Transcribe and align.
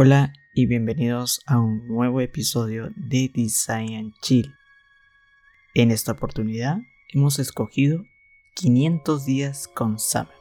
Hola 0.00 0.32
y 0.54 0.66
bienvenidos 0.66 1.42
a 1.44 1.58
un 1.58 1.88
nuevo 1.88 2.20
episodio 2.20 2.90
de 2.94 3.32
Design 3.34 4.14
Chill. 4.22 4.54
En 5.74 5.90
esta 5.90 6.12
oportunidad 6.12 6.78
hemos 7.12 7.40
escogido 7.40 8.04
500 8.54 9.26
días 9.26 9.66
con 9.66 9.98
Summer. 9.98 10.36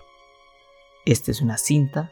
Esta 1.08 1.32
es 1.32 1.42
una 1.42 1.58
cinta 1.58 2.12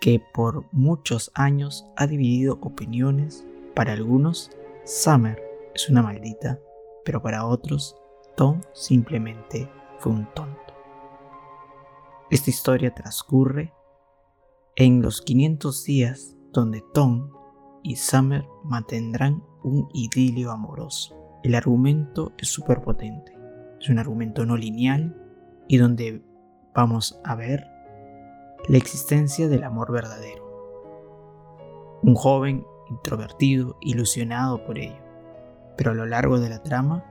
que 0.00 0.20
por 0.34 0.66
muchos 0.72 1.30
años 1.34 1.86
ha 1.96 2.08
dividido 2.08 2.58
opiniones. 2.60 3.46
Para 3.76 3.92
algunos, 3.92 4.50
Summer 4.84 5.40
es 5.76 5.88
una 5.88 6.02
maldita, 6.02 6.58
pero 7.04 7.22
para 7.22 7.46
otros, 7.46 7.94
Tom 8.36 8.60
simplemente 8.74 9.70
fue 10.00 10.10
un 10.10 10.26
tonto. 10.34 10.74
Esta 12.28 12.50
historia 12.50 12.92
transcurre 12.92 13.72
en 14.74 15.00
los 15.00 15.22
500 15.22 15.84
días 15.84 16.36
donde 16.52 16.84
Tom 16.92 17.30
y 17.82 17.96
Summer 17.96 18.46
mantendrán 18.64 19.42
un 19.62 19.88
idilio 19.92 20.50
amoroso. 20.50 21.16
El 21.42 21.54
argumento 21.54 22.32
es 22.38 22.48
súper 22.48 22.82
potente. 22.82 23.36
Es 23.80 23.88
un 23.88 23.98
argumento 23.98 24.46
no 24.46 24.56
lineal 24.56 25.16
y 25.66 25.78
donde 25.78 26.22
vamos 26.74 27.20
a 27.24 27.34
ver 27.34 27.66
la 28.68 28.76
existencia 28.76 29.48
del 29.48 29.64
amor 29.64 29.90
verdadero. 29.92 30.42
Un 32.02 32.14
joven 32.14 32.64
introvertido, 32.90 33.76
ilusionado 33.80 34.64
por 34.64 34.78
ello. 34.78 35.02
Pero 35.76 35.90
a 35.90 35.94
lo 35.94 36.06
largo 36.06 36.38
de 36.38 36.48
la 36.48 36.62
trama 36.62 37.04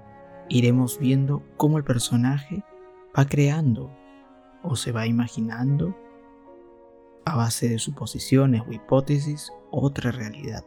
iremos 0.47 1.00
viendo 1.00 1.44
cómo 1.58 1.78
el 1.78 1.84
personaje 1.84 2.64
va 3.17 3.25
creando 3.25 3.92
o 4.64 4.75
se 4.75 4.92
va 4.92 5.08
imaginando 5.08 5.95
a 7.25 7.36
base 7.36 7.69
de 7.69 7.80
suposiciones 7.80 8.64
o 8.67 8.72
hipótesis 8.72 9.52
otra 9.72 10.11
realidad. 10.11 10.66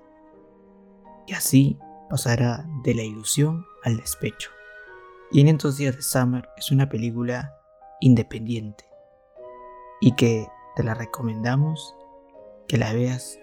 Y 1.26 1.34
así 1.34 1.78
pasará 2.08 2.66
de 2.82 2.94
la 2.94 3.02
ilusión 3.02 3.66
al 3.82 3.96
despecho. 3.96 4.50
500 5.32 5.76
días 5.76 5.96
de 5.96 6.02
Summer 6.02 6.48
es 6.56 6.70
una 6.70 6.88
película 6.88 7.58
independiente 8.00 8.84
y 10.00 10.12
que 10.12 10.46
te 10.76 10.82
la 10.82 10.94
recomendamos 10.94 11.94
que 12.68 12.78
la 12.78 12.92
veas 12.92 13.38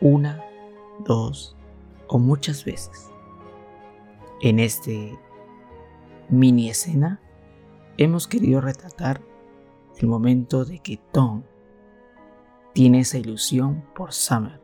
una, 0.00 0.42
dos 1.00 1.56
o 2.08 2.18
muchas 2.18 2.64
veces. 2.64 3.10
En 4.40 4.58
este 4.58 5.18
mini 6.28 6.70
escena 6.70 7.20
hemos 7.98 8.26
querido 8.26 8.60
retratar 8.60 9.20
el 9.98 10.08
momento 10.08 10.64
de 10.64 10.80
que 10.80 10.98
Tom 11.12 11.44
tiene 12.72 13.00
esa 13.00 13.18
ilusión 13.18 13.84
por 13.94 14.12
Summer. 14.12 14.60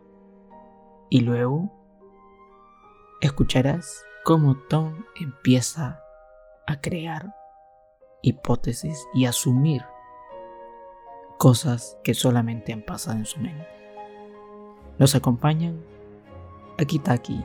Y 1.11 1.21
luego 1.21 1.71
escucharás 3.21 4.05
cómo 4.25 4.57
Tom 4.69 5.05
empieza 5.21 6.01
a 6.67 6.81
crear 6.81 7.35
hipótesis 8.23 9.07
y 9.15 9.25
asumir 9.25 9.83
cosas 11.39 11.99
que 12.03 12.15
solamente 12.15 12.73
han 12.73 12.83
pasado 12.83 13.17
en 13.17 13.27
su 13.27 13.41
mente. 13.41 13.67
Nos 14.99 15.15
acompañan 15.15 15.81
Akitaki, 16.79 17.45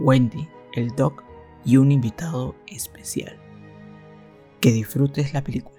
Wendy, 0.00 0.48
el 0.72 0.94
Doc 0.94 1.24
y 1.64 1.76
un 1.76 1.92
invitado 1.92 2.54
especial. 2.66 3.38
Que 4.60 4.72
disfrutes 4.72 5.32
la 5.32 5.42
película. 5.42 5.77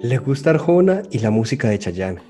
Le 0.00 0.18
gusta 0.18 0.50
Arjona 0.50 1.02
y 1.10 1.18
la 1.18 1.32
música 1.32 1.68
de 1.68 1.76
Chayanne. 1.76 2.20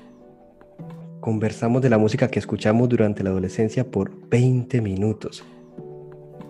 Conversamos 1.19 1.83
de 1.83 1.91
la 1.91 1.99
música 1.99 2.27
que 2.27 2.39
escuchamos 2.39 2.89
durante 2.89 3.23
la 3.23 3.29
adolescencia 3.29 3.91
por 3.91 4.27
20 4.29 4.81
minutos. 4.81 5.45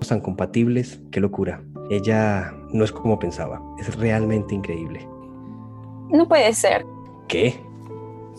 Tan 0.08 0.22
compatibles, 0.22 1.02
qué 1.12 1.20
locura. 1.20 1.62
Ella 1.90 2.54
no 2.72 2.86
es 2.86 2.94
como 2.94 3.20
pensaba, 3.20 3.62
es 3.78 3.94
realmente 3.98 4.56
increíble. 4.56 5.06
No 6.10 6.26
puede 6.26 6.54
ser. 6.54 6.86
¿Qué? 7.28 7.54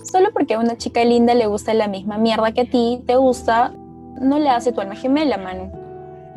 Solo 0.02 0.32
porque 0.32 0.54
a 0.54 0.58
una 0.58 0.78
chica 0.78 1.04
linda 1.04 1.34
le 1.34 1.46
gusta 1.48 1.74
la 1.74 1.86
misma 1.86 2.16
mierda 2.16 2.50
que 2.52 2.62
a 2.62 2.70
ti 2.70 3.04
te 3.06 3.14
gusta, 3.14 3.74
no 4.22 4.38
le 4.38 4.48
hace 4.48 4.72
tu 4.72 4.80
alma 4.80 4.96
gemela, 4.96 5.36
Manu. 5.36 5.70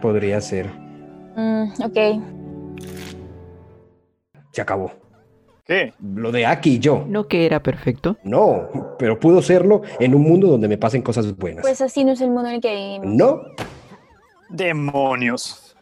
Podría 0.02 0.42
ser. 0.42 0.70
Mm, 1.38 1.70
ok. 1.82 2.22
Se 4.52 4.62
acabó. 4.62 5.03
¿Qué? 5.66 5.94
Lo 6.02 6.32
de 6.32 6.46
Aki 6.46 6.72
y 6.76 6.80
yo. 6.80 7.06
¿No 7.08 7.28
que 7.28 7.46
era 7.46 7.64
perfecto? 7.64 8.18
No, 8.24 8.96
pero 9.00 9.20
pudo 9.20 9.42
serlo 9.42 9.82
en 10.00 10.14
un 10.14 10.22
mundo 10.22 10.48
donde 10.48 10.68
me 10.68 10.78
pasen 10.78 11.02
cosas 11.02 11.36
buenas. 11.38 11.62
Pues 11.62 11.80
así 11.80 12.04
no 12.04 12.12
es 12.12 12.22
el 12.22 12.32
mundo 12.32 12.50
en 12.50 12.56
el 12.56 12.62
que 12.62 12.76
vivimos. 12.76 13.08
No, 13.08 13.42
Demonios. 14.50 15.76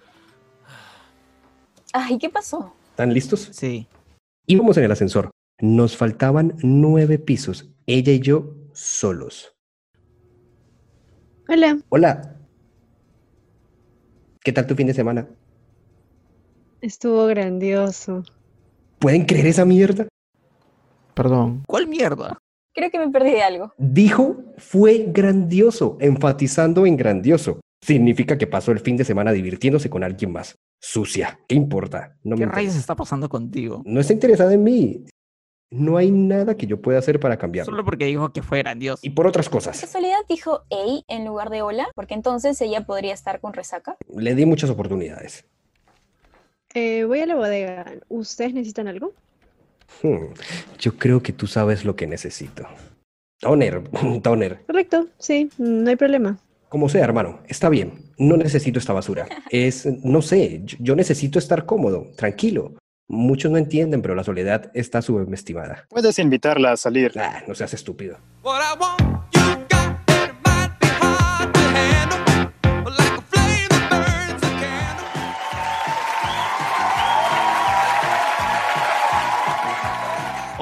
Ay, 1.93 2.17
¿qué 2.17 2.29
pasó? 2.29 2.73
¿están 2.91 3.13
listos? 3.13 3.49
Sí. 3.51 3.87
Íbamos 4.45 4.77
en 4.77 4.83
el 4.83 4.91
ascensor. 4.91 5.31
Nos 5.59 5.97
faltaban 5.97 6.55
nueve 6.61 7.17
pisos. 7.19 7.69
Ella 7.85 8.13
y 8.13 8.19
yo 8.19 8.53
solos. 8.73 9.53
Hola, 11.49 11.79
Hola. 11.89 12.35
¿Qué 14.43 14.53
tal 14.53 14.67
tu 14.67 14.75
fin 14.75 14.87
de 14.87 14.93
semana? 14.93 15.27
estuvo 16.81 17.25
grandioso. 17.27 18.23
¿Pueden 19.01 19.25
creer 19.25 19.47
esa 19.47 19.65
mierda? 19.65 20.07
Perdón. 21.15 21.63
¿Cuál 21.65 21.87
mierda? 21.87 22.37
Creo 22.71 22.91
que 22.91 22.99
me 22.99 23.09
perdí 23.09 23.31
de 23.31 23.41
algo. 23.41 23.73
Dijo 23.79 24.37
fue 24.57 25.07
grandioso, 25.07 25.97
enfatizando 25.99 26.85
en 26.85 26.97
grandioso. 26.97 27.59
Significa 27.83 28.37
que 28.37 28.45
pasó 28.45 28.71
el 28.71 28.79
fin 28.79 28.97
de 28.97 29.03
semana 29.03 29.31
divirtiéndose 29.31 29.89
con 29.89 30.03
alguien 30.03 30.31
más. 30.31 30.53
Sucia, 30.79 31.39
¿qué 31.47 31.55
importa? 31.55 32.15
No 32.23 32.35
me 32.35 32.41
¿Qué 32.41 32.43
interesa. 32.43 32.55
rayos 32.55 32.75
está 32.75 32.95
pasando 32.95 33.27
contigo? 33.27 33.81
No 33.85 33.99
está 33.99 34.13
interesada 34.13 34.53
en 34.53 34.63
mí. 34.63 35.03
No 35.71 35.97
hay 35.97 36.11
nada 36.11 36.55
que 36.55 36.67
yo 36.67 36.79
pueda 36.79 36.99
hacer 36.99 37.19
para 37.19 37.37
cambiarlo. 37.39 37.71
Solo 37.71 37.83
porque 37.83 38.05
dijo 38.05 38.31
que 38.31 38.43
fue 38.43 38.59
grandioso. 38.59 38.99
Y 39.01 39.09
por 39.09 39.25
otras 39.25 39.49
cosas. 39.49 39.81
¿Casualidad 39.81 40.19
dijo 40.29 40.61
hey 40.69 41.05
en 41.07 41.25
lugar 41.25 41.49
de 41.49 41.63
hola? 41.63 41.87
Porque 41.95 42.13
entonces 42.13 42.61
ella 42.61 42.85
podría 42.85 43.15
estar 43.15 43.39
con 43.39 43.53
resaca. 43.53 43.97
Le 44.15 44.35
di 44.35 44.45
muchas 44.45 44.69
oportunidades. 44.69 45.43
Eh, 46.73 47.03
voy 47.05 47.19
a 47.19 47.25
la 47.25 47.35
bodega. 47.35 47.85
¿Ustedes 48.09 48.53
necesitan 48.53 48.87
algo? 48.87 49.13
Hmm, 50.03 50.33
Yo 50.79 50.97
creo 50.97 51.21
que 51.21 51.33
tú 51.33 51.47
sabes 51.47 51.83
lo 51.85 51.95
que 51.95 52.07
necesito. 52.07 52.65
Toner, 53.39 53.83
toner. 54.23 54.61
Correcto, 54.65 55.07
sí, 55.17 55.49
no 55.57 55.89
hay 55.89 55.95
problema. 55.95 56.37
Como 56.69 56.87
sea, 56.87 57.03
hermano, 57.03 57.39
está 57.47 57.67
bien. 57.69 58.05
No 58.17 58.37
necesito 58.37 58.79
esta 58.79 58.93
basura. 58.93 59.27
Es, 59.49 59.85
no 59.85 60.21
sé, 60.21 60.61
yo, 60.63 60.77
yo 60.79 60.95
necesito 60.95 61.39
estar 61.39 61.65
cómodo, 61.65 62.11
tranquilo. 62.15 62.75
Muchos 63.09 63.51
no 63.51 63.57
entienden, 63.57 64.01
pero 64.01 64.15
la 64.15 64.23
soledad 64.23 64.71
está 64.73 65.01
subestimada. 65.01 65.85
Puedes 65.89 66.17
invitarla 66.19 66.71
a 66.71 66.77
salir. 66.77 67.11
Ah, 67.19 67.43
no 67.45 67.53
seas 67.55 67.73
estúpido. 67.73 68.17
What 68.41 68.61
I 68.61 68.79
want, 68.79 69.35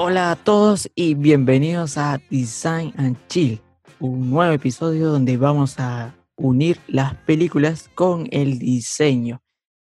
Hola 0.02 0.32
a 0.32 0.38
todos 0.38 0.90
y 0.96 1.14
bienvenidos 1.14 1.98
a 1.98 2.22
Design 2.30 2.94
and 2.96 3.18
Chill, 3.28 3.60
un 4.00 4.30
nuevo 4.30 4.54
episodio 4.54 5.10
donde 5.10 5.36
vamos 5.36 5.78
a 5.78 6.16
unir 6.38 6.80
las 6.88 7.16
películas 7.16 7.90
con 7.96 8.26
el 8.32 8.60
diseño. 8.60 9.42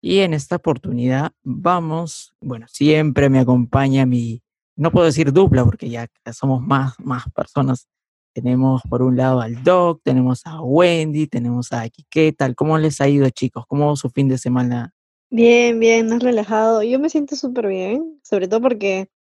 Y 0.02 0.22
en 0.22 0.34
esta 0.34 0.56
oportunidad 0.56 1.30
vamos, 1.44 2.34
bueno, 2.42 2.66
siempre 2.68 3.30
me 3.30 3.38
acompaña 3.38 4.08
mi, 4.08 4.42
no 4.76 4.90
puedo 4.90 5.06
decir 5.06 5.32
dupla 5.32 5.64
porque 5.64 5.92
ya 5.92 6.08
somos 6.34 6.60
más, 6.60 7.00
más 7.00 7.26
personas. 7.32 7.88
Tenemos 8.34 8.82
por 8.90 9.04
un 9.04 9.16
lado 9.16 9.42
al 9.42 9.64
Doc, 9.64 10.02
tenemos 10.04 10.42
a 10.46 10.60
Wendy, 10.60 11.28
tenemos 11.28 11.72
a 11.72 11.82
Aki. 11.82 12.08
¿Qué 12.10 12.34
tal? 12.34 12.56
¿Cómo 12.56 12.80
les 12.80 13.00
ha 13.00 13.08
ido, 13.08 13.30
chicos? 13.30 13.64
¿Cómo 13.68 13.96
su 13.96 14.10
fin 14.10 14.28
de 14.28 14.40
semana? 14.40 14.92
Bien, 15.30 15.80
bien, 15.80 16.10
más 16.10 16.24
relajado. 16.24 16.82
Yo 16.82 16.98
me 16.98 17.12
siento 17.12 17.36
súper 17.36 17.68
bien, 17.68 18.20
sobre 18.24 18.48
todo 18.48 18.62
porque 18.62 19.12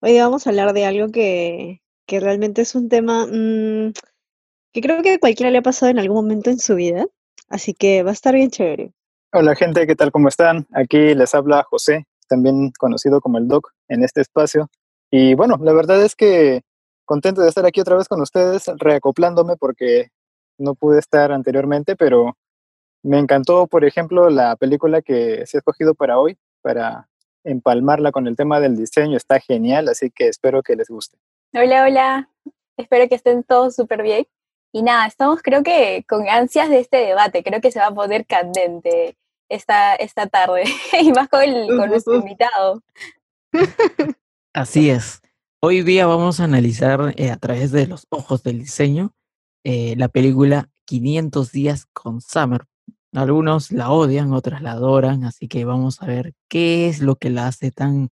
hoy 0.00 0.18
vamos 0.18 0.46
a 0.46 0.50
hablar 0.50 0.72
de 0.72 0.84
algo 0.84 1.08
que, 1.08 1.82
que 2.06 2.20
realmente 2.20 2.62
es 2.62 2.74
un 2.74 2.88
tema 2.88 3.26
mm, 3.26 3.92
que 4.72 4.80
creo 4.80 5.02
que 5.02 5.18
cualquiera 5.18 5.50
le 5.50 5.58
ha 5.58 5.62
pasado 5.62 5.90
en 5.90 5.98
algún 5.98 6.16
momento 6.16 6.50
en 6.50 6.58
su 6.58 6.74
vida. 6.74 7.06
Así 7.48 7.74
que 7.74 8.02
va 8.02 8.10
a 8.10 8.14
estar 8.14 8.34
bien 8.34 8.50
chévere. 8.50 8.92
Hola 9.32 9.54
gente, 9.54 9.86
¿qué 9.86 9.94
tal? 9.94 10.10
¿Cómo 10.12 10.28
están? 10.28 10.66
Aquí 10.72 11.14
les 11.14 11.34
habla 11.34 11.62
José, 11.62 12.06
también 12.28 12.72
conocido 12.78 13.20
como 13.20 13.38
el 13.38 13.48
Doc 13.48 13.72
en 13.88 14.02
este 14.02 14.20
espacio. 14.20 14.68
Y 15.10 15.34
bueno, 15.34 15.56
la 15.60 15.72
verdad 15.72 16.02
es 16.02 16.16
que 16.16 16.62
contento 17.04 17.42
de 17.42 17.48
estar 17.48 17.64
aquí 17.66 17.80
otra 17.80 17.96
vez 17.96 18.08
con 18.08 18.20
ustedes, 18.20 18.66
reacoplándome 18.76 19.56
porque 19.56 20.08
no 20.58 20.74
pude 20.74 20.98
estar 20.98 21.32
anteriormente, 21.32 21.96
pero 21.96 22.36
me 23.02 23.18
encantó, 23.18 23.66
por 23.66 23.84
ejemplo, 23.84 24.30
la 24.30 24.56
película 24.56 25.02
que 25.02 25.46
se 25.46 25.56
ha 25.56 25.60
escogido 25.60 25.94
para 25.94 26.18
hoy, 26.18 26.36
para 26.62 27.08
empalmarla 27.46 28.12
con 28.12 28.26
el 28.26 28.36
tema 28.36 28.60
del 28.60 28.76
diseño, 28.76 29.16
está 29.16 29.40
genial, 29.40 29.88
así 29.88 30.10
que 30.10 30.28
espero 30.28 30.62
que 30.62 30.76
les 30.76 30.88
guste. 30.88 31.16
Hola, 31.54 31.84
hola. 31.84 32.30
Espero 32.76 33.08
que 33.08 33.14
estén 33.14 33.42
todos 33.42 33.74
súper 33.74 34.02
bien. 34.02 34.26
Y 34.72 34.82
nada, 34.82 35.06
estamos 35.06 35.40
creo 35.42 35.62
que 35.62 36.04
con 36.06 36.28
ansias 36.28 36.68
de 36.68 36.80
este 36.80 36.98
debate. 36.98 37.42
Creo 37.42 37.60
que 37.62 37.72
se 37.72 37.78
va 37.78 37.86
a 37.86 37.94
poner 37.94 38.26
candente 38.26 39.16
esta, 39.48 39.94
esta 39.94 40.26
tarde. 40.26 40.64
y 41.00 41.12
más 41.12 41.28
con, 41.28 41.42
el- 41.42 41.68
con 41.78 41.88
nuestro 41.88 42.14
invitado. 42.20 42.82
Así 44.52 44.90
es. 44.90 45.20
Hoy 45.62 45.82
día 45.82 46.06
vamos 46.06 46.40
a 46.40 46.44
analizar 46.44 47.14
eh, 47.16 47.30
a 47.30 47.36
través 47.36 47.72
de 47.72 47.86
los 47.86 48.06
ojos 48.10 48.42
del 48.42 48.58
diseño 48.58 49.14
eh, 49.64 49.94
la 49.96 50.08
película 50.08 50.68
500 50.84 51.50
días 51.52 51.86
con 51.92 52.20
Summer. 52.20 52.66
Algunos 53.16 53.72
la 53.72 53.90
odian, 53.90 54.34
otros 54.34 54.60
la 54.60 54.72
adoran, 54.72 55.24
así 55.24 55.48
que 55.48 55.64
vamos 55.64 56.02
a 56.02 56.06
ver 56.06 56.34
qué 56.48 56.86
es 56.86 57.00
lo 57.00 57.16
que 57.16 57.30
la 57.30 57.46
hace 57.46 57.70
tan, 57.70 58.10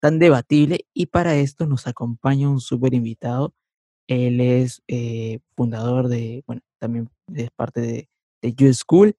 tan 0.00 0.18
debatible. 0.18 0.86
Y 0.94 1.06
para 1.06 1.34
esto 1.36 1.66
nos 1.66 1.86
acompaña 1.86 2.48
un 2.48 2.60
súper 2.60 2.94
invitado. 2.94 3.52
Él 4.08 4.40
es 4.40 4.82
eh, 4.88 5.40
fundador 5.54 6.08
de, 6.08 6.42
bueno, 6.46 6.62
también 6.78 7.10
es 7.34 7.50
parte 7.50 7.82
de, 7.82 8.08
de 8.40 8.54
You 8.54 8.72
School, 8.72 9.14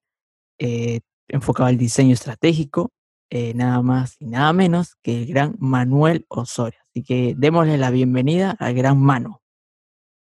eh, 0.58 1.00
enfocado 1.28 1.68
al 1.68 1.78
diseño 1.78 2.14
estratégico, 2.14 2.90
eh, 3.30 3.54
nada 3.54 3.80
más 3.80 4.16
y 4.18 4.26
nada 4.26 4.52
menos 4.52 4.96
que 5.02 5.22
el 5.22 5.26
gran 5.26 5.54
Manuel 5.60 6.26
Osorio. 6.28 6.80
Así 6.90 7.04
que 7.04 7.34
démosle 7.38 7.78
la 7.78 7.92
bienvenida 7.92 8.56
al 8.58 8.74
gran 8.74 9.00
Manu. 9.00 9.38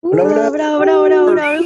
Hola, 0.01 0.23
hola. 0.23 0.49
Bravo, 0.49 0.79
bravo, 0.79 1.03
bravo, 1.03 1.31
bravo. 1.31 1.63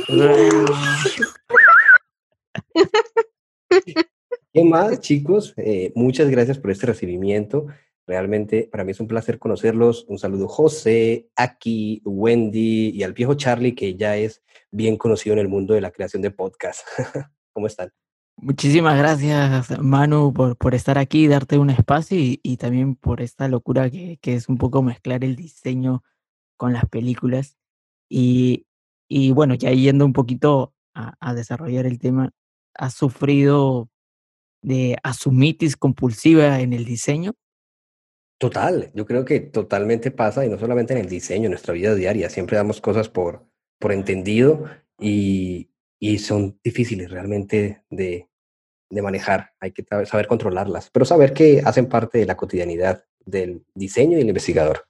¿Qué 4.54 4.63
más, 4.63 5.00
chicos? 5.01 5.54
Eh, 5.57 5.92
muchas 5.96 6.30
gracias 6.30 6.57
por 6.57 6.72
este 6.72 6.88
recibimiento. 6.88 7.68
Realmente 8.07 8.68
para 8.72 8.84
mí 8.84 8.92
es 8.92 9.00
un 9.00 9.07
placer 9.07 9.38
conocerlos. 9.38 10.06
Un 10.07 10.18
saludo 10.18 10.48
José, 10.48 11.30
Aki, 11.36 12.01
Wendy 12.06 12.90
y 12.90 13.04
al 13.04 13.13
viejo 13.13 13.36
Charlie, 13.36 13.75
que 13.75 13.96
ya 13.96 14.18
es 14.18 14.42
bien 14.72 14.98
conocido 14.98 15.34
en 15.34 15.40
el 15.40 15.48
mundo 15.48 15.75
de 15.75 15.81
la 15.81 15.92
creación 15.92 16.22
de 16.24 16.31
podcast. 16.31 16.88
¿Cómo 17.54 17.68
están? 17.68 17.92
Muchísimas 18.42 18.98
gracias, 18.98 19.80
Manu, 19.81 20.34
por, 20.34 20.57
por 20.57 20.74
estar 20.74 20.98
aquí, 20.98 21.28
darte 21.28 21.57
un 21.57 21.69
espacio 21.69 22.18
y, 22.18 22.40
y 22.42 22.56
también 22.56 22.96
por 22.96 23.22
esta 23.22 23.50
locura 23.50 23.90
que, 23.90 24.18
que 24.22 24.34
es 24.34 24.48
un 24.48 24.57
poco 24.57 24.81
mezclar 24.81 25.25
el 25.25 25.36
diseño 25.36 26.04
con 26.56 26.72
las 26.72 26.86
películas. 26.86 27.57
Y, 28.10 28.66
y 29.10 29.31
bueno, 29.31 29.56
ya 29.56 29.72
yendo 29.72 30.06
un 30.06 30.13
poquito 30.13 30.74
a, 30.94 31.16
a 31.19 31.34
desarrollar 31.34 31.86
el 31.86 32.00
tema, 32.00 32.31
¿has 32.79 32.93
sufrido 32.93 33.89
de 34.61 34.97
asumitis 35.03 35.77
compulsiva 35.77 36.59
en 36.59 36.73
el 36.73 36.85
diseño? 36.85 37.33
Total, 38.39 38.91
yo 38.93 39.05
creo 39.05 39.25
que 39.25 39.41
totalmente 39.41 40.11
pasa 40.11 40.45
y 40.45 40.49
no 40.49 40.57
solamente 40.57 40.93
en 40.93 40.99
el 40.99 41.09
diseño, 41.09 41.45
en 41.45 41.51
nuestra 41.51 41.73
vida 41.73 41.93
diaria. 41.93 42.29
Siempre 42.29 42.55
damos 42.55 42.79
cosas 42.79 43.09
por, 43.09 43.45
por 43.79 43.91
entendido 43.91 44.65
y, 44.97 45.71
y 45.99 46.19
son 46.19 46.57
difíciles 46.63 47.11
realmente 47.11 47.83
de, 47.89 48.29
de 48.89 49.01
manejar. 49.01 49.51
Hay 49.59 49.71
que 49.71 49.85
saber 50.05 50.27
controlarlas, 50.27 50.89
pero 50.89 51.05
saber 51.05 51.33
que 51.33 51.61
hacen 51.65 51.87
parte 51.87 52.17
de 52.17 52.25
la 52.25 52.37
cotidianidad 52.37 53.03
del 53.25 53.65
diseño 53.75 54.17
y 54.17 54.21
el 54.21 54.29
investigador. 54.29 54.87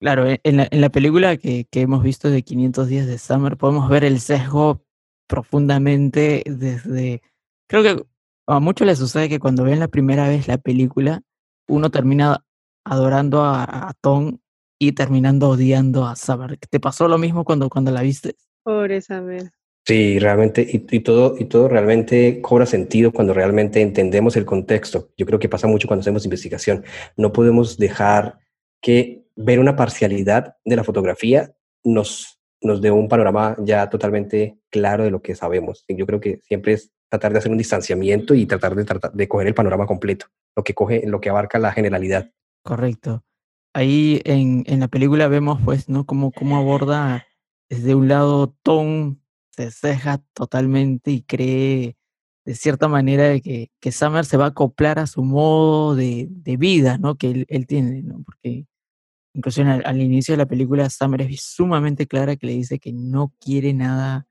Claro, 0.00 0.28
e- 0.28 0.40
en 0.42 0.56
la, 0.56 0.68
en 0.68 0.80
la 0.80 0.90
película 0.90 1.36
que, 1.36 1.66
que 1.70 1.82
hemos 1.82 2.02
visto 2.02 2.30
de 2.30 2.42
500 2.42 2.88
días 2.88 3.06
de 3.06 3.18
Summer 3.18 3.56
podemos 3.56 3.88
ver 3.88 4.02
el 4.02 4.18
sesgo 4.18 4.84
profundamente 5.26 6.42
desde... 6.46 7.22
Creo 7.68 7.82
que 7.82 8.04
a 8.46 8.60
muchos 8.60 8.86
les 8.86 8.98
sucede 8.98 9.28
que 9.28 9.38
cuando 9.38 9.64
ven 9.64 9.80
la 9.80 9.88
primera 9.88 10.28
vez 10.28 10.48
la 10.48 10.58
película, 10.58 11.22
uno 11.68 11.90
termina 11.90 12.44
adorando 12.84 13.42
a, 13.42 13.64
a 13.64 13.92
Tom 14.00 14.38
y 14.78 14.92
terminando 14.92 15.50
odiando 15.50 16.06
a 16.06 16.16
Summer. 16.16 16.58
¿Te 16.58 16.80
pasó 16.80 17.06
lo 17.06 17.18
mismo 17.18 17.44
cuando, 17.44 17.68
cuando 17.68 17.90
la 17.92 18.02
viste? 18.02 18.34
Pobre 18.64 19.00
Samer. 19.00 19.52
Sí, 19.84 20.18
realmente, 20.18 20.62
y, 20.62 20.86
y 20.96 21.00
todo, 21.00 21.36
y 21.38 21.46
todo 21.46 21.68
realmente 21.68 22.40
cobra 22.40 22.66
sentido 22.66 23.12
cuando 23.12 23.34
realmente 23.34 23.80
entendemos 23.80 24.36
el 24.36 24.44
contexto. 24.44 25.10
Yo 25.16 25.26
creo 25.26 25.38
que 25.38 25.48
pasa 25.48 25.66
mucho 25.66 25.88
cuando 25.88 26.02
hacemos 26.02 26.24
investigación. 26.24 26.84
No 27.16 27.32
podemos 27.32 27.78
dejar 27.78 28.38
que 28.80 29.24
ver 29.34 29.58
una 29.58 29.74
parcialidad 29.74 30.56
de 30.64 30.76
la 30.76 30.84
fotografía 30.84 31.52
nos, 31.84 32.38
nos 32.62 32.80
dé 32.80 32.90
un 32.90 33.08
panorama 33.08 33.56
ya 33.58 33.88
totalmente 33.90 34.58
claro 34.70 35.04
de 35.04 35.10
lo 35.10 35.22
que 35.22 35.34
sabemos. 35.34 35.84
Yo 35.88 36.06
creo 36.06 36.20
que 36.20 36.40
siempre 36.42 36.74
es 36.74 36.92
tratar 37.08 37.32
de 37.32 37.38
hacer 37.38 37.52
un 37.52 37.58
distanciamiento 37.58 38.34
y 38.34 38.46
tratar 38.46 38.74
de, 38.74 38.84
tratar 38.84 39.12
de 39.12 39.28
coger 39.28 39.48
el 39.48 39.54
panorama 39.54 39.86
completo, 39.86 40.26
lo 40.56 40.64
que 40.64 40.74
coge, 40.74 41.02
lo 41.06 41.20
que 41.20 41.30
abarca 41.30 41.58
la 41.58 41.72
generalidad. 41.72 42.30
Correcto. 42.64 43.24
Ahí 43.74 44.20
en, 44.24 44.64
en 44.66 44.80
la 44.80 44.88
película 44.88 45.28
vemos 45.28 45.60
pues, 45.64 45.88
¿no? 45.88 46.06
Cómo, 46.06 46.30
cómo 46.30 46.56
aborda 46.56 47.26
desde 47.68 47.94
un 47.94 48.08
lado 48.08 48.54
Tom 48.62 49.18
se 49.50 49.70
ceja 49.70 50.22
totalmente 50.34 51.10
y 51.10 51.22
cree 51.22 51.96
de 52.44 52.54
cierta 52.54 52.88
manera 52.88 53.24
de 53.24 53.40
que, 53.40 53.70
que 53.80 53.92
Summer 53.92 54.24
se 54.24 54.36
va 54.36 54.46
a 54.46 54.48
acoplar 54.48 54.98
a 54.98 55.06
su 55.06 55.22
modo 55.22 55.94
de, 55.94 56.28
de 56.30 56.56
vida, 56.56 56.98
¿no? 56.98 57.16
Que 57.16 57.30
él, 57.30 57.46
él 57.48 57.66
tiene, 57.66 58.02
¿no? 58.02 58.22
Porque 58.24 58.66
incluso 59.34 59.62
al, 59.62 59.82
al 59.84 60.00
inicio 60.00 60.32
de 60.32 60.38
la 60.38 60.46
película 60.46 60.88
Summer 60.90 61.22
es 61.22 61.42
sumamente 61.42 62.06
clara 62.06 62.36
que 62.36 62.46
le 62.46 62.52
dice 62.54 62.78
que 62.78 62.92
no 62.92 63.32
quiere 63.40 63.72
nada, 63.72 64.26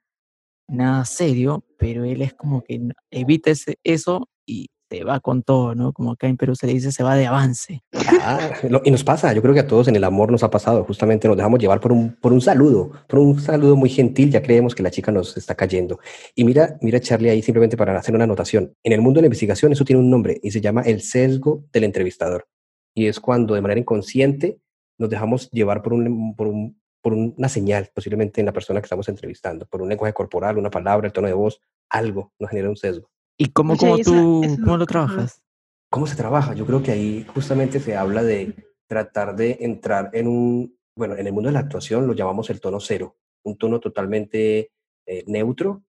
nada 0.68 1.06
serio, 1.06 1.66
pero 1.78 2.04
él 2.06 2.22
es 2.22 2.34
como 2.34 2.64
que 2.64 2.80
evita 3.10 3.52
ese- 3.52 3.78
eso 3.84 4.30
y 4.46 4.70
se 4.90 5.06
va 5.06 5.22
con 5.22 5.42
todo, 5.42 5.74
¿no? 5.74 5.94
Como 5.94 6.12
acá 6.12 6.28
en 6.28 6.36
Perú 6.36 6.54
se 6.54 6.68
le 6.68 6.74
dice, 6.74 6.92
se 6.92 7.02
va 7.02 7.16
de 7.16 7.26
avance. 7.26 7.82
Ah, 8.22 8.52
y 8.84 8.92
nos 8.92 9.06
pasa, 9.06 9.32
yo 9.34 9.42
creo 9.42 9.54
que 9.54 9.62
a 9.62 9.68
todos 9.68 9.88
en 9.88 9.96
el 9.96 10.04
amor 10.04 10.30
nos 10.32 10.44
ha 10.44 10.50
pasado, 10.50 10.84
justamente 10.84 11.30
nos 11.30 11.38
dejamos 11.38 11.60
llevar 11.62 11.80
por 11.80 11.94
un, 11.94 12.14
por 12.18 12.34
un 12.34 12.42
saludo, 12.42 12.92
por 13.08 13.20
un 13.20 13.40
saludo 13.40 13.78
muy 13.78 13.90
gentil, 13.90 14.30
ya 14.32 14.42
creemos 14.42 14.76
que 14.76 14.84
la 14.84 14.92
chica 14.92 15.10
nos 15.14 15.38
está 15.38 15.56
cayendo. 15.56 16.00
Y 16.36 16.44
mira, 16.44 16.78
mira 16.82 17.00
Charlie 17.00 17.30
ahí 17.30 17.42
simplemente 17.42 17.78
para 17.78 17.98
hacer 17.98 18.14
una 18.14 18.26
anotación. 18.26 18.74
En 18.84 18.92
el 18.92 19.00
mundo 19.02 19.20
de 19.20 19.22
la 19.22 19.28
investigación 19.28 19.72
eso 19.72 19.86
tiene 19.86 20.02
un 20.02 20.10
nombre 20.10 20.40
y 20.44 20.52
se 20.52 20.60
llama 20.60 20.82
el 20.82 21.02
sesgo 21.02 21.64
del 21.72 21.86
entrevistador. 21.86 22.46
Y 22.94 23.06
es 23.08 23.22
cuando 23.22 23.54
de 23.56 23.62
manera 23.62 23.80
inconsciente 23.80 24.60
nos 25.02 25.10
dejamos 25.10 25.50
llevar 25.52 25.82
por, 25.82 25.94
un, 25.94 26.36
por, 26.36 26.48
un- 26.48 26.80
por 27.02 27.14
una 27.14 27.50
señal, 27.50 27.90
posiblemente 27.94 28.40
en 28.40 28.46
la 28.46 28.54
persona 28.54 28.80
que 28.80 28.86
estamos 28.86 29.10
entrevistando, 29.10 29.66
por 29.66 29.82
un 29.82 29.90
lenguaje 29.90 30.14
corporal, 30.14 30.58
una 30.60 30.70
palabra, 30.70 31.08
el 31.08 31.14
tono 31.14 31.28
de 31.28 31.34
voz, 31.34 31.60
algo 31.90 32.32
nos 32.40 32.50
genera 32.52 32.70
un 32.70 32.78
sesgo. 32.78 33.10
¿Y 33.38 33.48
cómo, 33.48 33.76
cómo 33.76 33.96
esa- 33.96 34.12
tú, 34.12 34.42
cómo 34.64 34.78
lo 34.78 34.86
trabajas? 34.86 35.42
¿Cómo 35.90 36.06
se 36.08 36.16
trabaja? 36.16 36.54
Yo 36.54 36.66
creo 36.66 36.82
que 36.84 36.92
ahí 36.92 37.26
justamente 37.34 37.80
se 37.80 37.98
habla 37.98 38.22
de 38.24 38.54
tratar 38.88 39.36
de 39.36 39.58
entrar 39.62 40.12
en 40.14 40.28
un, 40.28 40.78
bueno, 40.96 41.16
en 41.16 41.26
el 41.26 41.34
mundo 41.34 41.50
de 41.50 41.54
la 41.54 41.60
actuación 41.62 42.06
lo 42.08 42.14
llamamos 42.14 42.50
el 42.52 42.62
tono 42.62 42.80
cero, 42.80 43.18
un 43.44 43.58
tono 43.58 43.80
totalmente 43.80 44.72
eh, 45.08 45.24
neutro 45.26 45.84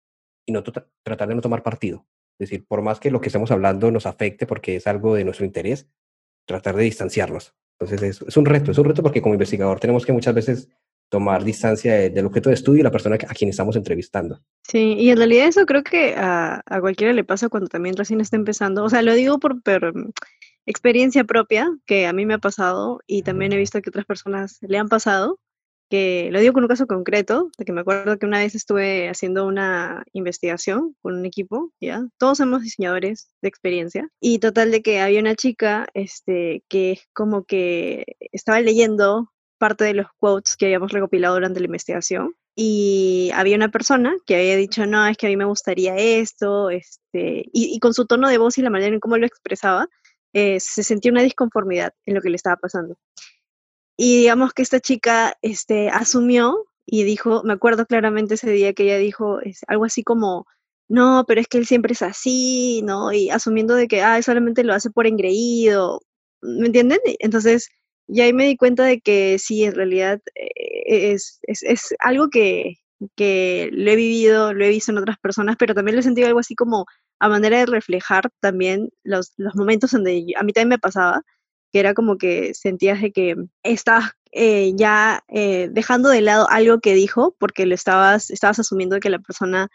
y 0.46 0.52
no 0.52 0.62
tota- 0.62 0.88
tratar 1.04 1.28
de 1.28 1.34
no 1.34 1.40
tomar 1.42 1.62
partido. 1.62 2.06
Es 2.40 2.48
decir, 2.48 2.66
por 2.66 2.80
más 2.82 2.98
que 2.98 3.10
lo 3.10 3.20
que 3.20 3.28
estemos 3.28 3.50
hablando 3.50 3.90
nos 3.90 4.06
afecte 4.06 4.46
porque 4.46 4.76
es 4.76 4.86
algo 4.86 5.14
de 5.14 5.24
nuestro 5.24 5.44
interés, 5.44 5.88
tratar 6.48 6.74
de 6.74 6.84
distanciarnos. 6.84 7.54
Entonces 7.82 8.20
es, 8.20 8.28
es 8.28 8.36
un 8.36 8.46
reto, 8.46 8.70
es 8.70 8.78
un 8.78 8.84
reto 8.84 9.02
porque 9.02 9.22
como 9.22 9.34
investigador 9.34 9.80
tenemos 9.80 10.06
que 10.06 10.12
muchas 10.12 10.34
veces 10.34 10.68
tomar 11.08 11.44
distancia 11.44 11.94
de- 11.94 12.10
del 12.10 12.26
objeto 12.26 12.48
de 12.48 12.54
estudio 12.54 12.80
y 12.80 12.82
la 12.84 12.90
persona 12.90 13.16
a 13.16 13.34
quien 13.34 13.50
estamos 13.50 13.76
entrevistando. 13.76 14.40
Sí, 14.62 14.94
y 14.98 15.10
en 15.10 15.18
realidad 15.18 15.46
eso 15.46 15.66
creo 15.66 15.82
que 15.82 16.14
a, 16.16 16.62
a 16.64 16.80
cualquiera 16.80 17.12
le 17.12 17.24
pasa 17.24 17.48
cuando 17.48 17.68
también 17.68 17.96
recién 17.96 18.20
está 18.20 18.36
empezando. 18.36 18.84
O 18.84 18.88
sea, 18.88 19.02
lo 19.02 19.12
digo 19.12 19.38
por, 19.38 19.62
por, 19.62 19.92
experiencia 20.66 21.24
propia, 21.24 21.68
que 21.86 22.06
a 22.06 22.12
mí 22.12 22.26
me 22.26 22.34
ha 22.34 22.38
pasado 22.38 23.00
y 23.06 23.22
también 23.22 23.52
he 23.52 23.56
visto 23.56 23.80
que 23.82 23.90
otras 23.90 24.06
personas 24.06 24.58
le 24.60 24.78
han 24.78 24.88
pasado, 24.88 25.38
que 25.92 26.30
lo 26.32 26.40
digo 26.40 26.54
con 26.54 26.64
un 26.64 26.70
caso 26.70 26.86
concreto, 26.86 27.50
de 27.58 27.66
que 27.66 27.72
me 27.74 27.82
acuerdo 27.82 28.18
que 28.18 28.24
una 28.24 28.38
vez 28.38 28.54
estuve 28.54 29.10
haciendo 29.10 29.46
una 29.46 30.06
investigación 30.14 30.96
con 31.02 31.18
un 31.18 31.26
equipo, 31.26 31.70
¿ya? 31.82 32.08
Todos 32.16 32.38
somos 32.38 32.62
diseñadores 32.62 33.28
de 33.42 33.48
experiencia 33.50 34.08
y 34.18 34.38
total 34.38 34.70
de 34.70 34.80
que 34.80 35.02
había 35.02 35.20
una 35.20 35.34
chica, 35.34 35.86
este, 35.92 36.64
que 36.70 36.98
como 37.12 37.44
que 37.44 38.06
estaba 38.32 38.62
leyendo 38.62 39.34
parte 39.58 39.84
de 39.84 39.92
los 39.92 40.06
quotes 40.18 40.56
que 40.56 40.64
habíamos 40.64 40.92
recopilado 40.92 41.34
durante 41.34 41.60
la 41.60 41.66
investigación 41.66 42.34
y 42.56 43.30
había 43.34 43.56
una 43.56 43.70
persona 43.70 44.14
que 44.24 44.36
había 44.36 44.56
dicho, 44.56 44.86
no, 44.86 45.06
es 45.06 45.18
que 45.18 45.26
a 45.26 45.28
mí 45.28 45.36
me 45.36 45.44
gustaría 45.44 45.94
esto, 45.96 46.70
este, 46.70 47.50
y, 47.52 47.76
y 47.76 47.78
con 47.80 47.92
su 47.92 48.06
tono 48.06 48.30
de 48.30 48.38
voz 48.38 48.56
y 48.56 48.62
la 48.62 48.70
manera 48.70 48.94
en 48.94 49.00
cómo 49.00 49.18
lo 49.18 49.26
expresaba, 49.26 49.88
eh, 50.32 50.58
se 50.58 50.82
sentía 50.84 51.12
una 51.12 51.20
disconformidad 51.20 51.92
en 52.06 52.14
lo 52.14 52.22
que 52.22 52.30
le 52.30 52.36
estaba 52.36 52.56
pasando. 52.56 52.96
Y 54.02 54.16
digamos 54.18 54.52
que 54.52 54.62
esta 54.62 54.80
chica 54.80 55.36
este, 55.42 55.88
asumió 55.88 56.66
y 56.84 57.04
dijo, 57.04 57.42
me 57.44 57.52
acuerdo 57.52 57.86
claramente 57.86 58.34
ese 58.34 58.50
día 58.50 58.72
que 58.72 58.82
ella 58.84 58.98
dijo 58.98 59.40
es, 59.40 59.60
algo 59.68 59.84
así 59.84 60.02
como, 60.02 60.44
no, 60.88 61.24
pero 61.28 61.40
es 61.40 61.46
que 61.46 61.58
él 61.58 61.66
siempre 61.66 61.92
es 61.92 62.02
así, 62.02 62.82
¿no? 62.84 63.12
Y 63.12 63.30
asumiendo 63.30 63.74
de 63.76 63.86
que, 63.88 64.02
ah, 64.02 64.20
solamente 64.22 64.64
lo 64.64 64.74
hace 64.74 64.90
por 64.90 65.06
engreído, 65.06 66.00
¿me 66.42 66.66
entienden? 66.66 66.98
Entonces, 67.20 67.68
ya 68.08 68.24
ahí 68.24 68.32
me 68.32 68.46
di 68.46 68.56
cuenta 68.56 68.82
de 68.84 69.00
que 69.00 69.38
sí, 69.38 69.62
en 69.64 69.74
realidad 69.76 70.20
eh, 70.34 71.12
es, 71.12 71.38
es, 71.44 71.62
es 71.62 71.94
algo 72.00 72.28
que, 72.28 72.74
que 73.16 73.68
lo 73.72 73.88
he 73.90 73.96
vivido, 73.96 74.52
lo 74.52 74.64
he 74.64 74.68
visto 74.70 74.90
en 74.92 74.98
otras 74.98 75.18
personas, 75.18 75.54
pero 75.58 75.74
también 75.74 75.94
lo 75.96 76.00
he 76.00 76.02
sentido 76.04 76.26
algo 76.28 76.40
así 76.40 76.54
como 76.56 76.86
a 77.20 77.28
manera 77.28 77.58
de 77.58 77.66
reflejar 77.66 78.30
también 78.40 78.90
los, 79.04 79.32
los 79.36 79.54
momentos 79.54 79.92
donde 79.92 80.24
yo- 80.26 80.38
a 80.38 80.42
mí 80.42 80.52
también 80.52 80.70
me 80.70 80.78
pasaba, 80.78 81.22
que 81.72 81.80
era 81.80 81.94
como 81.94 82.18
que 82.18 82.54
sentías 82.54 83.00
de 83.00 83.12
que 83.12 83.36
estabas 83.62 84.12
eh, 84.32 84.72
ya 84.76 85.24
eh, 85.28 85.68
dejando 85.72 86.08
de 86.08 86.20
lado 86.20 86.48
algo 86.50 86.80
que 86.80 86.94
dijo, 86.94 87.34
porque 87.38 87.66
lo 87.66 87.74
estabas, 87.74 88.30
estabas 88.30 88.58
asumiendo 88.58 89.00
que 89.00 89.10
la 89.10 89.18
persona 89.18 89.68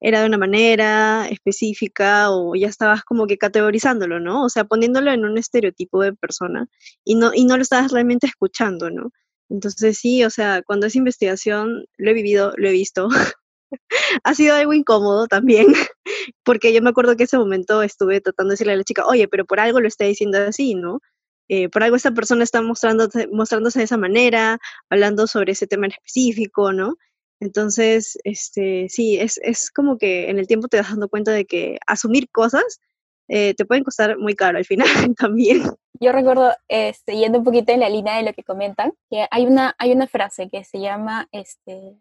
era 0.00 0.20
de 0.20 0.26
una 0.26 0.38
manera 0.38 1.28
específica 1.28 2.30
o 2.30 2.54
ya 2.56 2.68
estabas 2.68 3.04
como 3.04 3.26
que 3.26 3.38
categorizándolo, 3.38 4.20
¿no? 4.20 4.44
O 4.44 4.48
sea, 4.50 4.64
poniéndolo 4.64 5.10
en 5.12 5.24
un 5.24 5.38
estereotipo 5.38 6.02
de 6.02 6.12
persona 6.12 6.68
y 7.04 7.14
no, 7.14 7.32
y 7.34 7.44
no 7.44 7.56
lo 7.56 7.62
estabas 7.62 7.92
realmente 7.92 8.26
escuchando, 8.26 8.90
¿no? 8.90 9.10
Entonces 9.48 9.98
sí, 9.98 10.24
o 10.24 10.30
sea, 10.30 10.62
cuando 10.62 10.86
es 10.86 10.96
investigación, 10.96 11.86
lo 11.96 12.10
he 12.10 12.14
vivido, 12.14 12.52
lo 12.56 12.68
he 12.68 12.72
visto. 12.72 13.08
ha 14.24 14.34
sido 14.34 14.54
algo 14.54 14.72
incómodo 14.72 15.26
también, 15.26 15.68
porque 16.44 16.72
yo 16.72 16.82
me 16.82 16.90
acuerdo 16.90 17.16
que 17.16 17.24
ese 17.24 17.38
momento 17.38 17.82
estuve 17.82 18.20
tratando 18.20 18.50
de 18.50 18.54
decirle 18.54 18.74
a 18.74 18.76
la 18.76 18.84
chica, 18.84 19.06
oye, 19.06 19.28
pero 19.28 19.44
por 19.44 19.60
algo 19.60 19.80
lo 19.80 19.88
está 19.88 20.04
diciendo 20.04 20.38
así, 20.38 20.74
¿no? 20.74 21.00
Eh, 21.48 21.68
por 21.68 21.82
algo 21.82 21.96
esta 21.96 22.12
persona 22.12 22.44
está 22.44 22.62
mostrándose, 22.62 23.28
mostrándose 23.28 23.80
de 23.80 23.84
esa 23.84 23.96
manera, 23.96 24.58
hablando 24.90 25.26
sobre 25.26 25.52
ese 25.52 25.66
tema 25.66 25.86
en 25.86 25.92
específico, 25.92 26.72
¿no? 26.72 26.96
Entonces, 27.40 28.18
este, 28.24 28.88
sí, 28.88 29.18
es, 29.18 29.38
es 29.42 29.70
como 29.70 29.98
que 29.98 30.30
en 30.30 30.38
el 30.38 30.46
tiempo 30.46 30.68
te 30.68 30.78
vas 30.78 30.90
dando 30.90 31.08
cuenta 31.08 31.32
de 31.32 31.44
que 31.44 31.78
asumir 31.86 32.30
cosas 32.30 32.80
eh, 33.28 33.54
te 33.54 33.64
pueden 33.64 33.84
costar 33.84 34.18
muy 34.18 34.34
caro 34.34 34.58
al 34.58 34.64
final 34.64 34.86
también. 35.18 35.62
Yo 36.00 36.12
recuerdo, 36.12 36.52
este, 36.68 37.16
yendo 37.16 37.38
un 37.38 37.44
poquito 37.44 37.72
en 37.72 37.80
la 37.80 37.88
línea 37.88 38.16
de 38.16 38.22
lo 38.24 38.32
que 38.32 38.42
comentan, 38.42 38.92
que 39.10 39.26
hay 39.30 39.46
una, 39.46 39.74
hay 39.78 39.92
una 39.92 40.06
frase 40.06 40.48
que 40.50 40.64
se 40.64 40.80
llama, 40.80 41.28
este, 41.32 41.96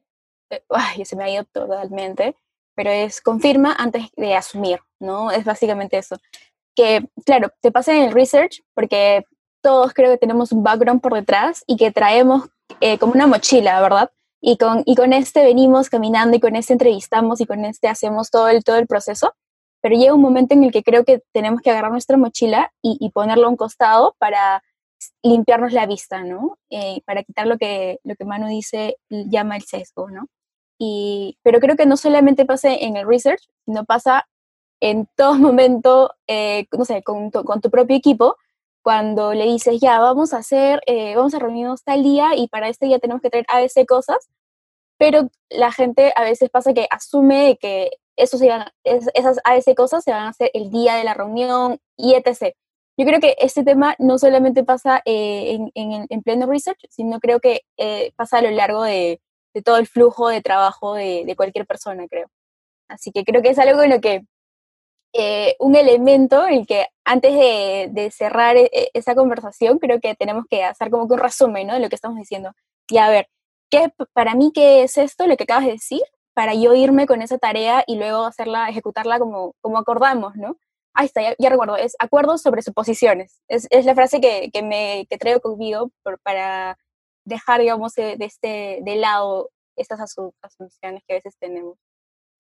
eh, 0.50 0.63
ay, 0.69 1.05
se 1.05 1.15
me 1.15 1.23
ha 1.23 1.29
ido 1.29 1.45
totalmente, 1.45 2.35
pero 2.75 2.89
es 2.89 3.21
confirma 3.21 3.73
antes 3.77 4.07
de 4.17 4.35
asumir, 4.35 4.79
¿no? 5.00 5.31
Es 5.31 5.45
básicamente 5.45 5.97
eso. 5.97 6.17
Que, 6.75 7.07
claro, 7.25 7.51
te 7.62 7.71
pasa 7.71 7.95
en 7.95 8.03
el 8.03 8.13
research, 8.13 8.62
porque 8.73 9.25
todos 9.63 9.93
creo 9.93 10.12
que 10.12 10.20
tenemos 10.20 10.51
un 10.51 10.62
background 10.62 11.01
por 11.01 11.15
detrás 11.15 11.63
y 11.65 11.77
que 11.77 11.91
traemos 11.91 12.50
eh, 12.82 13.00
como 13.00 13.13
una 13.13 13.25
mochila, 13.25 13.82
¿verdad? 13.82 14.12
Y 14.41 14.58
con, 14.58 14.84
y 14.86 14.96
con 14.96 15.13
este 15.13 15.43
venimos 15.43 15.89
caminando 15.89 16.38
y 16.38 16.39
con 16.39 16.55
este 16.55 16.74
entrevistamos 16.74 17.41
y 17.41 17.46
con 17.46 17.65
este 17.65 17.88
hacemos 17.88 18.29
todo 18.29 18.50
el, 18.50 18.63
todo 18.63 18.77
el 18.77 18.86
proceso 18.86 19.34
pero 19.84 19.98
llega 19.98 20.13
un 20.13 20.22
momento 20.22 20.53
en 20.53 20.63
el 20.63 20.72
que 20.72 20.82
creo 20.82 21.03
que 21.03 21.22
tenemos 21.34 21.60
que 21.62 21.70
agarrar 21.70 21.91
nuestra 21.91 22.15
mochila 22.15 22.72
y, 22.82 22.96
y 23.01 23.10
ponerlo 23.10 23.48
a 23.48 23.50
un 23.50 23.58
costado 23.58 24.15
para 24.17 24.63
limpiarnos 25.22 25.74
la 25.74 25.86
vista, 25.86 26.24
¿no? 26.24 26.58
Eh, 26.70 27.01
para 27.05 27.24
quitar 27.24 27.48
lo 27.48 27.58
que, 27.58 28.00
lo 28.05 28.15
que 28.15 28.24
Manu 28.24 28.48
dice, 28.48 28.96
llama 29.10 29.58
el 29.58 29.63
sesgo, 29.63 30.10
¿no? 30.10 30.27
Y, 30.79 31.38
pero 31.43 31.60
creo 31.60 31.75
que 31.75 31.86
no 31.86 31.98
solamente 31.98 32.46
pasa 32.46 32.74
en 32.74 32.96
el 32.96 33.05
research, 33.05 33.41
sino 33.65 33.84
pasa 33.84 34.25
en 34.79 35.05
todo 35.17 35.34
momento, 35.34 36.13
eh, 36.27 36.65
no 36.72 36.86
sé, 36.86 37.03
con 37.03 37.29
tu, 37.29 37.43
con 37.43 37.60
tu 37.60 37.70
propio 37.70 37.98
equipo, 37.98 38.38
cuando 38.83 39.33
le 39.33 39.45
dices, 39.45 39.79
ya, 39.81 39.99
vamos 39.99 40.33
a 40.33 40.37
hacer, 40.37 40.81
eh, 40.85 41.15
vamos 41.15 41.33
a 41.33 41.39
reunirnos 41.39 41.83
tal 41.83 42.03
día 42.03 42.35
y 42.35 42.47
para 42.49 42.67
este 42.69 42.85
día 42.85 42.99
tenemos 42.99 43.21
que 43.21 43.29
traer 43.29 43.45
ABC 43.47 43.85
cosas, 43.87 44.29
pero 44.97 45.29
la 45.49 45.71
gente 45.71 46.13
a 46.15 46.23
veces 46.23 46.49
pasa 46.49 46.73
que 46.73 46.87
asume 46.91 47.57
que 47.59 47.91
eso 48.15 48.37
se 48.37 48.49
van, 48.49 48.67
es, 48.83 49.09
esas 49.13 49.39
AS 49.43 49.65
cosas 49.75 50.03
se 50.03 50.11
van 50.11 50.25
a 50.25 50.29
hacer 50.29 50.51
el 50.53 50.69
día 50.69 50.95
de 50.95 51.03
la 51.03 51.13
reunión 51.13 51.79
y 51.97 52.13
etc. 52.13 52.55
Yo 52.97 53.05
creo 53.05 53.19
que 53.19 53.35
este 53.39 53.63
tema 53.63 53.95
no 53.99 54.19
solamente 54.19 54.63
pasa 54.63 55.01
eh, 55.05 55.53
en, 55.55 55.71
en, 55.73 56.05
en, 56.09 56.21
pleno 56.21 56.45
research, 56.45 56.85
sino 56.89 57.19
creo 57.19 57.39
que 57.39 57.61
eh, 57.77 58.11
pasa 58.15 58.37
a 58.37 58.41
lo 58.43 58.51
largo 58.51 58.83
de, 58.83 59.19
de, 59.53 59.61
todo 59.63 59.77
el 59.77 59.87
flujo 59.87 60.27
de 60.27 60.41
trabajo 60.41 60.93
de, 60.93 61.23
de, 61.25 61.35
cualquier 61.35 61.65
persona, 61.65 62.07
creo. 62.07 62.27
Así 62.87 63.11
que 63.11 63.23
creo 63.23 63.41
que 63.41 63.49
es 63.49 63.59
algo 63.59 63.81
en 63.81 63.89
lo 63.91 64.01
que, 64.01 64.25
eh, 65.13 65.55
un 65.60 65.75
elemento 65.75 66.48
en 66.48 66.53
el 66.55 66.67
que 66.67 66.88
antes 67.05 67.34
de, 67.34 68.12
cerrar 68.12 68.58
e, 68.58 68.70
esa 68.93 69.15
conversación, 69.15 69.79
creo 69.79 70.00
que 70.00 70.15
tenemos 70.15 70.46
que 70.50 70.63
hacer 70.63 70.89
como 70.89 71.08
que 71.08 71.13
un 71.13 71.20
resumen 71.20 71.67
de 71.67 71.79
lo 71.79 71.89
que 71.89 71.96
estamos 71.96 72.17
diciendo. 72.17 72.53
Y 72.89 72.98
a 72.98 73.10
ver, 73.10 73.29
¿qué, 73.70 73.91
para 74.13 74.36
mí, 74.36 74.51
¿qué 74.53 74.84
es 74.84 74.98
esto, 74.98 75.27
lo 75.27 75.38
que 75.38 75.43
acabas 75.43 75.65
de 75.65 75.74
decir? 75.74 76.01
para 76.34 76.53
yo 76.55 76.74
irme 76.74 77.08
con 77.08 77.22
esa 77.22 77.38
tarea 77.38 77.84
y 77.88 77.98
luego 77.98 78.25
hacerla, 78.25 78.70
ejecutarla 78.70 79.20
como, 79.20 79.55
como 79.62 79.77
acordamos, 79.77 80.36
¿no? 80.36 80.58
Ahí 80.93 81.05
está, 81.08 81.22
ya, 81.22 81.36
ya 81.39 81.50
recuerdo, 81.50 81.77
es 81.77 81.96
acuerdos 82.00 82.41
sobre 82.41 82.62
suposiciones. 82.62 83.41
Es, 83.48 83.67
es 83.72 83.86
la 83.86 83.96
frase 83.96 84.22
que, 84.22 84.51
que, 84.51 84.63
me, 84.63 85.08
que 85.10 85.17
traigo 85.17 85.39
conmigo 85.41 85.91
por, 86.03 86.20
para 86.20 86.77
dejar, 87.25 87.62
digamos, 87.62 87.93
de, 87.96 88.17
este, 88.20 88.79
de 88.84 88.96
lado 88.98 89.50
estas 89.75 90.00
asunciones 90.00 91.03
que 91.08 91.13
a 91.13 91.17
veces 91.17 91.36
tenemos. 91.39 91.77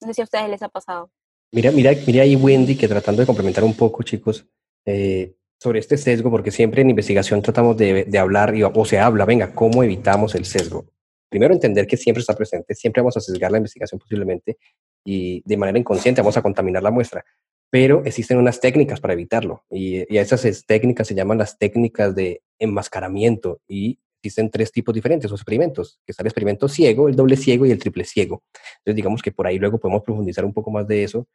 No 0.01 0.07
sé 0.07 0.13
si 0.15 0.21
a 0.21 0.25
ustedes 0.25 0.49
les 0.49 0.61
ha 0.61 0.69
pasado. 0.69 1.09
Mira, 1.53 1.71
mira, 1.71 1.91
mira 2.07 2.23
ahí 2.23 2.35
Wendy, 2.35 2.75
que 2.75 2.87
tratando 2.87 3.21
de 3.21 3.27
complementar 3.27 3.63
un 3.63 3.75
poco, 3.75 4.01
chicos, 4.01 4.47
eh, 4.85 5.35
sobre 5.61 5.79
este 5.79 5.97
sesgo, 5.97 6.31
porque 6.31 6.49
siempre 6.49 6.81
en 6.81 6.89
investigación 6.89 7.41
tratamos 7.41 7.77
de, 7.77 8.05
de 8.05 8.17
hablar, 8.17 8.55
y, 8.55 8.63
o 8.63 8.85
se 8.85 8.99
habla, 8.99 9.23
venga, 9.23 9.53
¿cómo 9.53 9.83
evitamos 9.83 10.35
el 10.35 10.45
sesgo? 10.45 10.85
primero 11.33 11.51
entender 11.51 11.87
que 11.87 11.97
siempre 11.97 12.21
está 12.21 12.35
presente, 12.35 12.75
siempre 12.75 13.01
vamos 13.01 13.17
a 13.17 13.19
sesgar 13.19 13.51
la 13.51 13.57
investigación 13.57 13.97
posiblemente 13.97 14.59
y 15.03 15.41
de 15.43 15.57
manera 15.57 15.79
inconsciente 15.79 16.21
vamos 16.21 16.37
a 16.37 16.43
contaminar 16.43 16.83
la 16.83 16.91
muestra, 16.91 17.25
pero 17.71 18.03
existen 18.05 18.37
unas 18.37 18.59
técnicas 18.59 18.99
para 18.99 19.13
evitarlo 19.13 19.63
y, 19.71 20.05
y 20.13 20.19
esas 20.19 20.63
técnicas 20.67 21.07
se 21.07 21.15
llaman 21.15 21.39
las 21.39 21.57
técnicas 21.57 22.13
de 22.13 22.43
enmascaramiento 22.59 23.61
y 23.67 23.97
existen 24.21 24.51
tres 24.51 24.71
tipos 24.71 24.93
diferentes 24.93 25.31
o 25.31 25.33
experimentos, 25.33 25.99
que 26.05 26.11
está 26.11 26.21
el 26.21 26.27
experimento 26.27 26.67
ciego, 26.67 27.09
el 27.09 27.15
doble 27.15 27.35
ciego 27.35 27.65
y 27.65 27.71
el 27.71 27.79
triple 27.79 28.05
ciego. 28.05 28.43
Entonces 28.77 28.95
digamos 28.95 29.23
que 29.23 29.31
por 29.31 29.47
ahí 29.47 29.57
luego 29.57 29.79
podemos 29.79 30.03
profundizar 30.03 30.45
un 30.45 30.53
poco 30.53 30.69
más 30.69 30.87
de 30.87 31.03
eso, 31.03 31.27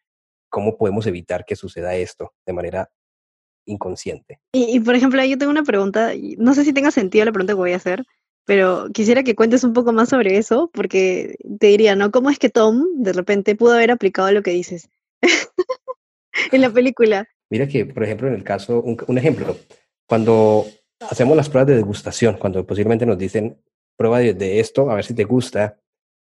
cómo 0.48 0.76
podemos 0.76 1.06
evitar 1.06 1.44
que 1.44 1.56
suceda 1.56 1.94
esto 1.94 2.32
de 2.46 2.52
manera 2.52 2.90
inconsciente. 3.64 4.40
Y, 4.52 4.76
y 4.76 4.80
por 4.80 4.94
ejemplo, 4.94 5.24
yo 5.24 5.38
tengo 5.38 5.50
una 5.50 5.62
pregunta, 5.62 6.12
no 6.38 6.54
sé 6.54 6.64
si 6.64 6.72
tenga 6.72 6.90
sentido 6.90 7.24
la 7.24 7.32
pregunta 7.32 7.52
que 7.52 7.58
voy 7.58 7.72
a 7.72 7.76
hacer, 7.76 8.04
pero 8.48 8.88
quisiera 8.94 9.22
que 9.22 9.34
cuentes 9.34 9.62
un 9.62 9.74
poco 9.74 9.92
más 9.92 10.08
sobre 10.08 10.38
eso, 10.38 10.70
porque 10.72 11.36
te 11.60 11.66
diría, 11.66 11.94
¿no? 11.96 12.10
¿Cómo 12.10 12.30
es 12.30 12.38
que 12.38 12.48
Tom 12.48 12.82
de 12.94 13.12
repente 13.12 13.54
pudo 13.54 13.74
haber 13.74 13.90
aplicado 13.90 14.32
lo 14.32 14.42
que 14.42 14.52
dices 14.52 14.88
en 16.52 16.62
la 16.62 16.70
película? 16.70 17.28
Mira 17.50 17.68
que, 17.68 17.84
por 17.84 18.04
ejemplo, 18.04 18.26
en 18.26 18.32
el 18.32 18.44
caso, 18.44 18.80
un, 18.80 18.96
un, 19.06 19.18
ejemplo, 19.18 19.54
cuando 20.06 20.64
hacemos 21.00 21.36
las 21.36 21.50
pruebas 21.50 21.68
de 21.68 21.76
degustación, 21.76 22.38
cuando 22.38 22.66
posiblemente 22.66 23.04
nos 23.04 23.18
dicen, 23.18 23.60
prueba 23.96 24.20
de, 24.20 24.32
de 24.32 24.60
esto, 24.60 24.90
a 24.90 24.94
ver 24.94 25.04
si 25.04 25.12
te 25.12 25.24
gusta, 25.24 25.78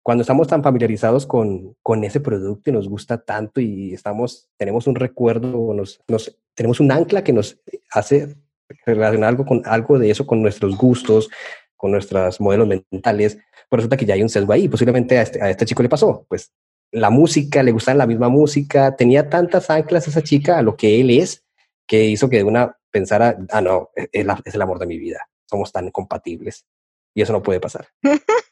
cuando 0.07 0.21
estamos 0.21 0.47
tan 0.47 0.63
familiarizados 0.63 1.25
con, 1.25 1.75
con, 1.83 2.01
ese 2.05 2.21
producto 2.21 2.69
y 2.69 2.73
nos 2.73 2.87
gusta 2.87 3.17
tanto 3.17 3.59
y 3.59 3.93
estamos, 3.93 4.47
tenemos 4.55 4.87
un 4.87 4.95
recuerdo, 4.95 5.73
nos, 5.73 6.01
nos, 6.07 6.39
tenemos 6.55 6.79
un 6.79 6.93
ancla 6.93 7.25
que 7.25 7.33
nos 7.33 7.59
hace 7.91 8.37
relacionar 8.85 9.27
algo, 9.27 9.45
con, 9.45 9.63
algo 9.65 9.99
de 9.99 10.09
eso 10.09 10.25
con 10.25 10.41
nuestros 10.41 10.77
gustos, 10.77 11.27
con 11.75 11.91
nuestros 11.91 12.39
modelos 12.39 12.69
mentales, 12.89 13.37
pues 13.67 13.79
resulta 13.79 13.97
que 13.97 14.05
ya 14.05 14.13
hay 14.13 14.23
un 14.23 14.29
sesgo 14.29 14.53
ahí. 14.53 14.69
Posiblemente 14.69 15.17
a 15.17 15.23
este, 15.23 15.41
a 15.43 15.49
este 15.49 15.65
chico 15.65 15.83
le 15.83 15.89
pasó, 15.89 16.25
pues 16.29 16.53
la 16.93 17.09
música, 17.09 17.61
le 17.61 17.73
gustaba 17.73 17.97
la 17.97 18.07
misma 18.07 18.29
música, 18.29 18.95
tenía 18.95 19.27
tantas 19.27 19.69
anclas 19.69 20.07
esa 20.07 20.23
chica 20.23 20.57
a 20.57 20.61
lo 20.61 20.77
que 20.77 21.01
él 21.01 21.09
es, 21.09 21.43
que 21.85 22.05
hizo 22.05 22.29
que 22.29 22.37
de 22.37 22.43
una 22.45 22.77
pensara, 22.91 23.37
ah, 23.49 23.59
no, 23.59 23.89
es, 23.93 24.25
la, 24.25 24.41
es 24.45 24.55
el 24.55 24.61
amor 24.61 24.79
de 24.79 24.85
mi 24.85 24.97
vida, 24.99 25.27
somos 25.49 25.73
tan 25.73 25.91
compatibles. 25.91 26.65
Y 27.13 27.23
eso 27.23 27.33
no 27.33 27.43
puede 27.43 27.59
pasar. 27.59 27.89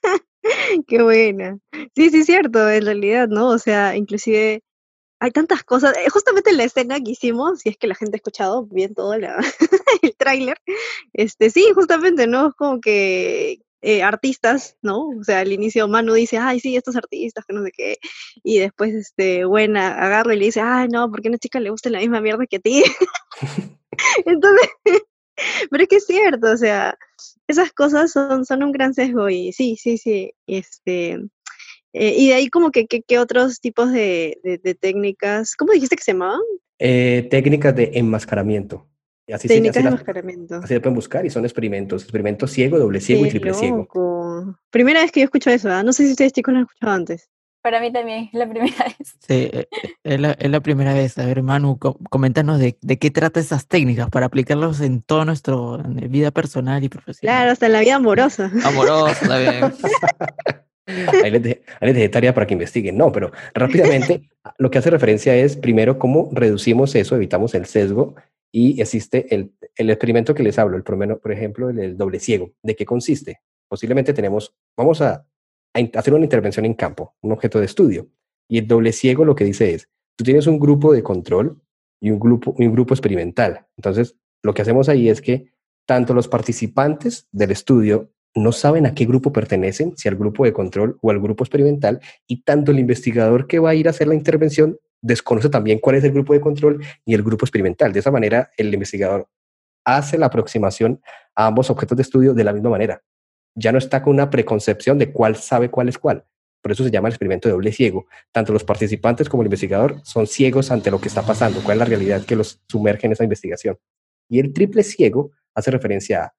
Qué 0.88 1.02
buena. 1.02 1.58
Sí, 1.96 2.10
sí, 2.10 2.24
cierto, 2.24 2.70
en 2.70 2.86
realidad, 2.86 3.28
¿no? 3.28 3.50
O 3.50 3.58
sea, 3.58 3.96
inclusive 3.96 4.64
hay 5.20 5.32
tantas 5.32 5.64
cosas. 5.64 5.96
Eh, 5.98 6.10
justamente 6.10 6.52
en 6.52 6.58
la 6.58 6.66
escena 6.66 7.00
que 7.00 7.12
hicimos, 7.12 7.60
si 7.62 7.70
es 7.70 7.78
que 7.78 7.88
la 7.88 7.96
gente 7.96 8.16
ha 8.16 8.20
escuchado 8.20 8.66
bien 8.68 8.94
todo 8.96 9.18
la, 9.18 9.38
el 10.02 10.16
tráiler, 10.18 10.58
este, 11.14 11.50
sí, 11.50 11.68
justamente, 11.74 12.28
¿no? 12.28 12.50
Es 12.50 12.56
como 12.56 12.80
que 12.82 13.60
eh, 13.82 14.04
artistas, 14.04 14.78
¿no? 14.82 15.10
O 15.10 15.24
sea, 15.24 15.40
al 15.42 15.52
inicio 15.52 15.88
Manu 15.88 16.14
dice, 16.14 16.38
ay, 16.38 16.60
sí, 16.60 16.76
estos 16.76 16.96
artistas, 16.96 17.46
que 17.46 17.54
no 17.54 17.64
sé 17.64 17.72
qué, 17.72 17.98
y 18.44 18.60
después, 18.60 18.94
este, 18.94 19.46
Buena 19.46 19.96
agarra 20.04 20.34
y 20.36 20.40
le 20.40 20.46
dice, 20.46 20.62
ay, 20.62 20.88
no, 20.90 21.10
porque 21.12 21.28
a 21.28 21.32
una 21.32 21.40
chica 21.40 21.60
le 21.60 21.70
gusta 21.70 21.90
la 21.90 22.00
misma 22.00 22.22
mierda 22.22 22.46
que 22.48 22.58
a 22.58 22.60
ti. 22.60 22.84
Entonces, 24.26 24.70
pero 25.72 25.84
es 25.84 25.90
que 25.90 25.96
es 25.98 26.06
cierto, 26.06 26.52
o 26.52 26.58
sea, 26.58 26.98
esas 27.48 27.72
cosas 27.72 28.12
son, 28.12 28.46
son 28.46 28.64
un 28.64 28.72
gran 28.72 28.94
sesgo 28.94 29.30
y 29.30 29.52
sí, 29.52 29.78
sí, 29.78 29.98
sí, 29.98 30.34
este, 30.48 31.20
eh, 31.94 32.16
y 32.18 32.28
de 32.30 32.34
ahí 32.34 32.50
como 32.50 32.72
que, 32.72 32.88
¿qué 32.88 33.20
otros 33.20 33.62
tipos 33.62 33.92
de, 33.92 34.40
de, 34.44 34.58
de, 34.58 34.76
técnicas, 34.76 35.56
¿cómo 35.56 35.74
dijiste 35.74 35.96
que 35.96 36.04
se 36.04 36.12
llamaban? 36.12 36.42
Eh, 36.80 37.28
técnicas 37.32 37.76
de 37.76 37.92
enmascaramiento. 37.94 38.88
Así 39.34 39.48
técnicas 39.48 39.76
se, 39.76 39.80
así 39.80 39.84
de 39.84 39.90
enmascaramiento. 39.90 40.56
Así 40.56 40.68
se 40.68 40.80
pueden 40.80 40.96
buscar 40.96 41.26
y 41.26 41.30
son 41.30 41.46
experimentos. 41.46 42.04
Experimento 42.04 42.48
ciego, 42.48 42.78
doble 42.78 43.00
ciego 43.00 43.24
Qué 43.24 43.28
y 43.28 43.32
triple 43.32 43.52
loco. 43.52 43.60
ciego. 43.60 44.60
Primera 44.70 45.02
vez 45.02 45.12
que 45.12 45.22
yo 45.22 45.26
escucho 45.26 45.50
eso, 45.50 45.70
¿eh? 45.70 45.84
no 45.84 45.94
sé 45.94 46.06
si 46.06 46.12
ustedes 46.12 46.34
chicos 46.34 46.54
lo 46.54 46.60
han 46.60 46.66
escuchado 46.66 46.94
antes. 46.94 47.30
Para 47.66 47.82
mí 47.82 47.92
también, 47.92 48.30
es 48.32 48.34
la 48.36 48.48
primera 48.48 48.76
vez. 49.00 49.18
Sí, 49.28 49.50
es 50.04 50.20
la, 50.20 50.34
es 50.34 50.52
la 50.52 50.60
primera 50.60 50.94
vez. 50.94 51.18
A 51.18 51.26
ver, 51.26 51.42
Manu, 51.42 51.80
coméntanos 51.80 52.60
de, 52.60 52.78
de, 52.80 53.00
qué 53.00 53.10
trata 53.10 53.40
esas 53.40 53.68
técnicas 53.68 54.08
para 54.12 54.28
aplicarlos 54.28 54.82
en 54.82 55.02
toda 55.02 55.26
nuestra 55.26 55.56
vida 55.88 56.30
personal 56.30 56.84
y 56.84 56.90
profesional. 56.90 57.38
Claro, 57.38 57.52
hasta 57.52 57.66
en 57.66 57.72
la 57.72 57.80
vida 57.80 57.96
amorosa. 57.96 58.52
Amorosa, 58.64 59.34
ahí, 60.86 61.32
les 61.32 61.42
dejé, 61.42 61.64
ahí 61.82 61.88
les 61.88 61.96
dejé 61.96 62.10
tarea 62.10 62.36
para 62.36 62.46
que 62.46 62.54
investiguen. 62.54 62.98
No, 62.98 63.12
pero 63.12 63.32
rápidamente 63.56 64.30
lo 64.60 64.70
que 64.70 64.78
hace 64.78 64.92
referencia 64.92 65.36
es 65.36 65.58
primero 65.58 65.98
cómo 65.98 66.30
reducimos 66.34 66.94
eso, 66.94 67.16
evitamos 67.16 67.56
el 67.56 67.66
sesgo 67.66 68.14
y 68.52 68.80
existe 68.80 69.34
el, 69.34 69.54
el 69.76 69.90
experimento 69.90 70.36
que 70.36 70.44
les 70.44 70.60
hablo, 70.60 70.78
el 70.78 70.84
promedio, 70.84 71.18
por 71.18 71.32
ejemplo, 71.32 71.72
el, 71.72 71.80
el, 71.80 71.98
doble 71.98 72.20
ciego. 72.20 72.52
¿De 72.62 72.76
qué 72.76 72.86
consiste? 72.86 73.40
Posiblemente 73.68 74.14
tenemos, 74.14 74.54
vamos 74.78 75.02
a, 75.02 75.26
hacer 75.94 76.14
una 76.14 76.24
intervención 76.24 76.66
en 76.66 76.74
campo, 76.74 77.16
un 77.22 77.32
objeto 77.32 77.60
de 77.60 77.66
estudio. 77.66 78.08
Y 78.48 78.60
el 78.60 78.68
doble 78.68 78.92
ciego 78.92 79.26
lo 79.26 79.36
que 79.36 79.44
dice 79.44 79.74
es, 79.74 79.90
tú 80.16 80.24
tienes 80.24 80.48
un 80.48 80.60
grupo 80.60 80.94
de 80.94 81.04
control 81.04 81.62
y 82.00 82.12
un 82.12 82.20
grupo, 82.20 82.56
un 82.58 82.72
grupo 82.72 82.94
experimental. 82.94 83.66
Entonces, 83.78 84.16
lo 84.44 84.54
que 84.54 84.62
hacemos 84.62 84.90
ahí 84.90 85.10
es 85.10 85.22
que 85.22 85.52
tanto 85.86 86.14
los 86.14 86.28
participantes 86.28 87.28
del 87.32 87.52
estudio 87.52 88.12
no 88.36 88.52
saben 88.52 88.86
a 88.86 88.94
qué 88.94 89.06
grupo 89.06 89.32
pertenecen, 89.32 89.96
si 89.96 90.10
al 90.10 90.16
grupo 90.16 90.44
de 90.44 90.54
control 90.54 90.98
o 91.02 91.10
al 91.10 91.20
grupo 91.20 91.44
experimental, 91.44 92.02
y 92.28 92.44
tanto 92.44 92.72
el 92.72 92.80
investigador 92.80 93.48
que 93.48 93.60
va 93.60 93.70
a 93.70 93.76
ir 93.76 93.88
a 93.88 93.92
hacer 93.92 94.08
la 94.08 94.16
intervención 94.16 94.78
desconoce 95.02 95.50
también 95.50 95.80
cuál 95.80 95.96
es 95.96 96.04
el 96.04 96.12
grupo 96.12 96.34
de 96.34 96.42
control 96.42 96.84
y 97.06 97.14
el 97.14 97.24
grupo 97.24 97.46
experimental. 97.46 97.94
De 97.94 98.00
esa 98.00 98.12
manera, 98.12 98.50
el 98.58 98.74
investigador 98.74 99.28
hace 99.86 100.18
la 100.18 100.26
aproximación 100.26 101.00
a 101.36 101.48
ambos 101.48 101.70
objetos 101.70 101.96
de 101.96 102.02
estudio 102.02 102.34
de 102.34 102.44
la 102.44 102.54
misma 102.54 102.72
manera. 102.72 103.02
Ya 103.56 103.72
no 103.72 103.78
está 103.78 104.04
con 104.04 104.14
una 104.14 104.30
preconcepción 104.30 104.98
de 105.00 105.12
cuál 105.12 105.36
sabe 105.36 105.70
cuál 105.70 105.90
es 105.90 105.98
cuál. 105.98 106.26
Por 106.62 106.72
eso 106.72 106.84
se 106.84 106.92
llama 106.92 107.08
el 107.08 107.14
experimento 107.14 107.48
de 107.48 107.54
doble 107.54 107.72
ciego. 107.72 108.08
Tanto 108.32 108.52
los 108.52 108.64
participantes 108.64 109.30
como 109.30 109.44
el 109.44 109.48
investigador 109.48 110.02
son 110.04 110.28
ciegos 110.28 110.72
ante 110.72 110.92
lo 110.92 111.00
que 111.00 111.08
está 111.08 111.22
pasando, 111.22 111.62
cuál 111.62 111.78
es 111.78 111.80
la 111.80 111.86
realidad 111.86 112.26
que 112.26 112.36
los 112.36 112.62
sumerge 112.68 113.06
en 113.06 113.14
esa 113.14 113.24
investigación. 113.24 113.78
Y 114.28 114.40
el 114.40 114.52
triple 114.52 114.84
ciego 114.84 115.32
hace 115.54 115.72
referencia 115.72 116.24
a 116.24 116.36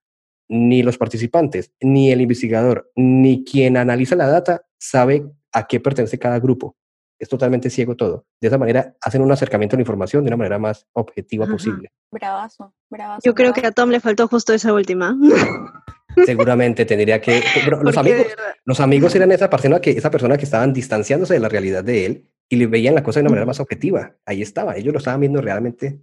ni 0.49 0.83
los 0.83 0.99
participantes, 0.99 1.73
ni 1.81 2.11
el 2.11 2.21
investigador, 2.21 2.91
ni 2.95 3.45
quien 3.45 3.77
analiza 3.77 4.17
la 4.17 4.27
data 4.27 4.67
sabe 4.79 5.25
a 5.53 5.67
qué 5.67 5.81
pertenece 5.81 6.19
cada 6.19 6.39
grupo. 6.39 6.77
Es 7.19 7.29
totalmente 7.29 7.71
ciego 7.71 7.97
todo. 7.97 8.27
De 8.41 8.49
esa 8.49 8.59
manera 8.59 8.95
hacen 9.01 9.23
un 9.23 9.33
acercamiento 9.33 9.75
a 9.75 9.79
la 9.79 9.83
información 9.83 10.23
de 10.23 10.29
una 10.29 10.37
manera 10.37 10.59
más 10.59 10.87
objetiva 10.93 11.45
Ajá. 11.45 11.53
posible. 11.55 11.93
Bravazo, 12.11 12.75
bravazo. 12.91 13.23
Yo 13.25 13.35
creo 13.35 13.53
que 13.53 13.67
a 13.67 13.73
Tom 13.73 13.91
le 13.91 14.01
faltó 14.01 14.29
justo 14.29 14.53
esa 14.53 14.73
última. 14.73 15.17
Seguramente 16.25 16.85
tendría 16.85 17.21
que... 17.21 17.43
pero 17.65 17.83
los, 17.83 17.95
Porque 17.95 18.11
amigos, 18.13 18.27
los 18.65 18.81
amigos 18.81 19.15
eran 19.15 19.33
esa 19.33 19.51
persona, 19.51 19.81
que, 19.81 19.91
esa 19.91 20.11
persona 20.11 20.37
que 20.39 20.45
estaban 20.45 20.73
distanciándose 20.73 21.35
de 21.35 21.41
la 21.41 21.49
realidad 21.49 21.85
de 21.85 22.07
él 22.07 22.29
y 22.49 22.57
le 22.57 22.67
veían 22.67 22.95
la 22.95 23.03
cosa 23.03 23.19
de 23.21 23.23
una 23.25 23.31
manera 23.31 23.47
más 23.47 23.61
objetiva. 23.61 24.17
Ahí 24.25 24.41
estaba. 24.43 24.77
Ellos 24.77 24.93
lo 24.93 24.99
estaban 24.99 25.21
viendo 25.21 25.41
realmente 25.41 26.01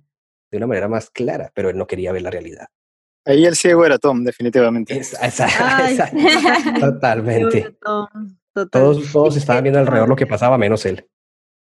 de 0.52 0.58
una 0.58 0.68
manera 0.68 0.88
más 0.88 1.10
clara, 1.10 1.52
pero 1.56 1.70
él 1.70 1.78
no 1.78 1.88
quería 1.88 2.12
ver 2.12 2.22
la 2.22 2.30
realidad. 2.32 2.68
Ahí 3.26 3.46
el 3.46 3.56
ciego 3.56 3.86
era 3.86 3.98
Tom, 3.98 4.24
definitivamente. 4.24 4.98
Esa- 4.98 5.26
esa- 5.26 6.12
totalmente. 6.80 7.76
Tom, 7.82 8.08
total. 8.54 8.70
Todos, 8.82 9.12
todos 9.12 9.38
estaban 9.38 9.64
viendo 9.64 9.80
alrededor 9.80 10.10
lo 10.10 10.16
que 10.16 10.28
pasaba, 10.28 10.58
menos 10.58 10.86
él. 10.86 11.08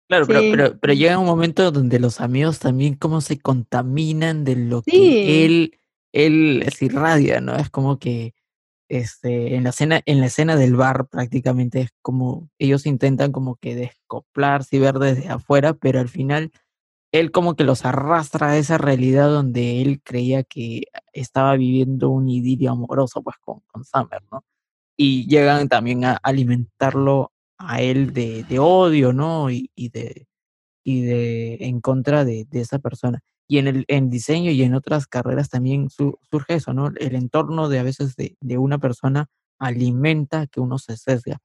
Claro, 0.08 0.26
pero, 0.26 0.40
pero, 0.50 0.78
pero 0.80 0.92
llega 0.94 1.18
un 1.18 1.26
momento 1.26 1.70
donde 1.70 1.98
los 1.98 2.20
amigos 2.20 2.58
también 2.58 2.94
como 2.96 3.20
se 3.20 3.38
contaminan 3.38 4.44
de 4.44 4.56
lo 4.56 4.82
Sí. 4.84 4.90
que 4.90 5.44
él, 5.46 5.78
él 6.12 6.64
se 6.76 6.86
irradia, 6.86 7.40
¿no? 7.40 7.56
Es 7.56 7.70
como 7.70 7.98
que 7.98 8.34
este, 8.88 9.56
en 9.56 9.64
la 9.64 9.70
escena, 9.70 10.02
en 10.06 10.20
la 10.20 10.26
escena 10.26 10.56
del 10.56 10.76
bar 10.76 11.08
prácticamente 11.08 11.80
es 11.80 11.90
como 12.02 12.50
ellos 12.58 12.86
intentan 12.86 13.32
como 13.32 13.56
que 13.56 13.74
descoplarse 13.74 14.76
y 14.76 14.80
ver 14.80 14.98
desde 14.98 15.28
afuera, 15.28 15.74
pero 15.74 16.00
al 16.00 16.08
final 16.10 16.52
él 17.12 17.30
como 17.32 17.56
que 17.56 17.64
los 17.64 17.84
arrastra 17.84 18.50
a 18.50 18.56
esa 18.58 18.78
realidad 18.78 19.28
donde 19.28 19.82
él 19.82 20.02
creía 20.02 20.44
que 20.44 20.84
estaba 21.12 21.56
viviendo 21.56 22.10
un 22.10 22.28
idilio 22.28 22.72
amoroso 22.72 23.22
pues 23.22 23.36
con, 23.40 23.60
con 23.68 23.84
Summer, 23.84 24.22
¿no? 24.30 24.44
Y 24.96 25.26
llegan 25.28 25.68
también 25.68 26.04
a 26.04 26.18
alimentarlo 26.22 27.32
a 27.58 27.82
él 27.82 28.12
de, 28.12 28.44
de 28.44 28.58
odio, 28.58 29.12
¿no? 29.12 29.50
Y, 29.50 29.70
y 29.74 29.90
de 29.90 30.26
y 30.84 31.02
de 31.02 31.58
en 31.60 31.80
contra 31.80 32.24
de, 32.24 32.46
de 32.50 32.60
esa 32.60 32.78
persona. 32.78 33.20
Y 33.52 33.58
en 33.58 33.68
el 33.68 33.84
en 33.88 34.08
diseño 34.08 34.50
y 34.50 34.62
en 34.62 34.72
otras 34.74 35.06
carreras 35.06 35.50
también 35.50 35.90
su- 35.90 36.18
surge 36.30 36.54
eso, 36.54 36.72
¿no? 36.72 36.86
El 36.96 37.14
entorno 37.14 37.68
de 37.68 37.80
a 37.80 37.82
veces 37.82 38.16
de, 38.16 38.34
de 38.40 38.56
una 38.56 38.78
persona 38.78 39.26
alimenta 39.60 40.46
que 40.46 40.58
uno 40.60 40.78
se 40.78 40.96
sesga. 40.96 41.36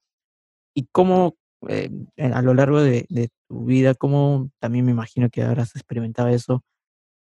Y 0.74 0.88
cómo 0.90 1.36
eh, 1.68 1.90
en- 2.16 2.32
a 2.32 2.40
lo 2.40 2.54
largo 2.54 2.80
de, 2.80 3.04
de 3.10 3.28
tu 3.46 3.66
vida, 3.66 3.92
cómo 3.94 4.50
también 4.58 4.86
me 4.86 4.92
imagino 4.92 5.28
que 5.28 5.42
habrás 5.42 5.76
experimentado 5.76 6.28
eso, 6.28 6.64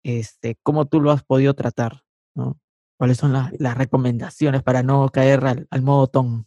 este, 0.04 0.56
cómo 0.62 0.86
tú 0.86 1.00
lo 1.00 1.10
has 1.10 1.24
podido 1.24 1.54
tratar, 1.54 2.02
¿no? 2.36 2.60
¿Cuáles 2.96 3.16
son 3.16 3.32
las, 3.32 3.52
las 3.58 3.76
recomendaciones 3.76 4.62
para 4.62 4.84
no 4.84 5.08
caer 5.08 5.44
al, 5.46 5.66
al 5.68 5.82
modo 5.82 6.06
Tom? 6.06 6.44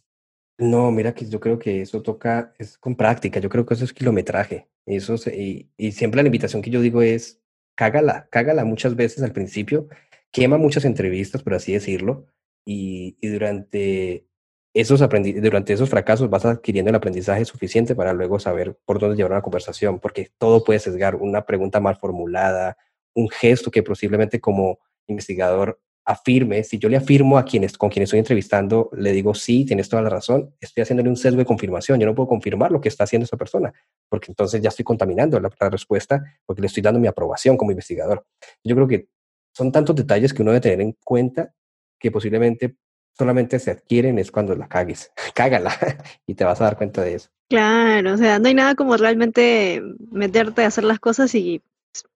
No, 0.58 0.90
mira 0.90 1.12
que 1.14 1.26
yo 1.28 1.40
creo 1.40 1.58
que 1.58 1.82
eso 1.82 2.00
toca, 2.00 2.54
es 2.58 2.78
con 2.78 2.94
práctica, 2.96 3.38
yo 3.40 3.50
creo 3.50 3.66
que 3.66 3.74
eso 3.74 3.84
es 3.84 3.92
kilometraje. 3.92 4.68
Eso 4.86 5.18
se- 5.18 5.36
y, 5.36 5.70
y 5.76 5.92
siempre 5.92 6.22
la 6.22 6.28
invitación 6.28 6.62
que 6.62 6.70
yo 6.70 6.80
digo 6.80 7.02
es, 7.02 7.39
cágala, 7.80 8.28
cágala 8.30 8.66
muchas 8.66 8.94
veces 8.94 9.22
al 9.22 9.32
principio, 9.32 9.88
quema 10.30 10.58
muchas 10.58 10.84
entrevistas, 10.84 11.42
por 11.42 11.54
así 11.54 11.72
decirlo, 11.72 12.26
y, 12.62 13.16
y 13.22 13.28
durante 13.28 14.26
esos 14.74 15.00
durante 15.00 15.72
esos 15.72 15.88
fracasos 15.88 16.28
vas 16.28 16.44
adquiriendo 16.44 16.90
el 16.90 16.96
aprendizaje 16.96 17.46
suficiente 17.46 17.94
para 17.94 18.12
luego 18.12 18.38
saber 18.38 18.78
por 18.84 18.98
dónde 18.98 19.16
llevar 19.16 19.32
una 19.32 19.40
conversación, 19.40 19.98
porque 19.98 20.30
todo 20.36 20.62
puede 20.62 20.78
sesgar, 20.78 21.16
una 21.16 21.46
pregunta 21.46 21.80
mal 21.80 21.96
formulada, 21.96 22.76
un 23.14 23.30
gesto 23.30 23.70
que 23.70 23.82
posiblemente 23.82 24.40
como 24.40 24.78
investigador 25.06 25.80
afirme, 26.10 26.64
si 26.64 26.78
yo 26.78 26.88
le 26.88 26.96
afirmo 26.96 27.38
a 27.38 27.44
quienes 27.44 27.78
con 27.78 27.88
quien 27.88 28.02
estoy 28.02 28.18
entrevistando, 28.18 28.90
le 28.96 29.12
digo, 29.12 29.32
sí, 29.34 29.64
tienes 29.64 29.88
toda 29.88 30.02
la 30.02 30.10
razón, 30.10 30.54
estoy 30.60 30.82
haciéndole 30.82 31.08
un 31.08 31.16
sesgo 31.16 31.38
de 31.38 31.44
confirmación, 31.44 32.00
yo 32.00 32.06
no 32.06 32.14
puedo 32.14 32.28
confirmar 32.28 32.72
lo 32.72 32.80
que 32.80 32.88
está 32.88 33.04
haciendo 33.04 33.24
esa 33.24 33.36
persona, 33.36 33.72
porque 34.08 34.32
entonces 34.32 34.60
ya 34.60 34.70
estoy 34.70 34.84
contaminando 34.84 35.38
la, 35.38 35.50
la 35.60 35.70
respuesta, 35.70 36.22
porque 36.44 36.62
le 36.62 36.66
estoy 36.66 36.82
dando 36.82 36.98
mi 36.98 37.06
aprobación 37.06 37.56
como 37.56 37.70
investigador. 37.70 38.26
Yo 38.64 38.74
creo 38.74 38.88
que 38.88 39.08
son 39.52 39.70
tantos 39.70 39.94
detalles 39.94 40.34
que 40.34 40.42
uno 40.42 40.50
debe 40.50 40.60
tener 40.60 40.80
en 40.80 40.96
cuenta 41.04 41.54
que 41.98 42.10
posiblemente 42.10 42.76
solamente 43.16 43.58
se 43.58 43.70
adquieren 43.70 44.18
es 44.18 44.32
cuando 44.32 44.54
la 44.56 44.68
cagues. 44.68 45.12
Cágala 45.34 45.72
y 46.26 46.34
te 46.34 46.44
vas 46.44 46.60
a 46.60 46.64
dar 46.64 46.76
cuenta 46.76 47.02
de 47.02 47.14
eso. 47.14 47.30
Claro, 47.48 48.14
o 48.14 48.16
sea, 48.16 48.38
no 48.38 48.48
hay 48.48 48.54
nada 48.54 48.74
como 48.74 48.96
realmente 48.96 49.82
meterte 50.10 50.62
a 50.62 50.68
hacer 50.68 50.84
las 50.84 51.00
cosas 51.00 51.34
y 51.34 51.62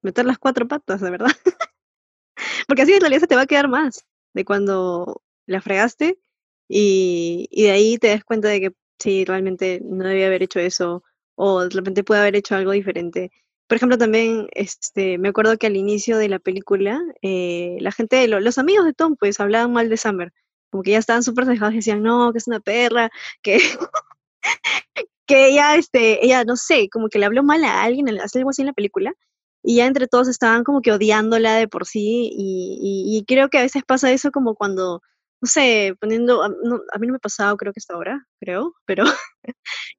meter 0.03 0.25
las 0.25 0.39
cuatro 0.39 0.67
patas, 0.67 1.01
de 1.01 1.11
verdad. 1.11 1.31
Porque 2.67 2.83
así 2.83 2.93
en 2.93 3.01
realidad 3.01 3.21
se 3.21 3.27
te 3.27 3.37
va 3.37 3.43
a 3.43 3.47
quedar 3.47 3.69
más 3.69 4.05
de 4.35 4.45
cuando 4.45 5.23
la 5.47 5.61
fregaste 5.61 6.19
y, 6.69 7.49
y 7.51 7.65
de 7.65 7.71
ahí 7.73 7.99
te 7.99 8.09
das 8.09 8.25
cuenta 8.25 8.49
de 8.49 8.61
que 8.61 8.73
sí, 8.99 9.25
realmente 9.25 9.81
no 9.85 10.05
debía 10.07 10.27
haber 10.27 10.43
hecho 10.43 10.61
eso 10.61 11.03
o 11.37 11.63
de 11.65 11.71
repente 11.71 12.05
puede 12.05 12.21
haber 12.21 12.37
hecho 12.37 12.55
algo 12.57 12.73
diferente. 12.73 13.31
Por 13.67 13.77
ejemplo, 13.77 13.99
también 13.99 14.49
este, 14.53 15.19
me 15.19 15.29
acuerdo 15.31 15.57
que 15.59 15.67
al 15.67 15.77
inicio 15.77 16.19
de 16.19 16.29
la 16.29 16.39
película, 16.39 17.01
eh, 17.23 17.77
la 17.81 17.93
gente, 17.93 18.27
lo- 18.29 18.41
los 18.41 18.59
amigos 18.59 18.85
de 18.87 18.93
Tom, 18.95 19.17
pues 19.19 19.41
hablaban 19.41 19.73
mal 19.73 19.89
de 19.89 19.97
Summer. 19.97 20.33
Como 20.71 20.83
que 20.83 20.93
ya 20.93 20.99
estaban 20.99 21.23
súper 21.23 21.47
dejados 21.47 21.73
y 21.75 21.77
decían, 21.79 22.03
no, 22.03 22.33
que 22.33 22.39
es 22.39 22.47
una 22.49 22.61
perra, 22.61 23.11
que 23.43 23.59
que 25.27 25.49
ella, 25.49 25.77
este, 25.77 26.25
ella, 26.25 26.45
no 26.45 26.57
sé, 26.57 26.89
como 26.91 27.09
que 27.09 27.19
le 27.19 27.27
habló 27.27 27.43
mal 27.43 27.65
a 27.65 27.83
alguien, 27.83 28.09
hace 28.21 28.39
algo 28.39 28.51
así 28.51 28.63
en 28.63 28.67
la 28.67 28.73
película, 28.73 29.15
y 29.65 29.77
ya 29.77 29.87
entre 29.87 30.09
todos 30.09 30.29
estaban 30.29 30.65
como 30.65 30.83
que 30.83 30.93
odiándola 30.93 31.57
de 31.57 31.69
por 31.69 31.87
sí, 31.87 32.31
y, 32.33 33.19
y- 33.19 33.25
creo 33.27 33.49
que 33.51 33.59
a 33.59 33.63
veces 33.63 33.83
pasa 33.87 34.13
eso 34.13 34.31
como 34.33 34.55
cuando, 34.57 35.01
no 35.41 35.49
sé, 35.49 35.95
poniendo, 36.01 36.43
a, 36.45 36.49
mí 36.51 37.07
no 37.07 37.13
me 37.13 37.17
ha 37.17 37.21
pasado, 37.21 37.57
creo 37.57 37.73
que 37.73 37.81
hasta 37.81 37.95
ahora, 37.95 38.27
creo, 38.41 38.75
pero 38.87 39.05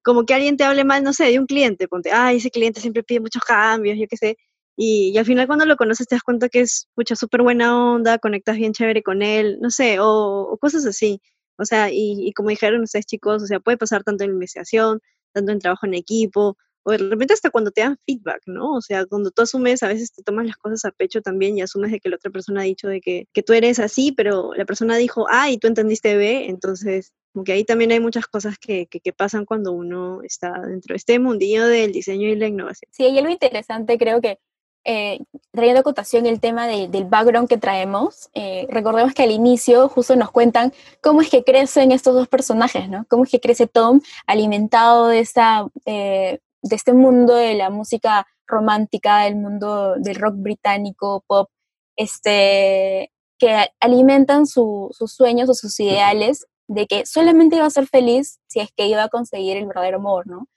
como 0.03 0.25
que 0.25 0.33
alguien 0.33 0.57
te 0.57 0.63
hable 0.63 0.83
mal, 0.85 1.03
no 1.03 1.13
sé, 1.13 1.25
de 1.25 1.39
un 1.39 1.45
cliente, 1.47 1.87
ponte, 1.87 2.11
ay, 2.11 2.37
ese 2.37 2.51
cliente 2.51 2.81
siempre 2.81 3.03
pide 3.03 3.19
muchos 3.19 3.43
cambios, 3.43 3.97
yo 3.99 4.05
qué 4.09 4.17
sé, 4.17 4.37
y, 4.77 5.11
y 5.13 5.17
al 5.17 5.25
final 5.25 5.47
cuando 5.47 5.65
lo 5.65 5.77
conoces 5.77 6.07
te 6.07 6.15
das 6.15 6.23
cuenta 6.23 6.49
que 6.49 6.61
es, 6.61 6.87
pucha, 6.95 7.15
súper 7.15 7.41
buena 7.43 7.77
onda, 7.93 8.19
conectas 8.19 8.57
bien 8.57 8.73
chévere 8.73 9.03
con 9.03 9.21
él, 9.21 9.57
no 9.61 9.69
sé, 9.69 9.99
o, 9.99 10.07
o 10.51 10.57
cosas 10.57 10.85
así. 10.85 11.21
O 11.57 11.63
sea, 11.65 11.89
y, 11.91 12.27
y 12.27 12.33
como 12.33 12.49
dijeron 12.49 12.81
ustedes 12.81 13.05
chicos, 13.05 13.41
o 13.43 13.45
sea, 13.47 13.59
puede 13.61 13.77
pasar 13.77 14.03
tanto 14.03 14.25
en 14.25 14.31
investigación, 14.31 14.99
tanto 15.33 15.51
en 15.53 15.59
trabajo 15.59 15.85
en 15.85 15.93
equipo, 15.93 16.57
o 16.85 16.91
de 16.91 16.99
repente 16.99 17.33
hasta 17.33 17.49
cuando 17.49 17.71
te 17.71 17.81
dan 17.81 17.97
feedback, 18.05 18.43
¿no? 18.45 18.73
O 18.73 18.81
sea, 18.81 19.05
cuando 19.07 19.31
tú 19.31 19.41
asumes, 19.41 19.81
a 19.81 19.87
veces 19.87 20.13
te 20.13 20.21
tomas 20.21 20.45
las 20.45 20.57
cosas 20.57 20.85
a 20.85 20.91
pecho 20.91 21.21
también 21.21 21.57
y 21.57 21.61
asumes 21.61 21.91
de 21.91 21.99
que 21.99 22.09
la 22.09 22.17
otra 22.17 22.29
persona 22.29 22.61
ha 22.61 22.65
dicho 22.65 22.87
de 22.87 23.01
que, 23.01 23.27
que 23.33 23.41
tú 23.41 23.53
eres 23.53 23.79
así, 23.79 24.11
pero 24.11 24.53
la 24.53 24.65
persona 24.65 24.95
dijo 24.95 25.25
A 25.29 25.49
y 25.49 25.57
tú 25.57 25.67
entendiste 25.67 26.15
B, 26.15 26.45
entonces 26.47 27.11
como 27.33 27.43
que 27.43 27.53
ahí 27.53 27.65
también 27.65 27.91
hay 27.91 27.99
muchas 27.99 28.27
cosas 28.27 28.57
que, 28.59 28.85
que, 28.87 29.13
pasan 29.13 29.45
cuando 29.45 29.73
uno 29.73 30.21
está 30.21 30.53
dentro 30.61 30.93
de 30.93 30.97
este 30.97 31.19
mundillo 31.19 31.65
del 31.65 31.91
diseño 31.91 32.29
y 32.29 32.35
la 32.35 32.47
innovación. 32.47 32.89
Sí, 32.93 33.03
hay 33.03 33.17
algo 33.17 33.29
interesante, 33.31 33.97
creo 33.97 34.21
que 34.21 34.39
eh, 34.85 35.19
trayendo 35.51 35.79
a 35.79 35.83
cotación 35.83 36.27
el 36.27 36.39
tema 36.39 36.67
de- 36.67 36.87
del 36.87 37.05
background 37.05 37.49
que 37.49 37.57
traemos, 37.57 38.29
eh, 38.35 38.67
recordemos 38.69 39.13
que 39.15 39.23
al 39.23 39.31
inicio 39.31 39.89
justo 39.89 40.15
nos 40.15 40.31
cuentan 40.31 40.71
cómo 41.01 41.21
es 41.21 41.29
que 41.29 41.43
crecen 41.43 41.91
estos 41.91 42.13
dos 42.13 42.27
personajes, 42.27 42.87
¿no? 42.87 43.05
Cómo 43.09 43.23
es 43.23 43.31
que 43.31 43.39
crece 43.39 43.65
Tom 43.65 43.99
alimentado 44.27 45.07
de, 45.07 45.19
esta, 45.19 45.67
eh, 45.85 46.39
de 46.65 46.75
este 46.75 46.93
mundo 46.93 47.35
de 47.35 47.53
la 47.53 47.69
música 47.69 48.25
romántica, 48.47 49.27
el 49.27 49.35
mundo 49.37 49.95
del 49.97 50.15
rock 50.15 50.35
británico, 50.37 51.23
pop, 51.27 51.49
este, 51.95 53.11
que 53.39 53.69
alimentan 53.79 54.45
su- 54.47 54.89
sus 54.91 55.13
sueños 55.13 55.49
o 55.49 55.53
sus 55.53 55.79
ideales 55.79 56.45
de 56.67 56.87
que 56.87 57.05
solamente 57.05 57.55
iba 57.57 57.65
a 57.65 57.69
ser 57.69 57.87
feliz 57.87 58.39
si 58.47 58.59
es 58.59 58.69
que 58.75 58.87
iba 58.87 59.03
a 59.03 59.09
conseguir 59.09 59.57
el 59.57 59.67
verdadero 59.67 59.97
amor, 59.97 60.27
¿no? 60.27 60.47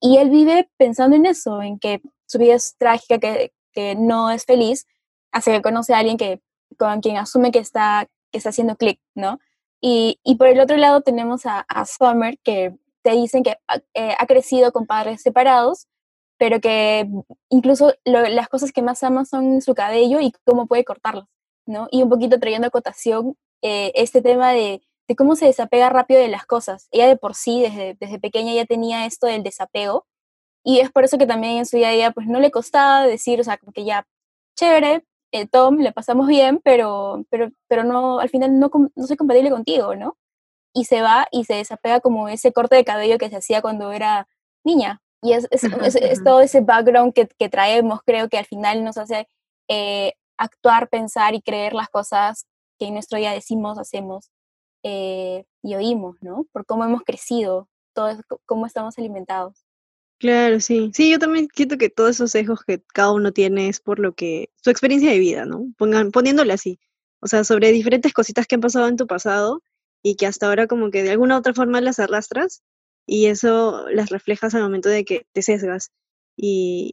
Y 0.00 0.18
él 0.18 0.30
vive 0.30 0.70
pensando 0.78 1.16
en 1.16 1.26
eso, 1.26 1.62
en 1.62 1.78
que 1.78 2.00
su 2.26 2.38
vida 2.38 2.54
es 2.54 2.74
trágica, 2.78 3.18
que, 3.18 3.52
que 3.72 3.94
no 3.94 4.30
es 4.30 4.44
feliz, 4.44 4.86
hasta 5.32 5.52
que 5.52 5.62
conoce 5.62 5.94
a 5.94 5.98
alguien 5.98 6.16
que, 6.16 6.40
con 6.78 7.00
quien 7.00 7.16
asume 7.18 7.50
que 7.52 7.58
está, 7.58 8.06
que 8.32 8.38
está 8.38 8.50
haciendo 8.50 8.76
clic, 8.76 9.00
¿no? 9.14 9.38
Y, 9.80 10.18
y 10.24 10.36
por 10.36 10.48
el 10.48 10.60
otro 10.60 10.76
lado 10.76 11.02
tenemos 11.02 11.46
a, 11.46 11.60
a 11.68 11.84
Summer, 11.84 12.38
que 12.42 12.74
te 13.10 13.16
dicen 13.16 13.42
que 13.42 13.52
ha, 13.68 13.76
eh, 13.94 14.14
ha 14.18 14.26
crecido 14.26 14.72
con 14.72 14.86
padres 14.86 15.22
separados, 15.22 15.86
pero 16.38 16.60
que 16.60 17.08
incluso 17.50 17.94
lo- 18.04 18.28
las 18.28 18.48
cosas 18.48 18.72
que 18.72 18.82
más 18.82 19.02
ama 19.02 19.24
son 19.24 19.60
su 19.62 19.74
cabello 19.74 20.20
y 20.20 20.32
cómo 20.44 20.66
puede 20.66 20.84
cortarlos, 20.84 21.26
¿no? 21.66 21.88
Y 21.90 22.02
un 22.02 22.08
poquito 22.10 22.38
trayendo 22.40 22.68
a 22.68 22.70
cotación 22.70 23.36
eh, 23.62 23.92
este 23.94 24.22
tema 24.22 24.52
de, 24.52 24.82
de 25.08 25.16
cómo 25.16 25.36
se 25.36 25.46
desapega 25.46 25.90
rápido 25.90 26.20
de 26.20 26.28
las 26.28 26.46
cosas. 26.46 26.88
Ella 26.92 27.08
de 27.08 27.16
por 27.16 27.34
sí, 27.34 27.60
desde, 27.62 27.96
desde 28.00 28.20
pequeña, 28.20 28.54
ya 28.54 28.66
tenía 28.66 29.06
esto 29.06 29.26
del 29.26 29.42
desapego, 29.42 30.06
y 30.64 30.80
es 30.80 30.90
por 30.92 31.04
eso 31.04 31.18
que 31.18 31.26
también 31.26 31.58
en 31.58 31.66
su 31.66 31.76
día 31.76 31.88
a 31.90 31.92
día, 31.92 32.10
pues 32.12 32.26
no 32.26 32.40
le 32.40 32.50
costaba 32.50 33.06
decir, 33.06 33.40
o 33.40 33.44
sea, 33.44 33.58
como 33.58 33.72
que 33.72 33.84
ya, 33.84 34.06
chévere, 34.56 35.04
eh, 35.32 35.46
Tom, 35.46 35.78
le 35.78 35.92
pasamos 35.92 36.26
bien, 36.28 36.60
pero, 36.64 37.24
pero, 37.30 37.50
pero 37.68 37.84
no, 37.84 38.20
al 38.20 38.28
final 38.30 38.58
no, 38.58 38.70
no 38.96 39.06
soy 39.06 39.16
compatible 39.16 39.50
contigo, 39.50 39.94
¿no? 39.96 40.16
Y 40.74 40.84
se 40.84 41.02
va 41.02 41.26
y 41.32 41.44
se 41.44 41.54
desapega 41.54 42.00
como 42.00 42.28
ese 42.28 42.52
corte 42.52 42.76
de 42.76 42.84
cabello 42.84 43.18
que 43.18 43.30
se 43.30 43.36
hacía 43.36 43.62
cuando 43.62 43.92
era 43.92 44.28
niña. 44.64 45.00
Y 45.22 45.32
es, 45.32 45.48
es, 45.50 46.22
todo 46.22 46.40
ese 46.40 46.60
background 46.60 47.12
que, 47.12 47.26
que 47.26 47.48
traemos, 47.48 48.00
creo 48.04 48.28
que 48.28 48.38
al 48.38 48.46
final 48.46 48.84
nos 48.84 48.98
hace 48.98 49.28
eh, 49.68 50.14
actuar, 50.36 50.88
pensar 50.88 51.34
y 51.34 51.42
creer 51.42 51.74
las 51.74 51.88
cosas 51.88 52.46
que 52.78 52.86
en 52.86 52.94
nuestro 52.94 53.18
día 53.18 53.32
decimos, 53.32 53.78
hacemos 53.78 54.30
eh, 54.84 55.44
y 55.62 55.74
oímos, 55.74 56.16
¿no? 56.20 56.46
Por 56.52 56.64
cómo 56.64 56.84
hemos 56.84 57.02
crecido, 57.02 57.68
todo, 57.92 58.16
cómo 58.46 58.66
estamos 58.66 58.96
alimentados. 58.98 59.64
Claro, 60.18 60.60
sí. 60.60 60.90
Sí, 60.94 61.10
yo 61.10 61.18
también 61.18 61.48
siento 61.54 61.78
que 61.78 61.90
todos 61.90 62.10
esos 62.10 62.30
sesgos 62.30 62.62
que 62.64 62.82
cada 62.92 63.12
uno 63.12 63.32
tiene 63.32 63.68
es 63.68 63.80
por 63.80 63.98
lo 63.98 64.14
que, 64.14 64.50
su 64.62 64.70
experiencia 64.70 65.10
de 65.10 65.18
vida, 65.18 65.44
¿no? 65.44 65.66
Pongan, 65.76 66.10
poniéndole 66.10 66.52
así. 66.52 66.80
O 67.20 67.26
sea, 67.26 67.44
sobre 67.44 67.72
diferentes 67.72 68.12
cositas 68.12 68.46
que 68.46 68.54
han 68.54 68.60
pasado 68.60 68.88
en 68.88 68.96
tu 68.96 69.06
pasado 69.06 69.62
y 70.08 70.16
que 70.16 70.26
hasta 70.26 70.46
ahora 70.46 70.66
como 70.66 70.90
que 70.90 71.02
de 71.02 71.10
alguna 71.10 71.36
u 71.36 71.38
otra 71.38 71.52
forma 71.52 71.82
las 71.82 71.98
arrastras 71.98 72.62
y 73.06 73.26
eso 73.26 73.86
las 73.90 74.08
reflejas 74.10 74.54
al 74.54 74.62
momento 74.62 74.88
de 74.88 75.04
que 75.04 75.26
te 75.32 75.42
sesgas. 75.42 75.90
Y, 76.36 76.90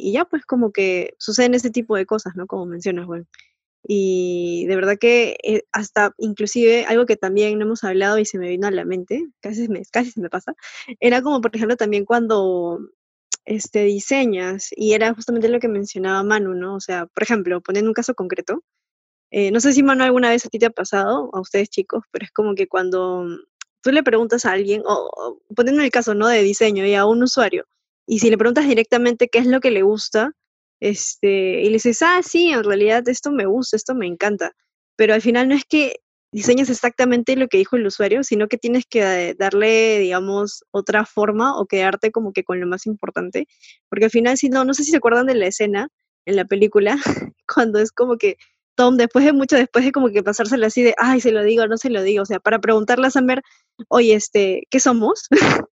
y, 0.00 0.12
ya 0.12 0.24
pues 0.24 0.44
como 0.46 0.72
que 0.72 1.14
suceden 1.18 1.54
ese 1.54 1.70
tipo 1.70 1.96
de 1.96 2.06
cosas, 2.06 2.34
¿no? 2.34 2.46
Como 2.46 2.66
mencionas, 2.66 3.06
bueno. 3.06 3.26
Y 3.84 4.66
de 4.66 4.74
verdad 4.74 4.96
que 4.98 5.36
eh, 5.44 5.62
hasta 5.72 6.12
inclusive 6.18 6.86
algo 6.86 7.06
que 7.06 7.16
también 7.16 7.58
no 7.58 7.66
hemos 7.66 7.84
hablado 7.84 8.18
y 8.18 8.24
se 8.24 8.38
me 8.38 8.48
vino 8.48 8.66
a 8.66 8.70
la 8.72 8.84
mente, 8.84 9.26
casi 9.40 9.68
me, 9.68 9.82
casi 9.92 10.10
se 10.10 10.20
me 10.20 10.30
pasa, 10.30 10.54
era 11.00 11.22
como 11.22 11.40
por 11.40 11.54
ejemplo 11.54 11.76
también 11.76 12.04
cuando 12.04 12.80
este, 13.44 13.84
diseñas, 13.84 14.70
y 14.76 14.94
era 14.94 15.14
justamente 15.14 15.48
lo 15.48 15.60
que 15.60 15.68
mencionaba 15.68 16.24
Manu, 16.24 16.54
¿no? 16.54 16.74
O 16.76 16.80
sea, 16.80 17.06
por 17.06 17.22
ejemplo, 17.22 17.60
poniendo 17.60 17.90
un 17.90 17.94
caso 17.94 18.14
concreto, 18.14 18.64
eh, 19.30 19.50
no 19.50 19.60
sé 19.60 19.72
si 19.72 19.82
Manu 19.82 20.04
alguna 20.04 20.30
vez 20.30 20.46
a 20.46 20.48
ti 20.48 20.58
te 20.58 20.66
ha 20.66 20.70
pasado, 20.70 21.30
a 21.32 21.40
ustedes 21.40 21.68
chicos, 21.68 22.04
pero 22.10 22.24
es 22.24 22.32
como 22.32 22.54
que 22.54 22.68
cuando 22.68 23.24
mm, 23.24 23.36
tú 23.82 23.92
le 23.92 24.02
preguntas 24.02 24.44
a 24.44 24.52
alguien, 24.52 24.82
o, 24.86 25.10
o 25.14 25.38
poniendo 25.54 25.82
el 25.82 25.90
caso, 25.90 26.14
¿no? 26.14 26.28
De 26.28 26.42
diseño 26.42 26.86
y 26.86 26.94
a 26.94 27.06
un 27.06 27.22
usuario, 27.22 27.66
y 28.06 28.20
si 28.20 28.30
le 28.30 28.38
preguntas 28.38 28.68
directamente 28.68 29.28
qué 29.28 29.38
es 29.38 29.46
lo 29.46 29.60
que 29.60 29.70
le 29.70 29.82
gusta, 29.82 30.32
este, 30.80 31.62
y 31.62 31.66
le 31.66 31.72
dices, 31.72 32.02
ah, 32.02 32.20
sí, 32.22 32.48
en 32.50 32.64
realidad 32.64 33.08
esto 33.08 33.32
me 33.32 33.46
gusta, 33.46 33.76
esto 33.76 33.94
me 33.94 34.06
encanta, 34.06 34.52
pero 34.96 35.14
al 35.14 35.22
final 35.22 35.48
no 35.48 35.54
es 35.54 35.64
que 35.64 35.96
diseñas 36.32 36.70
exactamente 36.70 37.36
lo 37.36 37.48
que 37.48 37.58
dijo 37.58 37.76
el 37.76 37.86
usuario, 37.86 38.22
sino 38.22 38.48
que 38.48 38.58
tienes 38.58 38.84
que 38.86 39.30
eh, 39.30 39.34
darle, 39.38 39.98
digamos, 40.00 40.64
otra 40.70 41.06
forma 41.06 41.58
o 41.58 41.66
quedarte 41.66 42.10
como 42.12 42.32
que 42.32 42.44
con 42.44 42.60
lo 42.60 42.66
más 42.66 42.86
importante, 42.86 43.48
porque 43.88 44.06
al 44.06 44.10
final, 44.10 44.36
si 44.36 44.48
no, 44.48 44.64
no 44.64 44.74
sé 44.74 44.84
si 44.84 44.90
se 44.90 44.98
acuerdan 44.98 45.26
de 45.26 45.34
la 45.34 45.46
escena 45.46 45.88
en 46.26 46.36
la 46.36 46.44
película, 46.44 46.96
cuando 47.52 47.78
es 47.80 47.92
como 47.92 48.18
que 48.18 48.36
Tom, 48.76 48.96
después 48.96 49.24
de 49.24 49.32
mucho, 49.32 49.56
después 49.56 49.84
de 49.84 49.92
como 49.92 50.10
que 50.10 50.22
pasársela 50.22 50.68
así 50.68 50.82
de, 50.82 50.94
ay, 50.98 51.20
se 51.20 51.32
lo 51.32 51.42
digo, 51.42 51.66
no 51.66 51.78
se 51.78 51.90
lo 51.90 52.02
digo, 52.02 52.22
o 52.22 52.26
sea, 52.26 52.40
para 52.40 52.60
preguntarle 52.60 53.06
a 53.06 53.10
Summer, 53.10 53.42
oye, 53.88 54.14
este, 54.14 54.66
¿qué 54.70 54.80
somos? 54.80 55.26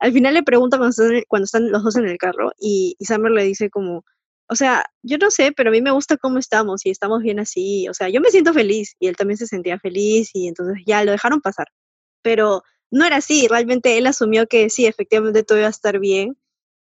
Al 0.00 0.12
final 0.12 0.34
le 0.34 0.42
pregunta 0.42 0.78
cuando 0.78 0.90
están, 0.90 1.22
cuando 1.28 1.44
están 1.44 1.70
los 1.70 1.82
dos 1.84 1.96
en 1.96 2.08
el 2.08 2.16
carro 2.18 2.52
y, 2.58 2.96
y 2.98 3.04
le 3.30 3.44
dice 3.44 3.70
como, 3.70 4.04
o 4.48 4.54
sea, 4.56 4.84
yo 5.02 5.18
no 5.18 5.30
sé, 5.30 5.52
pero 5.52 5.70
a 5.70 5.72
mí 5.72 5.82
me 5.82 5.90
gusta 5.90 6.16
cómo 6.16 6.38
estamos 6.38 6.86
y 6.86 6.90
estamos 6.90 7.22
bien 7.22 7.40
así, 7.40 7.88
o 7.88 7.94
sea, 7.94 8.08
yo 8.08 8.20
me 8.20 8.30
siento 8.30 8.54
feliz 8.54 8.94
y 8.98 9.08
él 9.08 9.16
también 9.16 9.36
se 9.36 9.46
sentía 9.46 9.78
feliz 9.78 10.30
y 10.32 10.48
entonces 10.48 10.82
ya 10.86 11.04
lo 11.04 11.12
dejaron 11.12 11.40
pasar. 11.40 11.66
Pero 12.22 12.62
no 12.90 13.04
era 13.04 13.16
así, 13.16 13.48
realmente 13.48 13.98
él 13.98 14.06
asumió 14.06 14.46
que 14.46 14.70
sí, 14.70 14.86
efectivamente 14.86 15.42
todo 15.42 15.58
iba 15.58 15.66
a 15.66 15.70
estar 15.70 15.98
bien 15.98 16.36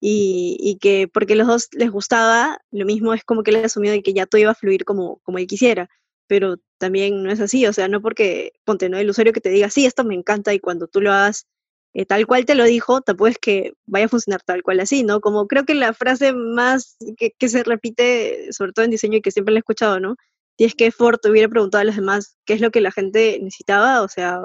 y, 0.07 0.79
que 0.83 1.09
porque 1.09 1.35
los 1.35 1.47
dos 1.47 1.69
les 1.73 1.91
gustaba, 1.91 2.59
lo 2.71 2.85
mismo 2.85 3.15
es 3.15 3.25
como 3.25 3.43
que 3.43 3.51
él 3.53 3.65
asumió 3.65 3.91
de 3.91 4.03
que 4.03 4.13
ya 4.13 4.27
todo 4.27 4.39
iba 4.39 4.51
a 4.51 4.55
fluir 4.55 4.85
como, 4.85 5.21
como 5.23 5.39
él 5.39 5.47
quisiera, 5.47 5.89
pero 6.27 6.59
también 6.79 7.23
no 7.23 7.31
es 7.31 7.41
así, 7.41 7.67
o 7.67 7.73
sea, 7.73 7.89
no 7.89 8.03
porque, 8.03 8.53
ponte, 8.65 8.91
¿no? 8.91 8.99
El 8.99 9.15
que 9.15 9.41
te 9.41 9.49
diga, 9.49 9.71
sí, 9.71 9.87
esto 9.87 10.05
me 10.05 10.15
encanta 10.15 10.53
y 10.53 10.61
cuando 10.61 10.89
tú 10.89 11.01
lo 11.01 11.11
hagas 11.11 11.47
eh, 11.95 12.05
tal 12.05 12.27
cual 12.27 12.45
te 12.45 12.55
lo 12.55 12.65
dijo, 12.65 13.01
tampoco 13.01 13.29
es 13.29 13.39
que 13.39 13.75
vaya 13.87 14.07
a 14.07 14.09
funcionar 14.09 14.43
tal 14.43 14.63
cual 14.63 14.81
así, 14.81 15.05
¿no? 15.05 15.21
Como 15.21 15.47
creo 15.49 15.65
que 15.65 15.75
la 15.75 15.95
frase 15.95 16.35
más 16.35 16.97
que, 17.17 17.49
se 17.49 17.63
repite, 17.65 18.53
sobre 18.53 18.73
todo 18.73 18.85
en 18.85 18.91
diseño 18.91 19.19
y 19.19 19.23
que 19.23 19.31
siempre 19.31 19.55
la 19.55 19.59
he 19.59 19.61
escuchado, 19.61 20.01
¿no? 20.01 20.17
Si 20.59 20.65
es 20.65 20.75
que 20.75 20.93
Ford 20.93 21.21
hubiera 21.29 21.49
preguntado 21.49 21.83
a 21.83 21.85
los 21.85 21.97
demás 21.97 22.37
qué 22.45 22.55
es 22.55 22.61
lo 22.61 22.71
que 22.71 22.81
la 22.83 22.93
gente 22.93 23.39
necesitaba, 23.41 24.03
o 24.03 24.09
sea, 24.09 24.41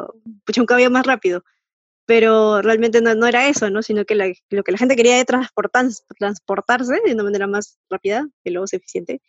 pucha, 0.45 0.61
un 0.61 0.67
cabello 0.67 0.91
más 0.91 1.05
rápido. 1.05 1.43
Pero 2.09 2.63
realmente 2.63 3.01
no, 3.01 3.13
no 3.15 3.27
era 3.27 3.47
eso, 3.49 3.69
¿no? 3.69 3.83
Sino 3.83 4.03
que 4.05 4.15
la- 4.15 4.33
lo 4.49 4.63
que 4.63 4.71
la 4.71 4.79
gente 4.79 4.95
quería 4.95 5.17
era 5.17 5.25
transportar, 5.25 5.85
transportarse 6.19 6.95
de 7.05 7.13
una 7.13 7.23
manera 7.23 7.45
más 7.47 7.77
rápida, 7.89 8.27
que 8.43 8.49
luego 8.51 8.65
eficiente. 8.71 9.21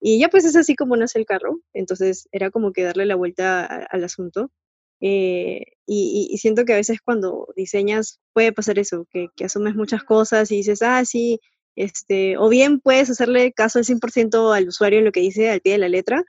Y 0.00 0.20
ya 0.20 0.28
pues 0.28 0.44
es 0.44 0.54
así 0.56 0.76
como 0.76 0.96
nace 0.96 1.18
el 1.18 1.26
carro. 1.26 1.60
Entonces 1.74 2.28
era 2.32 2.50
como 2.52 2.72
que 2.72 2.84
darle 2.84 3.06
la 3.06 3.16
vuelta 3.16 3.64
a- 3.66 3.86
al 3.90 4.04
asunto. 4.04 4.52
Eh, 5.00 5.62
y- 5.86 6.28
y 6.30 6.38
siento 6.38 6.64
que 6.64 6.74
a 6.74 6.76
veces 6.76 7.00
cuando 7.04 7.48
diseñas 7.56 8.20
puede 8.32 8.52
pasar 8.52 8.78
eso, 8.78 9.06
que, 9.10 9.28
que 9.36 9.44
asumes 9.46 9.74
muchas 9.76 10.04
cosas 10.04 10.50
y 10.52 10.56
dices, 10.58 10.82
ah, 10.82 11.04
sí, 11.04 11.40
este, 11.76 12.36
o 12.38 12.48
bien 12.48 12.80
puedes 12.80 13.10
hacerle 13.10 13.52
caso 13.52 13.78
al 13.80 13.84
100% 13.84 14.52
al 14.52 14.68
usuario 14.68 15.00
en 15.00 15.04
lo 15.06 15.12
que 15.12 15.20
dice 15.20 15.50
al 15.50 15.60
pie 15.60 15.72
de 15.72 15.78
la 15.78 15.88
letra, 15.88 16.24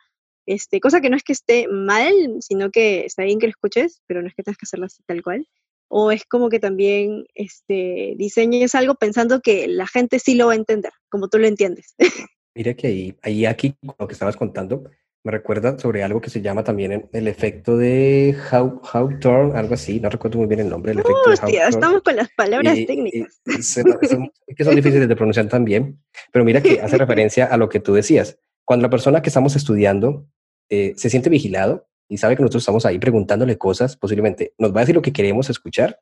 este, 0.47 0.79
cosa 0.79 1.01
que 1.01 1.09
no 1.11 1.17
es 1.17 1.23
que 1.23 1.33
esté 1.33 1.67
mal, 1.69 2.13
sino 2.41 2.71
que 2.71 3.05
está 3.05 3.23
bien 3.23 3.39
que 3.39 3.47
lo 3.47 3.51
escuches, 3.51 4.01
pero 4.07 4.21
no 4.23 4.27
es 4.27 4.33
que 4.35 4.43
tengas 4.43 4.57
que 4.57 4.65
hacerlo 4.65 4.85
así 4.87 5.03
tal 5.05 5.21
cual. 5.23 5.47
O 5.91 6.12
es 6.12 6.23
como 6.25 6.49
que 6.49 6.60
también 6.60 7.25
este, 7.36 8.13
diseñes 8.17 8.75
algo 8.75 8.95
pensando 8.95 9.41
que 9.41 9.67
la 9.67 9.88
gente 9.88 10.19
sí 10.19 10.36
lo 10.36 10.47
va 10.47 10.54
a 10.54 10.56
entender, 10.56 10.91
como 11.10 11.28
tú 11.30 11.39
lo 11.39 11.47
entiendes. 11.47 11.95
Mira 12.56 12.73
que 12.75 12.88
ahí, 12.88 13.17
ahí 13.23 13.45
aquí, 13.45 13.75
lo 13.97 14.08
que 14.08 14.13
estabas 14.13 14.38
contando, 14.38 14.84
me 15.23 15.32
recuerda 15.32 15.78
sobre 15.80 16.04
algo 16.04 16.21
que 16.21 16.30
se 16.30 16.41
llama 16.41 16.63
también 16.63 17.10
el, 17.12 17.28
efecto 17.28 17.75
de 17.75 18.36
How, 18.52 18.82
Hawthorne, 18.91 19.58
algo 19.58 19.73
así, 19.73 19.99
no 19.99 20.10
recuerdo 20.10 20.38
muy 20.38 20.47
bien 20.47 20.62
el 20.62 20.69
nombre, 20.69 20.91
el 20.93 20.99
efecto 20.99 21.23
de 21.28 21.34
Hostia, 21.34 21.47
Hawthorne. 21.47 21.69
estamos 21.69 22.02
con 22.04 22.15
las 22.15 22.30
palabras 22.38 22.78
Y- 22.78 22.82
y 22.82 22.86
técnicas. 22.86 23.41
se- 23.60 23.82
son- 23.84 24.32
que 24.56 24.63
son 24.63 24.75
difíciles 24.75 25.08
de 25.10 25.15
pronunciar 25.15 25.47
también, 25.49 26.02
pero 26.32 26.45
mira 26.45 26.62
que 26.62 26.80
hace 26.82 26.97
referencia 26.97 27.45
a 27.45 27.58
lo 27.58 27.67
que 27.67 27.80
tú 27.80 27.93
decías. 27.93 28.38
Cuando 28.63 28.84
la 28.84 28.89
persona 28.89 29.21
que 29.21 29.30
estamos 29.30 29.56
estudiando 29.56 30.28
eh, 30.69 30.93
se 30.95 31.10
siente 31.10 31.30
vigilado 31.30 31.88
y 32.09 32.17
sabe 32.17 32.35
que 32.35 32.41
nosotros 32.41 32.63
estamos 32.63 32.85
ahí 32.85 32.97
preguntándole 32.97 33.57
cosas, 33.57 33.95
posiblemente 33.95 34.53
nos 34.57 34.73
va 34.73 34.79
a 34.79 34.81
decir 34.81 34.95
lo 34.95 35.01
que 35.01 35.13
queremos 35.13 35.49
escuchar 35.49 36.01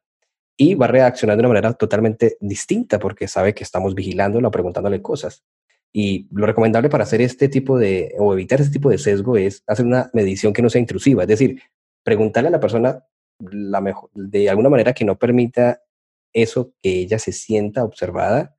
y 0.56 0.74
va 0.74 0.86
a 0.86 0.90
reaccionar 0.90 1.36
de 1.36 1.42
una 1.42 1.50
manera 1.50 1.74
totalmente 1.74 2.38
distinta 2.40 2.98
porque 2.98 3.28
sabe 3.28 3.54
que 3.54 3.64
estamos 3.64 3.94
vigilándolo 3.94 4.50
preguntándole 4.50 5.02
cosas. 5.02 5.44
Y 5.94 6.28
lo 6.32 6.46
recomendable 6.46 6.90
para 6.90 7.04
hacer 7.04 7.22
este 7.22 7.50
tipo 7.50 7.78
de, 7.78 8.16
o 8.18 8.34
evitar 8.34 8.60
este 8.60 8.74
tipo 8.74 8.90
de 8.90 8.98
sesgo 8.98 9.38
es 9.38 9.64
hacer 9.68 9.86
una 9.86 10.10
medición 10.14 10.54
que 10.54 10.62
no 10.62 10.70
sea 10.70 10.82
intrusiva, 10.82 11.24
es 11.24 11.28
decir, 11.28 11.62
preguntarle 12.04 12.48
a 12.48 12.52
la 12.52 12.60
persona 12.60 13.04
la 13.40 13.82
mejor, 13.82 14.10
de 14.14 14.50
alguna 14.50 14.70
manera 14.70 14.94
que 14.94 15.06
no 15.06 15.20
permita 15.20 15.84
eso 16.34 16.74
que 16.82 17.02
ella 17.02 17.20
se 17.20 17.32
sienta 17.32 17.84
observada. 17.84 18.56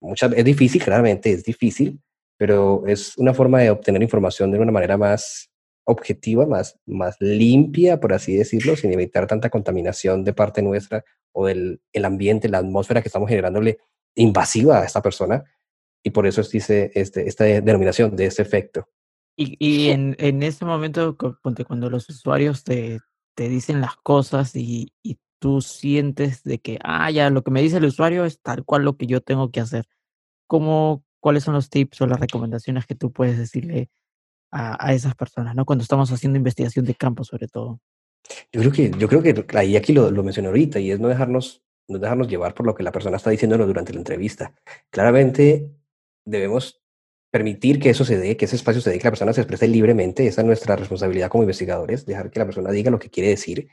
Muchas, 0.00 0.32
es 0.32 0.44
difícil, 0.44 0.82
claramente 0.82 1.30
es 1.30 1.44
difícil, 1.44 2.00
pero 2.36 2.86
es 2.86 3.16
una 3.18 3.34
forma 3.34 3.60
de 3.60 3.70
obtener 3.70 4.02
información 4.02 4.50
de 4.50 4.58
una 4.58 4.72
manera 4.72 4.96
más 4.96 5.50
objetiva, 5.88 6.46
más, 6.46 6.78
más 6.84 7.16
limpia, 7.18 7.98
por 7.98 8.12
así 8.12 8.36
decirlo, 8.36 8.76
sin 8.76 8.92
evitar 8.92 9.26
tanta 9.26 9.48
contaminación 9.48 10.22
de 10.22 10.34
parte 10.34 10.60
nuestra 10.60 11.02
o 11.32 11.46
del 11.46 11.80
el 11.92 12.04
ambiente, 12.04 12.50
la 12.50 12.58
atmósfera 12.58 13.00
que 13.00 13.08
estamos 13.08 13.28
generándole 13.28 13.78
invasiva 14.14 14.80
a 14.80 14.84
esta 14.84 15.00
persona. 15.00 15.44
Y 16.02 16.10
por 16.10 16.26
eso 16.26 16.42
es, 16.42 16.50
dice 16.50 16.92
este, 16.94 17.26
esta 17.26 17.44
denominación 17.44 18.14
de 18.16 18.26
ese 18.26 18.42
efecto. 18.42 18.86
Y, 19.34 19.56
y 19.58 19.88
en, 19.88 20.14
en 20.18 20.42
ese 20.42 20.66
momento, 20.66 21.16
cuando 21.16 21.88
los 21.88 22.08
usuarios 22.10 22.64
te, 22.64 23.00
te 23.34 23.48
dicen 23.48 23.80
las 23.80 23.96
cosas 23.96 24.54
y, 24.56 24.92
y 25.02 25.18
tú 25.38 25.62
sientes 25.62 26.42
de 26.42 26.58
que, 26.58 26.78
ah, 26.84 27.10
ya, 27.10 27.30
lo 27.30 27.42
que 27.42 27.50
me 27.50 27.62
dice 27.62 27.78
el 27.78 27.86
usuario 27.86 28.26
es 28.26 28.42
tal 28.42 28.64
cual 28.64 28.82
lo 28.82 28.98
que 28.98 29.06
yo 29.06 29.22
tengo 29.22 29.50
que 29.50 29.60
hacer. 29.60 29.86
¿Cómo, 30.46 31.02
¿Cuáles 31.20 31.44
son 31.44 31.54
los 31.54 31.70
tips 31.70 32.02
o 32.02 32.06
las 32.06 32.20
recomendaciones 32.20 32.84
que 32.84 32.94
tú 32.94 33.10
puedes 33.10 33.38
decirle 33.38 33.88
a, 34.50 34.86
a 34.86 34.92
esas 34.94 35.14
personas, 35.14 35.54
¿no? 35.54 35.64
Cuando 35.64 35.82
estamos 35.82 36.10
haciendo 36.10 36.36
investigación 36.38 36.84
de 36.84 36.94
campo, 36.94 37.24
sobre 37.24 37.48
todo. 37.48 37.80
Yo 38.52 38.60
creo 38.60 38.72
que, 38.72 38.90
yo 38.98 39.08
creo 39.08 39.22
que 39.22 39.44
ahí 39.56 39.76
aquí 39.76 39.92
lo, 39.92 40.10
lo 40.10 40.22
mencioné 40.22 40.48
ahorita 40.48 40.78
y 40.80 40.90
es 40.90 41.00
no 41.00 41.08
dejarnos, 41.08 41.62
no 41.88 41.98
dejarnos 41.98 42.28
llevar 42.28 42.54
por 42.54 42.66
lo 42.66 42.74
que 42.74 42.82
la 42.82 42.92
persona 42.92 43.16
está 43.16 43.30
diciéndonos 43.30 43.66
durante 43.66 43.92
la 43.92 44.00
entrevista. 44.00 44.52
Claramente 44.90 45.70
debemos 46.26 46.82
permitir 47.30 47.78
que 47.78 47.90
eso 47.90 48.04
se 48.04 48.18
dé, 48.18 48.36
que 48.36 48.46
ese 48.46 48.56
espacio 48.56 48.80
se 48.80 48.90
dé, 48.90 48.98
que 48.98 49.04
la 49.04 49.10
persona 49.12 49.32
se 49.32 49.40
exprese 49.42 49.68
libremente. 49.68 50.26
Esa 50.26 50.40
es 50.42 50.46
nuestra 50.46 50.76
responsabilidad 50.76 51.28
como 51.28 51.44
investigadores, 51.44 52.06
dejar 52.06 52.30
que 52.30 52.38
la 52.38 52.46
persona 52.46 52.70
diga 52.70 52.90
lo 52.90 52.98
que 52.98 53.10
quiere 53.10 53.30
decir, 53.30 53.68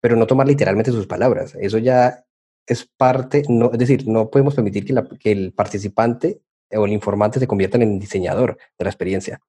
pero 0.00 0.16
no 0.16 0.26
tomar 0.26 0.46
literalmente 0.46 0.92
sus 0.92 1.06
palabras. 1.06 1.56
Eso 1.60 1.78
ya 1.78 2.24
es 2.66 2.88
parte, 2.96 3.42
no, 3.48 3.70
es 3.72 3.78
decir, 3.78 4.06
no 4.06 4.30
podemos 4.30 4.54
permitir 4.54 4.84
que, 4.84 4.92
la- 4.92 5.08
que 5.08 5.32
el 5.32 5.52
participante 5.52 6.40
o 6.72 6.86
el 6.86 6.92
informante 6.92 7.40
se 7.40 7.46
conviertan 7.48 7.82
en 7.82 7.98
diseñador 7.98 8.56
de 8.78 8.84
la 8.84 8.90
experiencia. 8.90 9.40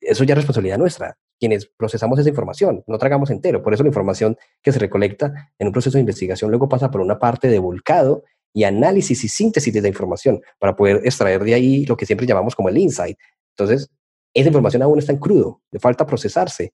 Eso 0.00 0.24
ya 0.24 0.34
es 0.34 0.38
responsabilidad 0.38 0.78
nuestra, 0.78 1.16
quienes 1.38 1.66
procesamos 1.66 2.18
esa 2.18 2.28
información, 2.28 2.84
no 2.86 2.98
tragamos 2.98 3.30
entero. 3.30 3.62
Por 3.62 3.74
eso 3.74 3.82
la 3.82 3.88
información 3.88 4.36
que 4.62 4.72
se 4.72 4.78
recolecta 4.78 5.52
en 5.58 5.68
un 5.68 5.72
proceso 5.72 5.96
de 5.96 6.00
investigación 6.00 6.50
luego 6.50 6.68
pasa 6.68 6.90
por 6.90 7.00
una 7.00 7.18
parte 7.18 7.48
de 7.48 7.58
volcado 7.58 8.24
y 8.52 8.64
análisis 8.64 9.22
y 9.24 9.28
síntesis 9.28 9.72
de 9.72 9.82
la 9.82 9.88
información 9.88 10.40
para 10.58 10.74
poder 10.74 11.02
extraer 11.04 11.42
de 11.44 11.54
ahí 11.54 11.86
lo 11.86 11.96
que 11.96 12.06
siempre 12.06 12.26
llamamos 12.26 12.54
como 12.54 12.68
el 12.68 12.78
insight. 12.78 13.16
Entonces, 13.56 13.90
esa 14.34 14.48
información 14.48 14.82
aún 14.82 14.98
está 14.98 15.12
en 15.12 15.18
crudo, 15.18 15.62
le 15.70 15.78
falta 15.78 16.06
procesarse, 16.06 16.72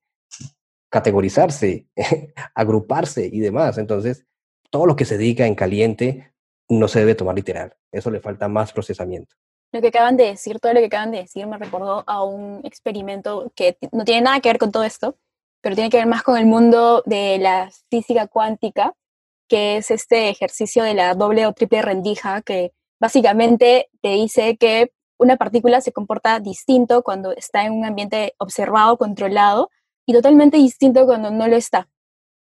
categorizarse, 0.91 1.87
agruparse 2.55 3.29
y 3.31 3.41
demás. 3.41 3.79
Entonces, 3.79 4.25
todo 4.71 4.87
lo 4.87 4.97
que 4.97 5.05
se 5.05 5.19
diga 5.19 5.47
en 5.47 5.55
caliente 5.55 6.33
no 6.69 6.89
se 6.89 7.01
debe 7.01 7.15
tomar 7.15 7.35
literal. 7.35 7.75
Eso 7.93 8.11
le 8.11 8.21
falta 8.21 8.49
más 8.49 8.73
procesamiento. 8.73 9.37
Lo 9.75 9.81
que 9.81 9.89
acaban 9.89 10.17
de 10.17 10.27
decir, 10.27 10.61
todo 10.61 10.73
lo 10.73 10.79
que 10.79 10.87
acaban 10.87 11.11
de 11.11 11.23
decir 11.23 11.49
me 11.49 11.59
recordó 11.59 12.05
a 12.07 12.23
un 12.23 12.61
experimento 12.63 13.51
que 13.57 13.77
no 13.91 14.05
tiene 14.05 14.21
nada 14.21 14.39
que 14.39 14.49
ver 14.49 14.59
con 14.59 14.71
todo 14.71 14.85
esto, 14.85 15.17
pero 15.61 15.75
tiene 15.75 15.91
que 15.91 15.97
ver 15.97 16.07
más 16.07 16.23
con 16.23 16.37
el 16.37 16.47
mundo 16.47 17.03
de 17.07 17.39
la 17.39 17.73
física 17.91 18.29
cuántica, 18.29 18.95
que 19.49 19.79
es 19.79 19.91
este 19.91 20.29
ejercicio 20.29 20.85
de 20.85 20.95
la 20.95 21.15
doble 21.15 21.45
o 21.45 21.53
triple 21.55 21.83
rendija, 21.83 22.41
que 22.43 22.73
básicamente 23.01 23.89
te 24.01 24.11
dice 24.11 24.57
que 24.59 24.93
una 25.19 25.37
partícula 25.37 25.81
se 25.81 25.91
comporta 25.91 26.39
distinto 26.39 27.03
cuando 27.03 27.33
está 27.33 27.65
en 27.65 27.73
un 27.73 27.85
ambiente 27.85 28.37
observado, 28.39 28.97
controlado, 28.97 29.71
y 30.07 30.13
totalmente 30.13 30.57
distinto 30.57 31.05
cuando 31.05 31.33
no 31.33 31.49
lo 31.49 31.57
está, 31.57 31.89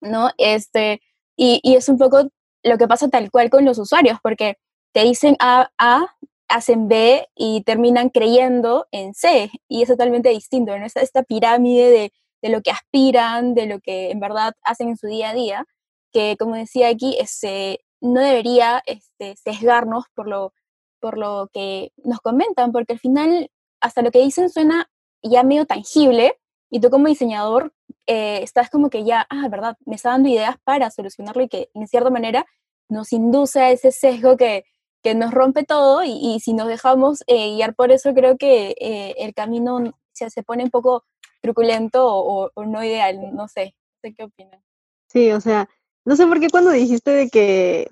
¿no? 0.01 0.31
Este, 0.39 1.03
y, 1.35 1.59
y 1.65 1.75
es 1.75 1.89
un 1.89 1.99
poco 1.99 2.29
lo 2.63 2.79
que 2.79 2.87
pasa 2.87 3.09
tal 3.09 3.33
cual 3.33 3.51
con 3.51 3.65
los 3.65 3.79
usuarios, 3.81 4.21
porque 4.23 4.59
te 4.93 5.03
dicen 5.03 5.37
A, 5.41 5.73
A, 5.77 6.07
hacen 6.49 6.89
B 6.89 7.29
y 7.35 7.63
terminan 7.63 8.11
creyendo 8.11 8.87
en 8.93 9.15
C, 9.15 9.51
y 9.69 9.83
es 9.83 9.89
totalmente 9.89 10.29
distinto, 10.31 10.77
¿no? 10.79 10.87
Esta, 10.87 11.01
esta 11.01 11.23
pirámide 11.23 11.91
de, 11.91 12.13
de 12.43 12.49
lo 12.49 12.63
que 12.63 12.71
aspiran, 12.71 13.55
de 13.55 13.67
lo 13.67 13.81
que 13.81 14.11
en 14.11 14.21
verdad 14.21 14.55
hacen 14.63 14.89
en 14.89 14.97
su 14.97 15.07
día 15.07 15.31
a 15.31 15.35
día, 15.35 15.67
que 16.13 16.37
como 16.39 16.55
decía 16.55 16.89
aquí, 16.89 17.17
este, 17.19 17.81
no 18.01 18.21
debería 18.21 18.83
este, 18.87 19.37
sesgarnos 19.37 20.05
por 20.15 20.29
lo, 20.29 20.53
por 21.01 21.19
lo 21.19 21.49
que 21.53 21.93
nos 22.05 22.21
comentan, 22.21 22.73
porque 22.73 22.95
al 22.95 23.01
final 23.01 23.51
hasta 23.81 24.03
lo 24.03 24.11
que 24.11 24.21
dicen 24.23 24.51
suena 24.51 24.89
ya 25.23 25.43
medio 25.43 25.67
tangible, 25.67 26.39
y 26.71 26.81
tú 26.81 26.91
como 26.91 27.09
diseñador 27.09 27.73
eh, 28.07 28.41
estás 28.43 28.71
como 28.71 28.91
que 28.91 29.05
ya, 29.05 29.27
ah, 29.31 29.49
verdad, 29.49 29.77
me 29.85 29.97
está 29.97 30.11
dando 30.11 30.29
ideas 30.29 30.57
para 30.65 30.91
solucionarlo 30.91 31.43
y 31.43 31.49
que 31.49 31.71
en 31.75 31.87
cierta 31.89 32.11
manera 32.11 32.47
nos 32.89 33.13
induce 33.13 33.61
a 33.61 33.71
ese 33.71 33.93
sesgo 33.93 34.37
que, 34.37 34.65
que 35.07 35.15
nos 35.15 35.33
rompe 35.33 35.63
todo 35.63 36.03
y, 36.03 36.41
si 36.41 36.53
nos 36.53 36.67
dejamos 36.67 37.23
eh, 37.29 37.55
guiar 37.55 37.77
por 37.77 37.93
eso, 37.93 38.13
creo 38.13 38.37
que 38.37 38.75
eh, 38.81 39.15
el 39.19 39.35
camino 39.35 39.79
se, 40.13 40.31
se 40.31 40.43
pone 40.43 40.65
un 40.65 40.71
poco 40.71 41.05
truculento 41.41 42.05
o, 42.13 42.47
o- 42.47 42.51
o 42.53 42.65
no 42.65 42.83
ideal, 42.83 43.33
no 43.33 43.47
sé, 43.47 43.77
no 43.77 43.99
sé 44.03 44.15
qué 44.17 44.25
opinan. 44.25 44.61
Sí, 45.09 45.31
o 45.31 45.41
sea, 45.41 45.69
no 46.05 46.17
sé 46.17 46.27
por 46.27 46.41
qué 46.41 46.49
cuando 46.51 46.73
dijiste 46.73 47.13
de 47.13 47.31
que, 47.31 47.89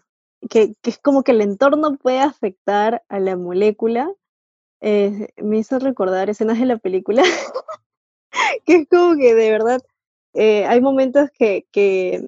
que, 0.50 0.74
es 0.82 0.98
como 0.98 1.22
que 1.22 1.30
el 1.30 1.40
entorno 1.42 1.96
puede 1.98 2.18
afectar 2.18 3.04
a 3.08 3.20
la 3.20 3.36
molécula, 3.36 4.10
eh, 4.80 5.28
me 5.36 5.58
hizo 5.58 5.78
recordar 5.78 6.30
escenas 6.30 6.58
de 6.58 6.66
la 6.66 6.78
película, 6.78 7.22
que 8.66 8.74
es 8.74 8.88
como 8.88 9.14
que 9.14 9.36
de 9.36 9.50
verdad 9.52 9.80
hay 10.34 10.80
momentos 10.80 11.30
que, 11.30 11.68
que 11.70 12.26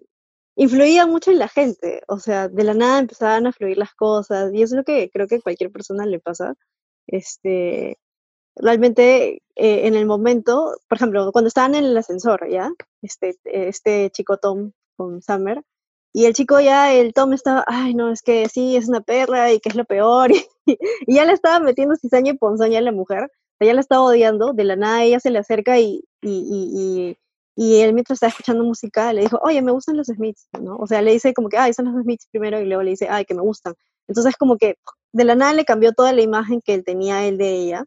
influían 0.57 1.11
mucho 1.11 1.31
en 1.31 1.39
la 1.39 1.49
gente, 1.49 2.03
o 2.09 2.19
sea, 2.19 2.49
de 2.49 2.65
la 2.65 2.75
nada 2.75 2.99
empezaban 2.99 3.47
a 3.47 3.53
fluir 3.53 3.79
las 3.79 3.95
cosas, 3.95 4.53
y 4.55 4.63
es 4.63 4.73
lo 4.73 4.85
que 4.85 5.11
creo 5.13 5.29
que 5.29 5.37
a 5.37 5.41
cualquier 5.41 5.71
persona 5.71 6.07
le 6.07 6.21
pasa. 6.21 6.55
Este, 7.07 7.99
realmente 8.57 9.43
eh, 9.57 9.87
en 9.87 9.95
el 9.95 10.07
momento, 10.07 10.77
por 10.89 10.97
ejemplo, 10.99 11.31
cuando 11.33 11.49
estaban 11.49 11.75
en 11.75 11.85
el 11.85 11.97
ascensor, 11.97 12.49
¿ya? 12.51 12.71
Este, 13.03 13.37
este 13.45 14.11
chico 14.11 14.39
Tom 14.39 14.73
con 14.97 15.23
Summer, 15.23 15.63
y 16.13 16.25
el 16.27 16.35
chico 16.35 16.61
ya, 16.61 16.95
el 16.95 17.13
Tom 17.13 17.35
estaba, 17.35 17.65
ay, 17.69 17.95
no, 17.95 18.11
es 18.11 18.23
que 18.23 18.49
sí, 18.49 18.77
es 18.77 18.89
una 18.89 19.03
perra 19.03 19.53
y 19.53 19.61
que 19.61 19.69
es 19.69 19.77
lo 19.77 19.85
peor, 19.85 20.31
y, 20.67 20.79
y 21.07 21.15
ya 21.15 21.25
le 21.27 21.33
estaba 21.33 21.61
metiendo 21.61 21.97
cizaña 21.97 22.33
y 22.33 22.39
ponzoña 22.39 22.79
a 22.79 22.83
la 22.83 22.93
mujer, 22.93 23.25
o 23.25 23.57
sea, 23.59 23.67
ya 23.69 23.75
la 23.75 23.81
estaba 23.81 24.05
odiando, 24.05 24.53
de 24.55 24.65
la 24.65 24.77
nada 24.77 25.03
ella 25.05 25.21
se 25.21 25.31
le 25.31 25.39
acerca 25.39 25.79
y, 25.79 26.05
y, 26.23 26.31
y, 26.31 27.19
y, 27.57 27.81
él 27.81 27.95
mientras 27.95 28.17
estaba 28.19 28.31
escuchando 28.31 28.65
música 28.65 29.13
le 29.13 29.23
dijo, 29.23 29.39
oye, 29.43 29.63
me 29.63 29.73
gustan 29.73 29.97
los 29.97 30.09
Smiths, 30.09 30.49
¿no? 30.61 30.77
O 30.77 30.87
sea, 30.87 31.03
le 31.03 31.13
dice 31.13 31.35
como 31.35 31.49
que, 31.49 31.59
ay, 31.59 31.73
son 31.73 31.87
los 31.87 32.03
Smiths 32.03 32.29
primero, 32.31 32.61
y 32.61 32.67
luego 32.67 32.83
le 32.83 32.91
dice, 32.91 33.09
ay, 33.11 33.25
que 33.25 33.35
me 33.35 33.43
gustan. 33.43 33.75
Entonces 34.09 34.37
como 34.37 34.59
que 34.59 34.77
de 35.13 35.25
la 35.25 35.35
nada 35.35 35.55
le 35.55 35.65
cambió 35.65 35.93
toda 35.93 36.13
la 36.13 36.23
imagen 36.23 36.61
que 36.61 36.75
él 36.75 36.85
tenía 36.85 37.27
él 37.27 37.39
de 37.39 37.51
ella, 37.55 37.85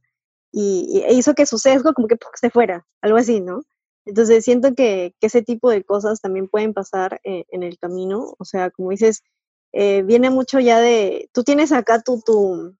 y, 0.51 1.03
y 1.08 1.13
hizo 1.13 1.36
que 1.36 1.45
su 1.45 1.58
sesgo 1.60 1.93
como 1.93 2.08
que 2.08 2.17
se 2.36 2.49
fuera, 2.49 2.86
algo 3.01 3.17
así, 3.17 3.41
¿no? 3.41 3.62
Entonces 4.05 4.43
siento 4.43 4.73
que, 4.75 5.13
que 5.19 5.27
ese 5.27 5.43
tipo 5.43 5.69
de 5.69 5.84
cosas 5.84 6.21
también 6.21 6.47
pueden 6.47 6.73
pasar 6.73 7.19
eh, 7.23 7.45
en 7.49 7.63
el 7.63 7.77
camino, 7.77 8.34
o 8.39 8.45
sea, 8.45 8.71
como 8.71 8.89
dices, 8.89 9.23
eh, 9.73 10.01
viene 10.03 10.32
mucho 10.32 10.60
ya 10.60 10.79
de, 10.79 11.29
tú 11.34 11.43
tienes 11.43 11.71
acá 11.71 12.01
tu, 12.01 12.21
tu, 12.25 12.75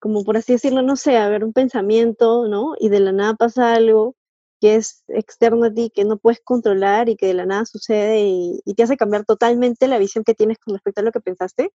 como 0.00 0.24
por 0.24 0.36
así 0.36 0.54
decirlo, 0.54 0.82
no 0.82 0.96
sé, 0.96 1.16
a 1.18 1.28
ver, 1.28 1.44
un 1.44 1.52
pensamiento, 1.52 2.48
¿no? 2.48 2.74
Y 2.80 2.88
de 2.88 3.00
la 3.00 3.12
nada 3.12 3.34
pasa 3.34 3.74
algo 3.74 4.16
que 4.66 4.74
es 4.74 5.04
externo 5.06 5.66
a 5.66 5.72
ti, 5.72 5.92
que 5.94 6.04
no 6.04 6.16
puedes 6.16 6.40
controlar 6.42 7.08
y 7.08 7.14
que 7.14 7.26
de 7.26 7.34
la 7.34 7.46
nada 7.46 7.64
sucede 7.66 8.26
y, 8.26 8.74
te 8.74 8.82
hace 8.82 8.96
cambiar 8.96 9.24
totalmente 9.24 9.86
la 9.86 9.96
visión 9.96 10.24
que 10.24 10.34
tienes 10.34 10.58
con 10.58 10.74
respecto 10.74 11.02
a 11.02 11.04
lo 11.04 11.12
que 11.12 11.20
pensaste, 11.20 11.70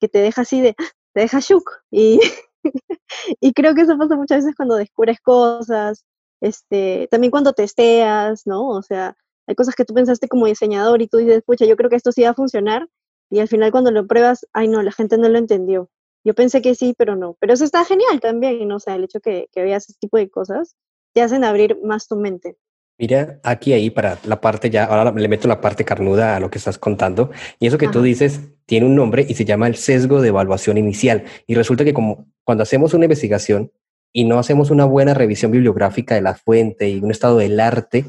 que 0.00 0.08
te 0.08 0.20
deja 0.20 0.40
así 0.40 0.62
de, 0.62 0.74
te 1.12 1.20
deja 1.20 1.40
shook. 1.40 1.70
Y, 1.90 2.18
y 3.42 3.52
creo 3.52 3.74
que 3.74 3.82
eso 3.82 3.98
pasa 3.98 4.16
muchas 4.16 4.38
veces 4.38 4.54
cuando 4.56 4.76
descubres 4.76 5.20
cosas, 5.20 6.06
este, 6.40 7.08
también 7.10 7.30
cuando 7.30 7.52
testeas, 7.52 8.46
¿no? 8.46 8.68
O 8.68 8.82
sea, 8.82 9.14
hay 9.46 9.54
cosas 9.54 9.74
que 9.74 9.84
tú 9.84 9.92
pensaste 9.92 10.26
como 10.26 10.46
diseñador 10.46 11.02
y 11.02 11.08
tú 11.08 11.18
dices, 11.18 11.42
pucha, 11.44 11.66
yo 11.66 11.76
creo 11.76 11.90
que 11.90 11.96
esto 11.96 12.10
sí 12.10 12.22
va 12.22 12.30
a 12.30 12.34
funcionar, 12.34 12.88
y 13.28 13.40
al 13.40 13.48
final 13.48 13.70
cuando 13.70 13.90
lo 13.90 14.06
pruebas, 14.06 14.46
ay 14.54 14.68
no, 14.68 14.82
la 14.82 14.92
gente 14.92 15.18
no 15.18 15.28
lo 15.28 15.36
entendió. 15.36 15.90
Yo 16.24 16.34
pensé 16.34 16.62
que 16.62 16.74
sí, 16.74 16.94
pero 16.96 17.16
no. 17.16 17.36
Pero 17.38 17.52
eso 17.52 17.64
está 17.64 17.84
genial 17.84 18.20
también, 18.20 18.66
¿no? 18.66 18.76
O 18.76 18.80
sea, 18.80 18.94
el 18.94 19.04
hecho 19.04 19.20
que, 19.20 19.48
que 19.52 19.62
veas 19.62 19.90
ese 19.90 19.98
tipo 20.00 20.16
de 20.16 20.30
cosas 20.30 20.74
te 21.12 21.22
hacen 21.22 21.44
abrir 21.44 21.78
más 21.82 22.08
tu 22.08 22.16
mente. 22.16 22.56
Mira, 22.98 23.40
aquí 23.42 23.72
ahí 23.72 23.88
para 23.88 24.18
la 24.24 24.42
parte 24.42 24.68
ya, 24.68 24.84
ahora 24.84 25.10
le 25.10 25.28
meto 25.28 25.48
la 25.48 25.62
parte 25.62 25.84
carnuda 25.86 26.36
a 26.36 26.40
lo 26.40 26.50
que 26.50 26.58
estás 26.58 26.76
contando. 26.76 27.30
Y 27.58 27.66
eso 27.66 27.78
que 27.78 27.88
tú 27.88 28.00
Ajá. 28.00 28.06
dices 28.06 28.40
tiene 28.66 28.84
un 28.84 28.94
nombre 28.94 29.24
y 29.26 29.34
se 29.34 29.46
llama 29.46 29.66
el 29.68 29.76
sesgo 29.76 30.20
de 30.20 30.28
evaluación 30.28 30.76
inicial. 30.76 31.24
Y 31.46 31.54
resulta 31.54 31.82
que 31.82 31.94
como 31.94 32.26
cuando 32.44 32.62
hacemos 32.62 32.92
una 32.92 33.06
investigación 33.06 33.72
y 34.12 34.24
no 34.24 34.38
hacemos 34.38 34.70
una 34.70 34.84
buena 34.84 35.14
revisión 35.14 35.50
bibliográfica 35.50 36.14
de 36.14 36.20
la 36.20 36.34
fuente 36.34 36.90
y 36.90 36.98
un 36.98 37.10
estado 37.10 37.38
del 37.38 37.58
arte, 37.58 38.04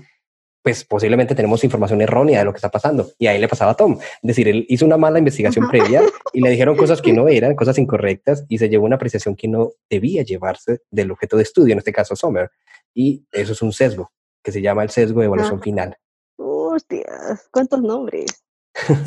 pues 0.62 0.84
posiblemente 0.84 1.36
tenemos 1.36 1.64
información 1.64 2.02
errónea 2.02 2.40
de 2.40 2.46
lo 2.46 2.52
que 2.52 2.58
está 2.58 2.70
pasando. 2.70 3.12
Y 3.18 3.28
ahí 3.28 3.40
le 3.40 3.48
pasaba 3.48 3.72
a 3.72 3.76
Tom. 3.76 3.98
Es 4.00 4.28
decir, 4.28 4.48
él 4.48 4.66
hizo 4.70 4.86
una 4.86 4.98
mala 4.98 5.20
investigación 5.20 5.66
Ajá. 5.66 5.72
previa 5.72 6.02
y 6.34 6.42
le 6.42 6.50
dijeron 6.50 6.76
cosas 6.76 7.02
que 7.02 7.14
no 7.14 7.28
eran, 7.30 7.56
cosas 7.56 7.78
incorrectas, 7.78 8.46
y 8.50 8.58
se 8.58 8.70
llevó 8.70 8.86
una 8.86 8.98
apreciación 8.98 9.36
que 9.36 9.48
no 9.48 9.72
debía 9.90 10.24
llevarse 10.24 10.82
del 10.92 11.12
objeto 11.12 11.38
de 11.38 11.44
estudio, 11.44 11.72
en 11.74 11.80
este 11.80 11.94
caso 11.94 12.16
Sommer. 12.16 12.52
Y 12.94 13.26
eso 13.32 13.54
es 13.54 13.62
un 13.62 13.72
sesgo, 13.74 14.12
que 14.44 14.52
se 14.52 14.62
llama 14.62 14.84
el 14.84 14.90
sesgo 14.90 15.20
de 15.22 15.28
evaluación 15.28 15.62
final. 15.62 15.96
Hostias, 16.38 17.48
¿cuántos 17.52 17.82
nombres? 17.82 18.44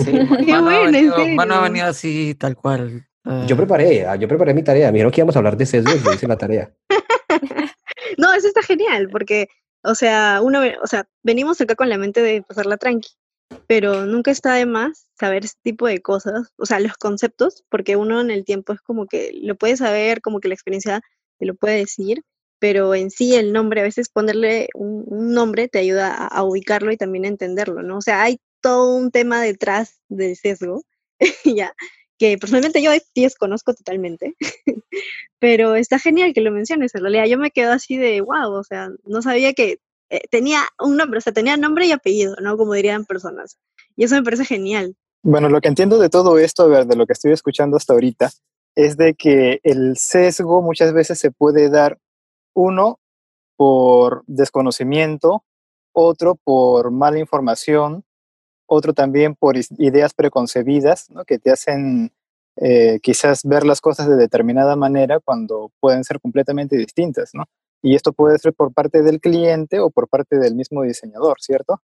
Sí, 0.05 0.13
venido- 0.13 0.61
Mano 0.63 1.55
ha 1.55 1.57
serio. 1.57 1.63
venido 1.63 1.87
así, 1.87 2.35
tal 2.35 2.57
cual. 2.57 3.07
Yo 3.47 3.55
eh, 3.55 3.57
preparé, 3.57 4.07
ah, 4.07 4.17
yo 4.17 4.29
preparé 4.29 4.53
mi 4.53 4.63
tarea. 4.63 4.89
Me 4.89 4.95
dijeron 4.99 5.11
que 5.13 5.21
íbamos 5.23 5.35
a 5.37 5.39
hablar 5.39 5.57
de 5.57 5.65
sesgos 5.65 5.97
y 5.97 6.05
yo 6.05 6.13
hice 6.13 6.29
la 6.29 6.37
tarea. 6.39 6.73
No, 8.19 8.33
eso 8.33 8.47
está 8.47 8.63
genial, 8.63 9.09
porque, 9.11 9.49
o 9.83 9.95
sea, 9.95 10.41
uno, 10.43 10.61
o 10.83 10.87
sea, 10.87 11.09
venimos 11.25 11.61
acá 11.61 11.75
con 11.75 11.89
la 11.89 11.99
mente 11.99 12.21
de 12.23 12.43
pasarla 12.43 12.77
tranqui, 12.77 13.09
pero 13.67 14.07
nunca 14.07 14.31
está 14.31 14.55
de 14.55 14.67
más 14.67 15.09
saber 15.19 15.45
ese 15.45 15.57
tipo 15.63 15.87
de 15.89 16.01
cosas, 16.01 16.53
o 16.57 16.67
sea, 16.67 16.79
los 16.81 16.95
conceptos, 16.95 17.65
porque 17.71 17.97
uno 17.97 18.21
en 18.21 18.31
el 18.31 18.45
tiempo 18.45 18.73
es 18.73 18.81
como 18.83 19.07
que 19.07 19.33
lo 19.43 19.57
puede 19.57 19.77
saber, 19.77 20.21
como 20.21 20.39
que 20.39 20.49
la 20.49 20.55
experiencia 20.55 21.01
te 21.41 21.47
lo 21.47 21.55
puede 21.55 21.79
decir, 21.79 22.23
pero 22.59 22.95
en 22.95 23.11
sí 23.11 23.35
el 23.35 23.53
nombre, 23.53 23.81
a 23.81 23.85
veces 23.85 24.09
ponerle 24.09 24.69
un, 24.75 25.05
nombre 25.33 25.69
te 25.69 25.79
ayuda 25.79 26.15
a, 26.15 26.27
a 26.27 26.43
ubicarlo 26.45 26.93
y 26.93 26.97
también 26.97 27.25
a 27.25 27.29
entenderlo, 27.29 27.83
¿no? 27.83 27.99
O 27.99 28.03
sea, 28.03 28.23
hay 28.23 28.39
todo 28.61 28.97
un 28.97 29.11
tema 29.11 29.43
detrás 29.43 30.01
del 30.09 30.37
sesgo, 30.37 30.83
ya, 31.45 31.75
que 32.19 32.39
personalmente 32.39 32.83
yo 32.83 32.91
desconozco 33.15 33.75
totalmente, 33.75 34.35
pero 35.39 35.75
está 35.75 35.99
genial 35.99 36.33
que 36.33 36.41
lo 36.41 36.51
menciones, 36.51 36.95
en 36.95 37.03
realidad 37.03 37.27
yo 37.27 37.39
me 37.39 37.51
quedo 37.51 37.73
así 37.73 37.97
de 37.97 38.21
wow, 38.21 38.53
o 38.53 38.65
sea, 38.65 38.91
no 39.05 39.21
sabía 39.21 39.53
que 39.53 39.79
eh, 40.11 40.21
tenía 40.31 40.61
un 40.79 40.97
nombre, 40.97 41.19
o 41.19 41.21
sea, 41.21 41.33
tenía 41.33 41.57
nombre 41.57 41.87
y 41.87 41.93
apellido, 41.93 42.37
¿no? 42.41 42.57
Como 42.57 42.75
dirían 42.75 43.05
personas. 43.05 43.59
Y 43.97 44.05
eso 44.05 44.15
me 44.15 44.23
parece 44.23 44.45
genial. 44.45 44.95
Bueno, 45.23 45.49
lo 45.49 45.61
que 45.61 45.69
entiendo 45.69 45.99
de 45.99 46.11
todo 46.11 46.39
esto, 46.39 46.65
a 46.65 46.69
ver, 46.69 46.87
de 46.87 46.97
lo 46.97 47.07
que 47.07 47.15
estoy 47.15 47.33
escuchando 47.33 47.77
hasta 47.77 47.95
ahorita, 47.95 48.31
es 48.77 48.97
de 48.97 49.15
que 49.15 49.61
el 49.63 49.97
sesgo 49.97 50.63
muchas 50.63 50.93
veces 50.93 51.19
se 51.19 51.31
puede 51.31 51.71
dar 51.71 51.99
Uno 52.55 52.99
por 53.57 54.25
desconocimiento, 54.27 55.45
otro 55.93 56.37
por 56.37 56.91
mala 56.91 57.19
información, 57.19 58.05
otro 58.67 58.95
también 58.95 59.35
por 59.35 59.57
ideas 59.57 60.15
preconcebidas, 60.15 61.11
¿no? 61.11 61.25
que 61.25 61.39
te 61.39 61.51
hacen 61.51 62.13
eh, 62.57 63.01
quizás 63.03 63.43
ver 63.45 63.67
las 63.67 63.81
cosas 63.81 64.09
de 64.09 64.17
determinada 64.17 64.77
manera 64.77 65.19
cuando 65.21 65.73
pueden 65.81 66.05
ser 66.05 66.21
completamente 66.21 66.77
distintas, 66.77 67.31
¿no? 67.35 67.45
Y 67.83 67.97
esto 67.97 68.13
puede 68.13 68.39
ser 68.39 68.55
por 68.55 68.73
parte 68.73 69.03
del 69.03 69.21
cliente 69.21 69.81
o 69.81 69.91
por 69.91 70.09
parte 70.09 70.39
del 70.39 70.55
mismo 70.55 70.83
diseñador, 70.83 71.39
¿cierto? 71.41 71.83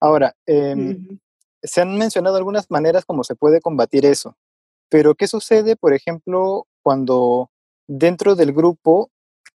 Ahora, 0.00 0.36
em, 0.44 1.18
se 1.62 1.80
han 1.80 1.96
mencionado 1.96 2.36
algunas 2.36 2.70
maneras 2.70 3.06
como 3.06 3.24
se 3.24 3.34
puede 3.34 3.62
combatir 3.62 4.04
eso, 4.04 4.36
pero 4.90 5.14
¿qué 5.14 5.26
sucede, 5.26 5.74
por 5.74 5.94
ejemplo, 5.94 6.66
cuando 6.82 7.50
dentro 7.88 8.34
del 8.34 8.52
grupo 8.52 9.10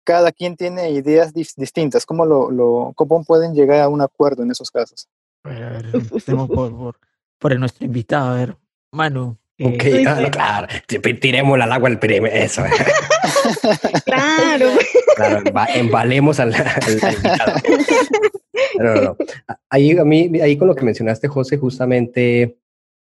cada 0.07 0.33
quien 0.33 0.57
tiene 0.57 0.91
ideas 0.93 1.35
dis- 1.35 1.55
distintas? 1.57 2.07
¿Cómo, 2.07 2.25
lo, 2.25 2.51
lo- 2.51 2.93
¿Cómo 2.95 3.25
pueden 3.25 3.53
llegar 3.55 3.81
a 3.81 3.89
un 3.89 4.01
acuerdo 4.01 4.43
en 4.45 4.51
esos 4.53 4.71
casos? 4.71 5.09
A 5.45 5.49
ver, 5.51 5.63
a 5.65 5.71
ver, 5.71 5.87
empecemos 5.93 6.49
por, 6.49 6.75
por, 6.75 6.97
por 7.39 7.59
nuestro 7.59 7.85
invitado. 7.85 8.31
A 8.33 8.37
ver, 8.37 8.57
Manu. 8.93 9.37
Ok, 9.59 9.85
eh, 9.85 9.99
Uy, 10.01 10.05
ah, 10.07 10.21
no, 10.21 10.31
claro. 10.31 10.67
Ti- 10.87 10.99
Tirémosle 11.15 11.65
al 11.65 11.73
agua 11.73 11.89
el 11.89 11.99
premio. 11.99 12.31
Eso. 12.33 12.63
Claro. 14.05 14.71
Claro, 15.17 15.39
emba- 15.45 15.69
embalemos 15.75 16.41
al, 16.41 16.55
al- 16.55 16.67
al 16.67 16.93
invitado. 16.93 17.53
No, 18.79 18.95
no, 18.95 19.01
no. 19.03 19.17
Ahí, 19.71 19.97
a 19.97 20.05
mí, 20.05 20.41
ahí 20.41 20.57
con 20.57 20.69
lo 20.69 20.75
que 20.75 20.85
mencionaste, 20.85 21.29
José, 21.29 21.57
justamente 21.57 22.59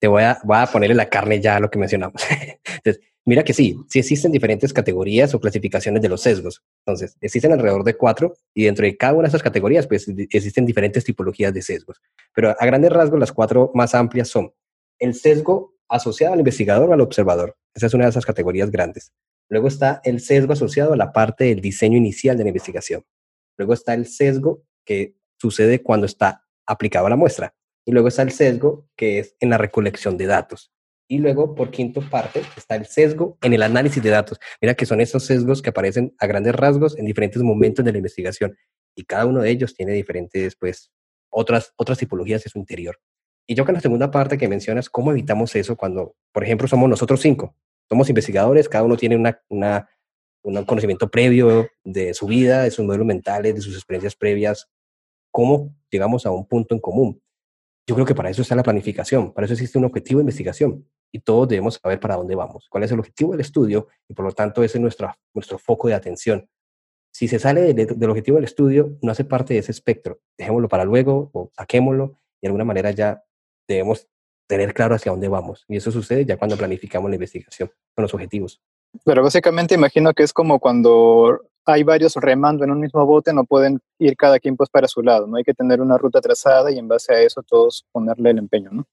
te 0.00 0.08
voy 0.08 0.22
a, 0.22 0.38
voy 0.44 0.58
a 0.58 0.66
ponerle 0.66 0.94
la 0.94 1.08
carne 1.08 1.40
ya 1.40 1.56
a 1.56 1.60
lo 1.60 1.70
que 1.70 1.78
mencionamos. 1.78 2.22
Entonces, 2.64 3.02
mira 3.28 3.44
que 3.44 3.52
sí, 3.52 3.78
sí 3.88 3.98
existen 3.98 4.32
diferentes 4.32 4.72
categorías 4.72 5.34
o 5.34 5.40
clasificaciones 5.40 6.00
de 6.00 6.08
los 6.08 6.22
sesgos. 6.22 6.64
Entonces, 6.86 7.14
existen 7.20 7.52
alrededor 7.52 7.84
de 7.84 7.94
cuatro 7.94 8.34
y 8.54 8.64
dentro 8.64 8.86
de 8.86 8.96
cada 8.96 9.12
una 9.12 9.24
de 9.24 9.28
esas 9.28 9.42
categorías, 9.42 9.86
pues 9.86 10.08
existen 10.08 10.64
diferentes 10.64 11.04
tipologías 11.04 11.52
de 11.52 11.60
sesgos. 11.60 12.00
Pero 12.34 12.56
a 12.58 12.66
grandes 12.66 12.90
rasgos, 12.90 13.20
las 13.20 13.32
cuatro 13.32 13.70
más 13.74 13.94
amplias 13.94 14.28
son 14.28 14.54
el 14.98 15.14
sesgo 15.14 15.74
asociado 15.90 16.32
al 16.32 16.40
investigador 16.40 16.88
o 16.88 16.94
al 16.94 17.02
observador. 17.02 17.54
Esa 17.74 17.86
es 17.86 17.94
una 17.94 18.04
de 18.04 18.10
esas 18.10 18.24
categorías 18.24 18.70
grandes. 18.70 19.12
Luego 19.50 19.68
está 19.68 20.00
el 20.04 20.20
sesgo 20.20 20.54
asociado 20.54 20.94
a 20.94 20.96
la 20.96 21.12
parte 21.12 21.44
del 21.44 21.60
diseño 21.60 21.98
inicial 21.98 22.38
de 22.38 22.44
la 22.44 22.48
investigación. 22.48 23.04
Luego 23.58 23.74
está 23.74 23.92
el 23.92 24.06
sesgo 24.06 24.62
que 24.86 25.16
sucede 25.36 25.82
cuando 25.82 26.06
está 26.06 26.46
aplicado 26.66 27.06
a 27.06 27.10
la 27.10 27.16
muestra. 27.16 27.54
Y 27.84 27.92
luego 27.92 28.08
está 28.08 28.22
el 28.22 28.32
sesgo 28.32 28.88
que 28.96 29.18
es 29.18 29.36
en 29.40 29.50
la 29.50 29.58
recolección 29.58 30.16
de 30.16 30.26
datos. 30.26 30.72
Y 31.10 31.18
luego, 31.18 31.54
por 31.54 31.70
quinto 31.70 32.02
parte, 32.02 32.42
está 32.54 32.76
el 32.76 32.84
sesgo 32.84 33.38
en 33.40 33.54
el 33.54 33.62
análisis 33.62 34.02
de 34.02 34.10
datos. 34.10 34.38
Mira 34.60 34.74
que 34.74 34.84
son 34.84 35.00
esos 35.00 35.24
sesgos 35.24 35.62
que 35.62 35.70
aparecen 35.70 36.14
a 36.18 36.26
grandes 36.26 36.54
rasgos 36.54 36.98
en 36.98 37.06
diferentes 37.06 37.42
momentos 37.42 37.82
de 37.82 37.92
la 37.92 37.98
investigación. 37.98 38.54
Y 38.94 39.04
cada 39.04 39.24
uno 39.24 39.40
de 39.40 39.48
ellos 39.48 39.74
tiene 39.74 39.92
diferentes, 39.92 40.54
pues, 40.56 40.92
otras, 41.30 41.72
otras 41.76 41.96
tipologías 41.96 42.44
de 42.44 42.50
su 42.50 42.58
interior. 42.58 43.00
Y 43.46 43.54
yo 43.54 43.64
con 43.64 43.74
la 43.74 43.80
segunda 43.80 44.10
parte 44.10 44.36
que 44.36 44.48
mencionas, 44.48 44.90
¿cómo 44.90 45.10
evitamos 45.10 45.56
eso 45.56 45.76
cuando, 45.76 46.14
por 46.30 46.44
ejemplo, 46.44 46.68
somos 46.68 46.90
nosotros 46.90 47.20
cinco? 47.22 47.56
Somos 47.88 48.10
investigadores, 48.10 48.68
cada 48.68 48.84
uno 48.84 48.98
tiene 48.98 49.16
una, 49.16 49.40
una, 49.48 49.88
un 50.42 50.62
conocimiento 50.66 51.10
previo 51.10 51.70
de 51.84 52.12
su 52.12 52.26
vida, 52.26 52.64
de 52.64 52.70
sus 52.70 52.84
modelos 52.84 53.06
mentales, 53.06 53.54
de 53.54 53.62
sus 53.62 53.74
experiencias 53.74 54.14
previas. 54.14 54.68
¿Cómo 55.30 55.74
llegamos 55.90 56.26
a 56.26 56.30
un 56.30 56.46
punto 56.46 56.74
en 56.74 56.82
común? 56.82 57.22
Yo 57.86 57.94
creo 57.94 58.06
que 58.06 58.14
para 58.14 58.28
eso 58.28 58.42
está 58.42 58.54
la 58.54 58.62
planificación, 58.62 59.32
para 59.32 59.46
eso 59.46 59.54
existe 59.54 59.78
un 59.78 59.86
objetivo 59.86 60.18
de 60.18 60.24
investigación 60.24 60.86
y 61.12 61.20
todos 61.20 61.48
debemos 61.48 61.74
saber 61.82 61.98
para 62.00 62.16
dónde 62.16 62.34
vamos, 62.34 62.66
cuál 62.68 62.84
es 62.84 62.92
el 62.92 62.98
objetivo 62.98 63.32
del 63.32 63.40
estudio 63.40 63.88
y 64.08 64.14
por 64.14 64.24
lo 64.24 64.32
tanto 64.32 64.62
ese 64.62 64.78
es 64.78 64.82
nuestro, 64.82 65.12
nuestro 65.34 65.58
foco 65.58 65.88
de 65.88 65.94
atención. 65.94 66.48
Si 67.10 67.26
se 67.28 67.38
sale 67.38 67.72
de- 67.74 67.86
del 67.86 68.10
objetivo 68.10 68.36
del 68.36 68.44
estudio, 68.44 68.96
no 69.02 69.10
hace 69.12 69.24
parte 69.24 69.54
de 69.54 69.60
ese 69.60 69.72
espectro. 69.72 70.20
Dejémoslo 70.36 70.68
para 70.68 70.84
luego 70.84 71.30
o 71.32 71.50
saquémoslo 71.56 72.18
y 72.40 72.42
de 72.42 72.48
alguna 72.48 72.64
manera 72.64 72.90
ya 72.90 73.22
debemos 73.66 74.06
tener 74.46 74.72
claro 74.74 74.94
hacia 74.94 75.12
dónde 75.12 75.28
vamos. 75.28 75.64
Y 75.68 75.76
eso 75.76 75.90
sucede 75.90 76.24
ya 76.24 76.36
cuando 76.36 76.56
planificamos 76.56 77.10
la 77.10 77.16
investigación 77.16 77.70
con 77.94 78.02
los 78.02 78.14
objetivos. 78.14 78.60
Pero 79.04 79.22
básicamente 79.22 79.74
imagino 79.74 80.12
que 80.14 80.22
es 80.22 80.32
como 80.32 80.58
cuando 80.58 81.40
hay 81.66 81.82
varios 81.82 82.14
remando 82.16 82.64
en 82.64 82.70
un 82.70 82.80
mismo 82.80 83.04
bote, 83.04 83.32
no 83.32 83.44
pueden 83.44 83.80
ir 83.98 84.16
cada 84.16 84.38
quien 84.38 84.56
pues 84.56 84.70
para 84.70 84.88
su 84.88 85.02
lado, 85.02 85.26
¿no? 85.26 85.36
Hay 85.36 85.44
que 85.44 85.52
tener 85.52 85.80
una 85.82 85.98
ruta 85.98 86.20
trazada 86.20 86.70
y 86.70 86.78
en 86.78 86.88
base 86.88 87.12
a 87.12 87.20
eso 87.20 87.42
todos 87.42 87.84
ponerle 87.92 88.30
el 88.30 88.38
empeño, 88.38 88.70
¿no? 88.70 88.86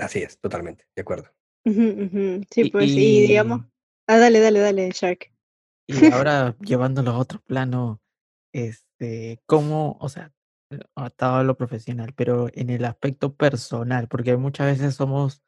Así 0.00 0.20
es, 0.22 0.38
totalmente, 0.38 0.84
de 0.96 1.02
acuerdo. 1.02 1.28
Ujú, 1.66 1.82
ujú. 1.82 2.44
Sí, 2.48 2.62
y, 2.62 2.70
pues, 2.70 2.90
y 2.90 3.26
digamos. 3.26 3.62
Ah, 4.06 4.18
dale, 4.18 4.38
dale, 4.38 4.60
dale, 4.60 4.90
Shark. 4.92 5.32
y 5.88 6.06
ahora 6.12 6.56
llevándolo 6.60 7.10
a 7.10 7.18
otro 7.18 7.40
plano, 7.40 8.00
este, 8.52 9.42
¿cómo, 9.46 9.98
o 10.00 10.08
sea, 10.08 10.32
eh, 10.70 10.78
atado 10.94 11.36
a 11.36 11.42
lo 11.42 11.56
profesional, 11.56 12.12
pero 12.14 12.48
en 12.52 12.70
el 12.70 12.84
aspecto 12.84 13.34
personal, 13.34 14.06
porque 14.06 14.36
muchas 14.36 14.78
veces 14.78 14.94
somos, 14.94 15.42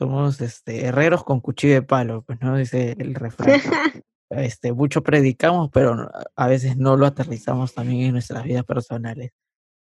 somos 0.00 0.40
este, 0.40 0.86
herreros 0.86 1.22
con 1.22 1.40
cuchillo 1.40 1.74
de 1.74 1.82
palo, 1.82 2.22
pues 2.22 2.40
no 2.40 2.56
dice 2.56 2.96
el 2.98 3.14
refrán. 3.14 3.60
Este, 4.34 4.72
mucho 4.72 5.02
predicamos, 5.02 5.68
pero 5.70 6.10
a 6.36 6.46
veces 6.46 6.78
no 6.78 6.96
lo 6.96 7.04
aterrizamos 7.04 7.74
también 7.74 8.00
en 8.00 8.12
nuestras 8.12 8.44
vidas 8.44 8.64
personales. 8.64 9.30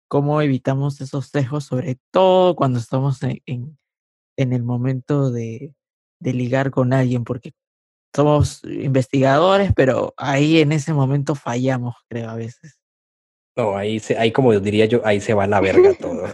¿Cómo 0.07 0.39
evitamos 0.39 1.01
esos 1.01 1.29
sesgos, 1.29 1.63
sobre 1.63 1.97
todo 2.11 2.55
cuando 2.55 2.77
estamos 2.77 3.23
en, 3.23 3.41
en, 3.47 3.75
en 4.37 4.53
el 4.53 4.63
momento 4.63 5.31
de, 5.31 5.73
de 6.19 6.33
ligar 6.33 6.71
con 6.71 6.93
alguien? 6.93 7.23
Porque 7.23 7.53
somos 8.15 8.61
investigadores, 8.63 9.71
pero 9.75 10.13
ahí 10.17 10.59
en 10.59 10.71
ese 10.71 10.93
momento 10.93 11.35
fallamos, 11.35 11.95
creo, 12.07 12.29
a 12.29 12.35
veces. 12.35 12.79
No, 13.57 13.77
ahí, 13.77 13.99
se, 13.99 14.17
ahí 14.17 14.31
como 14.31 14.57
diría 14.59 14.85
yo, 14.85 15.01
ahí 15.05 15.21
se 15.21 15.33
va 15.33 15.45
a 15.45 15.47
la 15.47 15.61
verga 15.61 15.93
todo. 15.93 16.27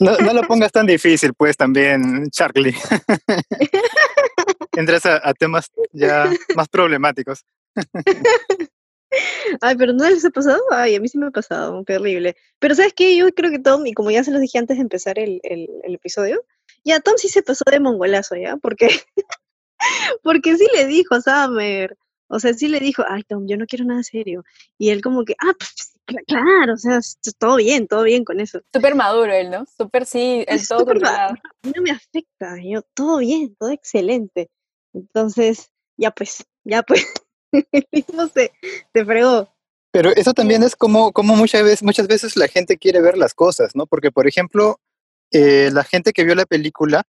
No, 0.00 0.16
no 0.16 0.32
lo 0.32 0.42
pongas 0.42 0.72
tan 0.72 0.86
difícil, 0.86 1.32
pues 1.34 1.56
también, 1.56 2.28
Charlie. 2.30 2.74
Entras 4.76 5.06
a, 5.06 5.20
a 5.22 5.32
temas 5.32 5.70
ya 5.92 6.28
más 6.56 6.68
problemáticos. 6.68 7.44
Ay, 9.60 9.76
pero 9.76 9.92
¿no 9.92 10.08
les 10.08 10.24
ha 10.24 10.30
pasado? 10.30 10.60
Ay, 10.70 10.94
a 10.94 11.00
mí 11.00 11.08
sí 11.08 11.18
me 11.18 11.26
ha 11.26 11.30
pasado, 11.30 11.84
qué 11.84 11.96
horrible. 11.96 12.36
Pero 12.58 12.74
¿sabes 12.74 12.92
qué? 12.94 13.16
Yo 13.16 13.30
creo 13.32 13.50
que 13.50 13.58
Tom, 13.58 13.86
y 13.86 13.92
como 13.92 14.10
ya 14.10 14.24
se 14.24 14.30
los 14.30 14.40
dije 14.40 14.58
antes 14.58 14.76
de 14.76 14.82
empezar 14.82 15.18
el, 15.18 15.40
el, 15.42 15.68
el 15.84 15.94
episodio, 15.94 16.42
ya 16.84 17.00
Tom 17.00 17.14
sí 17.16 17.28
se 17.28 17.42
pasó 17.42 17.64
de 17.70 17.80
mongolazo, 17.80 18.36
¿ya? 18.36 18.56
Porque, 18.56 18.88
porque 20.22 20.56
sí 20.56 20.66
le 20.74 20.86
dijo 20.86 21.14
a 21.14 21.20
Summer, 21.20 21.96
o 22.28 22.38
sea, 22.38 22.54
sí 22.54 22.68
le 22.68 22.80
dijo, 22.80 23.04
ay, 23.06 23.22
Tom, 23.24 23.46
yo 23.46 23.56
no 23.56 23.66
quiero 23.66 23.84
nada 23.84 24.02
serio. 24.02 24.44
Y 24.78 24.88
él 24.90 25.02
como 25.02 25.24
que, 25.24 25.34
ah, 25.38 25.52
pues 25.58 25.92
cl- 26.06 26.24
claro, 26.26 26.74
o 26.74 26.76
sea, 26.78 26.98
todo 27.38 27.56
bien, 27.56 27.86
todo 27.86 28.04
bien 28.04 28.24
con 28.24 28.40
eso. 28.40 28.62
Súper 28.72 28.94
maduro 28.94 29.32
él, 29.32 29.50
¿no? 29.50 29.66
Súper 29.66 30.06
sí, 30.06 30.44
Es 30.48 30.68
todo 30.68 30.86
controlado. 30.86 31.34
No 31.62 31.82
me 31.82 31.90
afecta, 31.90 32.56
yo, 32.62 32.82
todo 32.94 33.18
bien, 33.18 33.54
todo 33.56 33.70
excelente. 33.70 34.50
Entonces, 34.94 35.70
ya 35.96 36.10
pues, 36.10 36.44
ya 36.64 36.82
pues, 36.82 37.06
el 37.72 37.86
mismo 37.92 38.28
se, 38.28 38.52
se 38.92 39.04
fregó. 39.04 39.48
Pero 39.92 40.10
eso 40.16 40.32
también 40.32 40.62
es 40.62 40.74
como, 40.74 41.12
como 41.12 41.36
muchas, 41.36 41.62
veces, 41.62 41.82
muchas 41.82 42.08
veces 42.08 42.36
la 42.36 42.48
gente 42.48 42.78
quiere 42.78 43.02
ver 43.02 43.18
las 43.18 43.34
cosas, 43.34 43.76
¿no? 43.76 43.86
Porque, 43.86 44.10
por 44.10 44.26
ejemplo, 44.26 44.80
eh, 45.30 45.70
la 45.72 45.84
gente 45.84 46.12
que 46.12 46.24
vio 46.24 46.34
la 46.34 46.46
película 46.46 47.04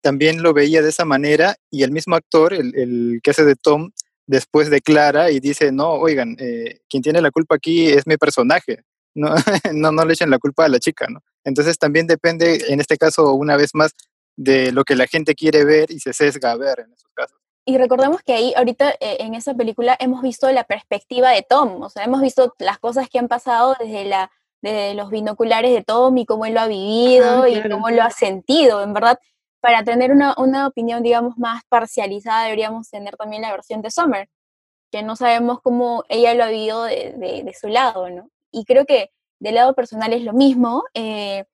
también 0.00 0.42
lo 0.42 0.54
veía 0.54 0.80
de 0.80 0.90
esa 0.90 1.04
manera 1.04 1.56
y 1.70 1.82
el 1.82 1.90
mismo 1.90 2.14
actor, 2.14 2.54
el, 2.54 2.74
el 2.76 3.20
que 3.22 3.32
hace 3.32 3.44
de 3.44 3.56
Tom, 3.56 3.90
después 4.26 4.70
declara 4.70 5.32
y 5.32 5.40
dice, 5.40 5.72
no, 5.72 5.90
oigan, 5.94 6.36
eh, 6.38 6.80
quien 6.88 7.02
tiene 7.02 7.20
la 7.20 7.32
culpa 7.32 7.56
aquí 7.56 7.88
es 7.88 8.06
mi 8.06 8.16
personaje, 8.16 8.84
no, 9.14 9.34
no, 9.74 9.90
no 9.90 10.04
le 10.04 10.12
echen 10.12 10.30
la 10.30 10.38
culpa 10.38 10.64
a 10.64 10.68
la 10.68 10.78
chica, 10.78 11.08
¿no? 11.08 11.20
Entonces 11.44 11.78
también 11.78 12.06
depende, 12.06 12.64
en 12.68 12.80
este 12.80 12.96
caso, 12.96 13.34
una 13.34 13.56
vez 13.56 13.70
más, 13.74 13.92
de 14.36 14.72
lo 14.72 14.84
que 14.84 14.94
la 14.94 15.06
gente 15.06 15.34
quiere 15.34 15.64
ver 15.64 15.90
y 15.90 15.98
se 15.98 16.12
sesga 16.12 16.52
a 16.52 16.56
ver 16.56 16.80
en 16.80 16.92
esos 16.92 17.10
casos. 17.12 17.39
Y 17.66 17.78
recordemos 17.78 18.22
que 18.22 18.32
ahí, 18.32 18.52
ahorita 18.56 18.90
eh, 19.00 19.18
en 19.20 19.34
esa 19.34 19.54
película, 19.54 19.96
hemos 20.00 20.22
visto 20.22 20.50
la 20.50 20.64
perspectiva 20.64 21.30
de 21.30 21.42
Tom, 21.42 21.82
o 21.82 21.90
sea, 21.90 22.04
hemos 22.04 22.20
visto 22.20 22.54
las 22.58 22.78
cosas 22.78 23.08
que 23.08 23.18
han 23.18 23.28
pasado 23.28 23.76
desde, 23.78 24.04
la, 24.04 24.30
desde 24.62 24.94
los 24.94 25.10
binoculares 25.10 25.72
de 25.72 25.84
Tom 25.84 26.16
y 26.18 26.26
cómo 26.26 26.46
él 26.46 26.54
lo 26.54 26.60
ha 26.60 26.66
vivido 26.66 27.42
Ah, 27.44 27.48
y 27.48 27.54
claro. 27.54 27.70
cómo 27.76 27.90
lo 27.90 28.02
ha 28.02 28.10
sentido. 28.10 28.82
En 28.82 28.92
verdad, 28.94 29.18
para 29.60 29.84
tener 29.84 30.10
una, 30.10 30.34
una 30.38 30.66
opinión, 30.66 31.02
digamos, 31.02 31.36
más 31.38 31.62
parcializada, 31.68 32.44
deberíamos 32.44 32.88
tener 32.90 33.16
también 33.16 33.42
la 33.42 33.52
versión 33.52 33.82
de 33.82 33.90
Summer, 33.90 34.28
que 34.90 35.02
no 35.02 35.14
sabemos 35.14 35.60
cómo 35.60 36.04
ella 36.08 36.34
lo 36.34 36.44
ha 36.44 36.48
vivido 36.48 36.84
de, 36.84 37.12
de- 37.16 37.42
de 37.44 37.54
su 37.54 37.68
lado, 37.68 38.08
¿no? 38.10 38.28
Y 38.50 38.64
creo 38.64 38.86
que 38.86 39.10
del 39.38 39.54
lado 39.54 39.74
personal 39.74 40.12
es 40.12 40.22
lo 40.22 40.32
mismo. 40.32 40.82
eh, 40.94 41.44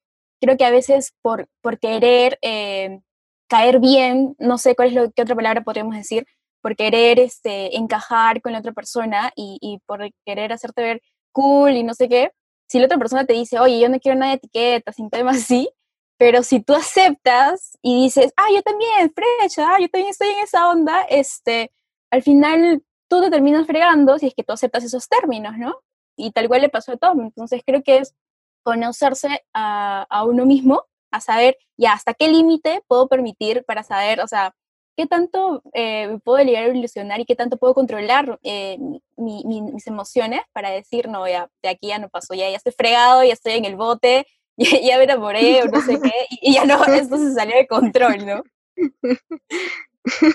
creo 0.41 0.57
que 0.57 0.65
a 0.65 0.71
veces 0.71 1.15
por, 1.21 1.49
por 1.63 1.79
querer 1.79 2.39
eh, 2.43 3.01
caer 3.49 3.81
bien, 3.81 4.35
no 4.39 4.59
sé 4.59 4.75
cuál 4.75 4.89
es 4.89 4.95
lo 4.95 5.11
que 5.13 5.23
otra 5.23 5.37
palabra 5.37 5.63
podríamos 5.63 5.95
decir, 5.97 6.27
por 6.63 6.77
querer 6.77 7.21
este, 7.21 7.77
encajar 7.77 8.41
con 8.43 8.53
la 8.53 8.59
otra 8.59 8.73
persona 8.73 9.33
y, 9.37 9.81
por 9.87 10.01
querer 10.25 10.53
hacerte 10.53 10.83
ver 10.83 11.03
cool 11.33 11.73
y 11.73 11.85
no 11.85 11.95
sé 11.95 12.09
qué, 12.09 12.33
si 12.69 12.79
la 12.79 12.87
otra 12.87 12.99
persona 12.99 13.25
te 13.25 13.35
dice, 13.35 13.61
oye, 13.61 13.79
yo 13.79 13.89
no 13.89 14.01
quiero 14.01 14.19
nada 14.19 14.33
de 14.33 14.39
etiquetas, 14.39 14.97
sin 14.97 15.11
temas 15.11 15.37
así, 15.37 15.71
pero 16.19 16.43
si 16.43 16.61
tú 16.61 16.75
aceptas 16.75 17.79
y 17.83 18.03
dices, 18.03 18.33
ah, 18.37 18.49
yo 18.53 18.63
también, 18.63 19.13
frecha, 19.15 19.75
ah, 19.75 19.79
yo 19.81 19.89
también 19.89 20.11
estoy 20.11 20.29
en 20.29 20.41
esa 20.41 20.69
onda, 20.71 21.03
este, 21.03 21.71
al 22.11 22.23
final 22.23 22.83
tú 23.09 23.21
te 23.23 23.31
terminas 23.31 23.67
fregando 23.67 24.19
si 24.19 24.27
es 24.27 24.35
que 24.35 24.43
tú 24.43 24.53
aceptas 24.53 24.85
esos 24.85 25.09
términos, 25.09 25.57
¿no? 25.59 25.77
Y 26.17 26.33
tal 26.33 26.49
cual 26.49 26.63
le 26.63 26.69
pasó 26.69 26.93
a 26.93 26.97
Tom. 26.97 27.21
Entonces 27.21 27.63
creo 27.65 27.83
que 27.83 27.99
es 27.99 28.15
conocerse 28.63 29.45
a, 29.53 30.07
a 30.09 30.25
uno 30.25 30.47
mismo, 30.47 30.85
a 31.11 31.21
saber 31.21 31.57
ya 31.77 31.93
hasta 31.93 32.15
qué 32.15 32.29
límite 32.29 32.83
puedo 32.89 33.09
permitir 33.09 33.65
para 33.65 33.83
saber, 33.83 34.21
o 34.21 34.27
sea, 34.29 34.55
qué 34.97 35.07
tanto 35.07 35.63
eh, 35.75 36.09
me 36.09 36.19
puedo 36.21 36.43
llegar 36.43 36.65
a 36.65 36.69
ilusionar 36.77 37.21
y 37.21 37.27
qué 37.27 37.37
tanto 37.37 37.59
puedo 37.59 37.75
controlar 37.75 38.39
eh, 38.43 38.79
mi- 38.79 39.43
mi- 39.45 39.61
mis 39.63 39.87
emociones 39.87 40.41
para 40.53 40.71
decir, 40.71 41.09
no, 41.09 41.29
ya, 41.29 41.49
de 41.63 41.69
aquí 41.69 41.89
ya 41.89 41.99
no 41.99 42.09
pasó, 42.09 42.35
ya, 42.35 42.49
ya 42.51 42.57
estoy 42.57 42.73
fregado, 42.73 43.23
ya 43.23 43.33
estoy 43.35 43.53
en 43.55 43.67
el 43.67 43.77
bote, 43.77 44.27
ya, 44.57 44.81
ya 44.81 44.97
me 44.99 45.05
enamoré 45.05 45.63
o 45.63 45.67
no 45.69 45.81
sé 45.83 45.99
qué, 46.01 46.13
y, 46.31 46.51
y 46.51 46.55
ya 46.55 46.65
no, 46.65 46.83
esto 46.87 47.17
se 47.19 47.33
salió 47.35 47.57
de 47.57 47.67
control, 47.67 48.25
¿no? 48.27 48.43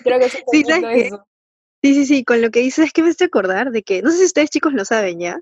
Creo 0.03 0.19
que 0.19 0.25
es 0.25 0.35
un 0.35 0.41
Sí, 0.51 0.63
eso. 0.89 1.25
Sí, 1.83 1.95
sí, 1.95 2.05
sí, 2.05 2.23
con 2.23 2.41
lo 2.41 2.51
que 2.51 2.59
dices 2.59 2.85
es 2.85 2.93
que 2.93 3.01
me 3.01 3.09
estoy 3.09 3.25
acordar 3.25 3.71
de 3.71 3.81
que, 3.81 4.03
no 4.03 4.11
sé 4.11 4.17
si 4.17 4.25
ustedes 4.25 4.51
chicos 4.51 4.73
lo 4.73 4.85
saben 4.85 5.19
ya, 5.19 5.39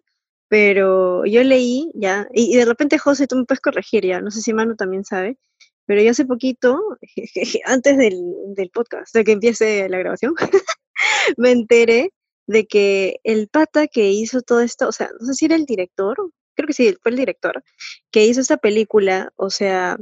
pero 0.50 1.26
yo 1.26 1.44
leí 1.44 1.92
ya, 1.94 2.28
y, 2.34 2.58
de 2.58 2.66
repente 2.66 2.98
José, 2.98 3.28
tú 3.28 3.38
me 3.38 3.46
puedes 3.46 3.62
corregir 3.62 4.06
ya, 4.06 4.20
no 4.22 4.32
sé 4.32 4.42
si 4.42 4.54
Manu 4.54 4.76
también 4.76 5.06
sabe, 5.06 5.38
pero 5.86 6.02
yo 6.02 6.12
hace 6.12 6.26
poquito, 6.26 6.80
antes 7.66 7.98
del, 7.98 8.20
del 8.56 8.70
podcast, 8.72 9.14
de 9.16 9.24
que 9.24 9.34
empiece 9.34 9.88
la 9.90 10.00
grabación, 10.00 10.36
me 11.38 11.52
enteré 11.52 12.12
de 12.48 12.66
que 12.68 13.20
el 13.24 13.48
pata 13.48 13.88
que 13.88 14.10
hizo 14.12 14.42
todo 14.42 14.62
esto, 14.62 14.88
o 14.88 14.92
sea, 14.92 15.10
no 15.20 15.28
sé 15.28 15.36
si 15.36 15.46
era 15.46 15.56
el 15.56 15.66
director, 15.66 16.18
creo 16.56 16.68
que 16.68 16.74
sí, 16.74 16.96
fue 17.02 17.12
el 17.12 17.18
director, 17.18 17.64
que 18.12 18.26
hizo 18.26 18.42
esta 18.42 18.58
película, 18.58 19.32
o 19.36 19.52
sea, 19.52 19.98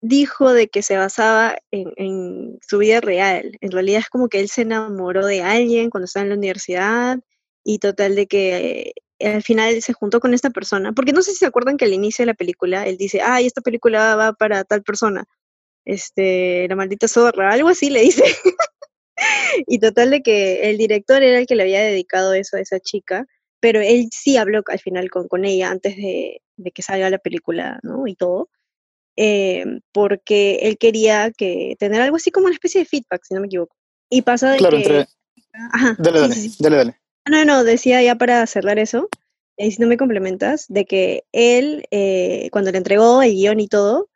dijo 0.00 0.52
de 0.52 0.68
que 0.68 0.82
se 0.82 0.96
basaba 0.98 1.56
en, 1.70 1.92
en 1.96 2.58
su 2.68 2.78
vida 2.78 3.00
real. 3.00 3.56
En 3.60 3.70
realidad 3.70 4.00
es 4.00 4.10
como 4.10 4.28
que 4.28 4.40
él 4.40 4.48
se 4.50 4.62
enamoró 4.62 5.24
de 5.26 5.42
alguien 5.42 5.88
cuando 5.88 6.04
estaba 6.04 6.24
en 6.24 6.30
la 6.30 6.36
universidad 6.36 7.20
y 7.64 7.78
total 7.78 8.14
de 8.14 8.26
que 8.26 8.92
al 9.20 9.42
final 9.42 9.80
se 9.82 9.92
juntó 9.92 10.20
con 10.20 10.34
esta 10.34 10.50
persona, 10.50 10.92
porque 10.92 11.12
no 11.12 11.22
sé 11.22 11.32
si 11.32 11.38
se 11.38 11.46
acuerdan 11.46 11.76
que 11.76 11.84
al 11.84 11.92
inicio 11.92 12.22
de 12.22 12.26
la 12.26 12.34
película 12.34 12.86
él 12.86 12.96
dice, 12.96 13.20
ay, 13.22 13.46
esta 13.46 13.60
película 13.60 14.16
va 14.16 14.32
para 14.32 14.64
tal 14.64 14.82
persona, 14.82 15.24
este, 15.84 16.66
la 16.68 16.76
maldita 16.76 17.08
zorra, 17.08 17.52
algo 17.52 17.68
así 17.68 17.90
le 17.90 18.02
dice. 18.02 18.24
y 19.66 19.78
total 19.78 20.10
de 20.10 20.22
que 20.22 20.70
el 20.70 20.78
director 20.78 21.22
era 21.22 21.38
el 21.38 21.46
que 21.46 21.56
le 21.56 21.62
había 21.62 21.82
dedicado 21.82 22.34
eso 22.34 22.56
a 22.56 22.60
esa 22.60 22.80
chica, 22.80 23.26
pero 23.60 23.80
él 23.80 24.08
sí 24.12 24.36
habló 24.36 24.62
al 24.66 24.80
final 24.80 25.10
con, 25.10 25.28
con 25.28 25.44
ella 25.44 25.70
antes 25.70 25.96
de, 25.96 26.42
de 26.56 26.70
que 26.72 26.82
salga 26.82 27.10
la 27.10 27.18
película, 27.18 27.78
¿no? 27.82 28.06
Y 28.06 28.16
todo 28.16 28.48
eh, 29.16 29.64
porque 29.92 30.56
él 30.62 30.78
quería 30.78 31.30
que 31.30 31.76
tener 31.78 32.02
algo 32.02 32.16
así 32.16 32.30
como 32.30 32.46
una 32.46 32.54
especie 32.54 32.80
de 32.80 32.86
feedback, 32.86 33.22
si 33.24 33.34
no 33.34 33.40
me 33.40 33.46
equivoco. 33.46 33.76
Y 34.10 34.22
pasa 34.22 34.52
de 34.52 34.58
Claro, 34.58 34.76
que... 34.76 34.82
entre. 34.82 35.06
Ajá, 35.72 35.96
Dale, 35.98 36.18
sí, 36.18 36.22
dale, 36.22 36.34
sí, 36.34 36.48
sí. 36.50 36.56
dale, 36.60 36.76
dale. 36.76 37.00
No, 37.26 37.44
no, 37.46 37.64
decía 37.64 38.02
ya 38.02 38.16
para 38.16 38.46
cerrar 38.46 38.78
eso, 38.78 39.08
y 39.56 39.72
si 39.72 39.80
no 39.80 39.88
me 39.88 39.96
complementas, 39.96 40.66
de 40.68 40.84
que 40.84 41.24
él, 41.32 41.86
eh, 41.90 42.50
cuando 42.52 42.70
le 42.70 42.76
entregó 42.78 43.22
el 43.22 43.32
guion 43.32 43.60
y 43.60 43.68
todo, 43.68 44.10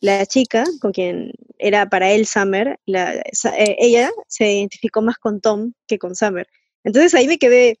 la 0.00 0.24
chica 0.26 0.64
con 0.80 0.92
quien 0.92 1.32
era 1.58 1.88
para 1.90 2.10
él 2.12 2.26
Summer, 2.26 2.78
la, 2.86 3.12
eh, 3.14 3.76
ella 3.78 4.10
se 4.28 4.50
identificó 4.52 5.02
más 5.02 5.18
con 5.18 5.40
Tom 5.42 5.72
que 5.86 5.98
con 5.98 6.14
Summer. 6.16 6.46
Entonces 6.84 7.14
ahí 7.14 7.26
me 7.28 7.38
quedé, 7.38 7.78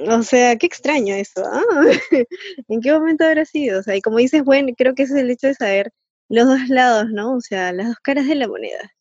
"Hmm, 0.00 0.10
o 0.12 0.22
sea, 0.24 0.56
qué 0.56 0.66
extraño 0.66 1.14
eso, 1.16 1.42
¿ah? 1.46 1.62
¿En 2.68 2.80
qué 2.82 2.92
momento 2.92 3.24
habrá 3.24 3.44
sido? 3.46 3.80
O 3.80 3.82
sea, 3.84 3.96
y 3.96 4.02
como 4.02 4.18
dices, 4.18 4.44
bueno, 4.44 4.72
creo 4.76 4.94
que 4.94 5.04
ese 5.04 5.14
es 5.16 5.20
el 5.22 5.30
hecho 5.30 5.48
de 5.48 5.54
saber 5.54 5.92
los 6.28 6.46
dos 6.48 6.68
lados, 6.68 7.06
¿no? 7.12 7.34
O 7.36 7.40
sea, 7.42 7.72
las 7.72 7.88
dos 7.88 7.98
caras 8.02 8.26
de 8.28 8.36
la 8.36 8.48
moneda. 8.48 8.92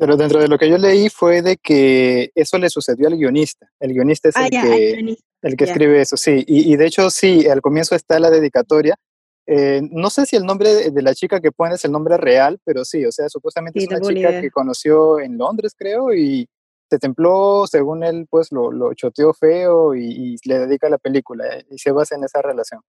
Pero 0.00 0.16
dentro 0.16 0.40
de 0.40 0.48
lo 0.48 0.56
que 0.58 0.68
yo 0.68 0.78
leí 0.78 1.10
fue 1.10 1.42
de 1.42 1.58
que 1.58 2.30
eso 2.34 2.56
le 2.58 2.70
sucedió 2.70 3.06
al 3.08 3.16
guionista. 3.18 3.70
El 3.78 3.92
guionista 3.92 4.30
es 4.30 4.36
Ah, 4.36 4.46
el 4.46 4.50
ya, 4.50 4.62
que, 4.62 4.92
guionista, 4.94 5.24
el 5.42 5.56
que 5.56 5.66
ya. 5.66 5.72
escribe 5.72 6.00
eso, 6.00 6.16
sí. 6.16 6.42
Y, 6.46 6.72
y 6.72 6.76
de 6.76 6.86
hecho, 6.86 7.10
sí, 7.10 7.46
al 7.46 7.60
comienzo 7.60 7.94
está 7.94 8.18
la 8.18 8.30
dedicatoria. 8.30 8.96
Eh, 9.46 9.82
no 9.90 10.08
sé 10.10 10.24
si 10.26 10.36
el 10.36 10.44
nombre 10.46 10.72
de, 10.74 10.90
de 10.90 11.02
la 11.02 11.14
chica 11.14 11.40
que 11.40 11.52
pone 11.52 11.74
es 11.74 11.84
el 11.84 11.92
nombre 11.92 12.16
real, 12.16 12.58
pero 12.64 12.84
sí, 12.84 13.04
o 13.04 13.12
sea, 13.12 13.28
supuestamente 13.28 13.78
Sí, 13.80 13.86
es 13.90 13.90
una 13.90 14.00
chica 14.00 14.30
idea. 14.30 14.40
que 14.40 14.50
conoció 14.50 15.20
en 15.20 15.36
Londres, 15.36 15.74
creo, 15.76 16.14
y 16.14 16.48
se 16.88 16.98
templó, 16.98 17.66
según 17.66 18.02
él, 18.02 18.26
pues 18.30 18.52
lo, 18.52 18.72
lo 18.72 18.94
choteó 18.94 19.34
feo 19.34 19.94
y, 19.94 20.34
y 20.34 20.36
le 20.48 20.60
dedica 20.60 20.88
la 20.88 20.98
película 20.98 21.44
eh, 21.58 21.66
y 21.70 21.78
se 21.78 21.90
basa 21.92 22.14
en 22.16 22.24
esa 22.24 22.40
relación. 22.42 22.80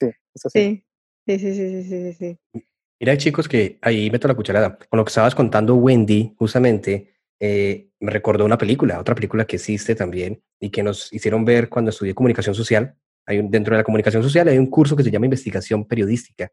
Sí, 0.00 0.08
eso 0.34 0.48
sí. 0.50 0.84
Sí, 1.26 1.38
sí, 1.38 1.54
sí, 1.54 1.54
sí, 1.54 1.82
sí, 1.84 2.12
sí, 2.14 2.38
sí. 2.54 2.64
Mira, 3.00 3.16
chicos, 3.16 3.48
que 3.48 3.78
ahí 3.82 4.10
meto 4.10 4.26
la 4.26 4.34
cucharada. 4.34 4.76
Con 4.88 4.96
lo 4.98 5.04
que 5.04 5.10
estabas 5.10 5.34
contando, 5.34 5.76
Wendy, 5.76 6.34
justamente, 6.36 7.14
eh, 7.40 7.88
me 8.00 8.10
recordó 8.10 8.44
una 8.44 8.58
película, 8.58 8.98
otra 8.98 9.14
película 9.14 9.44
que 9.46 9.56
existe 9.56 9.94
también 9.94 10.42
y 10.60 10.70
que 10.70 10.82
nos 10.82 11.12
hicieron 11.12 11.44
ver 11.44 11.68
cuando 11.68 11.90
estudié 11.90 12.14
comunicación 12.14 12.54
social. 12.54 12.96
Hay 13.26 13.38
un- 13.38 13.50
dentro 13.50 13.74
de 13.74 13.78
la 13.78 13.84
comunicación 13.84 14.22
social 14.22 14.48
hay 14.48 14.58
un 14.58 14.66
curso 14.66 14.96
que 14.96 15.04
se 15.04 15.10
llama 15.10 15.26
investigación 15.26 15.84
periodística 15.86 16.50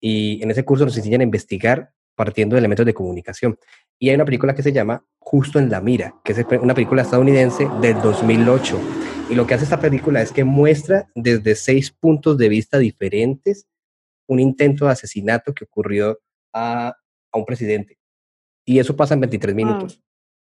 y 0.00 0.42
en 0.42 0.50
ese 0.50 0.64
curso 0.64 0.84
nos 0.84 0.96
enseñan 0.96 1.20
a 1.20 1.24
investigar 1.24 1.90
partiendo 2.14 2.54
de 2.54 2.60
elementos 2.60 2.86
de 2.86 2.94
comunicación. 2.94 3.58
Y 3.98 4.08
hay 4.08 4.14
una 4.14 4.24
película 4.24 4.54
que 4.54 4.62
se 4.62 4.72
llama 4.72 5.04
Justo 5.18 5.58
en 5.58 5.70
la 5.70 5.80
Mira, 5.80 6.14
que 6.24 6.32
es 6.32 6.44
una 6.60 6.74
película 6.74 7.02
estadounidense 7.02 7.68
del 7.80 8.00
2008. 8.00 8.78
Y 9.30 9.34
lo 9.34 9.46
que 9.46 9.54
hace 9.54 9.64
esta 9.64 9.80
película 9.80 10.22
es 10.22 10.32
que 10.32 10.44
muestra 10.44 11.08
desde 11.14 11.54
seis 11.54 11.90
puntos 11.90 12.36
de 12.38 12.48
vista 12.48 12.78
diferentes 12.78 13.66
un 14.32 14.40
intento 14.40 14.86
de 14.86 14.92
asesinato 14.92 15.54
que 15.54 15.64
ocurrió 15.64 16.18
a, 16.52 16.88
a 17.32 17.38
un 17.38 17.44
presidente. 17.44 17.98
Y 18.64 18.78
eso 18.78 18.96
pasa 18.96 19.14
en 19.14 19.20
23 19.20 19.54
Wow. 19.54 19.64
minutos. 19.64 20.02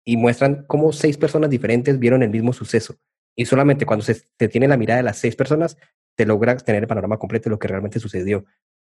Y 0.04 0.16
muestran 0.16 0.64
cómo 0.66 0.92
seis 0.92 1.16
personas 1.18 1.50
diferentes 1.50 1.98
vieron 1.98 2.22
el 2.22 2.30
mismo 2.30 2.52
suceso. 2.52 2.96
Y 3.36 3.46
solamente 3.46 3.86
cuando 3.86 4.04
se, 4.04 4.14
se 4.14 4.48
tiene 4.48 4.66
la 4.68 4.76
mirada 4.76 4.98
de 4.98 5.04
las 5.04 5.18
seis 5.18 5.36
personas, 5.36 5.76
te 6.16 6.26
logra 6.26 6.56
tener 6.56 6.82
el 6.82 6.88
panorama 6.88 7.18
completo 7.18 7.44
de 7.44 7.50
lo 7.50 7.58
que 7.58 7.68
realmente 7.68 8.00
sucedió. 8.00 8.44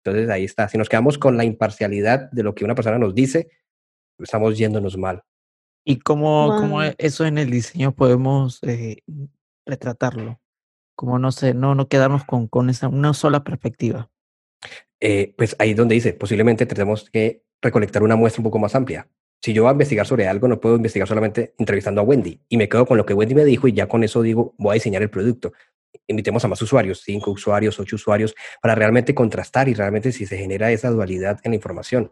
Entonces 0.02 0.28
ahí 0.30 0.44
está. 0.44 0.68
Si 0.68 0.76
nos 0.76 0.88
quedamos 0.88 1.18
con 1.18 1.36
la 1.36 1.44
imparcialidad 1.44 2.30
de 2.30 2.42
lo 2.42 2.54
que 2.54 2.64
una 2.64 2.74
persona 2.74 2.98
nos 2.98 3.14
dice, 3.14 3.48
estamos 4.18 4.58
yéndonos 4.58 4.96
mal. 4.98 5.22
¿Y 5.86 5.98
cómo, 6.00 6.56
cómo 6.58 6.82
eso 6.82 7.26
en 7.26 7.38
el 7.38 7.50
diseño 7.50 7.94
podemos 7.94 8.58
eh, 8.62 8.98
retratarlo? 9.66 10.40
Como 10.96 11.18
no 11.18 11.30
sé, 11.32 11.54
no, 11.54 11.74
no 11.74 11.88
quedarnos 11.88 12.24
con, 12.24 12.48
con 12.48 12.70
esa, 12.70 12.88
una 12.88 13.12
sola 13.14 13.44
perspectiva. 13.44 14.10
Eh, 15.06 15.34
pues 15.36 15.54
ahí 15.58 15.72
es 15.72 15.76
donde 15.76 15.94
dice, 15.94 16.14
posiblemente 16.14 16.64
tenemos 16.64 17.10
que 17.10 17.42
recolectar 17.60 18.02
una 18.02 18.16
muestra 18.16 18.40
un 18.40 18.44
poco 18.44 18.58
más 18.58 18.74
amplia. 18.74 19.06
Si 19.42 19.52
yo 19.52 19.64
voy 19.64 19.68
a 19.68 19.72
investigar 19.72 20.06
sobre 20.06 20.26
algo, 20.26 20.48
no 20.48 20.58
puedo 20.58 20.76
investigar 20.76 21.06
solamente 21.06 21.54
entrevistando 21.58 22.00
a 22.00 22.04
Wendy 22.04 22.40
y 22.48 22.56
me 22.56 22.70
quedo 22.70 22.86
con 22.86 22.96
lo 22.96 23.04
que 23.04 23.12
Wendy 23.12 23.34
me 23.34 23.44
dijo 23.44 23.68
y 23.68 23.74
ya 23.74 23.86
con 23.86 24.02
eso 24.02 24.22
digo, 24.22 24.54
voy 24.56 24.70
a 24.70 24.74
diseñar 24.74 25.02
el 25.02 25.10
producto. 25.10 25.52
Invitemos 26.06 26.42
a 26.46 26.48
más 26.48 26.62
usuarios, 26.62 27.02
cinco 27.04 27.32
usuarios, 27.32 27.78
ocho 27.78 27.96
usuarios, 27.96 28.34
para 28.62 28.74
realmente 28.74 29.14
contrastar 29.14 29.68
y 29.68 29.74
realmente 29.74 30.10
si 30.10 30.24
se 30.24 30.38
genera 30.38 30.72
esa 30.72 30.88
dualidad 30.88 31.38
en 31.44 31.50
la 31.50 31.56
información 31.56 32.10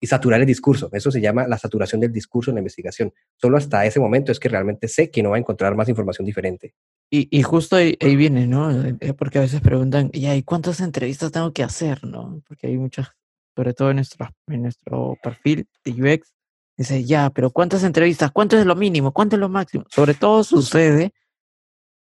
y 0.00 0.06
saturar 0.06 0.40
el 0.40 0.46
discurso. 0.46 0.88
Eso 0.94 1.10
se 1.10 1.20
llama 1.20 1.46
la 1.46 1.58
saturación 1.58 2.00
del 2.00 2.10
discurso 2.10 2.50
en 2.50 2.54
la 2.54 2.60
investigación. 2.60 3.12
Solo 3.36 3.58
hasta 3.58 3.84
ese 3.84 4.00
momento 4.00 4.32
es 4.32 4.40
que 4.40 4.48
realmente 4.48 4.88
sé 4.88 5.10
que 5.10 5.22
no 5.22 5.28
va 5.28 5.36
a 5.36 5.40
encontrar 5.40 5.74
más 5.74 5.90
información 5.90 6.24
diferente. 6.24 6.72
Y, 7.10 7.28
y 7.36 7.42
justo 7.42 7.76
ahí, 7.76 7.96
ahí 8.00 8.14
viene, 8.14 8.46
¿no? 8.46 8.70
Eh, 8.70 8.96
eh, 9.00 9.14
Porque 9.14 9.38
a 9.38 9.42
veces 9.42 9.60
preguntan, 9.60 10.10
¿y 10.12 10.42
cuántas 10.44 10.80
entrevistas 10.80 11.32
tengo 11.32 11.52
que 11.52 11.64
hacer, 11.64 12.04
no? 12.04 12.40
Porque 12.46 12.68
hay 12.68 12.78
muchas, 12.78 13.08
sobre 13.56 13.74
todo 13.74 13.90
en 13.90 13.96
nuestro, 13.96 14.28
en 14.46 14.62
nuestro 14.62 15.16
perfil 15.20 15.68
de 15.84 15.90
UX, 15.90 16.32
dice, 16.76 17.04
ya, 17.04 17.30
pero 17.30 17.50
¿cuántas 17.50 17.82
entrevistas? 17.82 18.30
¿Cuánto 18.30 18.56
es 18.56 18.64
lo 18.64 18.76
mínimo? 18.76 19.12
¿Cuánto 19.12 19.34
es 19.34 19.40
lo 19.40 19.48
máximo? 19.48 19.84
Sobre 19.90 20.14
todo 20.14 20.44
sucede 20.44 21.12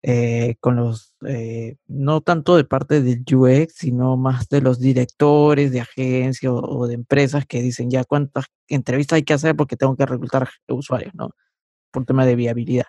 eh, 0.04 0.56
con 0.62 0.78
los, 0.78 1.14
eh, 1.28 1.76
no 1.88 2.22
tanto 2.22 2.56
de 2.56 2.64
parte 2.64 3.02
del 3.02 3.24
UX, 3.30 3.74
sino 3.76 4.16
más 4.16 4.48
de 4.48 4.62
los 4.62 4.80
directores 4.80 5.72
de 5.74 5.82
agencias 5.82 6.52
o, 6.52 6.56
o 6.58 6.88
de 6.88 6.96
empresas 6.96 7.46
que 7.46 7.62
dicen, 7.62 7.90
ya, 7.90 8.06
¿cuántas 8.06 8.46
entrevistas 8.70 9.18
hay 9.18 9.24
que 9.24 9.34
hacer 9.34 9.56
porque 9.56 9.76
tengo 9.76 9.98
que 9.98 10.06
reclutar 10.06 10.50
usuarios, 10.70 11.14
¿no? 11.14 11.30
Por 11.92 12.06
tema 12.06 12.26
de 12.26 12.36
viabilidad. 12.38 12.86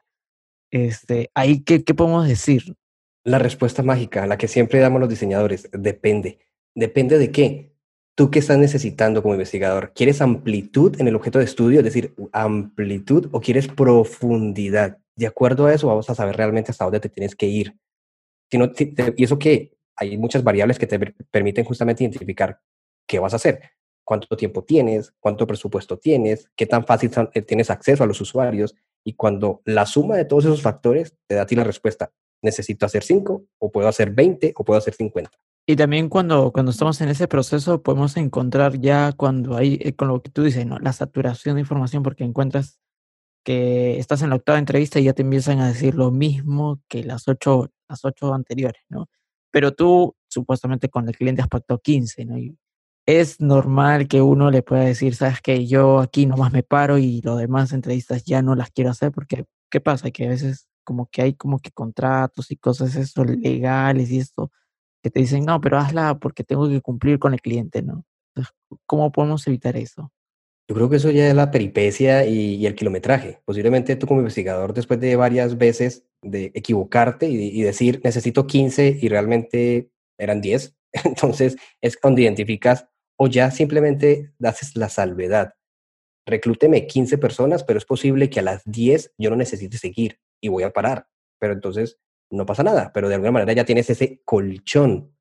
Este, 0.75 1.31
ahí, 1.35 1.61
¿qué, 1.61 1.79
podemos 1.95 2.27
decir? 2.27 2.75
La 3.23 3.39
respuesta 3.39 3.85
mágica, 3.85 4.27
la 4.27 4.37
que 4.37 4.49
siempre 4.49 4.81
damos 4.81 5.01
los 5.01 5.09
diseñadores, 5.09 5.71
depende. 5.73 6.41
¿Depende 6.75 7.17
de 7.17 7.31
qué? 7.31 7.71
¿Tú 8.17 8.29
qué 8.29 8.41
estás 8.41 8.59
necesitando 8.59 9.23
como 9.23 9.35
investigador? 9.35 9.93
¿Quieres 9.95 10.21
amplitud 10.21 11.01
en 11.01 11.07
el 11.07 11.15
objeto 11.15 11.39
de 11.39 11.45
estudio, 11.45 11.79
es 11.79 11.85
decir, 11.85 12.13
amplitud 12.33 13.29
o 13.31 13.41
quieres 13.41 13.69
profundidad? 13.69 14.99
De 15.15 15.29
acuerdo 15.29 15.67
a 15.67 15.73
eso, 15.73 15.87
vamos 15.87 16.11
a 16.11 16.17
saber 16.17 16.37
realmente 16.37 16.73
hasta 16.73 16.85
dónde 16.85 16.99
te 16.99 17.09
tienes 17.09 17.37
que 17.37 17.47
ir. 17.47 17.79
Si 18.51 18.59
no, 18.59 18.73
si 18.75 18.93
y 19.17 19.23
eso 19.23 19.39
que 19.39 19.77
hay 19.95 20.19
muchas 20.19 20.43
variables 20.43 20.81
que 20.81 20.89
te 20.89 20.99
per- 20.99 21.15
permiten 21.31 21.65
justamente 21.65 22.03
identificar 22.03 22.59
qué 23.07 23.21
vas 23.21 23.33
a 23.33 23.37
hacer, 23.37 23.61
cuánto 24.03 24.37
tiempo 24.37 24.65
tienes, 24.65 25.15
cuánto 25.21 25.47
presupuesto 25.47 25.99
tienes, 25.99 26.51
qué 26.57 26.67
tan 26.67 26.85
fácil 26.85 27.13
eh, 27.33 27.43
tienes 27.43 27.71
acceso 27.71 28.03
a 28.03 28.09
los 28.09 28.21
usuarios. 28.21 28.75
Y 29.05 29.15
cuando 29.15 29.61
la 29.65 29.87
suma 29.87 30.17
de 30.17 30.25
todos 30.25 30.47
esos 30.47 30.63
factores 30.63 31.15
te 31.27 31.35
da 31.35 31.43
a 31.43 31.47
ti 31.47 31.55
la 31.55 31.65
respuesta, 31.65 32.11
necesito 32.43 32.87
hacer 32.87 33.03
5 33.03 33.45
o 33.59 33.73
puedo 33.73 33.89
hacer 33.89 34.11
20 34.11 34.55
o 34.57 34.65
puedo 34.65 34.79
hacer 34.79 34.95
50. 34.95 35.31
Y 35.67 35.77
también 35.77 36.09
cuando, 36.11 36.53
cuando 36.53 36.73
estamos 36.73 37.01
en 37.01 37.09
ese 37.09 37.27
proceso 37.27 37.83
podemos 37.83 38.17
encontrar 38.19 38.79
ya 38.79 39.13
cuando 39.13 39.57
hay, 39.57 39.79
eh, 39.81 39.95
con 39.95 40.09
lo 40.09 40.23
que 40.23 40.31
tú 40.31 40.43
dices, 40.43 40.67
¿no? 40.67 40.79
La 40.79 40.93
saturación 40.93 41.55
de 41.55 41.63
información 41.63 42.03
porque 42.03 42.25
encuentras 42.25 42.79
que 43.45 43.99
estás 43.99 44.23
en 44.23 44.31
la 44.31 44.37
octava 44.37 44.59
entrevista 44.59 45.01
y 45.01 45.05
ya 45.05 45.15
te 45.15 45.23
empiezan 45.23 45.61
a 45.61 45.69
decir 45.69 45.95
lo 45.95 46.11
mismo 46.11 46.81
que 46.89 47.05
las 47.05 47.29
ocho, 47.29 47.71
las 47.89 48.05
ocho 48.05 48.35
anteriores, 48.35 48.83
¿no? 48.89 49.09
Pero 49.51 49.73
tú 49.73 50.17
supuestamente 50.29 50.89
con 50.91 51.09
el 51.09 51.17
cliente 51.17 51.43
has 51.43 51.49
pactado 51.49 51.81
15, 51.81 52.25
¿no? 52.27 52.37
Es 53.07 53.41
normal 53.41 54.09
que 54.09 54.23
uno 54.23 54.51
le 54.51 54.63
pueda 54.63 54.85
decir, 54.85 55.15
sabes 55.15 55.41
que 55.41 55.67
yo 55.67 56.01
aquí 56.01 56.27
nomás 56.27 56.53
me 56.53 56.63
paro 56.63 56.99
y 56.99 57.21
lo 57.23 57.37
demás 57.37 57.73
entrevistas 57.73 58.25
ya 58.25 58.43
no 58.43 58.55
las 58.55 58.71
quiero 58.71 58.91
hacer 58.91 59.13
porque, 59.13 59.45
¿qué 59.71 59.81
pasa? 59.81 60.11
Que 60.11 60.27
a 60.27 60.31
veces 60.31 60.69
como 60.85 61.09
que 61.11 61.23
hay 61.23 61.35
como 61.35 61.59
que 61.59 61.71
contratos 61.71 62.51
y 62.51 62.57
cosas 62.57 62.95
eso 62.97 63.25
legales 63.25 64.11
y 64.11 64.19
esto 64.19 64.51
que 65.03 65.11
te 65.11 65.21
dicen, 65.21 65.45
no, 65.45 65.61
pero 65.61 65.79
hazla 65.79 66.19
porque 66.19 66.45
tengo 66.45 66.69
que 66.69 66.81
cumplir 66.81 67.19
con 67.19 67.35
el 67.35 67.41
cliente, 67.43 67.83
¿no? 67.83 68.05
Entonces, 68.35 68.55
¿cómo 68.87 69.13
podemos 69.13 69.47
evitar 69.47 69.77
eso? 69.77 70.11
Yo 70.67 70.75
creo 70.75 70.89
que 70.89 70.97
eso 70.97 71.11
ya 71.11 71.29
es 71.29 71.35
la 71.35 71.51
peripecia 71.51 72.25
y, 72.25 72.65
el 72.65 72.75
kilometraje. 72.75 73.43
Posiblemente 73.45 73.97
tú 73.97 74.07
como 74.07 74.21
investigador, 74.21 74.73
después 74.73 74.99
de 74.99 75.15
varias 75.17 75.59
veces 75.59 76.07
de 76.23 76.53
equivocarte 76.55 77.29
y, 77.29 77.49
y 77.49 77.63
decir, 77.63 78.01
necesito 78.03 78.47
15 78.47 78.99
y 78.99 79.09
realmente 79.11 79.91
eran 80.17 80.41
10, 80.41 80.75
entonces 81.05 81.57
es 81.83 81.99
cuando 81.99 82.23
identificas 82.23 82.87
o 83.17 83.27
ya 83.29 83.51
simplemente 83.51 84.33
haces 84.43 84.77
la 84.77 84.89
salvedad. 84.89 85.55
Reclúteme 86.27 86.87
15 86.87 87.19
personas, 87.19 87.65
pero 87.65 87.79
es 87.79 87.85
posible 87.85 88.31
que 88.31 88.41
a 88.41 88.43
las 88.43 88.63
10 88.65 89.13
yo 89.19 89.31
no 89.31 89.37
necesite 89.37 89.79
seguir 89.79 90.19
y 90.41 90.49
voy 90.49 90.63
a 90.63 90.73
parar. 90.73 91.07
Pero 91.39 91.53
entonces 91.53 91.99
no 92.31 92.47
pasa 92.47 92.63
nada, 92.63 92.93
pero 92.93 93.09
de 93.09 93.15
alguna 93.17 93.33
manera 93.33 93.53
ya 93.53 93.65
tienes 93.65 93.91
ese 93.91 94.21
colchón, 94.25 95.15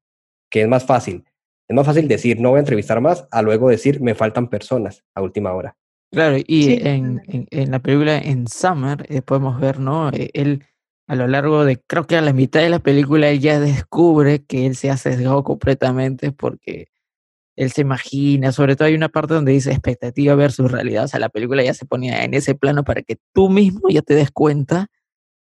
que 0.49 0.61
es 0.61 0.67
más 0.67 0.85
fácil. 0.85 1.25
Es 1.67 1.75
más 1.75 1.85
fácil 1.85 2.07
decir 2.07 2.39
no 2.39 2.49
voy 2.49 2.57
a 2.57 2.59
entrevistar 2.59 3.01
más 3.01 3.27
a 3.31 3.41
luego 3.41 3.69
decir 3.69 4.01
me 4.01 4.15
faltan 4.15 4.49
personas 4.49 5.03
a 5.13 5.21
última 5.21 5.53
hora. 5.53 5.77
Claro, 6.11 6.37
y 6.37 6.63
Sí, 6.63 6.79
en, 6.83 7.21
en, 7.27 7.47
en 7.49 7.71
la 7.71 7.79
película 7.79 8.17
en 8.19 8.47
Summer 8.47 9.05
eh, 9.09 9.21
podemos 9.21 9.59
ver, 9.59 9.79
¿no? 9.79 10.09
Eh, 10.09 10.29
Él 10.33 10.63
a 11.07 11.15
lo 11.15 11.27
largo 11.27 11.65
de, 11.65 11.77
creo 11.77 12.05
que 12.05 12.15
a 12.15 12.21
la 12.21 12.33
mitad 12.33 12.61
de 12.61 12.69
la 12.69 12.79
película, 12.79 13.29
él 13.29 13.39
ya 13.39 13.59
descubre 13.59 14.45
que 14.45 14.65
él 14.65 14.75
se 14.75 14.89
ha 14.89 14.97
sesgado 14.97 15.43
completamente 15.43 16.31
porque 16.31 16.87
él 17.55 17.71
se 17.71 17.81
imagina, 17.81 18.51
sobre 18.51 18.75
todo 18.75 18.87
hay 18.87 18.95
una 18.95 19.09
parte 19.09 19.33
donde 19.33 19.51
dice 19.51 19.71
expectativa 19.71 20.35
versus 20.35 20.71
realidad, 20.71 21.05
o 21.05 21.07
sea, 21.07 21.19
la 21.19 21.29
película 21.29 21.63
ya 21.63 21.73
se 21.73 21.85
ponía 21.85 22.23
en 22.23 22.33
ese 22.33 22.55
plano 22.55 22.83
para 22.83 23.01
que 23.01 23.17
tú 23.33 23.49
mismo 23.49 23.89
ya 23.89 24.01
te 24.01 24.15
des 24.15 24.31
cuenta 24.31 24.87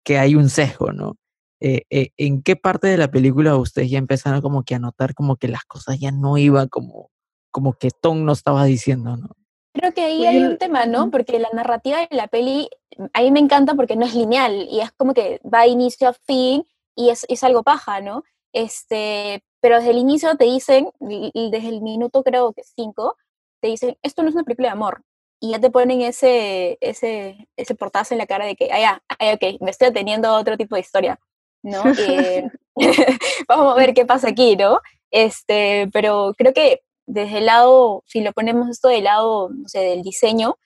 que 0.05 0.18
hay 0.18 0.34
un 0.34 0.50
sesgo, 0.50 0.92
¿no? 0.92 1.16
Eh, 1.61 1.82
eh, 1.88 2.11
¿En 2.18 2.42
qué 2.42 2.57
parte 2.57 2.88
de 2.88 2.98
la 2.98 3.11
película 3.11 3.57
ustedes 3.57 3.90
ya 3.90 3.98
empezaron 3.98 4.42
como 4.42 4.64
que 4.64 4.74
a 4.74 4.78
notar 4.78 5.14
como 5.14 5.36
que 5.36 5.48
las 5.48 5.64
cosas 5.64 5.98
ya 5.98 6.11
no 6.12 6.36
iban 6.36 6.68
como, 6.68 7.11
como 7.50 7.72
que 7.72 7.88
Tom 7.90 8.24
nos 8.24 8.38
estaba 8.38 8.64
diciendo, 8.64 9.16
¿no? 9.16 9.30
Creo 9.72 9.92
que 9.92 10.02
ahí 10.02 10.18
Pues 10.18 10.28
hay 10.28 10.42
un 10.42 10.59
tema, 10.59 10.86
¿no? 10.86 11.11
Porque 11.11 11.38
la 11.38 11.48
narrativa 11.52 11.98
de 11.98 12.09
la 12.11 12.28
peli, 12.28 12.68
a 13.12 13.22
mí 13.22 13.30
me 13.32 13.40
encanta 13.40 13.74
porque 13.74 13.96
no 13.96 14.05
es 14.05 14.14
lineal 14.14 14.68
y 14.70 14.80
es 14.80 14.92
como 14.92 15.14
que 15.14 15.40
va 15.42 15.62
de 15.62 15.68
inicio 15.68 16.09
a 16.09 16.12
fin 16.12 16.64
y 16.94 17.09
es, 17.09 17.24
es 17.28 17.42
algo 17.42 17.62
paja, 17.62 18.00
¿no? 18.00 18.22
Este, 18.55 19.42
pero 19.61 19.78
desde 19.78 19.90
el 19.90 19.98
inicio 19.98 20.36
te 20.36 20.44
dicen, 20.44 20.90
desde 21.00 21.68
el 21.68 21.82
minuto 21.82 22.22
creo 22.22 22.52
que 22.52 22.62
cinco, 22.62 23.16
te 23.61 23.68
dicen, 23.68 23.98
esto 24.02 24.22
no 24.22 24.28
es 24.28 24.34
una 24.34 24.44
película 24.44 24.68
de 24.68 24.72
amor. 24.72 25.02
Y 25.40 25.50
ya 25.50 25.59
te 25.59 25.70
ponen 25.70 26.00
ese, 26.02 26.78
ese, 26.80 27.48
ese 27.57 27.74
portazo 27.74 28.14
en 28.14 28.18
la 28.18 28.26
cara 28.26 28.46
de 28.46 28.55
que, 28.55 28.70
ah, 28.72 28.78
ya, 28.78 29.02
ah, 29.09 29.32
ok, 29.34 29.61
me 29.61 29.70
estoy 29.70 29.88
atendiendo 29.88 30.28
a 30.28 30.38
otro 30.38 30.57
tipo 30.57 30.76
de 30.76 30.82
historia, 30.82 31.18
¿no? 31.62 31.82
Eh, 31.98 32.48
vamos 33.48 33.74
a 33.74 33.76
ver 33.76 33.92
qué 33.92 34.07
pasa 34.07 34.28
aquí, 34.28 34.57
¿no? 34.57 34.78
Este, 35.11 35.90
pero 35.92 36.32
creo 36.38 36.52
que 36.52 36.82
desde 37.07 37.38
el 37.38 37.46
lado, 37.46 38.05
si 38.07 38.20
lo 38.20 38.32
ponemos 38.32 38.68
esto 38.68 38.88
del 38.88 39.05
lado, 39.05 39.50
no 39.50 39.68
sé, 39.68 39.80
del 39.80 40.02
diseño, 40.02 40.57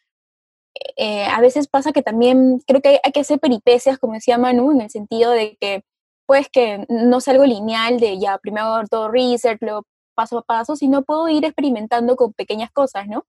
eh, 0.96 1.24
a 1.24 1.40
veces 1.40 1.68
pasa 1.68 1.92
que 1.92 2.02
también 2.02 2.60
creo 2.66 2.82
que 2.82 2.90
hay, 2.90 2.98
hay 3.02 3.12
que 3.12 3.20
hacer 3.20 3.40
peripecias, 3.40 3.98
como 3.98 4.14
decía 4.14 4.38
Manu, 4.38 4.72
en 4.72 4.82
el 4.82 4.90
sentido 4.90 5.30
de 5.30 5.56
que, 5.58 5.82
pues, 6.28 6.48
que 6.50 6.84
no 6.90 7.18
es 7.18 7.28
algo 7.28 7.46
lineal 7.46 7.98
de 8.00 8.18
ya, 8.18 8.38
primero 8.38 8.82
todo 8.90 9.10
research, 9.10 9.58
luego 9.62 9.86
paso 10.14 10.38
a 10.38 10.42
paso, 10.42 10.76
sino 10.76 11.02
puedo 11.02 11.28
ir 11.30 11.44
experimentando 11.46 12.16
con 12.16 12.34
pequeñas 12.34 12.70
cosas, 12.70 13.08
¿no? 13.08 13.26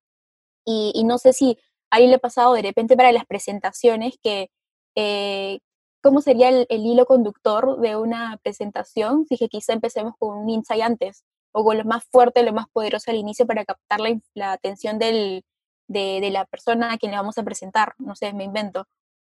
Y, 0.66 1.04
no 1.06 1.18
sé 1.18 1.34
si 1.34 1.58
a 1.92 1.98
alguien 1.98 2.12
le 2.12 2.18
ha 2.18 2.20
pasado 2.20 2.54
de 2.54 2.62
repente 2.64 2.98
para 2.98 3.12
las 3.14 3.26
presentaciones 3.26 4.16
que, 4.24 4.50
eh, 4.96 5.60
¿cómo 6.04 6.22
sería 6.22 6.50
el, 6.50 6.68
hilo 6.70 7.06
conductor 7.06 7.80
de 7.80 7.96
una 7.96 8.38
presentación? 8.44 9.26
Si 9.28 9.38
que 9.38 9.50
quizá 9.50 9.74
empecemos 9.74 10.16
con 10.20 10.38
un 10.38 10.50
insight 10.50 10.84
antes, 10.84 11.24
o 11.54 11.64
con 11.64 11.78
lo 11.78 11.86
más 11.86 12.04
fuerte, 12.12 12.44
lo 12.44 12.54
más 12.54 12.68
poderoso 12.74 13.12
al 13.12 13.18
inicio 13.18 13.48
para 13.48 13.66
captar 13.66 14.02
la, 14.36 14.52
atención 14.52 15.00
del, 15.00 15.46
de, 15.88 16.20
de 16.22 16.32
la 16.32 16.46
persona 16.46 16.94
a 16.94 16.98
quien 16.98 17.12
le 17.12 17.18
vamos 17.18 17.38
a 17.38 17.44
presentar, 17.44 17.96
no 17.98 18.16
sé, 18.16 18.34
me 18.34 18.44
invento. 18.44 18.88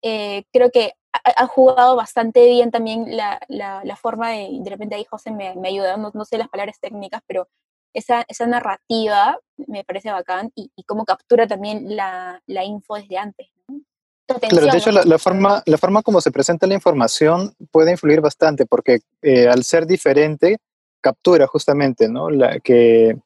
Eh, 0.06 0.44
creo 0.52 0.70
que 0.70 0.92
ha, 1.14 1.44
ha 1.44 1.46
jugado 1.46 1.96
bastante 1.96 2.44
bien 2.46 2.70
también 2.70 3.16
la, 3.16 3.40
la, 3.48 3.82
la 3.84 3.96
forma 3.96 4.32
de, 4.32 4.58
de 4.60 4.70
repente 4.70 4.96
ahí 4.96 5.06
José 5.08 5.30
me, 5.30 5.54
me 5.54 5.68
ayuda, 5.68 5.96
no, 5.96 6.10
no 6.12 6.24
sé 6.26 6.36
las 6.36 6.50
palabras 6.50 6.78
técnicas, 6.78 7.22
pero 7.26 7.48
esa, 7.94 8.24
esa 8.28 8.46
narrativa 8.46 9.38
me 9.56 9.82
parece 9.82 10.10
bacán 10.10 10.52
y, 10.54 10.70
y 10.76 10.82
cómo 10.82 11.06
captura 11.06 11.46
también 11.46 11.96
la, 11.96 12.42
la 12.46 12.64
info 12.64 12.96
desde 12.96 13.16
antes. 13.16 13.48
¿no? 13.66 13.80
Claro, 14.26 14.66
de 14.66 14.78
hecho, 14.78 14.90
¿no? 14.90 14.98
la, 14.98 15.04
la 15.04 15.18
forma, 15.18 15.62
la 15.64 15.78
forma 15.78 16.02
como 16.02 16.20
se 16.20 16.30
presenta 16.30 16.66
la 16.66 16.74
información 16.74 17.54
puede 17.70 17.92
influir 17.92 18.20
bastante, 18.20 18.66
porque 18.66 18.98
eh, 19.22 19.48
al 19.48 19.64
ser 19.64 19.86
diferente, 19.86 20.58
captura 21.00 21.46
justamente, 21.46 22.08
¿no? 22.08 22.30
La, 22.30 22.58
que 22.60 23.16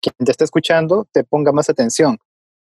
quien 0.00 0.14
te 0.24 0.30
está 0.30 0.44
escuchando 0.44 1.06
te 1.12 1.24
ponga 1.24 1.52
más 1.52 1.70
atención. 1.70 2.18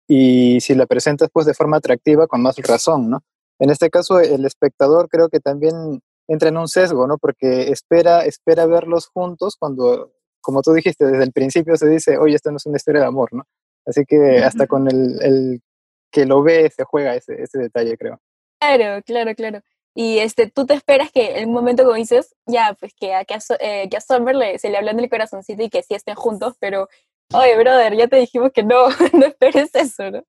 Y 0.08 0.60
si 0.60 0.74
la 0.74 0.86
presentas 0.86 1.30
pues 1.32 1.46
de 1.46 1.54
forma 1.54 1.76
atractiva, 1.76 2.26
con 2.26 2.42
más 2.42 2.56
razón, 2.58 3.10
¿no? 3.10 3.22
En 3.58 3.70
este 3.70 3.90
caso, 3.90 4.20
el 4.20 4.44
espectador 4.44 5.08
creo 5.08 5.28
que 5.28 5.40
también 5.40 6.00
entra 6.28 6.48
en 6.48 6.56
un 6.56 6.68
sesgo, 6.68 7.06
¿no? 7.06 7.18
Porque 7.18 7.70
espera, 7.70 8.24
espera 8.24 8.66
verlos 8.66 9.06
juntos 9.08 9.56
cuando, 9.58 10.12
como 10.40 10.62
tú 10.62 10.72
dijiste, 10.72 11.04
desde 11.06 11.24
el 11.24 11.32
principio 11.32 11.76
se 11.76 11.88
dice, 11.88 12.18
oye, 12.18 12.34
esto 12.36 12.50
no 12.50 12.56
es 12.56 12.66
una 12.66 12.76
historia 12.76 13.02
de 13.02 13.06
amor, 13.06 13.32
¿no? 13.32 13.44
Así 13.86 14.04
que 14.06 14.38
hasta 14.42 14.66
con 14.66 14.88
el, 14.88 15.22
el 15.22 15.62
que 16.10 16.24
lo 16.24 16.42
ve 16.42 16.70
se 16.74 16.84
juega 16.84 17.14
ese, 17.14 17.42
ese 17.42 17.58
detalle, 17.58 17.96
creo. 17.98 18.20
Claro, 18.60 19.02
claro, 19.04 19.34
claro. 19.34 19.60
Y 19.96 20.18
este, 20.18 20.50
tú 20.50 20.66
te 20.66 20.74
esperas 20.74 21.12
que 21.12 21.38
en 21.38 21.48
un 21.50 21.54
momento 21.54 21.84
como 21.84 21.94
dices, 21.96 22.34
ya, 22.46 22.74
pues 22.80 22.92
que 22.94 23.14
a, 23.14 23.24
que 23.24 23.34
a, 23.34 23.38
eh, 23.60 23.88
que 23.88 23.96
a 23.96 24.00
Summer 24.00 24.34
le- 24.34 24.58
se 24.58 24.70
le 24.70 24.78
habló 24.78 24.90
en 24.90 25.00
el 25.00 25.10
corazoncito 25.10 25.62
y 25.62 25.70
que 25.70 25.82
sí 25.82 25.94
estén 25.94 26.16
juntos, 26.16 26.54
pero, 26.58 26.88
oye, 27.32 27.56
brother, 27.56 27.94
ya 27.96 28.08
te 28.08 28.16
dijimos 28.16 28.50
que 28.52 28.62
no, 28.64 28.86
no 29.12 29.26
esperes 29.26 29.72
eso, 29.74 30.10
¿no? 30.10 30.24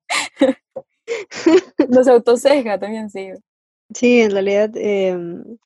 Nos 1.88 2.08
autosesga 2.08 2.78
también, 2.78 3.10
sí. 3.10 3.30
Sí, 3.94 4.20
en 4.20 4.30
realidad, 4.32 4.70
em, 4.76 5.58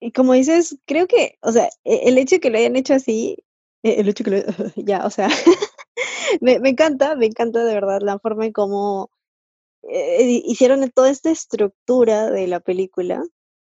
y 0.00 0.12
como 0.12 0.34
dices, 0.34 0.78
creo 0.86 1.06
que, 1.08 1.38
o 1.42 1.52
sea, 1.52 1.68
e- 1.84 2.02
el 2.08 2.18
hecho 2.18 2.36
de 2.36 2.40
que 2.40 2.50
lo 2.50 2.58
hayan 2.58 2.76
hecho 2.76 2.94
así, 2.94 3.38
e- 3.82 4.00
el 4.00 4.08
hecho 4.08 4.24
de 4.24 4.30
que 4.30 4.36
lo, 4.46 4.46
ya, 4.86 5.06
o 5.06 5.10
sea, 5.10 5.28
me, 6.40 6.58
me 6.60 6.70
encanta, 6.70 7.16
me 7.16 7.26
encanta 7.26 7.64
de 7.64 7.74
verdad 7.74 8.00
la 8.02 8.18
forma 8.18 8.46
en 8.46 8.52
cómo 8.52 9.10
eh, 9.84 10.24
hi- 10.24 10.42
hicieron 10.46 10.90
toda 10.92 11.10
esta 11.10 11.30
estructura 11.30 12.30
de 12.30 12.46
la 12.48 12.60
película, 12.60 13.24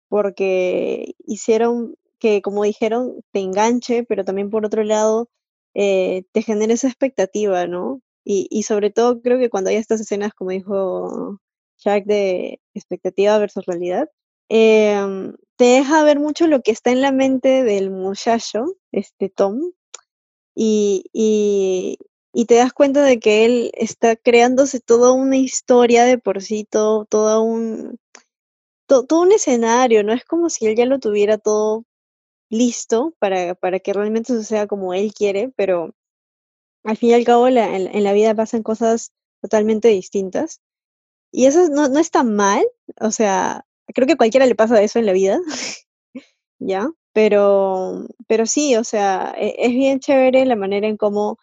porque 0.08 1.14
hicieron 1.26 1.96
que, 2.20 2.42
como 2.42 2.64
dijeron, 2.64 3.22
te 3.32 3.40
enganche, 3.40 4.04
pero 4.04 4.24
también 4.24 4.50
por 4.50 4.66
otro 4.66 4.84
lado, 4.84 5.28
eh, 5.74 6.24
te 6.32 6.42
genera 6.42 6.74
esa 6.74 6.88
expectativa, 6.88 7.66
¿no? 7.68 8.00
Y, 8.26 8.48
y 8.50 8.64
sobre 8.64 8.90
todo 8.90 9.22
creo 9.22 9.38
que 9.38 9.50
cuando 9.50 9.70
hay 9.70 9.76
estas 9.76 10.00
escenas, 10.02 10.34
como 10.34 10.50
dijo 10.50 11.40
Jack, 11.78 12.06
de 12.06 12.60
expectativa 12.74 13.38
versus 13.38 13.66
realidad, 13.66 14.10
em, 14.50 15.34
te 15.56 15.64
deja 15.66 16.04
ver 16.04 16.18
mucho 16.20 16.46
lo 16.48 16.60
que 16.62 16.72
está 16.72 16.90
en 16.92 17.02
la 17.02 17.12
mente 17.12 17.64
del 17.64 17.90
muchacho, 17.90 18.66
este 18.92 19.30
Tom, 19.30 19.60
y, 20.54 21.04
y, 21.12 22.44
te 22.46 22.54
das 22.56 22.72
cuenta 22.72 23.02
de 23.04 23.18
que 23.18 23.44
él 23.44 23.70
está 23.74 24.16
creándose 24.16 24.80
toda 24.80 25.12
una 25.12 25.36
historia 25.36 26.04
de 26.04 26.18
por 26.18 26.42
sí, 26.42 26.64
todo, 26.70 27.04
toda 27.06 27.40
un, 27.40 27.98
to- 28.88 29.04
todo 29.06 29.22
un 29.22 29.32
escenario, 29.32 30.04
¿no? 30.04 30.12
Es 30.12 30.24
como 30.24 30.50
si 30.50 30.66
él 30.66 30.76
ya 30.76 30.86
lo 30.86 30.98
tuviera 31.00 31.38
todo 31.38 31.84
listo 32.50 33.14
para, 33.20 33.54
para 33.56 33.80
que 33.80 33.92
realmente 33.94 34.34
suceda 34.34 34.66
como 34.68 34.94
él 34.94 35.12
quiere, 35.14 35.52
pero 35.56 35.94
al 36.86 36.96
fin 36.96 37.10
y 37.10 37.14
al 37.14 37.24
cabo 37.24 37.48
en 37.48 38.04
la 38.04 38.12
vida 38.12 38.34
pasan 38.34 38.62
cosas 38.62 39.12
totalmente 39.42 39.88
distintas. 39.88 40.60
Y 41.32 41.46
eso 41.46 41.68
no, 41.70 41.88
no 41.88 41.98
está 42.00 42.24
mal, 42.24 42.66
o 43.00 43.10
sea, 43.10 43.66
creo 43.94 44.06
que 44.06 44.14
a 44.14 44.16
cualquiera 44.16 44.46
le 44.46 44.54
pasa 44.54 44.82
eso 44.82 44.98
en 44.98 45.06
la 45.06 45.12
vida, 45.12 45.40
¿ya? 46.58 46.90
Pero, 47.12 48.06
pero 48.28 48.46
sí, 48.46 48.76
o 48.76 48.84
sea, 48.84 49.34
e- 49.38 49.56
es 49.58 49.70
bien 49.72 50.00
chévere 50.00 50.44
la 50.46 50.56
manera 50.56 50.86
en 50.88 50.96
cómo 50.96 51.38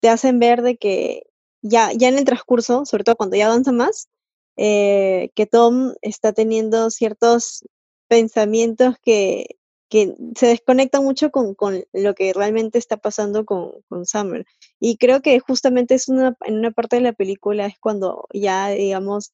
te 0.00 0.08
hacen 0.10 0.38
ver 0.40 0.62
de 0.62 0.76
que 0.78 1.24
ya, 1.62 1.92
ya 1.94 2.08
en 2.08 2.18
el 2.18 2.24
transcurso, 2.24 2.84
sobre 2.86 3.04
todo 3.04 3.16
cuando 3.16 3.36
ya 3.36 3.46
avanza 3.46 3.72
más, 3.72 4.08
eh, 4.56 5.30
que 5.34 5.46
Tom 5.46 5.94
está 6.02 6.32
teniendo 6.32 6.90
ciertos 6.90 7.64
pensamientos 8.08 8.96
que, 9.02 9.56
que 9.88 10.14
se 10.36 10.46
desconectan 10.46 11.02
mucho 11.02 11.30
con, 11.30 11.54
con 11.54 11.84
lo 11.92 12.14
que 12.14 12.32
realmente 12.32 12.78
está 12.78 12.96
pasando 12.96 13.44
con, 13.44 13.72
con 13.88 14.06
Summer. 14.06 14.46
Y 14.78 14.96
creo 14.98 15.22
que 15.22 15.38
justamente 15.40 15.94
es 15.94 16.08
una, 16.08 16.36
en 16.44 16.58
una 16.58 16.70
parte 16.70 16.96
de 16.96 17.02
la 17.02 17.12
película 17.12 17.66
es 17.66 17.78
cuando 17.78 18.26
ya, 18.32 18.68
digamos, 18.68 19.32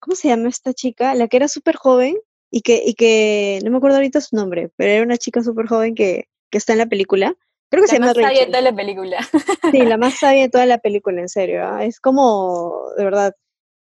¿cómo 0.00 0.16
se 0.16 0.28
llama 0.28 0.48
esta 0.48 0.72
chica? 0.74 1.14
La 1.14 1.28
que 1.28 1.36
era 1.36 1.48
súper 1.48 1.76
joven 1.76 2.16
y 2.50 2.62
que, 2.62 2.82
y 2.84 2.94
que, 2.94 3.60
no 3.64 3.70
me 3.70 3.76
acuerdo 3.76 3.98
ahorita 3.98 4.20
su 4.20 4.34
nombre, 4.34 4.70
pero 4.76 4.90
era 4.90 5.04
una 5.04 5.18
chica 5.18 5.42
súper 5.42 5.66
joven 5.66 5.94
que, 5.94 6.28
que 6.50 6.58
está 6.58 6.72
en 6.72 6.78
la 6.78 6.86
película. 6.86 7.36
Creo 7.70 7.82
que 7.84 7.88
se 7.88 8.00
La 8.00 8.06
llama 8.06 8.14
más 8.14 8.24
sabia 8.24 8.40
de 8.40 8.46
toda 8.46 8.62
la 8.62 8.74
película. 8.74 9.28
Sí, 9.70 9.82
la 9.82 9.96
más 9.96 10.14
sabia 10.18 10.42
de 10.42 10.48
toda 10.48 10.66
la 10.66 10.78
película, 10.78 11.20
en 11.20 11.28
serio. 11.28 11.64
¿ah? 11.64 11.84
Es 11.84 12.00
como, 12.00 12.86
de 12.96 13.04
verdad, 13.04 13.36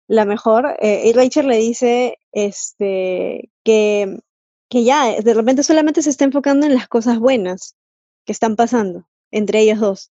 la 0.06 0.24
mejor. 0.24 0.76
eh, 0.80 1.02
y 1.06 1.12
Rachel 1.12 1.48
le 1.48 1.56
dice 1.56 2.18
este, 2.30 3.50
que, 3.64 4.20
que 4.72 4.84
ya, 4.84 5.20
de 5.20 5.34
repente 5.34 5.62
solamente 5.62 6.00
se 6.00 6.08
está 6.08 6.24
enfocando 6.24 6.64
en 6.64 6.72
las 6.72 6.88
cosas 6.88 7.18
buenas 7.18 7.76
que 8.24 8.32
están 8.32 8.56
pasando 8.56 9.06
entre 9.30 9.60
ellos 9.60 9.80
dos 9.80 10.10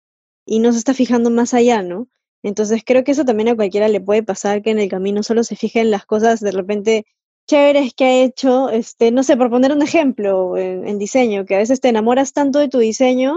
y 0.48 0.58
no 0.58 0.72
se 0.72 0.80
está 0.80 0.96
fijando 0.96 1.30
más 1.30 1.54
allá, 1.54 1.84
¿no? 1.84 2.08
Entonces 2.42 2.82
creo 2.84 3.04
que 3.04 3.12
eso 3.12 3.24
también 3.24 3.50
a 3.50 3.56
cualquiera 3.56 3.88
le 3.88 4.02
puede 4.02 4.24
pasar, 4.24 4.64
que 4.64 4.72
en 4.72 4.80
el 4.80 4.90
camino 4.90 5.22
solo 5.22 5.44
se 5.44 5.56
fije 5.56 5.82
en 5.82 5.92
las 5.92 6.08
cosas 6.08 6.40
de 6.40 6.50
repente 6.50 7.06
chéveres 7.48 7.94
que 7.94 8.06
ha 8.06 8.24
hecho, 8.24 8.72
este, 8.72 9.12
no 9.12 9.22
sé, 9.22 9.38
por 9.38 9.52
poner 9.52 9.72
un 9.72 9.84
ejemplo 9.84 10.58
en, 10.58 10.88
en 10.88 10.98
diseño, 10.98 11.46
que 11.46 11.54
a 11.54 11.60
veces 11.60 11.80
te 11.80 11.90
enamoras 11.90 12.34
tanto 12.34 12.58
de 12.58 12.68
tu 12.68 12.80
diseño 12.80 13.36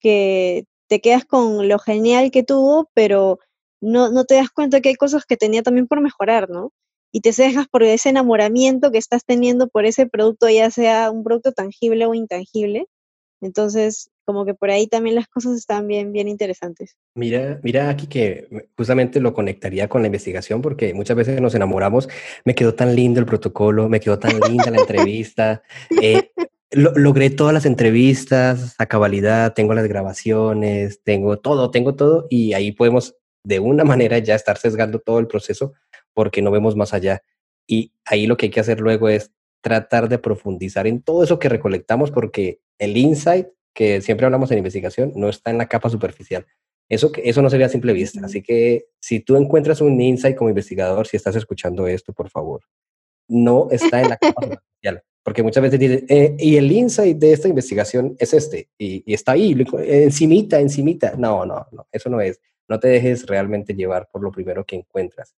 que 0.00 0.66
te 0.86 1.00
quedas 1.00 1.24
con 1.24 1.66
lo 1.66 1.78
genial 1.78 2.30
que 2.30 2.42
tuvo, 2.42 2.90
pero 2.92 3.38
no, 3.80 4.10
no 4.10 4.26
te 4.26 4.34
das 4.34 4.50
cuenta 4.50 4.82
que 4.82 4.90
hay 4.90 4.96
cosas 4.96 5.24
que 5.24 5.38
tenía 5.38 5.62
también 5.62 5.86
por 5.86 6.02
mejorar, 6.02 6.50
¿no? 6.50 6.72
Y 7.12 7.20
te 7.20 7.32
cejas 7.32 7.66
por 7.68 7.82
ese 7.82 8.10
enamoramiento 8.10 8.90
que 8.90 8.98
estás 8.98 9.24
teniendo 9.24 9.68
por 9.68 9.86
ese 9.86 10.06
producto, 10.06 10.48
ya 10.48 10.70
sea 10.70 11.10
un 11.10 11.24
producto 11.24 11.52
tangible 11.52 12.06
o 12.06 12.14
intangible. 12.14 12.86
Entonces, 13.40 14.10
como 14.24 14.44
que 14.44 14.54
por 14.54 14.70
ahí 14.70 14.88
también 14.88 15.14
las 15.14 15.28
cosas 15.28 15.56
están 15.56 15.86
bien, 15.86 16.12
bien 16.12 16.28
interesantes. 16.28 16.96
Mira, 17.14 17.60
mira 17.62 17.88
aquí 17.88 18.06
que 18.06 18.46
me- 18.50 18.68
justamente 18.76 19.20
lo 19.20 19.32
conectaría 19.32 19.88
con 19.88 20.02
la 20.02 20.06
investigación 20.08 20.60
porque 20.60 20.92
muchas 20.92 21.16
veces 21.16 21.40
nos 21.40 21.54
enamoramos. 21.54 22.08
Me 22.44 22.54
quedó 22.54 22.74
tan 22.74 22.94
lindo 22.94 23.20
el 23.20 23.26
protocolo, 23.26 23.88
me 23.88 24.00
quedó 24.00 24.18
tan 24.18 24.38
linda 24.40 24.70
la 24.70 24.78
entrevista. 24.80 25.62
eh, 26.02 26.30
lo- 26.70 26.92
logré 26.94 27.30
todas 27.30 27.54
las 27.54 27.64
entrevistas 27.64 28.74
a 28.78 28.86
cabalidad, 28.86 29.54
tengo 29.54 29.72
las 29.72 29.88
grabaciones, 29.88 31.00
tengo 31.02 31.38
todo, 31.38 31.70
tengo 31.70 31.94
todo 31.94 32.26
y 32.28 32.52
ahí 32.52 32.72
podemos 32.72 33.16
de 33.44 33.60
una 33.60 33.84
manera 33.84 34.18
ya 34.18 34.34
estar 34.34 34.58
sesgando 34.58 34.98
todo 34.98 35.18
el 35.18 35.26
proceso 35.26 35.72
porque 36.18 36.42
no 36.42 36.50
vemos 36.50 36.74
más 36.74 36.94
allá. 36.94 37.22
Y 37.64 37.92
ahí 38.04 38.26
lo 38.26 38.36
que 38.36 38.46
hay 38.46 38.50
que 38.50 38.58
hacer 38.58 38.80
luego 38.80 39.08
es 39.08 39.30
tratar 39.60 40.08
de 40.08 40.18
profundizar 40.18 40.88
en 40.88 41.00
todo 41.00 41.22
eso 41.22 41.38
que 41.38 41.48
recolectamos 41.48 42.10
porque 42.10 42.58
el 42.76 42.96
insight 42.96 43.46
que 43.72 44.00
siempre 44.00 44.26
hablamos 44.26 44.50
en 44.50 44.58
investigación 44.58 45.12
no 45.14 45.28
está 45.28 45.52
en 45.52 45.58
la 45.58 45.68
capa 45.68 45.88
superficial. 45.88 46.44
Eso, 46.88 47.12
eso 47.22 47.40
no 47.40 47.50
se 47.50 47.56
ve 47.56 47.62
a 47.62 47.68
simple 47.68 47.92
vista. 47.92 48.20
Así 48.24 48.42
que 48.42 48.86
si 48.98 49.20
tú 49.20 49.36
encuentras 49.36 49.80
un 49.80 50.00
insight 50.00 50.34
como 50.36 50.50
investigador, 50.50 51.06
si 51.06 51.16
estás 51.16 51.36
escuchando 51.36 51.86
esto, 51.86 52.12
por 52.12 52.30
favor, 52.30 52.62
no 53.28 53.68
está 53.70 54.02
en 54.02 54.08
la 54.08 54.16
capa 54.16 54.42
superficial. 54.42 55.04
Porque 55.22 55.44
muchas 55.44 55.62
veces 55.62 55.78
dicen, 55.78 56.04
"Eh, 56.08 56.34
y 56.36 56.56
el 56.56 56.72
insight 56.72 57.16
de 57.16 57.32
esta 57.32 57.46
investigación 57.46 58.16
es 58.18 58.34
este, 58.34 58.70
y, 58.76 59.04
y 59.06 59.14
está 59.14 59.32
ahí, 59.32 59.56
encimita, 59.86 60.58
encimita. 60.58 61.14
No, 61.16 61.46
no, 61.46 61.68
no, 61.70 61.86
eso 61.92 62.10
no 62.10 62.20
es. 62.20 62.40
No 62.68 62.80
te 62.80 62.88
dejes 62.88 63.24
realmente 63.24 63.72
llevar 63.72 64.08
por 64.10 64.20
lo 64.20 64.32
primero 64.32 64.64
que 64.64 64.74
encuentras. 64.74 65.36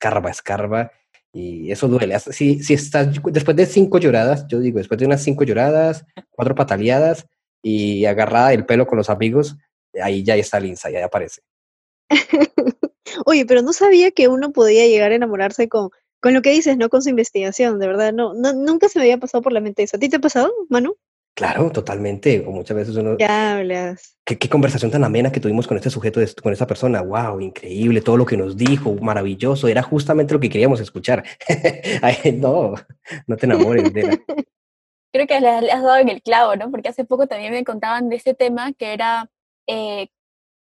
Escarba, 0.00 0.30
escarba, 0.30 0.92
y 1.32 1.72
eso 1.72 1.88
duele. 1.88 2.18
Si, 2.20 2.62
si 2.62 2.74
estás, 2.74 3.08
después 3.32 3.56
de 3.56 3.66
cinco 3.66 3.98
lloradas, 3.98 4.46
yo 4.48 4.60
digo, 4.60 4.78
después 4.78 4.98
de 4.98 5.06
unas 5.06 5.22
cinco 5.22 5.42
lloradas, 5.42 6.04
cuatro 6.30 6.54
pataleadas, 6.54 7.26
y 7.62 8.04
agarrada 8.04 8.50
del 8.50 8.64
pelo 8.64 8.86
con 8.86 8.98
los 8.98 9.10
amigos, 9.10 9.56
ahí 10.00 10.22
ya 10.22 10.36
está 10.36 10.64
insight, 10.64 10.96
ahí 10.96 11.02
aparece. 11.02 11.42
Oye, 13.26 13.44
pero 13.46 13.62
no 13.62 13.72
sabía 13.72 14.10
que 14.10 14.28
uno 14.28 14.52
podía 14.52 14.86
llegar 14.86 15.12
a 15.12 15.16
enamorarse 15.16 15.68
con, 15.68 15.90
con 16.20 16.34
lo 16.34 16.42
que 16.42 16.50
dices, 16.50 16.76
¿no? 16.76 16.88
Con 16.88 17.02
su 17.02 17.10
investigación, 17.10 17.78
de 17.78 17.86
verdad. 17.86 18.12
No, 18.12 18.34
no, 18.34 18.52
nunca 18.52 18.88
se 18.88 18.98
me 18.98 19.04
había 19.04 19.18
pasado 19.18 19.42
por 19.42 19.52
la 19.52 19.60
mente 19.60 19.82
eso. 19.82 19.96
¿A 19.96 20.00
ti 20.00 20.08
te 20.08 20.16
ha 20.16 20.20
pasado, 20.20 20.52
Manu? 20.68 20.96
Claro, 21.38 21.70
totalmente. 21.70 22.44
O 22.44 22.50
muchas 22.50 22.76
veces 22.76 22.96
uno, 22.96 23.16
Ya 23.16 23.52
hablas. 23.58 24.16
¿Qué, 24.24 24.36
qué 24.36 24.48
conversación 24.48 24.90
tan 24.90 25.04
amena 25.04 25.30
que 25.30 25.38
tuvimos 25.38 25.68
con 25.68 25.76
este 25.76 25.88
sujeto, 25.88 26.18
de- 26.18 26.34
con 26.42 26.52
esta 26.52 26.66
persona. 26.66 27.00
Wow, 27.00 27.38
increíble, 27.40 28.00
todo 28.00 28.16
lo 28.16 28.26
que 28.26 28.36
nos 28.36 28.56
dijo, 28.56 28.92
maravilloso. 28.94 29.68
Era 29.68 29.84
justamente 29.84 30.34
lo 30.34 30.40
que 30.40 30.50
queríamos 30.50 30.80
escuchar. 30.80 31.22
Ay, 32.02 32.32
no, 32.32 32.74
no 33.28 33.36
te 33.36 33.46
enamores 33.46 33.92
de 33.94 34.02
la- 34.02 34.18
Creo 35.12 35.26
que 35.28 35.40
le, 35.40 35.60
le 35.62 35.70
has 35.70 35.80
dado 35.84 35.98
en 35.98 36.08
el 36.08 36.22
clavo, 36.22 36.56
¿no? 36.56 36.72
Porque 36.72 36.88
hace 36.88 37.04
poco 37.04 37.28
también 37.28 37.52
me 37.52 37.62
contaban 37.62 38.08
de 38.08 38.16
ese 38.16 38.34
tema 38.34 38.72
que 38.72 38.92
era 38.92 39.30
eh, 39.68 40.08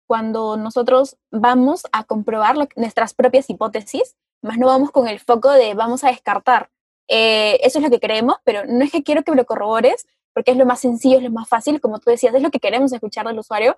cuando 0.06 0.58
nosotros 0.58 1.16
vamos 1.30 1.84
a 1.92 2.04
comprobar 2.04 2.58
lo- 2.58 2.68
nuestras 2.76 3.14
propias 3.14 3.48
hipótesis, 3.48 4.16
más 4.42 4.58
no 4.58 4.66
vamos 4.66 4.90
con 4.90 5.08
el 5.08 5.18
foco 5.18 5.50
de 5.50 5.72
vamos 5.72 6.04
a 6.04 6.08
descartar. 6.08 6.68
Eh, 7.08 7.58
eso 7.62 7.78
es 7.78 7.84
lo 7.84 7.90
que 7.90 8.00
creemos, 8.00 8.36
pero 8.44 8.66
no 8.66 8.84
es 8.84 8.92
que 8.92 9.02
quiero 9.02 9.22
que 9.22 9.30
me 9.30 9.38
lo 9.38 9.46
corrobores, 9.46 10.06
porque 10.38 10.52
es 10.52 10.56
lo 10.56 10.66
más 10.66 10.78
sencillo, 10.78 11.16
es 11.16 11.24
lo 11.24 11.32
más 11.32 11.48
fácil, 11.48 11.80
como 11.80 11.98
tú 11.98 12.10
decías, 12.10 12.32
es 12.32 12.40
lo 12.40 12.52
que 12.52 12.60
queremos 12.60 12.92
escuchar 12.92 13.26
del 13.26 13.40
usuario, 13.40 13.76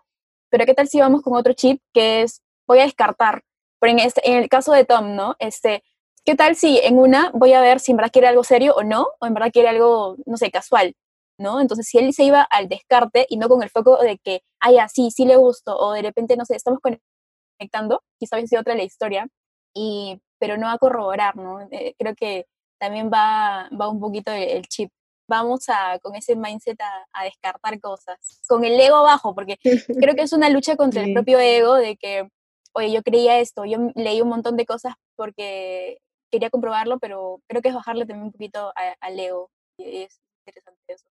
pero 0.51 0.67
¿qué 0.67 0.75
tal 0.75 0.89
si 0.89 1.01
vamos 1.01 1.23
con 1.23 1.35
otro 1.35 1.55
chip 1.55 1.81
que 1.95 2.21
es 2.21 2.43
voy 2.67 2.81
a 2.81 2.83
descartar? 2.83 3.45
Pero 3.81 3.93
en, 3.93 3.99
este, 4.01 4.31
en 4.31 4.37
el 4.37 4.51
caso 4.51 4.73
de 4.73 4.85
Tom, 4.85 5.17
¿no? 5.17 5.37
Este, 5.39 5.83
¿Qué 6.23 6.35
tal 6.35 6.57
si 6.57 6.79
en 6.81 6.99
una 6.99 7.31
voy 7.33 7.55
a 7.55 7.63
ver 7.63 7.81
si 7.81 7.93
en 7.93 7.97
verdad 7.97 8.13
quiere 8.13 8.29
algo 8.29 8.45
serio 8.45 8.75
o 8.77 8.83
no, 8.83 9.07
o 9.21 9.27
en 9.27 9.33
verdad 9.33 9.51
quiere 9.51 9.71
algo, 9.71 10.17
no 10.27 10.37
sé, 10.37 10.51
casual, 10.51 10.95
¿no? 11.39 11.63
Entonces, 11.63 11.87
si 11.89 11.97
él 11.97 12.13
se 12.13 12.25
iba 12.25 12.43
al 12.43 12.69
descarte 12.69 13.25
y 13.31 13.39
no 13.39 13.49
con 13.49 13.63
el 13.63 13.71
foco 13.71 13.97
de 13.97 14.19
que, 14.19 14.43
ay, 14.61 14.77
así, 14.77 15.11
sí 15.11 15.25
le 15.25 15.37
gusto, 15.37 15.75
o 15.79 15.95
de 15.95 16.03
repente, 16.03 16.37
no 16.37 16.45
sé, 16.45 16.57
estamos 16.57 16.81
conectando, 16.81 18.03
quizá 18.19 18.37
hubiese 18.37 18.49
sido 18.51 18.61
otra 18.61 18.75
la 18.75 18.83
historia, 18.83 19.27
y, 19.73 20.21
pero 20.39 20.59
no 20.59 20.69
a 20.69 20.77
corroborar, 20.77 21.37
¿no? 21.37 21.63
Eh, 21.71 21.95
creo 21.99 22.15
que 22.15 22.45
también 22.79 23.11
va, 23.11 23.71
va 23.71 23.89
un 23.89 23.99
poquito 23.99 24.31
el, 24.31 24.43
el 24.43 24.69
chip. 24.69 24.91
Vamos 25.31 25.69
a, 25.69 25.99
con 26.01 26.17
ese 26.17 26.35
mindset 26.35 26.81
a, 26.81 27.07
a 27.13 27.25
descartar 27.25 27.79
cosas, 27.81 28.19
con 28.49 28.65
el 28.65 28.79
ego 28.81 29.03
bajo, 29.05 29.33
porque 29.35 29.59
creo 30.05 30.15
que 30.17 30.23
es 30.23 30.33
una 30.33 30.49
lucha 30.51 30.75
contra 30.77 31.01
el 31.03 31.07
Sí. 31.09 31.15
propio 31.15 31.39
ego 31.39 31.75
de 31.77 31.97
que, 31.97 32.29
oye, 32.73 32.91
yo 32.93 33.03
creía 33.03 33.39
esto, 33.39 33.65
yo 33.65 33.79
leí 33.95 34.21
un 34.21 34.29
montón 34.29 34.57
de 34.57 34.67
cosas 34.67 34.95
porque 35.17 35.99
quería 36.33 36.51
comprobarlo, 36.51 36.99
pero 36.99 37.41
creo 37.49 37.63
que 37.63 37.69
es 37.69 37.75
bajarle 37.75 38.07
también 38.07 38.27
un 38.27 38.33
poquito 38.33 38.69
a- 38.75 38.97
al 39.01 39.19
ego. 39.21 39.51
Y 39.79 40.03
es 40.03 40.21
interesante 40.47 40.81
eso. 40.89 41.07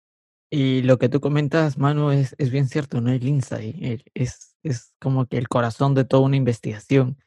Y 0.51 0.81
lo 0.81 0.97
que 0.97 1.09
tú 1.09 1.21
comentas, 1.21 1.77
Manu, 1.77 2.11
es, 2.11 2.35
es 2.37 2.49
bien 2.51 2.67
cierto, 2.67 2.99
¿no? 3.01 3.11
El 3.11 3.25
insight 3.27 3.75
el- 3.81 4.03
es, 4.13 4.55
es 4.63 4.93
como 4.99 5.27
que 5.27 5.37
el 5.37 5.47
corazón 5.47 5.93
de 5.95 6.03
toda 6.05 6.23
una 6.23 6.35
investigación, 6.37 7.17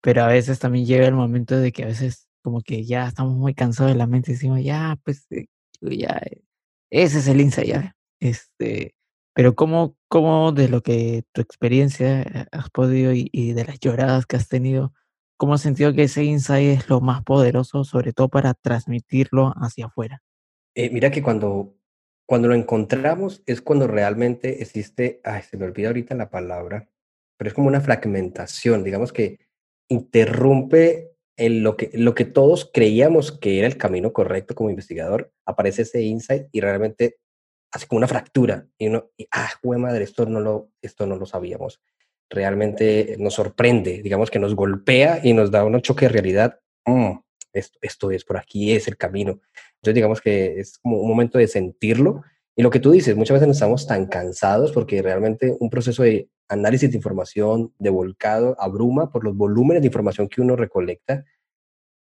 pero 0.00 0.22
a 0.22 0.28
veces 0.28 0.58
también 0.58 0.86
llega 0.86 1.06
el 1.06 1.14
momento 1.14 1.56
de 1.58 1.72
que 1.72 1.82
a 1.82 1.86
veces 1.86 2.28
como 2.42 2.60
que 2.60 2.84
ya 2.84 3.06
estamos 3.08 3.34
muy 3.34 3.54
cansados 3.54 3.92
de 3.92 3.98
la 3.98 4.06
mente 4.06 4.30
y 4.30 4.34
decimos, 4.34 4.60
ya, 4.62 4.96
pues, 5.04 5.26
eh, 5.30 5.46
ya, 5.90 6.20
eh, 6.24 6.42
ese 6.90 7.18
es 7.18 7.28
el 7.28 7.40
insight, 7.40 7.68
ya. 7.68 7.96
Este, 8.20 8.94
pero 9.34 9.54
¿cómo, 9.54 9.96
cómo 10.08 10.52
de 10.52 10.68
lo 10.68 10.82
que 10.82 11.24
tu 11.32 11.40
experiencia 11.40 12.48
has 12.52 12.70
podido 12.70 13.12
y, 13.12 13.28
y 13.32 13.52
de 13.52 13.64
las 13.64 13.80
lloradas 13.80 14.26
que 14.26 14.36
has 14.36 14.48
tenido, 14.48 14.92
cómo 15.36 15.54
has 15.54 15.60
sentido 15.60 15.92
que 15.92 16.04
ese 16.04 16.24
insight 16.24 16.78
es 16.78 16.88
lo 16.88 17.00
más 17.00 17.22
poderoso, 17.22 17.84
sobre 17.84 18.12
todo 18.12 18.28
para 18.28 18.54
transmitirlo 18.54 19.52
hacia 19.56 19.86
afuera? 19.86 20.22
Eh, 20.76 20.90
mira 20.90 21.10
que 21.10 21.22
cuando, 21.22 21.76
cuando 22.26 22.48
lo 22.48 22.54
encontramos 22.54 23.42
es 23.46 23.60
cuando 23.60 23.86
realmente 23.86 24.62
existe, 24.62 25.20
ay, 25.24 25.42
se 25.42 25.56
me 25.56 25.64
olvida 25.66 25.88
ahorita 25.88 26.14
la 26.14 26.30
palabra, 26.30 26.88
pero 27.36 27.48
es 27.48 27.54
como 27.54 27.68
una 27.68 27.80
fragmentación, 27.80 28.84
digamos 28.84 29.12
que 29.12 29.40
interrumpe 29.88 31.13
en 31.36 31.62
lo 31.62 31.76
que, 31.76 31.90
lo 31.94 32.14
que 32.14 32.24
todos 32.24 32.70
creíamos 32.72 33.32
que 33.32 33.58
era 33.58 33.66
el 33.66 33.76
camino 33.76 34.12
correcto 34.12 34.54
como 34.54 34.70
investigador, 34.70 35.32
aparece 35.44 35.82
ese 35.82 36.02
insight 36.02 36.46
y 36.52 36.60
realmente 36.60 37.18
hace 37.72 37.86
como 37.86 37.98
una 37.98 38.08
fractura 38.08 38.66
y 38.78 38.86
uno, 38.86 39.10
y, 39.16 39.26
ah, 39.32 39.50
jue 39.62 39.78
madre, 39.78 40.04
esto 40.04 40.26
no 40.26 40.40
lo, 40.40 40.70
esto 40.80 41.06
no 41.06 41.16
lo 41.16 41.26
sabíamos. 41.26 41.80
Realmente 42.30 43.16
nos 43.18 43.34
sorprende, 43.34 44.00
digamos 44.02 44.30
que 44.30 44.38
nos 44.38 44.54
golpea 44.54 45.20
y 45.22 45.32
nos 45.32 45.50
da 45.50 45.64
un 45.64 45.80
choque 45.80 46.06
de 46.06 46.12
realidad. 46.12 46.60
Mm, 46.86 47.18
esto, 47.52 47.78
esto 47.82 48.10
es, 48.10 48.24
por 48.24 48.36
aquí 48.36 48.72
es 48.72 48.86
el 48.88 48.96
camino. 48.96 49.40
Entonces, 49.76 49.94
digamos 49.94 50.20
que 50.20 50.60
es 50.60 50.78
como 50.78 50.98
un 50.98 51.08
momento 51.08 51.38
de 51.38 51.48
sentirlo. 51.48 52.22
Y 52.56 52.62
lo 52.62 52.70
que 52.70 52.80
tú 52.80 52.92
dices, 52.92 53.16
muchas 53.16 53.34
veces 53.34 53.48
nos 53.48 53.56
estamos 53.56 53.86
tan 53.86 54.06
cansados 54.06 54.72
porque 54.72 55.02
realmente 55.02 55.56
un 55.58 55.70
proceso 55.70 56.02
de 56.04 56.28
análisis 56.48 56.90
de 56.90 56.96
información, 56.96 57.72
de 57.78 57.90
volcado, 57.90 58.54
abruma 58.60 59.10
por 59.10 59.24
los 59.24 59.36
volúmenes 59.36 59.82
de 59.82 59.88
información 59.88 60.28
que 60.28 60.40
uno 60.40 60.54
recolecta, 60.54 61.24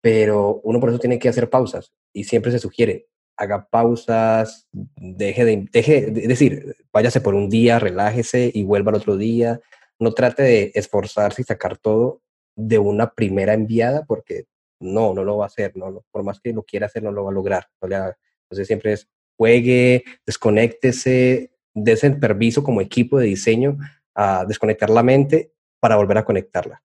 pero 0.01 0.61
uno 0.65 0.81
por 0.81 0.91
eso 0.91 0.99
tiene 0.99 1.19
que 1.19 1.29
hacer 1.29 1.51
pausas 1.51 1.93
y 2.15 2.25
siempre 2.25 2.53
se 2.53 2.59
sugiere, 2.59 3.09
haga 3.37 3.69
pausas, 3.69 4.69
deje 4.73 5.45
de, 5.45 5.69
deje, 5.73 6.11
de- 6.11 6.29
decir, 6.29 6.77
váyase 6.93 7.21
por 7.21 7.35
un 7.35 7.49
día, 7.49 7.79
relájese 7.79 8.51
y 8.55 8.65
vuelva 8.65 8.91
al 8.91 8.97
otro 8.99 9.17
día, 9.17 9.61
no 9.99 10.15
trate 10.15 10.43
de 10.43 10.73
esforzarse 10.75 11.43
y 11.43 11.45
sacar 11.45 11.77
todo 11.79 12.23
de 12.57 12.79
una 12.79 13.13
primera 13.13 13.55
enviada 13.55 14.05
porque 14.07 14.47
no, 14.81 15.13
no 15.13 15.25
lo 15.25 15.37
va 15.39 15.45
a 15.45 15.49
hacer, 15.49 15.77
no, 15.77 15.91
no, 15.91 16.05
por 16.11 16.23
más 16.23 16.41
que 16.41 16.53
lo 16.53 16.63
quiera 16.63 16.87
hacer, 16.87 17.03
no 17.03 17.13
lo 17.13 17.25
va 17.25 17.31
a 17.31 17.35
lograr. 17.35 17.67
no 17.83 17.89
le 17.89 17.97
haga. 17.97 18.17
Entonces 18.45 18.67
siempre 18.67 18.93
es 18.93 19.09
juegue, 19.39 20.05
desconéctese, 20.27 21.53
des 21.75 22.05
el 22.05 22.19
permiso 22.19 22.63
como 22.63 22.81
equipo 22.81 23.19
de 23.19 23.27
diseño 23.27 23.79
a 24.15 24.45
desconectar 24.45 24.91
la 24.91 25.03
mente 25.03 25.53
para 25.81 25.97
volver 25.97 26.19
a 26.19 26.25
conectarla. 26.25 26.83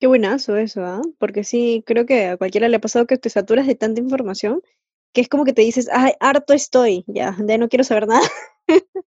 Qué 0.00 0.06
buenazo 0.06 0.56
eso, 0.56 0.84
¿ah? 0.84 1.02
Porque 1.18 1.42
sí, 1.42 1.82
creo 1.84 2.06
que 2.06 2.26
a 2.26 2.36
cualquiera 2.36 2.68
le 2.68 2.76
ha 2.76 2.80
pasado 2.80 3.06
que 3.06 3.18
te 3.18 3.28
saturas 3.28 3.66
de 3.66 3.74
tanta 3.74 4.00
información 4.00 4.62
que 5.12 5.22
es 5.22 5.28
como 5.30 5.44
que 5.46 5.54
te 5.54 5.62
dices, 5.62 5.88
ay, 5.90 6.12
harto 6.20 6.52
estoy, 6.52 7.02
ya, 7.06 7.34
ya 7.48 7.56
no 7.56 7.70
quiero 7.70 7.84
saber 7.84 8.06
nada. 8.06 8.20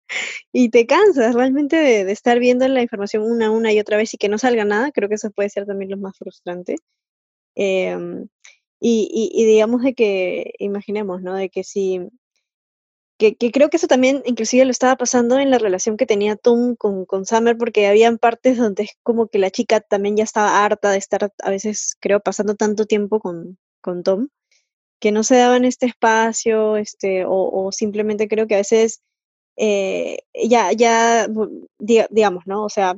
Y 0.53 0.69
te 0.69 0.85
cansas 0.85 1.33
realmente 1.33 1.77
de, 1.77 2.05
de 2.05 2.11
estar 2.11 2.39
viendo 2.39 2.67
la 2.67 2.81
información 2.81 3.23
una, 3.23 3.49
una 3.49 3.73
y 3.73 3.79
otra 3.79 3.97
vez 3.97 4.13
y 4.13 4.17
que 4.17 4.29
no 4.29 4.37
salga 4.37 4.63
nada. 4.63 4.91
Creo 4.91 5.09
que 5.09 5.15
eso 5.15 5.31
puede 5.31 5.49
ser 5.49 5.65
también 5.65 5.89
lo 5.89 5.97
más 5.97 6.15
frustrante. 6.17 6.75
Em, 7.55 8.27
y, 8.79 9.09
y, 9.11 9.41
y 9.41 9.45
digamos 9.45 9.81
de 9.81 9.95
que, 9.95 10.53
imaginemos, 10.59 11.21
¿no? 11.23 11.33
De 11.35 11.49
que 11.49 11.63
si, 11.63 12.01
que, 13.17 13.35
que 13.35 13.51
creo 13.51 13.69
que 13.69 13.77
eso 13.77 13.87
también 13.87 14.21
inclusive 14.25 14.65
lo 14.65 14.71
estaba 14.71 14.95
pasando 14.97 15.39
en 15.39 15.49
la 15.51 15.57
relación 15.57 15.97
que 15.97 16.05
tenía 16.05 16.35
Tom 16.35 16.75
con, 16.75 17.05
con 17.05 17.25
Summer, 17.25 17.57
porque 17.57 17.87
habían 17.87 18.17
partes 18.17 18.57
donde 18.57 18.83
es 18.83 18.91
como 19.03 19.27
que 19.27 19.39
la 19.39 19.51
chica 19.51 19.79
también 19.81 20.17
ya 20.17 20.23
estaba 20.25 20.63
harta 20.65 20.91
de 20.91 20.97
estar 20.97 21.31
a 21.43 21.49
veces, 21.49 21.95
creo, 22.01 22.19
pasando 22.19 22.55
tanto 22.55 22.85
tiempo 22.85 23.19
con, 23.19 23.57
con 23.81 24.03
Tom, 24.03 24.29
que 25.01 25.11
no 25.11 25.23
se 25.23 25.37
daban 25.37 25.65
este 25.65 25.87
espacio, 25.87 26.77
este, 26.77 27.25
o, 27.25 27.49
o 27.67 27.71
simplemente 27.71 28.27
creo 28.27 28.47
que 28.47 28.55
a 28.55 28.59
veces 28.59 29.01
eh, 29.57 30.19
ya, 30.49 30.71
ya, 30.73 31.27
diga- 31.79 32.07
digamos, 32.11 32.43
¿no? 32.47 32.65
O 32.65 32.69
sea, 32.69 32.97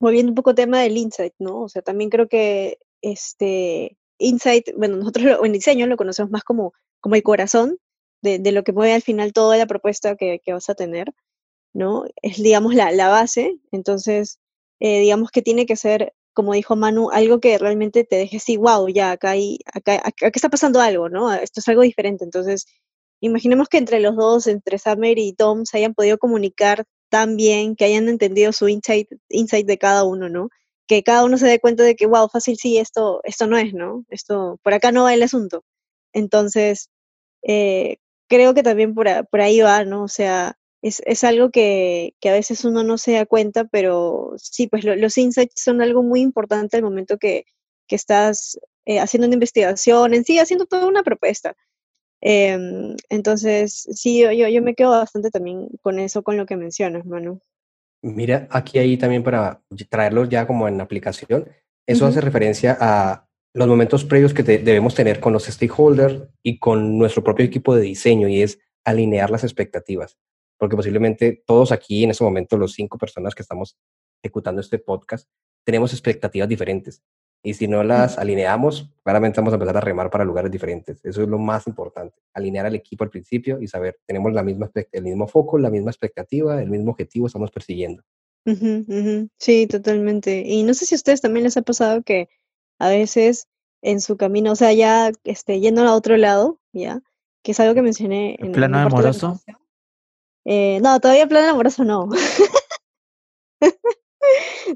volviendo 0.00 0.30
un 0.30 0.34
poco 0.36 0.54
tema 0.54 0.80
del 0.80 0.96
insight, 0.96 1.34
¿no? 1.38 1.62
O 1.62 1.68
sea, 1.68 1.82
también 1.82 2.10
creo 2.10 2.28
que 2.28 2.78
este 3.02 3.96
insight, 4.18 4.68
bueno, 4.76 4.96
nosotros 4.96 5.38
en 5.42 5.52
diseño 5.52 5.86
lo 5.86 5.96
conocemos 5.96 6.30
más 6.30 6.44
como, 6.44 6.72
como 7.00 7.14
el 7.16 7.22
corazón 7.22 7.78
de, 8.24 8.38
de 8.40 8.52
lo 8.52 8.64
que 8.64 8.72
mueve 8.72 8.94
al 8.94 9.02
final 9.02 9.32
toda 9.32 9.56
la 9.56 9.66
propuesta 9.66 10.16
que, 10.16 10.40
que 10.44 10.52
vas 10.52 10.68
a 10.70 10.74
tener, 10.74 11.12
¿no? 11.74 12.04
Es, 12.22 12.42
digamos, 12.42 12.74
la, 12.74 12.90
la 12.92 13.08
base. 13.08 13.58
Entonces, 13.72 14.40
eh, 14.80 15.00
digamos 15.00 15.30
que 15.30 15.42
tiene 15.42 15.66
que 15.66 15.76
ser, 15.76 16.14
como 16.34 16.54
dijo 16.54 16.76
Manu, 16.76 17.10
algo 17.10 17.40
que 17.40 17.58
realmente 17.58 18.04
te 18.04 18.16
deje 18.16 18.38
así, 18.38 18.56
wow, 18.56 18.88
ya, 18.88 19.12
acá, 19.12 19.30
hay, 19.32 19.58
acá, 19.72 20.02
acá, 20.04 20.30
está 20.34 20.48
pasando 20.48 20.80
algo, 20.80 21.08
¿no? 21.08 21.32
Esto 21.34 21.60
es 21.60 21.68
algo 21.68 21.82
diferente. 21.82 22.24
Entonces, 22.24 22.66
imaginemos 23.20 23.68
que 23.68 23.78
entre 23.78 24.00
los 24.00 24.16
dos, 24.16 24.46
entre 24.46 24.78
Summer 24.78 25.18
y 25.18 25.34
Tom, 25.34 25.64
se 25.66 25.78
hayan 25.78 25.94
podido 25.94 26.18
comunicar 26.18 26.84
tan 27.10 27.36
bien, 27.36 27.76
que 27.76 27.84
hayan 27.86 28.08
entendido 28.08 28.52
su 28.52 28.68
insight, 28.68 29.08
insight 29.30 29.66
de 29.66 29.78
cada 29.78 30.04
uno, 30.04 30.28
¿no? 30.28 30.48
Que 30.88 31.02
cada 31.02 31.24
uno 31.24 31.38
se 31.38 31.46
dé 31.46 31.60
cuenta 31.60 31.82
de 31.84 31.94
que, 31.96 32.06
wow, 32.06 32.28
fácil, 32.28 32.56
sí, 32.56 32.78
esto, 32.78 33.20
esto 33.24 33.46
no 33.46 33.56
es, 33.58 33.74
¿no? 33.74 34.04
Esto, 34.10 34.58
por 34.62 34.74
acá 34.74 34.92
no 34.92 35.04
va 35.04 35.14
el 35.14 35.22
asunto. 35.22 35.62
Entonces, 36.14 36.90
eh, 37.42 37.98
creo 38.34 38.54
que 38.54 38.62
también 38.62 38.94
por, 38.94 39.06
por 39.28 39.40
ahí 39.40 39.60
va, 39.60 39.84
¿no? 39.84 40.04
O 40.04 40.08
sea, 40.08 40.56
es, 40.82 41.02
es 41.06 41.24
algo 41.24 41.50
que, 41.50 42.14
que 42.20 42.28
a 42.30 42.32
veces 42.32 42.64
uno 42.64 42.82
no 42.84 42.98
se 42.98 43.12
da 43.12 43.26
cuenta, 43.26 43.64
pero 43.64 44.34
sí, 44.38 44.66
pues 44.68 44.84
lo- 44.84 44.96
los 44.96 45.16
insights 45.18 45.62
son 45.62 45.80
algo 45.82 46.02
muy 46.02 46.20
importante 46.20 46.76
al 46.76 46.82
momento 46.84 47.18
que, 47.18 47.44
que 47.88 47.96
estás 47.96 48.58
eh, 48.86 49.00
haciendo 49.00 49.26
una 49.26 49.34
investigación, 49.36 50.14
en 50.14 50.24
sí, 50.24 50.38
haciendo 50.38 50.66
toda 50.66 50.86
una 50.88 51.02
propuesta. 51.02 51.54
Em, 52.22 52.96
entonces, 53.10 53.86
sí, 53.94 54.20
yo, 54.22 54.32
yo, 54.32 54.48
yo 54.48 54.62
me 54.62 54.74
quedo 54.74 54.90
bastante 54.92 55.30
también 55.30 55.68
con 55.82 55.98
eso, 56.00 56.22
con 56.24 56.36
lo 56.38 56.46
que 56.46 56.56
mencionas, 56.56 57.06
Manu. 57.06 57.40
Mira, 58.02 58.46
aquí 58.50 58.78
ahí 58.78 58.96
también 58.98 59.22
para 59.22 59.62
traerlos 59.88 60.28
ya 60.28 60.46
como 60.46 60.68
en 60.68 60.80
aplicación, 60.80 61.48
eso 61.86 62.06
hace 62.06 62.20
Ujú, 62.20 62.20
referencia 62.20 62.76
a 62.78 63.23
los 63.54 63.68
momentos 63.68 64.04
previos 64.04 64.34
que 64.34 64.42
te- 64.42 64.58
debemos 64.58 64.94
tener 64.94 65.20
con 65.20 65.32
los 65.32 65.44
stakeholders 65.44 66.24
y 66.42 66.58
con 66.58 66.98
nuestro 66.98 67.22
propio 67.22 67.46
equipo 67.46 67.74
de 67.74 67.82
diseño 67.82 68.28
y 68.28 68.42
es 68.42 68.58
alinear 68.84 69.30
las 69.30 69.44
expectativas, 69.44 70.18
porque 70.58 70.76
posiblemente 70.76 71.42
todos 71.46 71.72
aquí 71.72 72.04
en 72.04 72.10
este 72.10 72.24
momento, 72.24 72.56
los 72.58 72.72
cinco 72.72 72.98
personas 72.98 73.34
que 73.34 73.42
estamos 73.42 73.76
ejecutando 74.22 74.60
este 74.60 74.78
podcast, 74.78 75.28
tenemos 75.64 75.92
expectativas 75.92 76.48
diferentes 76.48 77.02
y 77.42 77.54
si 77.54 77.68
no 77.68 77.84
las 77.84 78.18
alineamos, 78.18 78.90
claramente 79.04 79.40
vamos 79.40 79.52
a 79.52 79.56
empezar 79.56 79.76
a 79.76 79.80
remar 79.80 80.10
para 80.10 80.24
lugares 80.24 80.50
diferentes. 80.50 81.04
Eso 81.04 81.22
es 81.22 81.28
lo 81.28 81.38
más 81.38 81.66
importante, 81.66 82.16
alinear 82.32 82.66
al 82.66 82.74
equipo 82.74 83.04
al 83.04 83.10
principio 83.10 83.60
y 83.60 83.68
saber, 83.68 83.98
tenemos 84.06 84.32
la 84.32 84.42
misma, 84.42 84.70
el 84.92 85.04
mismo 85.04 85.28
foco, 85.28 85.58
la 85.58 85.70
misma 85.70 85.90
expectativa, 85.90 86.60
el 86.60 86.70
mismo 86.70 86.90
objetivo 86.92 87.26
estamos 87.26 87.50
persiguiendo. 87.50 88.02
Sí, 89.38 89.66
totalmente. 89.66 90.42
Y 90.44 90.62
no 90.64 90.74
sé 90.74 90.86
si 90.86 90.94
a 90.94 90.96
ustedes 90.96 91.20
también 91.20 91.44
les 91.44 91.56
ha 91.56 91.62
pasado 91.62 92.02
que 92.02 92.28
a 92.84 92.88
veces 92.88 93.48
en 93.82 94.00
su 94.00 94.16
camino, 94.16 94.52
o 94.52 94.56
sea, 94.56 94.72
ya 94.72 95.10
este, 95.24 95.60
yendo 95.60 95.82
a 95.82 95.94
otro 95.94 96.16
lado, 96.16 96.58
ya, 96.72 97.00
que 97.42 97.52
es 97.52 97.60
algo 97.60 97.74
que 97.74 97.82
mencioné 97.82 98.36
¿El 98.38 98.46
en, 98.46 98.52
plano 98.52 98.78
amoroso? 98.78 99.40
Eh, 100.44 100.78
no, 100.82 101.00
todavía 101.00 101.26
plan 101.26 101.48
amoroso 101.48 101.84
no. 101.84 102.08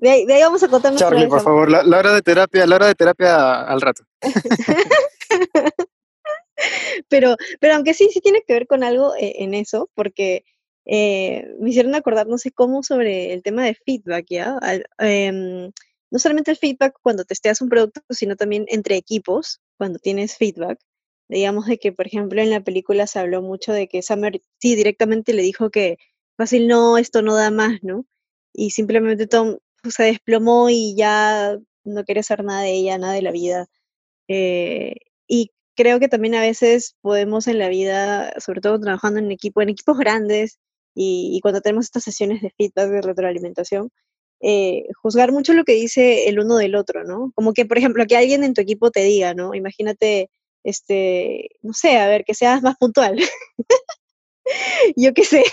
De 0.01 0.11
ahí, 0.11 0.27
de 0.27 0.35
ahí 0.35 0.43
vamos 0.43 0.63
a 0.63 0.69
contar 0.69 0.93
nuestra 0.93 1.09
Charlie, 1.11 1.27
por 1.27 1.41
favor, 1.41 1.71
la, 1.71 1.83
la 1.83 1.99
hora 1.99 2.13
de 2.13 2.23
terapia, 2.23 2.67
la 2.67 2.77
hora 2.77 2.87
de 2.87 2.95
terapia 2.95 3.63
al 3.63 3.81
rato. 3.81 4.05
Pero, 7.09 7.37
pero 7.61 7.75
aunque 7.75 7.95
sí, 7.95 8.09
sí 8.13 8.21
tiene 8.21 8.43
que 8.45 8.53
ver 8.53 8.67
con 8.67 8.83
algo 8.83 9.15
eh, 9.15 9.37
en 9.39 9.55
eso, 9.55 9.89
porque 9.95 10.45
eh, 10.87 11.47
me 11.61 11.71
hicieron 11.71 11.95
acordar, 11.95 12.27
no 12.27 12.37
sé 12.37 12.51
cómo, 12.51 12.83
sobre 12.83 13.33
el 13.33 13.43
tema 13.45 13.65
de 13.65 13.75
feedback, 13.75 14.27
¿ya? 14.29 14.59
Al- 14.61 14.87
em, 14.99 15.71
no 16.11 16.19
solamente 16.19 16.51
el 16.51 16.57
feedback 16.57 16.99
cuando 17.03 17.25
testeas 17.25 17.61
un 17.61 17.69
producto, 17.69 18.01
sino 18.11 18.37
también 18.37 18.65
entre 18.69 18.97
equipos, 18.97 19.61
cuando 19.77 19.99
tienes 19.99 20.37
feedback. 20.37 20.79
Digamos 21.29 21.67
de 21.67 21.79
que, 21.79 21.93
por 21.93 22.07
ejemplo, 22.07 22.41
en 22.41 22.51
la 22.51 22.63
película 22.63 23.07
se 23.07 23.19
habló 23.19 23.43
mucho 23.43 23.73
de 23.73 23.89
que 23.89 24.03
Summer 24.03 24.41
sí 24.61 24.75
directamente 24.77 25.35
le 25.35 25.43
dijo 25.43 25.71
que 25.71 25.99
fácil 26.37 26.69
no, 26.69 26.99
esto 26.99 27.23
no 27.23 27.35
da 27.35 27.51
más, 27.51 27.81
¿no? 27.83 28.07
Y 28.55 28.71
simplemente 28.71 29.27
Tom 29.27 29.59
se 29.91 30.05
desplomó 30.05 30.71
y 30.71 30.95
ya 30.97 31.59
no 31.85 32.05
quería 32.05 32.21
hacer 32.21 32.45
nada 32.45 32.63
de 32.63 32.73
ella, 32.73 32.99
nada 32.99 33.13
de 33.15 33.23
la 33.23 33.33
vida. 33.33 33.67
Eh, 34.29 34.95
y 35.27 35.53
creo 35.77 36.01
que 36.01 36.09
también 36.09 36.35
a 36.35 36.41
veces 36.41 36.97
podemos 37.03 37.47
en 37.49 37.59
la 37.59 37.69
vida, 37.69 38.33
sobre 38.41 38.61
todo 38.61 38.81
trabajando 38.81 39.21
en 39.21 39.31
equipo, 39.33 39.63
en 39.63 39.71
equipos 39.71 39.99
grandes 39.99 40.59
y, 40.95 41.31
y 41.37 41.41
cuando 41.41 41.61
tenemos 41.61 41.87
estas 41.87 42.05
sesiones 42.05 42.43
de 42.43 42.53
feedback, 42.57 42.91
de 42.91 43.03
retroalimentación, 43.03 43.91
eh, 44.41 44.87
juzgar 45.03 45.33
mucho 45.33 45.53
lo 45.55 45.65
que 45.65 45.75
dice 45.75 46.29
el 46.29 46.39
uno 46.41 46.57
del 46.57 46.75
otro, 46.77 47.05
¿no? 47.05 47.33
Como 47.35 47.53
que, 47.53 47.67
por 47.67 47.79
ejemplo, 47.79 48.07
que 48.07 48.17
alguien 48.17 48.45
en 48.45 48.55
tu 48.55 48.61
equipo 48.61 48.91
te 48.91 49.03
diga, 49.03 49.35
¿no? 49.35 49.55
Imagínate, 49.55 50.31
este, 50.65 51.51
no 51.63 51.73
sé, 51.73 51.99
a 51.99 52.09
ver, 52.09 52.25
que 52.25 52.35
seas 52.35 52.63
más 52.63 52.77
puntual, 52.77 53.19
yo 54.97 55.15
qué 55.15 55.25
sé, 55.25 55.45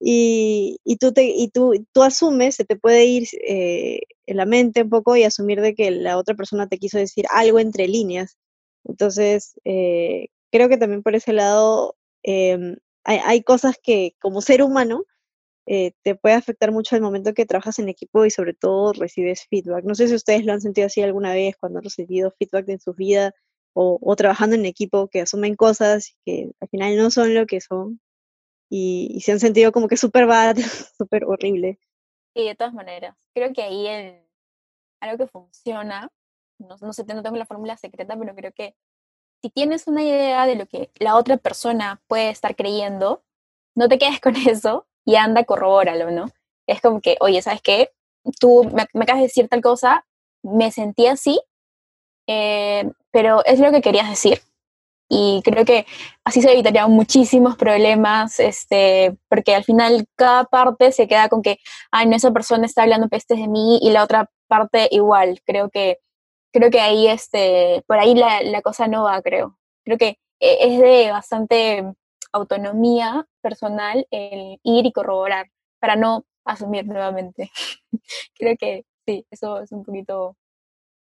y, 0.00 0.80
y 0.84 0.96
tú, 0.96 1.12
te, 1.12 1.24
y 1.24 1.48
tú, 1.48 1.72
tú 1.92 2.02
asumes, 2.02 2.56
se 2.56 2.64
te 2.64 2.76
puede 2.76 3.06
ir 3.06 3.28
eh, 3.46 4.00
en 4.26 4.36
la 4.36 4.44
mente 4.46 4.82
un 4.82 4.90
poco 4.90 5.16
y 5.16 5.24
asumir 5.24 5.60
de 5.62 5.74
que 5.74 5.90
la 5.90 6.18
otra 6.18 6.34
persona 6.34 6.68
te 6.68 6.78
quiso 6.78 6.98
decir 6.98 7.24
algo 7.30 7.58
entre 7.58 7.88
líneas. 7.88 8.36
Entonces, 8.84 9.58
eh, 9.64 10.28
creo 10.52 10.68
que 10.68 10.76
también 10.76 11.02
por 11.02 11.14
ese 11.14 11.32
lado 11.32 11.96
em, 12.22 12.76
hay, 13.04 13.18
hay 13.24 13.42
cosas 13.42 13.76
que 13.82 14.14
como 14.20 14.42
ser 14.42 14.62
humano 14.62 15.04
eh, 15.66 15.92
te 16.02 16.14
puede 16.14 16.34
afectar 16.34 16.72
mucho 16.72 16.94
al 16.94 17.02
momento 17.02 17.32
que 17.32 17.46
trabajas 17.46 17.78
en 17.78 17.88
equipo 17.88 18.24
y 18.24 18.30
sobre 18.30 18.52
todo 18.52 18.92
recibes 18.92 19.46
feedback. 19.48 19.84
No 19.84 19.94
sé 19.94 20.08
si 20.08 20.14
ustedes 20.14 20.44
lo 20.44 20.52
han 20.52 20.60
sentido 20.60 20.86
así 20.86 21.02
alguna 21.02 21.32
vez 21.32 21.56
cuando 21.56 21.78
han 21.78 21.84
recibido 21.84 22.32
feedback 22.38 22.68
en 22.68 22.80
su 22.80 22.92
vida 22.92 23.32
o, 23.72 23.98
o 24.00 24.16
trabajando 24.16 24.56
en 24.56 24.66
equipo 24.66 25.08
que 25.08 25.22
asumen 25.22 25.56
cosas 25.56 26.16
que 26.24 26.50
al 26.60 26.68
final 26.68 26.96
no 26.96 27.10
son 27.10 27.34
lo 27.34 27.46
que 27.46 27.60
son 27.60 28.00
y, 28.68 29.08
y 29.14 29.20
se 29.20 29.32
han 29.32 29.40
sentido 29.40 29.72
como 29.72 29.88
que 29.88 29.96
súper 29.96 30.26
bad, 30.26 30.56
súper 30.98 31.24
horrible. 31.24 31.78
Y 32.34 32.46
de 32.46 32.54
todas 32.54 32.74
maneras, 32.74 33.16
creo 33.34 33.52
que 33.52 33.62
ahí 33.62 33.86
el, 33.86 34.24
algo 35.00 35.18
que 35.18 35.30
funciona, 35.30 36.10
no, 36.58 36.76
no 36.80 36.92
sé, 36.92 37.04
no 37.04 37.22
tengo 37.22 37.36
la 37.36 37.46
fórmula 37.46 37.76
secreta, 37.76 38.16
pero 38.18 38.34
creo 38.34 38.52
que 38.52 38.74
si 39.40 39.50
tienes 39.50 39.86
una 39.86 40.02
idea 40.02 40.46
de 40.46 40.56
lo 40.56 40.66
que 40.66 40.90
la 40.96 41.16
otra 41.16 41.36
persona 41.36 42.02
puede 42.06 42.30
estar 42.30 42.56
creyendo, 42.56 43.24
no 43.74 43.88
te 43.88 43.98
quedes 43.98 44.20
con 44.20 44.36
eso 44.36 44.86
y 45.04 45.16
anda, 45.16 45.44
corrobóralo, 45.44 46.10
¿no? 46.10 46.30
Es 46.66 46.80
como 46.80 47.00
que, 47.00 47.16
oye, 47.20 47.42
¿sabes 47.42 47.62
qué? 47.62 47.90
Tú 48.40 48.64
me, 48.72 48.86
me 48.94 49.04
acabas 49.04 49.20
de 49.20 49.28
decir 49.28 49.48
tal 49.48 49.60
cosa, 49.60 50.04
me 50.42 50.70
sentí 50.70 51.06
así, 51.06 51.40
eh, 52.26 52.90
pero 53.10 53.44
es 53.44 53.60
lo 53.60 53.70
que 53.72 53.82
querías 53.82 54.08
decir. 54.08 54.40
Y 55.08 55.42
creo 55.44 55.64
que 55.64 55.86
así 56.24 56.40
se 56.40 56.52
evitarían 56.52 56.90
muchísimos 56.90 57.56
problemas, 57.56 58.40
este, 58.40 59.16
porque 59.28 59.54
al 59.54 59.64
final 59.64 60.06
cada 60.16 60.44
parte 60.44 60.92
se 60.92 61.06
queda 61.06 61.28
con 61.28 61.42
que, 61.42 61.58
ay, 61.90 62.06
no, 62.06 62.16
esa 62.16 62.32
persona 62.32 62.66
está 62.66 62.82
hablando 62.82 63.08
pestes 63.08 63.38
de 63.38 63.48
mí 63.48 63.78
y 63.82 63.90
la 63.90 64.02
otra 64.02 64.30
parte 64.48 64.88
igual. 64.90 65.40
Creo 65.44 65.70
que, 65.70 65.98
creo 66.52 66.70
que 66.70 66.80
ahí, 66.80 67.06
este, 67.08 67.84
por 67.86 67.98
ahí 67.98 68.14
la, 68.14 68.42
la 68.42 68.62
cosa 68.62 68.88
no 68.88 69.04
va, 69.04 69.20
creo. 69.22 69.58
Creo 69.84 69.98
que 69.98 70.18
eh, 70.40 70.58
es 70.60 70.80
de 70.80 71.10
bastante 71.10 71.84
autonomía 72.34 73.26
personal 73.40 74.06
el 74.10 74.58
ir 74.62 74.86
y 74.86 74.92
corroborar 74.92 75.50
para 75.80 75.96
no 75.96 76.24
asumir 76.44 76.86
nuevamente. 76.86 77.50
creo 78.38 78.56
que 78.58 78.84
sí, 79.06 79.26
eso 79.30 79.60
es 79.60 79.72
un 79.72 79.84
poquito, 79.84 80.36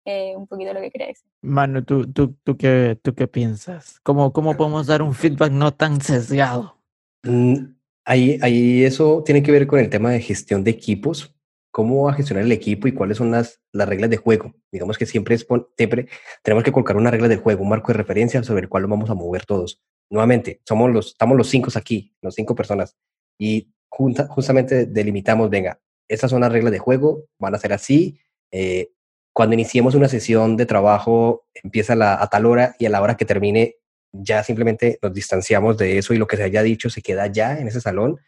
eh, 0.04 0.36
un 0.36 0.46
poquito 0.46 0.72
lo 0.72 0.80
que 0.80 0.90
quería 0.90 1.08
decir. 1.08 1.28
Manu, 1.42 1.82
¿tú, 1.84 2.12
tú, 2.12 2.36
tú, 2.44 2.56
qué, 2.56 2.98
¿tú 3.02 3.14
qué 3.14 3.26
piensas? 3.26 3.98
¿Cómo, 4.00 4.32
¿Cómo 4.32 4.56
podemos 4.56 4.86
dar 4.86 5.02
un 5.02 5.14
feedback 5.14 5.50
no 5.50 5.72
tan 5.72 6.00
sesgado? 6.00 6.76
Mm, 7.22 7.74
Ahí, 8.06 8.38
ahí 8.42 8.84
eso 8.84 9.22
tiene 9.24 9.42
que 9.42 9.50
ver 9.50 9.66
con 9.66 9.78
el 9.78 9.88
tema 9.88 10.10
de 10.10 10.20
gestión 10.20 10.62
de 10.62 10.70
equipos, 10.70 11.33
cómo 11.74 12.04
va 12.04 12.12
a 12.12 12.14
gestionar 12.14 12.44
el 12.44 12.52
equipo 12.52 12.86
y 12.86 12.92
cuáles 12.92 13.16
son 13.18 13.32
las, 13.32 13.60
las 13.72 13.88
reglas 13.88 14.08
de 14.08 14.16
juego. 14.16 14.54
Digamos 14.70 14.96
que 14.96 15.06
siempre, 15.06 15.34
es 15.34 15.44
siempre 15.76 16.06
tenemos 16.44 16.62
que 16.62 16.70
colocar 16.70 16.96
una 16.96 17.10
regla 17.10 17.26
del 17.26 17.40
juego, 17.40 17.64
un 17.64 17.68
marco 17.68 17.88
de 17.88 17.98
referencia 17.98 18.40
sobre 18.44 18.62
el 18.62 18.68
cual 18.68 18.84
nos 18.84 18.90
vamos 18.90 19.10
a 19.10 19.14
mover 19.14 19.44
todos. 19.44 19.82
Nuevamente, 20.08 20.60
somos 20.64 20.92
los, 20.92 21.08
estamos 21.08 21.36
los 21.36 21.48
cinco 21.48 21.72
aquí, 21.74 22.14
los 22.22 22.36
cinco 22.36 22.54
personas, 22.54 22.96
y 23.40 23.72
junta- 23.88 24.28
justamente 24.28 24.86
delimitamos, 24.86 25.50
venga, 25.50 25.80
estas 26.08 26.30
son 26.30 26.42
las 26.42 26.52
reglas 26.52 26.70
de 26.70 26.78
juego, 26.78 27.24
van 27.40 27.56
a 27.56 27.58
ser 27.58 27.72
así. 27.72 28.20
eh, 28.52 28.90
cuando 29.32 29.54
iniciemos 29.54 29.96
una 29.96 30.06
sesión 30.06 30.56
de 30.56 30.66
trabajo, 30.66 31.44
empieza 31.54 31.96
la, 31.96 32.22
a 32.22 32.28
tal 32.28 32.46
hora 32.46 32.76
y 32.78 32.86
a 32.86 32.90
la 32.90 33.02
hora 33.02 33.16
que 33.16 33.24
termine, 33.24 33.78
ya 34.12 34.44
simplemente 34.44 35.00
nos 35.02 35.12
distanciamos 35.12 35.76
de 35.76 35.98
eso 35.98 36.14
y 36.14 36.18
lo 36.18 36.28
que 36.28 36.36
se 36.36 36.44
haya 36.44 36.62
dicho 36.62 36.88
se 36.88 37.02
queda 37.02 37.26
ya 37.26 37.58
en 37.58 37.66
ese 37.66 37.80
salón, 37.80 38.20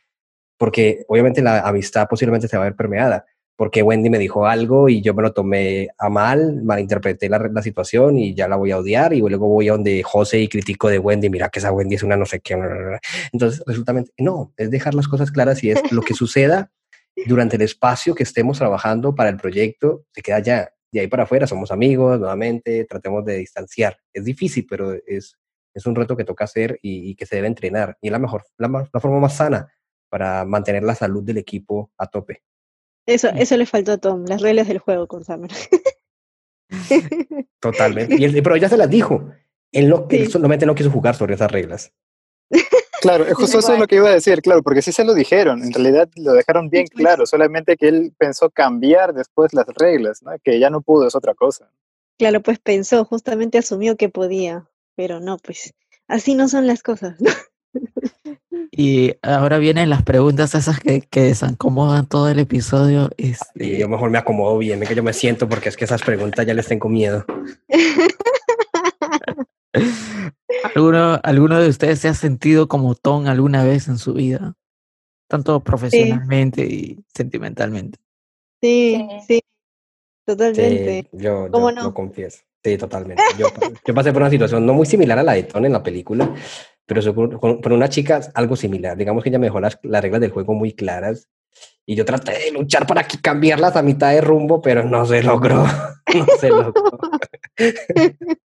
porque 0.58 1.04
obviamente 1.06 1.42
la 1.42 1.60
amistad 1.60 2.08
posiblemente 2.08 2.48
se 2.48 2.56
va 2.56 2.64
a 2.64 2.70
ver 2.70 2.74
permeada, 2.74 3.24
porque 3.56 3.82
Wendy 3.82 4.10
me 4.10 4.18
dijo 4.18 4.46
algo 4.46 4.88
y 4.88 5.00
yo 5.00 5.14
me 5.14 5.22
lo 5.22 5.32
tomé 5.32 5.88
a 5.98 6.10
mal, 6.10 6.62
malinterpreté 6.62 7.28
la, 7.28 7.38
la 7.38 7.62
situación 7.62 8.18
y 8.18 8.34
ya 8.34 8.48
la 8.48 8.56
voy 8.56 8.70
a 8.70 8.78
odiar 8.78 9.14
y 9.14 9.20
luego 9.20 9.48
voy 9.48 9.68
a 9.68 9.72
donde 9.72 10.02
José 10.02 10.40
y 10.40 10.48
critico 10.48 10.88
de 10.88 10.98
Wendy, 10.98 11.30
mira 11.30 11.48
que 11.48 11.58
esa 11.58 11.72
Wendy 11.72 11.94
es 11.94 12.02
una 12.02 12.16
no 12.16 12.26
sé 12.26 12.40
qué. 12.40 12.56
Entonces, 13.32 13.62
resulta, 13.66 13.94
no, 14.18 14.52
es 14.58 14.70
dejar 14.70 14.94
las 14.94 15.08
cosas 15.08 15.30
claras 15.30 15.64
y 15.64 15.70
es 15.70 15.90
lo 15.90 16.02
que 16.02 16.14
suceda 16.14 16.70
durante 17.26 17.56
el 17.56 17.62
espacio 17.62 18.14
que 18.14 18.24
estemos 18.24 18.58
trabajando 18.58 19.14
para 19.14 19.30
el 19.30 19.38
proyecto, 19.38 20.04
se 20.12 20.20
queda 20.20 20.40
ya. 20.40 20.70
De 20.92 21.00
ahí 21.00 21.08
para 21.08 21.24
afuera 21.24 21.46
somos 21.46 21.72
amigos, 21.72 22.18
nuevamente, 22.18 22.84
tratemos 22.84 23.24
de 23.24 23.38
distanciar. 23.38 23.98
Es 24.12 24.24
difícil, 24.24 24.66
pero 24.68 24.94
es, 25.06 25.36
es 25.74 25.86
un 25.86 25.94
reto 25.94 26.16
que 26.16 26.24
toca 26.24 26.44
hacer 26.44 26.78
y, 26.82 27.10
y 27.10 27.14
que 27.16 27.26
se 27.26 27.36
debe 27.36 27.48
entrenar. 27.48 27.96
Y 28.00 28.08
es 28.08 28.12
la 28.12 28.18
mejor, 28.18 28.44
la, 28.58 28.68
la 28.92 29.00
forma 29.00 29.18
más 29.18 29.36
sana 29.36 29.72
para 30.08 30.44
mantener 30.44 30.82
la 30.84 30.94
salud 30.94 31.22
del 31.22 31.38
equipo 31.38 31.90
a 31.98 32.06
tope. 32.06 32.42
Eso, 33.06 33.28
eso 33.28 33.56
le 33.56 33.66
faltó 33.66 33.92
a 33.92 33.98
Tom, 33.98 34.24
las 34.26 34.40
reglas 34.42 34.66
del 34.68 34.78
juego 34.78 35.06
con 35.06 35.24
Summer. 35.24 35.50
Totalmente. 37.60 38.16
Y 38.18 38.24
él- 38.24 38.42
pero 38.42 38.56
ya 38.56 38.68
se 38.68 38.76
las 38.76 38.90
dijo. 38.90 39.30
Él, 39.72 39.88
no, 39.88 40.06
él 40.10 40.26
Sí. 40.26 40.32
solamente 40.32 40.66
no 40.66 40.74
quiso 40.74 40.90
jugar 40.90 41.14
sobre 41.16 41.34
esas 41.34 41.50
reglas. 41.50 41.92
Claro, 43.02 43.24
es 43.26 43.34
justo 43.34 43.58
eso 43.58 43.74
es 43.74 43.78
lo 43.78 43.86
que 43.86 43.96
iba 43.96 44.08
a 44.08 44.14
decir, 44.14 44.40
claro, 44.40 44.62
porque 44.62 44.80
sí 44.82 44.90
se 44.90 45.04
lo 45.04 45.14
dijeron, 45.14 45.62
en 45.62 45.72
realidad 45.72 46.08
lo 46.16 46.32
dejaron 46.32 46.70
bien 46.70 46.86
claro, 46.86 47.26
solamente 47.26 47.76
que 47.76 47.88
él 47.88 48.14
pensó 48.18 48.48
cambiar 48.50 49.12
después 49.12 49.52
las 49.52 49.66
reglas, 49.66 50.22
¿no? 50.22 50.32
que 50.42 50.58
ya 50.58 50.70
no 50.70 50.80
pudo, 50.80 51.06
es 51.06 51.14
otra 51.14 51.34
cosa. 51.34 51.70
Claro, 52.18 52.40
pues 52.42 52.58
pensó, 52.58 53.04
justamente 53.04 53.58
asumió 53.58 53.96
que 53.96 54.08
podía, 54.08 54.68
pero 54.96 55.20
no, 55.20 55.36
pues 55.38 55.74
así 56.08 56.34
no 56.34 56.48
son 56.48 56.66
las 56.66 56.82
cosas. 56.82 57.16
¿No? 58.76 58.82
Y 58.82 59.16
ahora 59.22 59.58
vienen 59.58 59.90
las 59.90 60.02
preguntas 60.02 60.54
esas 60.54 60.78
que, 60.80 61.00
que 61.02 61.20
desacomodan 61.22 62.06
todo 62.06 62.28
el 62.28 62.38
episodio. 62.38 63.10
Y 63.16 63.30
Este, 63.30 63.78
yo 63.78 63.88
mejor 63.88 64.10
me 64.10 64.18
acomodo 64.18 64.58
bien, 64.58 64.80
que 64.80 64.94
yo 64.94 65.02
me 65.02 65.12
siento 65.12 65.48
porque 65.48 65.68
es 65.68 65.76
que 65.76 65.84
esas 65.84 66.02
preguntas 66.02 66.46
ya 66.46 66.54
les 66.54 66.66
tengo 66.66 66.88
miedo. 66.88 67.24
¿alguno, 70.74 71.20
¿Alguno 71.22 71.60
de 71.60 71.68
ustedes 71.68 72.00
se 72.00 72.08
ha 72.08 72.14
sentido 72.14 72.68
como 72.68 72.94
Tom 72.94 73.26
alguna 73.26 73.64
vez 73.64 73.88
en 73.88 73.98
su 73.98 74.14
vida? 74.14 74.54
Tanto 75.28 75.60
profesionalmente 75.60 76.64
y 76.64 76.98
sentimentalmente. 77.14 77.98
Sí, 78.62 79.06
Sí. 79.26 79.34
sí, 79.34 79.40
totalmente. 80.26 81.02
Sí, 81.02 81.08
yo, 81.12 81.46
yo 81.46 81.50
¿Cómo 81.50 81.70
lo 81.70 81.82
no? 81.82 81.94
confieso. 81.94 82.38
Sí, 82.64 82.76
totalmente. 82.78 83.22
Yo, 83.38 83.46
yo 83.86 83.94
pasé 83.94 84.12
por 84.12 84.22
una 84.22 84.30
situación 84.30 84.66
no 84.66 84.72
muy 84.74 84.86
similar 84.86 85.18
a 85.18 85.22
la 85.22 85.34
de 85.34 85.44
Tony 85.44 85.66
en 85.66 85.72
la 85.72 85.82
película, 85.82 86.34
pero 86.86 87.02
sí 87.02 87.12
con, 87.12 87.38
con- 87.38 87.60
con 87.60 87.72
una 87.72 87.88
chica 87.88 88.20
algo 88.34 88.56
similar. 88.56 88.96
Digamos 88.96 89.22
que 89.22 89.28
ella 89.30 89.38
me 89.38 89.46
dejó 89.46 89.60
las, 89.60 89.78
las 89.82 90.02
reglas 90.02 90.20
del 90.20 90.30
juego 90.30 90.54
muy 90.54 90.72
claras 90.72 91.28
y 91.84 91.94
yo 91.94 92.04
traté 92.04 92.32
de 92.38 92.50
luchar 92.52 92.86
para 92.86 93.04
que 93.04 93.18
cambiarlas 93.20 93.76
a 93.76 93.82
mitad 93.82 94.12
de 94.12 94.20
rumbo, 94.20 94.60
pero 94.60 94.84
no 94.84 95.04
se 95.06 95.22
logró. 95.22 95.64
No 96.14 96.24
se 96.40 96.48
logró. 96.50 96.72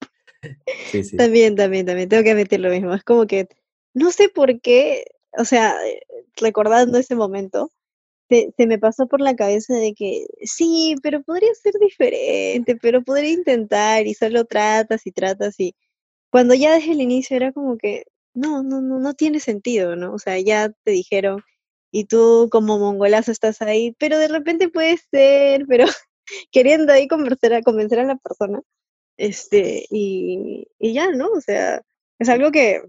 Sí, 0.90 1.04
sí. 1.04 1.16
También, 1.16 1.54
también, 1.54 1.86
también, 1.86 2.08
tengo 2.08 2.24
que 2.24 2.32
admitir 2.32 2.58
lo 2.60 2.70
mismo. 2.70 2.92
Es 2.94 3.04
como 3.04 3.26
que 3.26 3.46
no 3.94 4.10
sé 4.10 4.28
por 4.28 4.60
qué, 4.60 5.04
o 5.38 5.44
sea, 5.44 5.76
recordando 6.40 6.98
ese 6.98 7.14
momento, 7.14 7.70
se, 8.28 8.52
se 8.56 8.66
me 8.66 8.78
pasó 8.78 9.06
por 9.06 9.20
la 9.20 9.36
cabeza 9.36 9.74
de 9.74 9.94
que 9.94 10.26
sí, 10.42 10.96
pero 11.02 11.22
podría 11.22 11.54
ser 11.54 11.74
diferente, 11.80 12.76
pero 12.76 13.02
podría 13.02 13.30
intentar 13.30 14.06
y 14.06 14.14
solo 14.14 14.44
tratas 14.44 15.06
y 15.06 15.12
tratas 15.12 15.54
y 15.60 15.74
cuando 16.30 16.54
ya 16.54 16.74
desde 16.74 16.92
el 16.92 17.00
inicio 17.02 17.36
era 17.36 17.52
como 17.52 17.76
que 17.76 18.04
no, 18.34 18.62
no, 18.62 18.80
no, 18.80 18.98
no 18.98 19.14
tiene 19.14 19.40
sentido, 19.40 19.96
¿no? 19.96 20.14
O 20.14 20.18
sea, 20.18 20.38
ya 20.38 20.70
te 20.84 20.92
dijeron 20.92 21.42
y 21.90 22.06
tú 22.06 22.48
como 22.50 22.78
mongolazo 22.78 23.32
estás 23.32 23.62
ahí, 23.62 23.94
pero 23.98 24.18
de 24.18 24.28
repente 24.28 24.68
puede 24.68 24.96
ser, 25.10 25.66
pero 25.68 25.86
queriendo 26.52 26.92
ahí 26.92 27.08
convencer 27.08 27.54
a, 27.54 27.62
convencer 27.62 28.00
a 28.00 28.04
la 28.04 28.16
persona. 28.16 28.60
Este, 29.18 29.86
y, 29.90 30.66
y 30.78 30.94
ya, 30.94 31.10
¿no? 31.10 31.28
O 31.30 31.40
sea, 31.40 31.82
es 32.18 32.28
algo 32.28 32.50
que, 32.52 32.82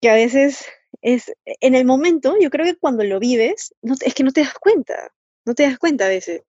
que 0.00 0.10
a 0.10 0.14
veces 0.14 0.64
es, 1.02 1.32
en 1.44 1.74
el 1.74 1.84
momento, 1.84 2.34
yo 2.40 2.50
creo 2.50 2.64
que 2.66 2.76
cuando 2.76 3.04
lo 3.04 3.20
vives, 3.20 3.74
no, 3.82 3.94
es 4.00 4.14
que 4.14 4.24
no 4.24 4.32
te 4.32 4.42
das 4.42 4.54
cuenta, 4.54 5.12
no 5.44 5.54
te 5.54 5.64
das 5.64 5.78
cuenta 5.78 6.06
a 6.06 6.08
veces. 6.08 6.42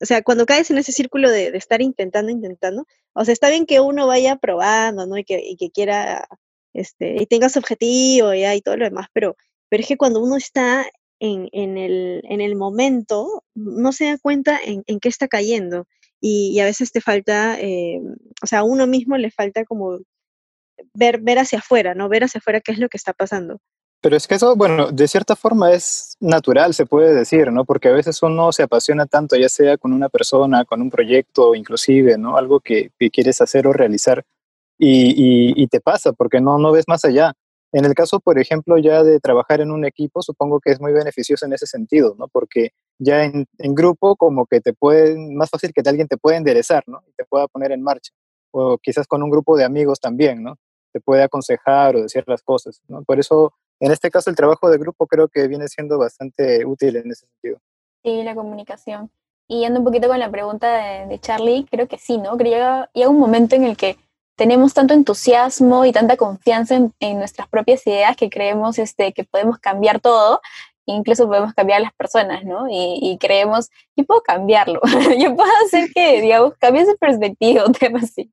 O 0.00 0.06
sea, 0.06 0.22
cuando 0.22 0.46
caes 0.46 0.70
en 0.70 0.78
ese 0.78 0.92
círculo 0.92 1.30
de, 1.30 1.50
de 1.50 1.58
estar 1.58 1.80
intentando, 1.82 2.30
intentando, 2.30 2.86
o 3.14 3.24
sea, 3.24 3.32
está 3.32 3.48
bien 3.48 3.66
que 3.66 3.80
uno 3.80 4.06
vaya 4.06 4.36
probando, 4.36 5.06
¿no? 5.06 5.16
Y 5.18 5.24
que, 5.24 5.40
y 5.42 5.56
que 5.56 5.70
quiera, 5.70 6.28
este, 6.76 7.22
y 7.22 7.26
tenga 7.26 7.48
su 7.48 7.58
objetivo 7.58 8.34
ya, 8.34 8.54
y 8.54 8.60
todo 8.60 8.76
lo 8.76 8.84
demás, 8.84 9.08
pero, 9.12 9.36
pero 9.68 9.82
es 9.82 9.88
que 9.88 9.96
cuando 9.96 10.20
uno 10.20 10.36
está 10.36 10.86
en, 11.18 11.48
en 11.52 11.78
el, 11.78 12.22
en 12.28 12.40
el 12.40 12.56
momento, 12.56 13.44
no 13.54 13.92
se 13.92 14.06
da 14.06 14.18
cuenta 14.18 14.58
en, 14.64 14.82
en 14.86 15.00
qué 15.00 15.08
está 15.08 15.28
cayendo. 15.28 15.86
Y, 16.20 16.52
y 16.54 16.60
a 16.60 16.64
veces 16.64 16.92
te 16.92 17.00
falta, 17.00 17.60
eh, 17.60 18.00
o 18.42 18.46
sea, 18.46 18.60
a 18.60 18.64
uno 18.64 18.86
mismo 18.86 19.16
le 19.16 19.30
falta 19.30 19.64
como 19.64 19.98
ver, 20.94 21.20
ver 21.20 21.38
hacia 21.38 21.58
afuera, 21.58 21.94
¿no? 21.94 22.08
Ver 22.08 22.24
hacia 22.24 22.38
afuera 22.38 22.60
qué 22.60 22.72
es 22.72 22.78
lo 22.78 22.88
que 22.88 22.96
está 22.96 23.12
pasando. 23.12 23.58
Pero 24.00 24.16
es 24.16 24.26
que 24.26 24.34
eso, 24.34 24.56
bueno, 24.56 24.92
de 24.92 25.08
cierta 25.08 25.36
forma 25.36 25.72
es 25.72 26.16
natural, 26.20 26.74
se 26.74 26.86
puede 26.86 27.14
decir, 27.14 27.50
¿no? 27.50 27.64
Porque 27.64 27.88
a 27.88 27.92
veces 27.92 28.22
uno 28.22 28.52
se 28.52 28.62
apasiona 28.62 29.06
tanto, 29.06 29.36
ya 29.36 29.48
sea 29.48 29.78
con 29.78 29.92
una 29.92 30.08
persona, 30.08 30.64
con 30.64 30.80
un 30.80 30.90
proyecto, 30.90 31.54
inclusive, 31.54 32.16
¿no? 32.18 32.36
Algo 32.36 32.60
que, 32.60 32.90
que 32.98 33.10
quieres 33.10 33.40
hacer 33.40 33.66
o 33.66 33.72
realizar 33.72 34.24
y, 34.78 35.66
te 35.68 35.80
pasa 35.80 36.12
porque 36.12 36.40
no, 36.40 36.58
no 36.58 36.72
ves 36.72 36.84
más 36.86 37.04
allá. 37.04 37.32
En 37.72 37.84
el 37.84 37.94
caso, 37.94 38.20
por 38.20 38.38
ejemplo, 38.38 38.78
ya 38.78 39.02
de 39.02 39.20
trabajar 39.20 39.60
en 39.60 39.70
un 39.70 39.84
equipo, 39.84 40.22
supongo 40.22 40.60
que 40.60 40.70
es 40.70 40.80
muy 40.80 40.92
beneficioso 40.92 41.46
en 41.46 41.52
ese 41.52 41.66
sentido, 41.66 42.14
¿no? 42.18 42.28
Porque 42.28 42.70
ya 42.98 43.24
en, 43.24 43.46
grupo 43.58 44.16
como 44.16 44.46
que 44.46 44.60
te 44.60 44.72
pueden, 44.72 45.36
más 45.36 45.50
fácil 45.50 45.72
que 45.72 45.82
alguien 45.86 46.08
te 46.08 46.16
pueda 46.16 46.36
enderezar, 46.36 46.84
¿no? 46.86 47.02
Y 47.08 47.12
te 47.12 47.24
pueda 47.24 47.48
poner 47.48 47.72
en 47.72 47.82
marcha. 47.82 48.12
O 48.52 48.78
quizás 48.78 49.06
con 49.06 49.22
un 49.22 49.30
grupo 49.30 49.56
de 49.56 49.64
amigos 49.64 50.00
también, 50.00 50.42
¿no? 50.42 50.56
Te 50.92 51.00
puede 51.00 51.22
aconsejar 51.22 51.96
o 51.96 52.02
decir 52.02 52.24
las 52.26 52.42
cosas, 52.42 52.80
¿no? 52.88 53.02
Por 53.02 53.18
eso, 53.18 53.52
en 53.80 53.90
este 53.92 54.10
caso, 54.10 54.30
el 54.30 54.36
trabajo 54.36 54.70
de 54.70 54.78
grupo 54.78 55.06
creo 55.06 55.28
que 55.28 55.48
viene 55.48 55.68
siendo 55.68 55.98
bastante 55.98 56.64
útil 56.64 56.96
en 56.96 57.10
ese 57.10 57.26
sentido. 57.26 57.60
Sí, 58.02 58.22
la 58.22 58.34
comunicación. 58.34 59.10
Y 59.48 59.60
yendo 59.60 59.80
un 59.80 59.84
poquito 59.84 60.08
con 60.08 60.18
la 60.18 60.30
pregunta 60.30 60.76
de, 60.76 61.06
de 61.06 61.18
Charlie, 61.18 61.66
creo 61.70 61.88
que 61.88 61.98
sí, 61.98 62.16
¿no? 62.16 62.36
Creo 62.36 62.38
que 62.38 62.50
llega, 62.50 62.90
llega 62.94 63.10
un 63.10 63.18
momento 63.18 63.54
en 63.54 63.64
el 63.64 63.76
que 63.76 63.96
tenemos 64.36 64.74
tanto 64.74 64.94
entusiasmo 64.94 65.84
y 65.84 65.92
tanta 65.92 66.16
confianza 66.16 66.76
en, 66.76 66.92
en 67.00 67.18
nuestras 67.18 67.48
propias 67.48 67.86
ideas 67.86 68.16
que 68.16 68.30
creemos 68.30 68.78
este, 68.78 69.12
que 69.12 69.24
podemos 69.24 69.58
cambiar 69.58 70.00
todo, 70.00 70.40
incluso 70.86 71.26
podemos 71.26 71.54
cambiar 71.54 71.78
a 71.80 71.84
las 71.84 71.94
personas, 71.94 72.44
¿no? 72.44 72.68
Y, 72.68 72.98
y 73.02 73.18
creemos, 73.18 73.70
yo 73.96 74.04
puedo 74.04 74.22
cambiarlo, 74.22 74.80
yo 75.18 75.34
puedo 75.34 75.50
hacer 75.66 75.90
que, 75.94 76.20
digamos, 76.22 76.54
cambie 76.58 76.86
su 76.86 76.96
perspectiva, 76.98 77.64
un 77.66 77.72
tema 77.72 78.00
así. 78.00 78.30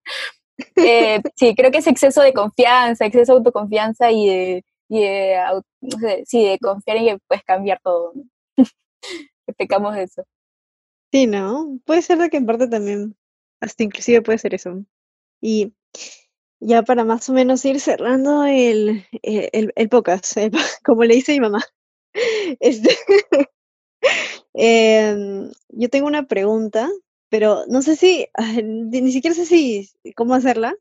Eh, 0.75 1.21
sí, 1.35 1.55
creo 1.55 1.71
que 1.71 1.79
es 1.79 1.87
exceso 1.87 2.21
de 2.21 2.33
confianza, 2.33 3.05
exceso 3.05 3.33
de 3.33 3.37
autoconfianza 3.39 4.11
y 4.11 4.27
de, 4.27 4.65
y 4.89 5.01
de, 5.01 5.35
au- 5.37 5.63
no 5.81 5.97
sé, 5.99 6.23
sí, 6.27 6.45
de 6.45 6.59
confiar 6.59 6.97
en 6.97 7.05
que 7.05 7.17
puedes 7.27 7.43
cambiar 7.43 7.79
todo, 7.83 8.11
¿no? 8.13 8.23
pecamos 9.57 9.95
de 9.95 10.03
eso. 10.03 10.23
Sí, 11.11 11.27
¿no? 11.27 11.79
Puede 11.85 12.01
ser 12.01 12.17
de 12.17 12.29
que 12.29 12.37
en 12.37 12.45
parte 12.45 12.67
también, 12.67 13.15
hasta 13.61 13.83
inclusive 13.83 14.21
puede 14.21 14.37
ser 14.37 14.53
eso. 14.53 14.83
Y 15.41 15.73
ya 16.59 16.83
para 16.83 17.03
más 17.05 17.27
o 17.29 17.33
menos 17.33 17.63
ir 17.65 17.79
cerrando 17.79 18.45
el, 18.45 19.05
el, 19.21 19.49
el- 19.53 19.73
el 19.75 19.89
podcast, 19.89 20.33
po- 20.51 20.57
como 20.85 21.03
le 21.03 21.15
dice 21.15 21.33
mi 21.33 21.39
mamá. 21.41 21.61
Este, 22.59 22.95
em, 24.53 25.51
yo 25.69 25.89
tengo 25.89 26.07
una 26.07 26.27
pregunta, 26.27 26.89
pero 27.29 27.65
no 27.67 27.81
sé 27.81 27.95
si, 27.95 28.27
ni 28.63 29.01
ni 29.01 29.11
siquiera 29.11 29.35
sé 29.35 29.45
si 29.45 29.89
cómo 30.15 30.35
hacerla. 30.35 30.75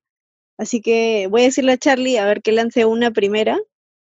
Así 0.59 0.81
que 0.81 1.27
voy 1.31 1.43
a 1.43 1.45
decirle 1.47 1.73
a 1.73 1.79
Charlie 1.79 2.19
a 2.19 2.27
ver 2.27 2.43
que 2.43 2.53
lance 2.53 2.85
una 2.85 3.11
primera 3.11 3.59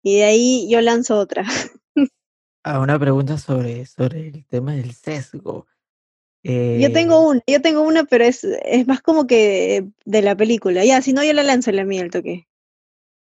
y 0.03 0.17
de 0.17 0.23
ahí 0.25 0.69
yo 0.69 0.81
lanzo 0.81 1.17
otra. 1.17 1.45
Ah, 2.65 2.79
una 2.79 2.99
pregunta 2.99 3.37
sobre, 3.37 3.85
sobre 3.85 4.27
el 4.27 4.45
tema 4.45 4.73
del 4.73 4.93
sesgo. 4.93 5.67
Yo 6.43 6.91
tengo 6.91 7.15
Eh, 7.15 7.27
una, 7.31 7.41
yo 7.47 7.61
tengo 7.61 7.81
una, 7.81 8.03
pero 8.03 8.25
es, 8.25 8.43
es 8.43 8.87
más 8.87 9.01
como 9.01 9.27
que 9.27 9.87
de 10.05 10.21
la 10.21 10.35
película. 10.35 10.83
Ya, 10.85 11.01
si 11.01 11.13
no, 11.13 11.23
yo 11.23 11.33
la 11.33 11.43
lanzo 11.43 11.71
la 11.71 11.85
mía 11.85 12.01
al 12.01 12.11
toque. 12.11 12.47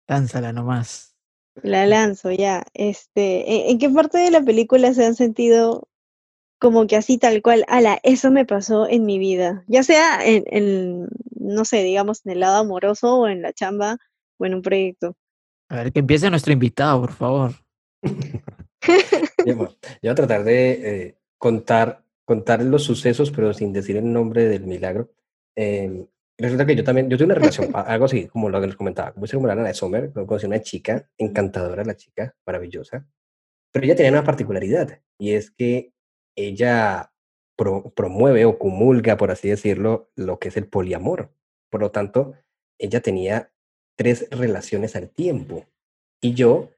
lánzala 0.07 0.51
nomás. 0.53 1.15
La 1.61 1.85
lanzo, 1.85 2.31
ya. 2.31 2.63
Este, 2.73 3.51
¿en, 3.65 3.71
en 3.71 3.79
qué 3.79 3.89
parte 3.89 4.17
de 4.17 4.31
la 4.31 4.41
película 4.41 4.93
se 4.93 5.05
han 5.05 5.15
sentido 5.15 5.87
como 6.59 6.87
que 6.87 6.95
así 6.97 7.17
tal 7.17 7.41
cual, 7.41 7.65
ala, 7.67 7.99
eso 8.03 8.31
me 8.31 8.45
pasó 8.45 8.87
en 8.89 9.05
mi 9.05 9.17
vida, 9.19 9.63
ya 9.67 9.83
sea 9.83 10.25
en, 10.25 10.43
en, 10.47 11.07
no 11.35 11.65
sé, 11.65 11.83
digamos, 11.83 12.21
en 12.25 12.33
el 12.33 12.41
lado 12.41 12.57
amoroso 12.57 13.15
o 13.19 13.27
en 13.29 13.41
la 13.41 13.53
chamba 13.53 13.97
o 14.37 14.45
en 14.45 14.55
un 14.55 14.61
proyecto. 14.61 15.15
A 15.69 15.77
ver, 15.77 15.91
que 15.93 15.99
empiece 15.99 16.29
nuestro 16.29 16.51
invitado, 16.53 17.01
por 17.01 17.13
favor. 17.13 17.51
Yo, 19.45 19.55
bueno, 19.55 19.71
yo 19.83 19.87
voy 20.03 20.09
a 20.09 20.15
tratar 20.15 20.43
de 20.43 20.71
eh, 20.71 21.17
contar, 21.37 22.03
contar 22.29 22.61
los 22.63 22.83
sucesos, 22.83 23.31
pero 23.31 23.55
sin 23.55 23.73
decir 23.73 23.97
el 23.97 24.13
nombre 24.13 24.47
del 24.47 24.67
milagro. 24.67 25.09
Eh, 25.55 26.05
resulta 26.37 26.63
que 26.63 26.75
yo 26.75 26.83
también, 26.83 27.09
yo 27.09 27.17
tuve 27.17 27.25
una 27.25 27.33
relación, 27.33 27.71
algo 27.73 28.05
así, 28.05 28.27
como 28.27 28.49
lo 28.49 28.61
que 28.61 28.67
les 28.67 28.75
comentaba, 28.75 29.13
como 29.13 29.25
como 29.25 29.47
la 29.47 29.55
de 29.55 29.73
Sommer, 29.73 30.13
conocí 30.13 30.45
una 30.45 30.61
chica, 30.61 31.09
encantadora 31.17 31.83
la 31.83 31.95
chica, 31.95 32.35
maravillosa, 32.45 33.07
pero 33.71 33.83
ella 33.83 33.95
tenía 33.95 34.11
una 34.11 34.23
particularidad, 34.23 35.01
y 35.17 35.31
es 35.33 35.49
que 35.49 35.91
ella 36.37 37.11
pro- 37.57 37.91
promueve 37.95 38.45
o 38.45 38.59
comulga, 38.59 39.17
por 39.17 39.31
así 39.31 39.49
decirlo, 39.49 40.11
lo 40.15 40.37
que 40.37 40.49
es 40.49 40.57
el 40.57 40.67
poliamor. 40.67 41.31
Por 41.71 41.81
lo 41.81 41.89
tanto, 41.89 42.35
ella 42.77 43.01
tenía 43.01 43.51
tres 43.97 44.27
relaciones 44.29 44.95
al 44.95 45.09
tiempo, 45.09 45.65
y 46.21 46.35
yo 46.35 46.69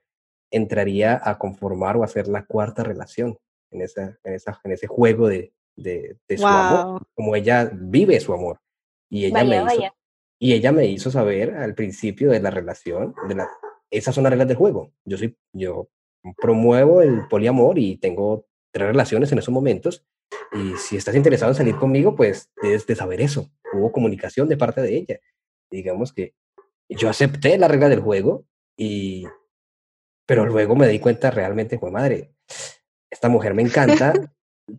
entraría 0.49 1.19
a 1.21 1.37
conformar 1.37 1.97
o 1.97 2.03
a 2.03 2.05
hacer 2.05 2.29
la 2.29 2.45
cuarta 2.45 2.83
relación 2.85 3.37
en, 3.71 3.81
esa, 3.81 4.17
en, 4.23 4.33
esa, 4.33 4.59
en 4.63 4.71
ese 4.71 4.87
juego 4.87 5.27
de, 5.27 5.53
de, 5.75 6.17
de 6.27 6.37
su 6.37 6.45
amor, 6.47 6.85
Wow. 6.85 6.99
como 7.15 7.35
ella 7.35 7.69
vive 7.73 8.19
su 8.19 8.33
amor. 8.33 8.59
Y 9.09 9.25
ella, 9.25 9.43
Vaya, 9.43 9.63
me 9.65 9.73
hizo, 9.75 9.93
y 10.39 10.53
ella 10.53 10.71
me 10.71 10.85
hizo 10.85 11.11
saber 11.11 11.55
al 11.55 11.75
principio 11.75 12.31
de 12.31 12.39
la 12.39 12.49
relación, 12.51 13.13
de 13.27 13.35
la, 13.35 13.49
esas 13.89 14.15
son 14.15 14.23
las 14.23 14.31
reglas 14.31 14.47
del 14.47 14.57
juego. 14.57 14.91
Yo, 15.05 15.17
soy, 15.17 15.37
yo 15.53 15.89
promuevo 16.37 17.01
el 17.01 17.27
poliamor 17.27 17.77
y 17.77 17.97
tengo 17.97 18.47
tres 18.71 18.87
relaciones 18.87 19.31
en 19.31 19.39
esos 19.39 19.53
momentos. 19.53 20.05
Y 20.53 20.77
si 20.77 20.95
estás 20.95 21.15
interesado 21.15 21.51
en 21.51 21.57
salir 21.57 21.75
conmigo, 21.75 22.15
pues 22.15 22.49
debes 22.61 22.87
de 22.87 22.95
saber 22.95 23.19
eso. 23.21 23.51
Hubo 23.73 23.91
comunicación 23.91 24.47
de 24.47 24.57
parte 24.57 24.81
de 24.81 24.95
ella. 24.95 25.19
Digamos 25.69 26.13
que 26.13 26.33
yo 26.89 27.09
acepté 27.09 27.57
la 27.57 27.67
regla 27.67 27.89
del 27.89 27.99
juego 28.01 28.45
y 28.77 29.25
pero 30.25 30.45
luego 30.45 30.75
me 30.77 30.87
di 30.87 30.99
cuenta 30.99 31.29
realmente, 31.29 31.77
fue 31.77 31.91
madre, 31.91 32.33
esta 33.11 33.29
mujer 33.29 33.53
me 33.53 33.61
encanta, 33.61 34.13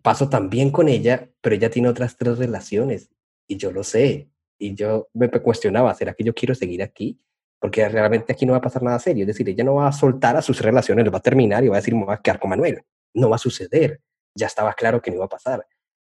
paso 0.01 0.27
tan 0.27 0.49
bien 0.49 0.71
con 0.71 0.89
ella, 0.89 1.29
pero 1.39 1.55
ella 1.55 1.69
tiene 1.69 1.87
otras 1.87 2.17
tres 2.17 2.37
relaciones 2.37 3.09
y 3.47 3.57
yo 3.57 3.71
lo 3.71 3.83
sé. 3.83 4.29
Y 4.57 4.75
yo 4.75 5.09
me 5.13 5.29
cuestionaba, 5.29 5.93
¿será 5.93 6.13
que 6.13 6.23
yo 6.23 6.33
quiero 6.33 6.55
seguir 6.55 6.81
aquí? 6.81 7.19
Porque 7.59 7.87
realmente 7.87 8.33
aquí 8.33 8.45
no 8.45 8.53
va 8.53 8.57
a 8.57 8.61
pasar 8.61 8.83
nada 8.83 8.99
serio. 8.99 9.23
Es 9.23 9.27
decir, 9.27 9.47
ella 9.47 9.63
no 9.63 9.75
va 9.75 9.87
a 9.87 9.91
soltar 9.91 10.35
a 10.35 10.41
sus 10.41 10.61
relaciones, 10.61 11.05
lo 11.05 11.11
va 11.11 11.19
a 11.19 11.21
terminar 11.21 11.63
y 11.63 11.67
va 11.67 11.77
a 11.77 11.79
decir, 11.79 11.95
me 11.95 12.05
voy 12.05 12.13
a 12.13 12.17
quedar 12.17 12.39
con 12.39 12.49
Manuel. 12.49 12.83
No 13.13 13.29
va 13.29 13.35
a 13.35 13.39
suceder. 13.39 14.01
Ya 14.35 14.47
estaba 14.47 14.73
claro 14.73 15.01
que 15.01 15.11
no 15.11 15.17
iba 15.17 15.25
a 15.25 15.29
pasar. 15.29 15.65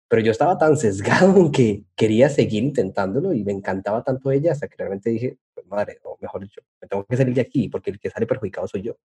Pero 0.08 0.22
yo 0.22 0.32
estaba 0.32 0.56
tan 0.58 0.76
sesgado 0.76 1.36
en 1.36 1.52
que 1.52 1.84
quería 1.94 2.28
seguir 2.28 2.62
intentándolo 2.62 3.32
y 3.32 3.44
me 3.44 3.52
encantaba 3.52 4.02
tanto 4.02 4.30
ella 4.30 4.52
hasta 4.52 4.68
que 4.68 4.76
realmente 4.76 5.10
dije, 5.10 5.38
pues 5.54 5.66
madre, 5.66 5.98
o 6.02 6.16
mejor 6.20 6.42
dicho, 6.42 6.60
me 6.80 6.88
tengo 6.88 7.04
que 7.04 7.16
salir 7.16 7.34
de 7.34 7.40
aquí 7.40 7.68
porque 7.68 7.90
el 7.90 7.98
que 7.98 8.10
sale 8.10 8.26
perjudicado 8.26 8.68
soy 8.68 8.82
yo. 8.82 8.96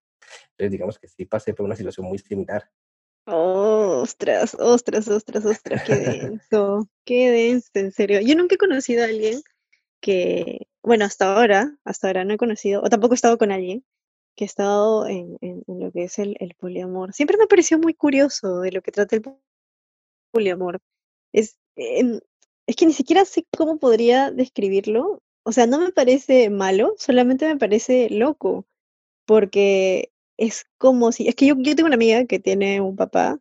Entonces, 0.50 0.70
digamos 0.70 0.98
que 0.98 1.08
sí 1.08 1.24
pasé 1.24 1.54
por 1.54 1.66
una 1.66 1.76
situación 1.76 2.06
muy 2.06 2.18
similar. 2.18 2.68
Ostras, 3.24 4.56
ostras, 4.58 5.06
ostras, 5.08 5.44
ostras, 5.44 5.82
qué 5.86 5.94
denso, 5.94 6.88
qué 7.04 7.30
denso, 7.30 7.70
en 7.74 7.92
serio. 7.92 8.20
Yo 8.20 8.34
nunca 8.34 8.56
he 8.56 8.58
conocido 8.58 9.02
a 9.02 9.06
alguien 9.06 9.42
que, 10.00 10.66
bueno, 10.82 11.04
hasta 11.04 11.36
ahora, 11.36 11.76
hasta 11.84 12.08
ahora 12.08 12.24
no 12.24 12.34
he 12.34 12.36
conocido, 12.38 12.82
o 12.82 12.88
tampoco 12.88 13.14
he 13.14 13.16
estado 13.16 13.38
con 13.38 13.52
alguien 13.52 13.84
que 14.36 14.44
ha 14.44 14.46
estado 14.46 15.06
en, 15.06 15.38
lo 15.68 15.92
que 15.92 16.04
es 16.04 16.18
el, 16.18 16.36
el 16.40 16.54
poliamor. 16.54 17.12
Siempre 17.12 17.36
me 17.36 17.46
pareció 17.46 17.78
muy 17.78 17.94
curioso 17.94 18.60
de 18.60 18.72
lo 18.72 18.82
que 18.82 18.92
trata 18.92 19.16
el 19.16 19.22
poliamor. 20.32 20.80
Es, 21.32 21.58
es 21.76 22.76
que 22.76 22.86
ni 22.86 22.92
siquiera 22.92 23.24
sé 23.24 23.46
cómo 23.56 23.78
podría 23.78 24.30
describirlo. 24.30 25.22
O 25.44 25.52
sea, 25.52 25.66
no 25.66 25.78
me 25.78 25.92
parece 25.92 26.50
malo, 26.50 26.94
solamente 26.98 27.46
me 27.46 27.58
parece 27.58 28.08
loco, 28.10 28.64
porque 29.26 30.11
es 30.46 30.64
como 30.78 31.12
si, 31.12 31.28
es 31.28 31.34
que 31.34 31.46
yo, 31.46 31.54
yo 31.58 31.74
tengo 31.76 31.86
una 31.86 31.96
amiga 31.96 32.24
que 32.26 32.38
tiene 32.38 32.80
un 32.80 32.96
papá 32.96 33.38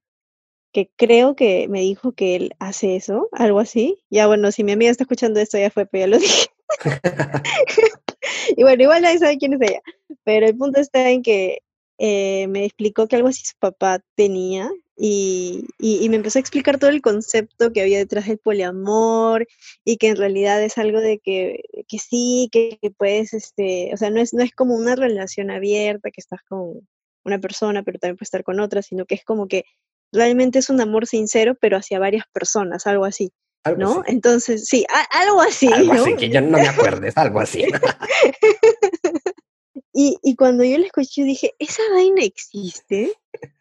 que 0.73 0.89
creo 0.97 1.35
que 1.35 1.67
me 1.69 1.81
dijo 1.81 2.13
que 2.13 2.35
él 2.35 2.53
hace 2.59 2.95
eso, 2.95 3.29
algo 3.33 3.59
así. 3.59 3.99
Ya 4.09 4.27
bueno, 4.27 4.51
si 4.51 4.63
mi 4.63 4.71
amiga 4.73 4.91
está 4.91 5.03
escuchando 5.03 5.39
esto 5.39 5.57
ya 5.57 5.69
fue, 5.71 5.85
pero 5.85 6.03
ya 6.05 6.07
lo 6.07 6.19
dije. 6.19 6.47
Y 8.57 8.63
bueno, 8.63 8.83
igual 8.83 9.01
nadie 9.01 9.19
sabe 9.19 9.37
quién 9.37 9.53
es 9.53 9.61
ella. 9.61 9.81
Pero 10.23 10.45
el 10.47 10.55
punto 10.57 10.79
está 10.79 11.09
en 11.09 11.23
que 11.23 11.59
eh, 11.97 12.47
me 12.47 12.65
explicó 12.65 13.07
que 13.07 13.15
algo 13.15 13.27
así 13.29 13.43
su 13.45 13.55
papá 13.59 13.99
tenía 14.15 14.69
y, 14.97 15.65
y- 15.79 16.03
y 16.03 16.09
me 16.09 16.17
empezó 16.17 16.39
a 16.39 16.41
explicar 16.41 16.77
todo 16.79 16.89
el 16.89 17.01
concepto 17.01 17.71
que 17.71 17.81
había 17.81 17.97
detrás 17.97 18.27
del 18.27 18.37
poliamor 18.39 19.47
y 19.85 19.97
que 19.97 20.09
en 20.09 20.17
realidad 20.17 20.61
es 20.63 20.77
algo 20.77 20.99
de 20.99 21.19
que, 21.19 21.63
que 21.87 21.97
sí, 21.99 22.49
que, 22.51 22.77
que 22.81 22.91
puedes, 22.91 23.33
este, 23.33 23.91
o 23.93 23.97
sea, 23.97 24.09
no 24.11 24.19
es, 24.21 24.33
no 24.33 24.43
es 24.43 24.51
como 24.53 24.75
una 24.75 24.95
relación 24.95 25.51
abierta 25.51 26.11
que 26.11 26.21
estás 26.21 26.41
con 26.47 26.87
una 27.23 27.39
persona, 27.39 27.83
pero 27.83 27.99
también 27.99 28.17
puedes 28.17 28.27
estar 28.27 28.43
con 28.43 28.59
otra, 28.59 28.81
sino 28.81 29.05
que 29.05 29.15
es 29.15 29.23
como 29.23 29.47
que 29.47 29.65
realmente 30.11 30.59
es 30.59 30.69
un 30.69 30.81
amor 30.81 31.07
sincero, 31.07 31.55
pero 31.59 31.77
hacia 31.77 31.99
varias 31.99 32.25
personas, 32.33 32.87
algo 32.87 33.05
así, 33.05 33.31
Algo 33.63 33.79
¿no? 33.79 33.91
así. 34.01 34.11
Entonces, 34.11 34.65
sí, 34.65 34.85
algo 35.11 35.41
así, 35.41 35.71
Algo 35.71 35.93
¿no? 35.93 36.01
así, 36.01 36.15
que 36.15 36.29
yo 36.29 36.41
no 36.41 36.57
me 36.57 36.67
acuerdo, 36.67 37.05
es 37.05 37.17
algo 37.17 37.39
así. 37.39 37.65
Y, 39.93 40.17
y 40.23 40.35
cuando 40.35 40.63
yo 40.63 40.77
la 40.77 40.85
escuché, 40.85 41.23
dije, 41.23 41.53
esa 41.59 41.81
vaina 41.93 42.23
existe, 42.23 43.13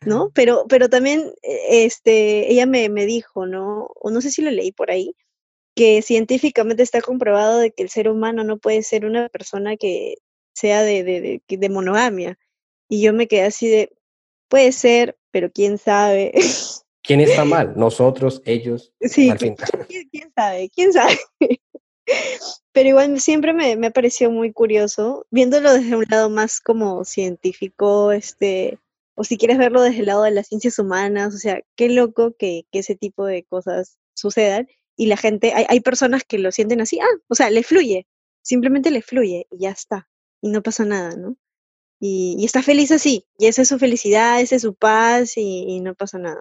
¿no? 0.07 0.31
Pero, 0.35 0.65
pero 0.69 0.89
también, 0.89 1.33
eh, 1.43 1.85
este, 1.85 2.53
ella 2.53 2.67
me, 2.67 2.89
me 2.89 3.07
dijo, 3.07 3.47
¿no? 3.47 3.91
O 3.97 4.11
no 4.11 4.21
sé 4.21 4.31
si 4.31 4.43
lo 4.43 4.51
leí 4.51 4.73
por 4.73 4.91
ahí, 4.91 5.15
que 5.75 6.03
científicamente 6.03 6.83
está 6.83 7.01
comprobado 7.01 7.59
de 7.59 7.73
que 7.73 7.83
el 7.83 7.91
ser 7.91 8.09
humano 8.09 8.45
no 8.45 8.59
puede 8.59 8.83
ser 8.83 9.07
una 9.07 9.29
persona 9.29 9.77
que 9.77 10.17
sea 10.55 10.83
de, 10.83 11.03
de, 11.05 11.21
de, 11.21 11.57
de 11.57 11.69
monogamia. 11.69 12.39
Y 12.91 13.01
yo 13.01 13.15
me 13.15 13.29
quedé 13.29 13.43
así 13.43 13.69
de, 13.69 13.97
puede 14.49 14.73
ser, 14.73 15.17
pero 15.31 15.51
quién 15.51 15.79
sabe. 15.79 16.33
¿Quién 17.03 17.21
está 17.21 17.45
mal? 17.45 17.73
Nosotros, 17.77 18.43
ellos, 18.45 18.93
Sí, 19.01 19.33
fin. 19.39 19.57
¿quién, 19.89 20.09
quién 20.11 20.33
sabe? 20.35 20.71
¿Quién 20.75 20.93
sabe? 20.93 21.19
Pero 22.73 22.89
igual 22.89 23.21
siempre 23.21 23.53
me, 23.53 23.77
me 23.77 23.87
ha 23.87 23.91
parecido 23.91 24.31
muy 24.31 24.53
curioso, 24.53 25.27
viéndolo 25.31 25.73
desde 25.73 25.97
un 25.97 26.05
lado 26.09 26.29
más 26.29 26.61
como 26.61 27.05
científico, 27.05 28.13
este, 28.13 28.79
o 29.15 29.25
si 29.25 29.39
quieres 29.39 29.59
verlo 29.59 29.83
desde 29.83 30.01
el 30.01 30.07
lado 30.07 30.25
de 30.25 30.33
las 30.33 30.49
ciencias 30.49 30.79
humanas, 30.79 31.35
o 31.35 31.39
sea, 31.39 31.63
qué 31.77 31.89
loco 31.89 32.35
que, 32.37 32.67
que 32.73 32.81
ese 32.81 32.97
tipo 32.97 33.25
de 33.27 33.45
cosas 33.45 33.99
sucedan 34.15 34.69
y 34.97 35.07
la 35.07 35.17
gente, 35.17 35.53
hay, 35.55 35.67
hay 35.69 35.81
personas 35.81 36.25
que 36.25 36.39
lo 36.39 36.53
sienten 36.53 36.81
así, 36.81 36.99
ah, 37.01 37.19
o 37.29 37.35
sea, 37.35 37.51
le 37.51 37.63
fluye, 37.63 38.07
simplemente 38.43 38.91
le 38.91 39.03
fluye 39.03 39.47
y 39.51 39.61
ya 39.61 39.71
está, 39.71 40.09
y 40.41 40.51
no 40.51 40.63
pasa 40.63 40.85
nada, 40.85 41.17
¿no? 41.17 41.37
Y, 42.01 42.37
y 42.39 42.45
está 42.47 42.63
feliz 42.63 42.91
así, 42.93 43.27
y 43.39 43.47
esa 43.47 43.61
es 43.63 43.69
su 43.69 43.79
felicidad, 43.79 44.41
esa 44.41 44.57
es 44.57 44.63
su 44.63 44.75
paz 44.75 45.37
y, 45.37 45.65
y 45.69 45.81
no 45.81 45.95
pasa 45.95 46.19
nada. 46.19 46.41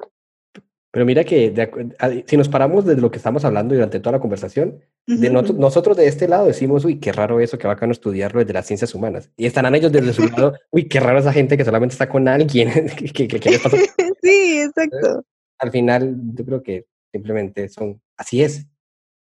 Pero 0.92 1.06
mira 1.06 1.24
que 1.24 1.52
de 1.52 2.24
si 2.28 2.36
nos 2.38 2.50
paramos 2.50 2.84
desde 2.86 3.02
lo 3.02 3.12
que 3.12 3.18
estamos 3.18 3.46
hablando 3.46 3.76
durante 3.76 4.00
toda 4.00 4.14
la 4.14 4.20
conversación, 4.22 4.80
de 5.06 5.30
noto- 5.30 5.52
ujú. 5.52 5.62
nosotros 5.62 5.98
de 5.98 6.08
este 6.08 6.28
lado 6.28 6.46
decimos, 6.48 6.84
uy, 6.86 7.00
qué 7.00 7.12
raro 7.12 7.40
eso, 7.42 7.58
qué 7.58 7.68
bacano 7.68 7.92
estudiarlo 7.92 8.40
desde 8.40 8.54
las 8.54 8.66
ciencias 8.66 8.96
humanas. 8.96 9.30
Y 9.38 9.46
estarán 9.46 9.76
ellos 9.76 9.92
desde 9.92 10.14
su 10.14 10.28
lado, 10.28 10.54
uy, 10.72 10.88
qué 10.88 11.00
raro 11.00 11.20
esa 11.20 11.34
gente 11.34 11.58
que 11.58 11.66
solamente 11.66 11.94
está 11.94 12.08
con 12.10 12.28
alguien, 12.28 12.70
que, 12.98 13.06
que, 13.12 13.28
que- 13.28 13.40
que 13.40 13.50
les 13.52 13.60
pasa". 13.62 13.78
Sí, 14.22 14.62
exacto. 14.62 15.26
Al 15.60 15.72
final, 15.72 16.16
yo 16.36 16.46
creo 16.46 16.64
que 16.64 16.86
simplemente 17.12 17.68
son, 17.70 18.02
así 18.18 18.42
es, 18.42 18.66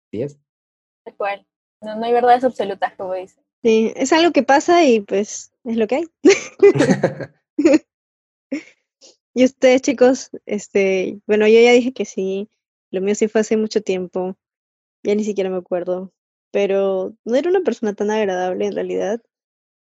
así 0.08 0.22
es. 0.22 0.38
Tal 1.04 1.14
cual. 1.16 1.46
No, 1.80 1.96
no 1.96 2.04
hay 2.04 2.12
verdades 2.12 2.42
absolutas, 2.44 2.92
como 2.96 3.14
dicen. 3.14 3.43
Sí, 3.64 3.92
es 3.96 4.12
algo 4.12 4.30
que 4.32 4.42
pasa 4.44 4.84
y 4.84 5.00
pues 5.00 5.50
es 5.64 5.76
lo 5.76 5.86
que 5.88 5.96
hay. 5.96 6.04
Y 9.34 9.44
ustedes, 9.44 9.82
chicos, 9.82 10.30
este, 10.46 11.20
bueno, 11.26 11.46
yo 11.48 11.60
ya 11.60 11.72
dije 11.72 11.92
que 11.92 12.04
sí, 12.04 12.48
lo 12.90 13.00
mío 13.00 13.14
sí 13.14 13.26
fue 13.28 13.40
hace 13.40 13.56
mucho 13.56 13.82
tiempo, 13.82 14.36
ya 15.04 15.14
ni 15.14 15.24
siquiera 15.24 15.50
me 15.50 15.58
acuerdo, 15.58 16.12
pero 16.52 17.14
no 17.24 17.36
era 17.36 17.50
una 17.50 17.62
persona 17.62 17.94
tan 17.94 18.10
agradable 18.10 18.66
en 18.66 18.74
realidad. 18.74 19.22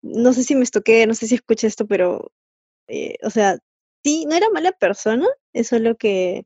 No 0.03 0.33
sé 0.33 0.43
si 0.43 0.55
me 0.55 0.63
estoqué, 0.63 1.07
no 1.07 1.15
sé 1.15 1.27
si 1.27 1.35
escuché 1.35 1.67
esto, 1.67 1.87
pero, 1.87 2.31
eh, 2.87 3.17
o 3.23 3.31
sea, 3.31 3.59
sí, 4.03 4.25
no 4.27 4.35
era 4.35 4.49
mala 4.51 4.71
persona, 4.73 5.27
es 5.53 5.67
solo 5.69 5.97
que 5.97 6.45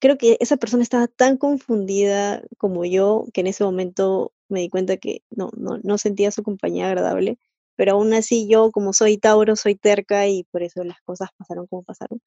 creo 0.00 0.18
que 0.18 0.36
esa 0.40 0.56
persona 0.58 0.82
estaba 0.82 1.08
tan 1.08 1.36
confundida 1.38 2.42
como 2.58 2.84
yo 2.84 3.26
que 3.34 3.42
en 3.42 3.48
ese 3.48 3.64
momento 3.64 4.32
me 4.50 4.60
di 4.60 4.68
cuenta 4.70 4.96
que 4.96 5.22
no, 5.30 5.50
no, 5.56 5.78
no 5.82 5.98
sentía 5.98 6.30
su 6.30 6.42
compañía 6.42 6.88
agradable, 6.88 7.38
pero 7.76 7.92
aún 7.92 8.12
así 8.14 8.48
yo 8.48 8.70
como 8.72 8.92
soy 8.92 9.18
Tauro, 9.18 9.56
soy 9.56 9.76
terca 9.76 10.26
y 10.28 10.44
por 10.50 10.62
eso 10.62 10.84
las 10.84 11.00
cosas 11.02 11.30
pasaron 11.38 11.66
como 11.66 11.82
pasaron. 11.84 12.20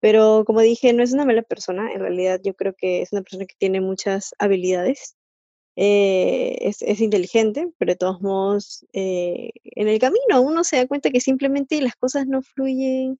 Pero 0.00 0.44
como 0.46 0.60
dije, 0.60 0.92
no 0.92 1.02
es 1.02 1.12
una 1.12 1.24
mala 1.26 1.42
persona, 1.42 1.92
en 1.92 2.00
realidad 2.00 2.40
yo 2.44 2.54
creo 2.54 2.74
que 2.76 3.02
es 3.02 3.12
una 3.12 3.22
persona 3.22 3.46
que 3.46 3.56
tiene 3.58 3.80
muchas 3.80 4.34
habilidades, 4.38 5.16
eh, 5.76 6.58
es, 6.60 6.82
es 6.82 7.00
inteligente, 7.00 7.68
pero 7.78 7.92
de 7.92 7.96
todos 7.96 8.22
modos 8.22 8.86
eh, 8.92 9.50
en 9.64 9.88
el 9.88 9.98
camino 9.98 10.40
uno 10.42 10.64
se 10.64 10.76
da 10.76 10.86
cuenta 10.86 11.10
que 11.10 11.20
simplemente 11.20 11.80
las 11.82 11.96
cosas 11.96 12.26
no 12.28 12.42
fluyen 12.42 13.18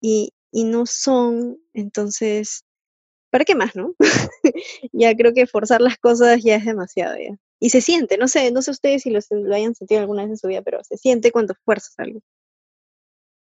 y, 0.00 0.32
y 0.52 0.64
no 0.64 0.86
son, 0.86 1.58
entonces 1.74 2.64
¿para 3.34 3.44
qué 3.44 3.56
más, 3.56 3.74
no? 3.74 3.96
ya 4.92 5.12
creo 5.16 5.34
que 5.34 5.48
forzar 5.48 5.80
las 5.80 5.98
cosas 5.98 6.40
ya 6.44 6.54
es 6.54 6.64
demasiado 6.64 7.16
ya. 7.18 7.36
Y 7.64 7.70
se 7.70 7.80
siente, 7.80 8.18
no 8.18 8.28
sé, 8.28 8.52
no 8.52 8.60
sé 8.60 8.72
ustedes 8.72 9.04
si 9.04 9.10
lo, 9.10 9.20
lo 9.30 9.54
hayan 9.54 9.74
sentido 9.74 10.02
alguna 10.02 10.24
vez 10.24 10.32
en 10.32 10.36
su 10.36 10.48
vida, 10.48 10.60
pero 10.60 10.84
se 10.84 10.98
siente 10.98 11.32
cuando 11.32 11.54
fuerzas 11.64 11.94
algo. 11.96 12.20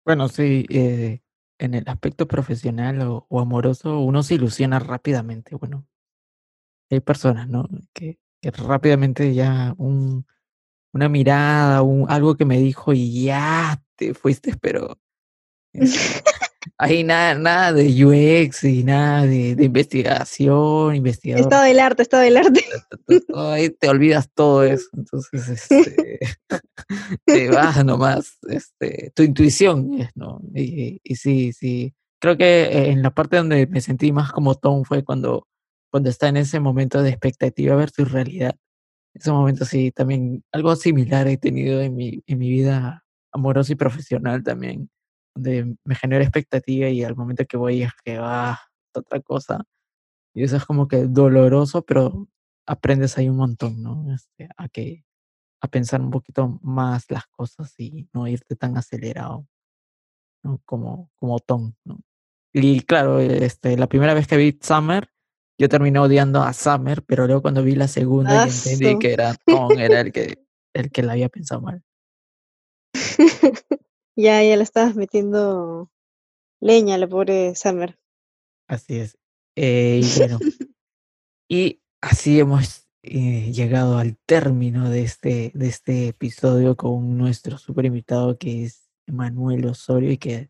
Bueno, 0.03 0.27
sí, 0.27 0.65
eh, 0.71 1.21
en 1.59 1.75
el 1.75 1.83
aspecto 1.87 2.27
profesional 2.27 2.99
o, 3.03 3.27
o 3.29 3.39
amoroso, 3.39 3.99
uno 3.99 4.23
se 4.23 4.33
ilusiona 4.33 4.79
rápidamente. 4.79 5.55
Bueno, 5.55 5.85
hay 6.89 6.99
personas, 6.99 7.47
¿no? 7.47 7.69
Que, 7.93 8.17
que 8.41 8.49
rápidamente 8.49 9.35
ya 9.35 9.75
un, 9.77 10.25
una 10.93 11.09
mirada, 11.09 11.83
un, 11.83 12.09
algo 12.09 12.35
que 12.37 12.45
me 12.45 12.57
dijo 12.57 12.93
y 12.93 13.25
ya 13.25 13.83
te 13.97 14.15
fuiste, 14.15 14.57
pero 14.59 14.97
este, 15.73 16.23
ahí 16.77 17.03
nada, 17.03 17.35
nada 17.35 17.73
de 17.73 18.05
UX 18.05 18.63
y 18.63 18.83
nada 18.83 19.25
de, 19.25 19.55
de 19.55 19.65
investigación, 19.65 20.95
investigador. 20.95 21.41
Estado 21.41 21.63
del 21.63 21.79
arte, 21.79 22.01
estado 22.03 22.23
del 22.23 22.37
arte. 22.37 22.63
ahí 23.35 23.69
te 23.69 23.89
olvidas 23.89 24.29
todo 24.33 24.63
eso. 24.63 24.87
Entonces, 24.93 25.69
este, 25.69 26.19
te 27.25 27.49
vas 27.49 27.83
nomás, 27.83 28.37
este, 28.49 29.11
tu 29.15 29.23
intuición 29.23 29.93
es, 29.95 30.09
¿no? 30.15 30.41
Y, 30.53 30.99
y 31.03 31.15
sí, 31.15 31.53
sí. 31.53 31.93
Creo 32.19 32.37
que 32.37 32.63
eh, 32.63 32.91
en 32.91 33.01
la 33.01 33.11
parte 33.11 33.37
donde 33.37 33.67
me 33.67 33.81
sentí 33.81 34.11
más 34.11 34.31
como 34.31 34.55
Tom 34.55 34.83
fue 34.83 35.03
cuando, 35.03 35.47
cuando 35.91 36.09
está 36.09 36.27
en 36.27 36.37
ese 36.37 36.59
momento 36.59 37.01
de 37.01 37.09
expectativa 37.09 37.75
versus 37.75 38.11
realidad. 38.11 38.55
Ese 39.13 39.31
momento 39.31 39.65
sí, 39.65 39.91
también 39.91 40.43
algo 40.51 40.75
similar 40.75 41.27
he 41.27 41.37
tenido 41.37 41.81
en 41.81 41.95
mi, 41.95 42.23
en 42.27 42.37
mi 42.37 42.49
vida 42.49 43.03
amorosa 43.31 43.73
y 43.73 43.75
profesional 43.75 44.43
también, 44.43 44.89
donde 45.37 45.77
me 45.83 45.95
genera 45.95 46.23
expectativa 46.23 46.89
y 46.89 47.03
al 47.03 47.15
momento 47.15 47.45
que 47.45 47.57
voy 47.57 47.83
es 47.83 47.91
que 48.03 48.17
va 48.17 48.59
otra 48.93 49.19
cosa. 49.21 49.63
Y 50.33 50.43
eso 50.43 50.57
es 50.57 50.65
como 50.65 50.87
que 50.87 51.05
doloroso, 51.05 51.83
pero 51.83 52.27
aprendes 52.65 53.17
ahí 53.17 53.29
un 53.29 53.37
montón, 53.37 53.81
¿no? 53.81 54.13
Este, 54.13 54.49
a 54.57 54.67
que 54.67 55.05
a 55.61 55.67
pensar 55.67 56.01
un 56.01 56.11
poquito 56.11 56.59
más 56.61 57.09
las 57.09 57.25
cosas 57.27 57.73
y 57.79 58.09
no 58.13 58.27
irte 58.27 58.55
tan 58.55 58.77
acelerado, 58.77 59.47
¿no? 60.43 60.59
Como, 60.65 61.09
como 61.15 61.39
Tom, 61.39 61.73
¿no? 61.85 61.99
Y 62.53 62.81
claro, 62.81 63.19
este, 63.19 63.77
la 63.77 63.87
primera 63.87 64.13
vez 64.13 64.27
que 64.27 64.37
vi 64.37 64.57
Summer, 64.61 65.11
yo 65.59 65.69
terminé 65.69 65.99
odiando 65.99 66.41
a 66.41 66.53
Summer, 66.53 67.03
pero 67.03 67.25
luego 67.25 67.41
cuando 67.41 67.63
vi 67.63 67.75
la 67.75 67.87
segunda 67.87 68.47
ya 68.47 68.53
entendí 68.53 68.99
que 68.99 69.13
era 69.13 69.35
Tom, 69.45 69.71
era 69.77 70.01
el 70.01 70.11
que, 70.11 70.43
el 70.73 70.91
que 70.91 71.03
la 71.03 71.13
había 71.13 71.29
pensado 71.29 71.61
mal. 71.61 71.83
ya, 74.17 74.43
ya 74.43 74.57
le 74.57 74.63
estabas 74.63 74.95
metiendo 74.95 75.89
leña 76.59 76.95
a 76.95 76.97
la 76.97 77.07
pobre 77.07 77.55
Summer. 77.55 77.97
Así 78.67 78.97
es. 78.97 79.17
Eh, 79.55 80.01
y 80.03 80.17
bueno, 80.17 80.39
y 81.49 81.81
así 82.01 82.39
hemos 82.39 82.87
eh, 83.03 83.51
llegado 83.53 83.97
al 83.97 84.17
término 84.25 84.89
de 84.89 85.03
este, 85.03 85.51
de 85.53 85.67
este 85.67 86.09
episodio 86.09 86.75
con 86.75 87.17
nuestro 87.17 87.57
super 87.57 87.85
invitado 87.85 88.37
que 88.37 88.65
es 88.65 88.89
Manuel 89.07 89.65
Osorio 89.65 90.11
y 90.11 90.17
que 90.17 90.49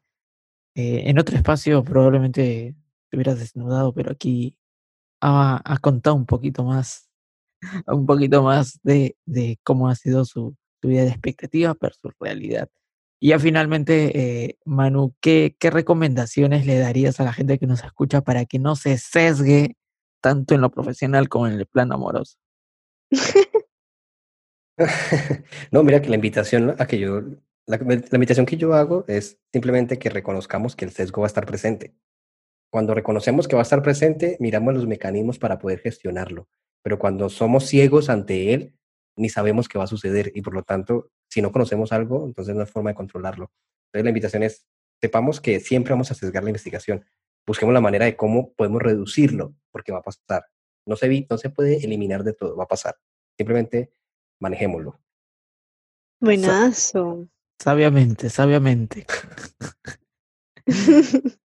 eh, 0.76 1.04
en 1.06 1.20
otro 1.20 1.36
espacio 1.36 1.84
probablemente 1.84 2.76
te 3.10 3.18
hubieras 3.18 3.40
desnudado, 3.40 3.94
pero 3.94 4.12
aquí 4.12 4.58
ha, 5.22 5.62
ha 5.64 5.78
contado 5.80 6.16
un 6.16 6.26
poquito 6.26 6.64
más, 6.64 7.10
un 7.88 8.06
poquito 8.06 8.44
más 8.44 8.80
de, 8.84 9.18
de 9.26 9.60
cómo 9.64 9.90
ha 9.90 9.96
sido 9.96 10.26
su, 10.26 10.56
su 10.82 10.88
vida 10.88 11.04
de 11.04 11.10
expectativa 11.10 11.76
versus 11.80 12.14
realidad. 12.20 12.70
Y 13.20 13.30
ya 13.30 13.40
finalmente, 13.40 14.46
eh, 14.46 14.58
Manu, 14.66 15.16
¿qué, 15.22 15.56
¿qué 15.60 15.70
recomendaciones 15.72 16.66
le 16.66 16.78
darías 16.78 17.20
a 17.20 17.24
la 17.24 17.34
gente 17.34 17.58
que 17.58 17.66
nos 17.66 17.84
escucha 17.84 18.22
para 18.22 18.46
que 18.46 18.60
no 18.60 18.76
se 18.76 18.98
sesgue 18.98 19.76
tanto 20.22 20.54
en 20.54 20.62
lo 20.62 20.70
profesional 20.70 21.28
como 21.30 21.48
en 21.48 21.54
el 21.54 21.66
plano 21.66 21.96
amoroso? 21.96 22.38
no, 25.72 25.84
mira 25.84 26.02
que 26.02 26.10
la 26.10 26.16
invitación 26.16 26.76
a 26.78 26.86
que 26.86 27.00
yo, 27.00 27.22
la, 27.66 27.78
la 27.78 27.96
invitación 28.14 28.46
que 28.46 28.58
yo 28.58 28.74
hago 28.74 29.04
es 29.08 29.40
simplemente 29.52 29.98
que 29.98 30.10
reconozcamos 30.10 30.76
que 30.76 30.86
el 30.86 30.92
sesgo 30.92 31.22
va 31.22 31.26
a 31.26 31.34
estar 31.34 31.46
presente. 31.48 31.96
Cuando 32.70 32.94
reconocemos 32.94 33.48
que 33.48 33.56
va 33.56 33.62
a 33.62 33.64
estar 33.64 33.82
presente, 33.82 34.38
miramos 34.40 34.76
los 34.76 34.86
mecanismos 34.86 35.40
para 35.40 35.58
poder 35.58 35.80
gestionarlo. 35.80 36.48
Pero 36.84 37.00
cuando 37.00 37.30
somos 37.30 37.66
ciegos 37.66 38.10
ante 38.10 38.54
él, 38.54 38.76
ni 39.16 39.30
sabemos 39.30 39.68
qué 39.68 39.78
va 39.78 39.86
a 39.86 39.88
suceder 39.88 40.32
y 40.36 40.42
por 40.42 40.54
lo 40.54 40.64
tanto, 40.64 41.10
si 41.30 41.42
no 41.42 41.52
conocemos 41.52 41.92
algo, 41.92 42.26
entonces 42.26 42.56
no 42.56 42.62
hay 42.62 42.68
forma 42.68 42.92
de 42.92 42.96
controlarlo. 42.96 43.52
Entonces 43.88 44.04
la 44.04 44.10
invitación 44.10 44.44
es, 44.44 44.66
sepamos 45.02 45.40
que 45.42 45.60
siempre 45.60 45.94
vamos 45.94 46.12
a 46.12 46.14
sesgar 46.16 46.44
la 46.44 46.50
investigación. 46.50 47.06
Busquemos 47.46 47.74
la 47.74 47.82
manera 47.82 48.06
de 48.06 48.16
cómo 48.18 48.54
podemos 48.54 48.82
reducirlo, 48.82 49.54
porque 49.72 49.92
va 49.92 50.00
a 50.00 50.04
pasar. 50.04 50.46
No 50.86 50.96
se, 50.96 51.08
vi- 51.08 51.28
no 51.30 51.38
se 51.38 51.50
puede 51.50 51.78
eliminar 51.84 52.24
de 52.24 52.34
todo, 52.34 52.56
va 52.56 52.64
a 52.66 52.68
pasar. 52.68 52.96
Simplemente 53.38 53.94
manejémoslo. 54.40 55.00
Buenazo. 56.20 57.28
Sabiamente, 57.60 58.30
sabiamente. 58.30 59.06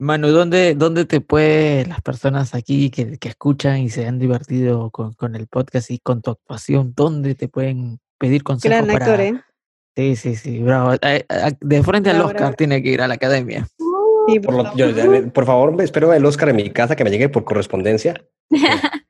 Manu, 0.00 0.28
¿dónde, 0.28 0.74
dónde 0.76 1.04
te 1.06 1.20
pueden 1.20 1.88
las 1.88 2.00
personas 2.02 2.54
aquí 2.54 2.90
que, 2.90 3.18
que 3.18 3.28
escuchan 3.30 3.78
y 3.78 3.90
se 3.90 4.06
han 4.06 4.18
divertido 4.20 4.90
con, 4.90 5.12
con 5.14 5.34
el 5.34 5.48
podcast 5.48 5.90
y 5.90 5.98
con 5.98 6.22
tu 6.22 6.30
actuación, 6.30 6.92
dónde 6.94 7.34
te 7.34 7.48
pueden 7.48 7.98
pedir 8.18 8.42
consejos 8.42 8.76
Gran 8.86 8.90
actor. 8.90 9.20
¿eh? 9.20 9.40
Sí, 9.96 10.16
sí, 10.16 10.36
sí, 10.36 10.58
bravo. 10.60 10.94
Eh, 10.94 10.98
eh, 11.28 11.52
De 11.60 11.82
frente 11.82 12.10
al 12.10 12.20
Oscar 12.20 12.36
bravo. 12.36 12.54
tiene 12.56 12.82
que 12.82 12.90
ir 12.90 13.00
a 13.02 13.08
la 13.08 13.14
academia. 13.14 13.66
Sí, 14.28 14.40
Por, 14.40 14.54
por 14.54 14.64
lo- 14.64 14.76
yo- 14.76 14.94
favor. 14.94 15.32
por 15.32 15.46
favor, 15.46 15.82
espero 15.82 16.12
el 16.12 16.24
Oscar 16.26 16.50
en 16.50 16.56
mi 16.56 16.70
casa 16.70 16.94
que 16.94 17.04
me 17.04 17.10
llegue 17.10 17.28
por 17.28 17.44
correspondencia. 17.44 18.14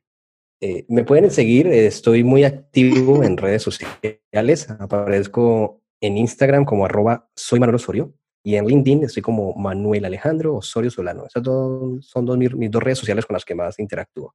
Eh, 0.60 0.84
me 0.88 1.04
pueden 1.04 1.30
seguir, 1.30 1.68
eh, 1.68 1.86
estoy 1.86 2.24
muy 2.24 2.42
activo 2.42 3.22
en 3.22 3.36
redes 3.36 3.62
sociales. 3.62 4.68
Aparezco 4.80 5.80
en 6.00 6.16
Instagram 6.18 6.64
como 6.64 6.84
arroba 6.84 7.30
soy 7.36 7.60
Manuel 7.60 7.76
Osorio 7.76 8.12
y 8.44 8.56
en 8.56 8.66
LinkedIn 8.66 9.04
estoy 9.04 9.22
como 9.22 9.54
Manuel 9.54 10.04
Alejandro 10.04 10.56
Osorio 10.56 10.90
Solano. 10.90 11.26
Esas 11.26 11.44
dos, 11.44 12.04
son 12.04 12.26
dos, 12.26 12.36
mis, 12.36 12.52
mis 12.56 12.72
dos 12.72 12.82
redes 12.82 12.98
sociales 12.98 13.24
con 13.24 13.34
las 13.34 13.44
que 13.44 13.54
más 13.54 13.78
interactúo. 13.78 14.34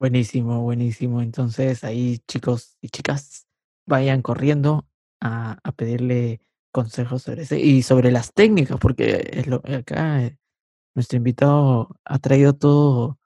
Buenísimo, 0.00 0.60
buenísimo. 0.62 1.22
Entonces 1.22 1.84
ahí 1.84 2.18
chicos 2.26 2.76
y 2.80 2.88
chicas 2.88 3.46
vayan 3.86 4.22
corriendo 4.22 4.86
a, 5.20 5.58
a 5.62 5.72
pedirle 5.72 6.40
consejos 6.72 7.22
sobre 7.22 7.42
ese 7.42 7.58
y 7.60 7.82
sobre 7.82 8.10
las 8.10 8.32
técnicas, 8.32 8.78
porque 8.80 9.28
es 9.32 9.46
lo, 9.46 9.56
acá 9.64 10.22
eh, 10.22 10.38
nuestro 10.94 11.16
invitado 11.16 11.88
ha 12.04 12.18
traído 12.18 12.52
todo, 12.54 13.18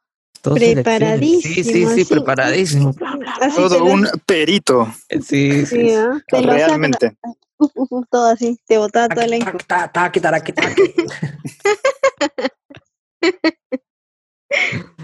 todo 0.43 0.56
selecciones. 0.56 1.20
Sí, 1.20 1.40
sí, 1.40 1.62
Preparadísimo, 1.64 1.89
sí, 1.90 2.01
así, 2.02 2.05
preparadísimo. 2.14 2.93
bla, 2.93 3.16
bla, 3.16 3.32
Así 3.40 3.56
Todo 3.56 3.78
lo- 3.78 3.85
un 3.86 4.09
perito, 4.26 4.86
Eh, 5.09 5.20
Sí, 5.22 5.64
sí, 5.66 5.89
Sí, 5.89 5.90
saca, 5.90 6.40
realmente. 6.43 7.16
todo 8.10 8.26
así, 8.26 8.59
te 8.66 8.78
botaba 8.78 9.09
toda 9.09 9.26
la 9.26 9.39
taqui. 10.52 10.94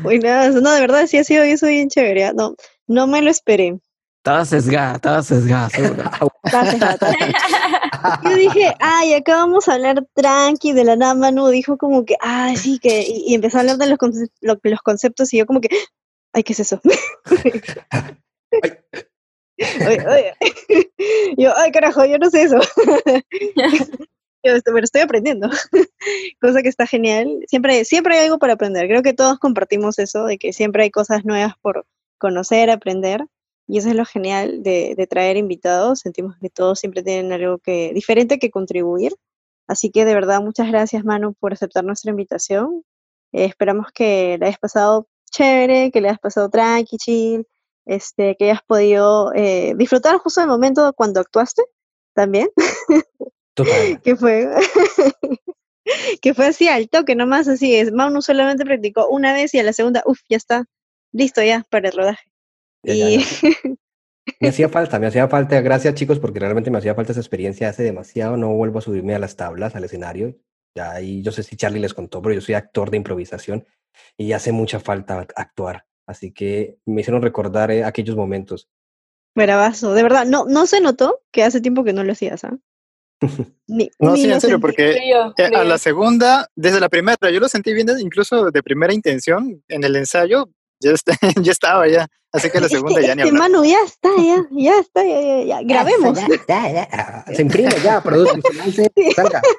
Buenazo. 0.03 0.61
No, 0.63 0.73
de 0.73 0.81
verdad, 0.81 1.07
sí 1.07 1.19
ha 1.19 1.25
sido 1.25 1.43
eso 1.45 1.67
bien 1.67 1.89
chévere. 1.89 2.25
¿ah? 2.27 2.33
No, 2.35 2.55
no 2.87 3.07
me 3.07 3.23
lo 3.23 3.31
esperé. 3.31 3.79
Estaba 6.47 6.71
sesgada, 6.71 6.99
estaba 6.99 7.21
sesgada. 7.23 8.21
Yo 8.25 8.37
dije, 8.37 8.75
ay, 8.81 9.15
acá 9.15 9.37
vamos 9.37 9.69
a 9.69 9.75
hablar 9.75 10.07
tranqui 10.15 10.73
de 10.73 10.85
la 10.85 10.97
nada, 10.97 11.15
Manu 11.15 11.49
dijo 11.49 11.77
como 11.77 12.05
que, 12.05 12.17
ah, 12.21 12.53
sí, 12.57 12.79
que, 12.79 13.03
y, 13.07 13.35
empezó 13.35 13.59
a 13.59 13.61
hablar 13.61 13.77
de 13.77 13.87
los, 13.87 13.99
conce- 13.99 14.31
lo- 14.41 14.59
los 14.63 14.81
conceptos 14.83 15.33
y 15.35 15.39
yo 15.39 15.47
como 15.47 15.61
que, 15.61 15.69
ay, 16.33 16.43
¿qué 16.43 16.53
es 16.55 16.61
eso? 16.61 16.81
Oye, 19.87 20.07
oye. 20.09 20.35
Yo, 21.39 21.57
ay, 21.57 21.71
carajo, 21.71 22.05
yo 22.05 22.19
no 22.19 22.29
sé 22.29 22.43
eso. 22.43 22.59
Bueno, 24.67 24.85
estoy 24.85 25.01
aprendiendo, 25.03 25.49
cosa 26.41 26.61
que 26.63 26.69
está 26.69 26.87
genial. 26.87 27.29
Siempre, 27.47 27.85
siempre 27.85 28.17
hay 28.19 28.25
algo 28.25 28.39
para 28.39 28.55
aprender. 28.55 28.89
Creo 28.89 29.03
que 29.03 29.13
todos 29.15 29.39
compartimos 29.39 29.99
eso, 29.99 30.25
de 30.25 30.39
que 30.39 30.53
siempre 30.53 30.83
hay 30.83 30.91
cosas 30.91 31.25
nuevas 31.25 31.55
por 31.63 31.87
conocer, 32.19 32.69
aprender. 32.69 33.25
Y 33.67 33.79
eso 33.79 33.89
es 33.89 33.95
lo 33.95 34.05
genial 34.05 34.63
de, 34.63 34.95
de 34.97 35.07
traer 35.07 35.37
invitados. 35.37 36.01
Sentimos 36.01 36.37
que 36.41 36.51
todos 36.51 36.79
siempre 36.79 37.03
tienen 37.03 37.33
algo 37.33 37.59
que, 37.59 37.93
diferente 37.95 38.39
que 38.39 38.51
contribuir. 38.51 39.15
Así 39.67 39.91
que 39.91 40.05
de 40.05 40.15
verdad, 40.15 40.43
muchas 40.43 40.69
gracias, 40.69 41.05
Manu, 41.05 41.35
por 41.35 41.53
aceptar 41.53 41.85
nuestra 41.85 42.11
invitación. 42.11 42.85
Eh, 43.33 43.47
esperamos 43.47 43.89
que 43.93 44.37
la 44.39 44.47
hayas 44.47 44.59
pasado 44.59 45.09
chévere, 45.31 45.91
que 45.91 46.01
le 46.01 46.09
hayas 46.09 46.21
pasado 46.21 46.49
tranqui, 46.51 46.97
chill, 46.99 47.47
este, 47.87 48.37
que 48.37 48.45
hayas 48.45 48.63
podido 48.63 49.33
eh, 49.35 49.75
disfrutar 49.77 50.19
justo 50.19 50.41
del 50.41 50.49
momento 50.51 50.93
cuando 50.95 51.21
actuaste 51.21 51.63
también, 52.15 52.49
Total. 53.55 54.01
que 54.03 54.17
fue, 54.17 54.49
que 56.23 56.35
fue 56.35 56.47
así 56.47 56.69
al 56.69 56.89
toque, 56.89 57.17
nomás 57.17 57.49
así 57.49 57.75
es. 57.75 57.93
Manu 57.93 58.23
solamente 58.23 58.65
practicó 58.65 59.09
una 59.09 59.33
vez 59.33 59.55
y 59.55 59.59
a 59.59 59.65
la 59.65 59.73
segunda, 59.73 60.03
uff, 60.07 60.21
ya 60.29 60.37
está, 60.37 60.67
listo 61.13 61.43
ya 61.43 61.65
para 61.71 61.89
el 61.89 61.97
rodaje. 61.97 62.34
Y. 62.85 63.25
Me 64.41 64.49
hacía 64.49 64.71
falta, 64.71 64.99
me 64.99 65.07
hacía 65.07 65.29
falta. 65.29 65.61
Gracias, 65.61 65.95
chicos, 65.95 66.19
porque 66.19 66.41
realmente 66.41 66.71
me 66.71 66.79
hacía 66.79 66.95
falta 66.95 67.13
esa 67.13 67.21
experiencia 67.21 67.69
hace 67.69 67.83
demasiado. 67.83 68.39
No 68.39 68.55
vuelvo 68.55 68.79
a 68.79 68.83
subirme 68.83 69.15
a 69.15 69.19
las 69.19 69.37
tablas, 69.37 69.77
al 69.77 69.85
escenario. 69.85 70.35
Ya 70.75 70.93
ahí 70.93 71.23
yo 71.23 71.31
sé 71.31 71.43
si 71.43 71.57
Charlie 71.57 71.79
les 71.79 71.93
contó, 71.93 72.23
pero 72.23 72.35
yo 72.35 72.41
soy 72.41 72.55
actor 72.55 72.91
de 72.91 72.97
improvisación 72.97 73.67
y 74.17 74.33
hace 74.33 74.51
mucha 74.51 74.81
falta 74.81 75.27
actuar. 75.37 75.85
Así 76.07 76.33
que 76.33 76.79
me 76.87 77.03
hicieron 77.03 77.21
recordar 77.21 77.71
eh, 77.71 77.85
aquellos 77.85 78.17
momentos. 78.17 78.69
Bravazo, 79.37 79.93
de 79.93 80.03
verdad, 80.03 80.25
no, 80.25 80.47
no 80.47 80.67
se 80.67 80.81
notó 80.81 81.21
que 81.31 81.43
hace 81.43 81.61
tiempo 81.61 81.85
que 81.85 81.93
no 81.93 82.03
lo 82.03 82.13
hacías, 82.13 82.45
¿ah? 82.45 82.57
Ni, 83.69 83.91
No, 83.99 84.13
ni 84.13 84.23
sí, 84.23 84.31
en 84.33 84.41
serio, 84.41 84.59
porque 84.61 84.93
eh, 85.37 85.45
a 85.55 85.65
la 85.65 85.79
segunda, 85.79 86.49
desde 86.57 86.81
la 86.81 86.89
primera, 86.89 87.31
yo 87.31 87.41
lo 87.41 87.49
sentí 87.49 87.73
bien, 87.75 87.89
incluso 88.01 88.51
de 88.51 88.63
primera 88.63 88.95
intención, 88.95 89.63
en 89.69 89.85
el 89.85 89.97
ensayo, 89.97 90.49
ya, 90.81 90.93
está- 90.93 91.17
ya 91.43 91.53
estaba 91.53 91.89
ya. 91.89 92.09
Así 92.35 92.51
que 92.51 92.61
la 92.61 92.67
Es 92.67 92.73
que 92.73 92.77
segunda 92.79 93.01
ya 93.01 93.15
ni 93.15 93.23
este 93.23 93.29
hablar. 93.35 93.51
Manu 93.51 93.65
ya 93.65 93.79
está, 93.85 94.09
ya, 94.19 94.45
ya 94.51 94.79
está, 94.81 95.05
ya, 95.05 95.21
ya, 95.23 95.43
ya. 95.45 95.63
Grabemos. 95.63 96.19
Ya, 96.19 96.27
ya, 96.49 96.73
ya. 96.73 97.25
Se 97.35 97.43
imprime 97.43 97.71
ya, 97.83 98.03
producto, 98.03 98.41
se 98.51 98.55
lance, 98.59 98.93
salga. 99.15 99.41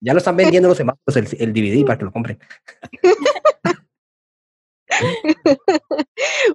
Ya 0.00 0.12
lo 0.12 0.18
están 0.18 0.36
vendiendo 0.36 0.68
los 0.68 0.76
semáforos 0.76 1.16
el, 1.16 1.26
el 1.40 1.52
DVD 1.52 1.84
para 1.84 1.98
que 1.98 2.04
lo 2.04 2.12
compren. 2.12 2.38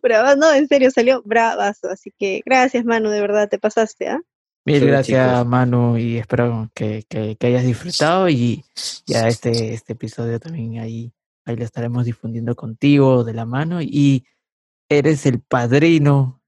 Brava, 0.02 0.36
no, 0.36 0.52
en 0.53 0.68
serio, 0.68 0.91
salió 0.91 1.22
bravazo. 1.24 1.90
Así 1.90 2.12
que 2.18 2.41
gracias, 2.45 2.86
Manu, 2.86 3.10
de 3.10 3.22
verdad, 3.22 3.49
te 3.49 3.60
pasaste, 3.60 4.10
¿ah? 4.10 4.22
Mil 4.66 4.80
Sí, 4.80 4.86
gracias, 4.86 5.30
chicos. 5.32 5.48
Manu, 5.48 5.98
y 5.98 6.18
espero 6.18 6.70
que, 6.74 7.03
que- 7.10 7.36
que 7.36 7.48
hayas 7.48 7.66
disfrutado 7.66 8.30
y 8.30 8.64
ya 9.08 9.28
este, 9.28 9.74
este 9.74 9.94
episodio 9.94 10.40
también 10.40 10.80
ahí, 10.80 11.12
ahí 11.45 11.56
lo 11.56 11.64
estaremos 11.66 12.06
difundiendo 12.06 12.56
contigo 12.56 13.24
de 13.24 13.34
la 13.34 13.45
mano 13.45 13.82
y 13.82 14.26
eres 14.91 15.26
el 15.26 15.39
padrino 15.39 16.41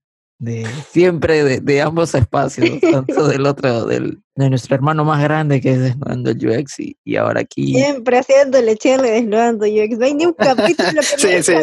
de 0.43 0.67
siempre 0.89 1.43
de, 1.43 1.59
de 1.61 1.81
ambos 1.81 2.13
espacios, 2.15 2.81
tanto 2.81 3.27
del 3.29 3.45
otro, 3.45 3.85
del, 3.85 4.21
de 4.35 4.49
nuestro 4.49 4.75
hermano 4.75 5.05
más 5.05 5.23
grande 5.23 5.61
que 5.61 5.71
es 5.71 5.79
Desnudando 5.79 6.31
el 6.31 6.45
UX 6.45 6.81
y, 6.81 6.97
y 7.05 7.15
ahora 7.15 7.39
aquí. 7.39 7.73
Siempre 7.73 8.17
haciéndole 8.17 8.75
cherle, 8.75 9.11
desnudando 9.11 9.65
UX. 9.65 9.97
No 9.97 10.05
hay 10.05 10.15
ni 10.15 10.25
un 10.25 10.33
capítulo 10.33 10.99
que 10.99 11.03
Sí, 11.03 11.27
no 11.37 11.43
sí. 11.43 11.53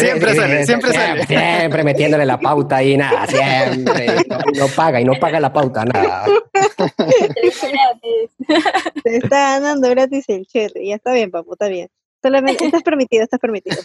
Siempre 0.00 0.34
sale, 0.34 0.66
siempre 0.66 0.92
sale. 0.92 1.24
Siempre 1.26 1.84
metiéndole 1.84 2.26
la 2.26 2.40
pauta 2.40 2.78
ahí, 2.78 2.96
nada, 2.96 3.24
siempre. 3.28 4.06
Y 4.06 4.28
no, 4.28 4.38
y 4.52 4.58
no 4.58 4.66
paga, 4.66 5.00
y 5.00 5.04
no 5.04 5.12
paga 5.20 5.38
la 5.38 5.52
pauta, 5.52 5.84
nada. 5.84 6.24
Te 9.04 9.16
está 9.16 9.60
dando 9.60 9.88
gratis 9.90 10.24
el 10.28 10.44
cherry. 10.46 10.88
Ya 10.88 10.96
está 10.96 11.12
bien, 11.12 11.30
papu, 11.30 11.52
está 11.52 11.68
bien. 11.68 11.88
Solamente, 12.20 12.64
estás 12.64 12.82
permitido, 12.82 13.22
estás 13.22 13.38
permitido. 13.38 13.76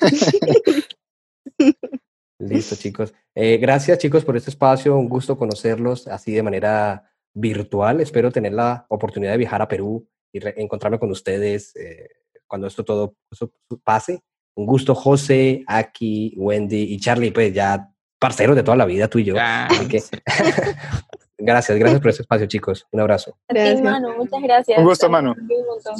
Listo, 2.39 2.75
chicos. 2.75 3.13
Eh, 3.35 3.57
gracias, 3.57 3.97
chicos, 3.97 4.23
por 4.23 4.37
este 4.37 4.49
espacio. 4.49 4.97
Un 4.97 5.09
gusto 5.09 5.37
conocerlos 5.37 6.07
así 6.07 6.31
de 6.31 6.43
manera 6.43 7.11
virtual. 7.33 7.99
Espero 7.99 8.31
tener 8.31 8.53
la 8.53 8.85
oportunidad 8.89 9.33
de 9.33 9.37
viajar 9.37 9.61
a 9.61 9.67
Perú 9.67 10.07
y 10.31 10.39
encontrarme 10.61 10.99
con 10.99 11.11
ustedes 11.11 11.75
eh, 11.75 12.07
cuando 12.47 12.67
esto 12.67 12.83
todo 12.83 13.15
eso 13.29 13.51
pase. 13.83 14.21
Un 14.55 14.65
gusto, 14.65 14.95
José, 14.95 15.63
Aki, 15.67 16.35
Wendy 16.37 16.93
y 16.93 16.99
Charlie, 16.99 17.31
pues 17.31 17.53
ya 17.53 17.91
parceros 18.19 18.55
de 18.55 18.63
toda 18.63 18.77
la 18.77 18.85
vida, 18.85 19.07
tú 19.07 19.19
y 19.19 19.25
yo. 19.25 19.35
Así 19.37 19.87
que 19.87 20.01
gracias, 21.37 21.77
gracias 21.77 22.01
por 22.01 22.09
este 22.09 22.23
espacio, 22.23 22.47
chicos. 22.47 22.87
Un 22.91 23.01
abrazo. 23.01 23.37
Gracias. 23.47 23.81
Manu, 23.81 24.15
muchas 24.17 24.41
gracias. 24.41 24.77
Un 24.77 24.85
gusto, 24.85 25.09
Manu. 25.09 25.31
aprendí 25.31 25.55
un 25.55 25.65
montón. 25.65 25.95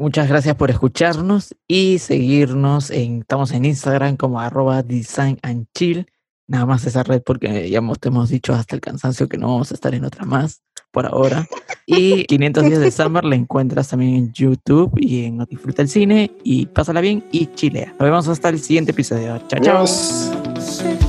Muchas 0.00 0.28
gracias 0.28 0.54
por 0.54 0.70
escucharnos 0.70 1.56
y 1.66 1.98
seguirnos. 1.98 2.90
En, 2.90 3.22
estamos 3.22 3.50
en 3.50 3.64
Instagram 3.64 4.16
como 4.16 4.40
arroba 4.40 4.84
design 4.84 5.40
and 5.42 5.66
chill. 5.74 6.06
Nada 6.46 6.66
más 6.66 6.86
esa 6.86 7.02
red 7.02 7.20
porque 7.20 7.68
ya 7.68 7.78
hemos, 7.78 7.98
te 7.98 8.08
hemos 8.08 8.30
dicho 8.30 8.54
hasta 8.54 8.76
el 8.76 8.80
cansancio 8.80 9.28
que 9.28 9.38
no 9.38 9.48
vamos 9.48 9.72
a 9.72 9.74
estar 9.74 9.94
en 9.96 10.04
otra 10.04 10.24
más 10.24 10.62
por 10.92 11.04
ahora. 11.04 11.48
Y 11.84 12.24
500 12.28 12.64
días 12.64 12.78
de 12.78 12.92
Summer 12.92 13.24
la 13.24 13.34
encuentras 13.34 13.88
también 13.88 14.14
en 14.14 14.32
YouTube 14.32 14.92
y 14.96 15.24
en 15.24 15.44
Disfruta 15.50 15.82
el 15.82 15.88
Cine 15.88 16.30
y 16.44 16.66
pásala 16.66 17.00
bien 17.00 17.24
y 17.32 17.46
chilea. 17.46 17.88
Nos 17.88 17.98
vemos 17.98 18.28
hasta 18.28 18.50
el 18.50 18.60
siguiente 18.60 18.92
episodio. 18.92 19.42
Chao, 19.48 19.60
chao. 19.60 21.07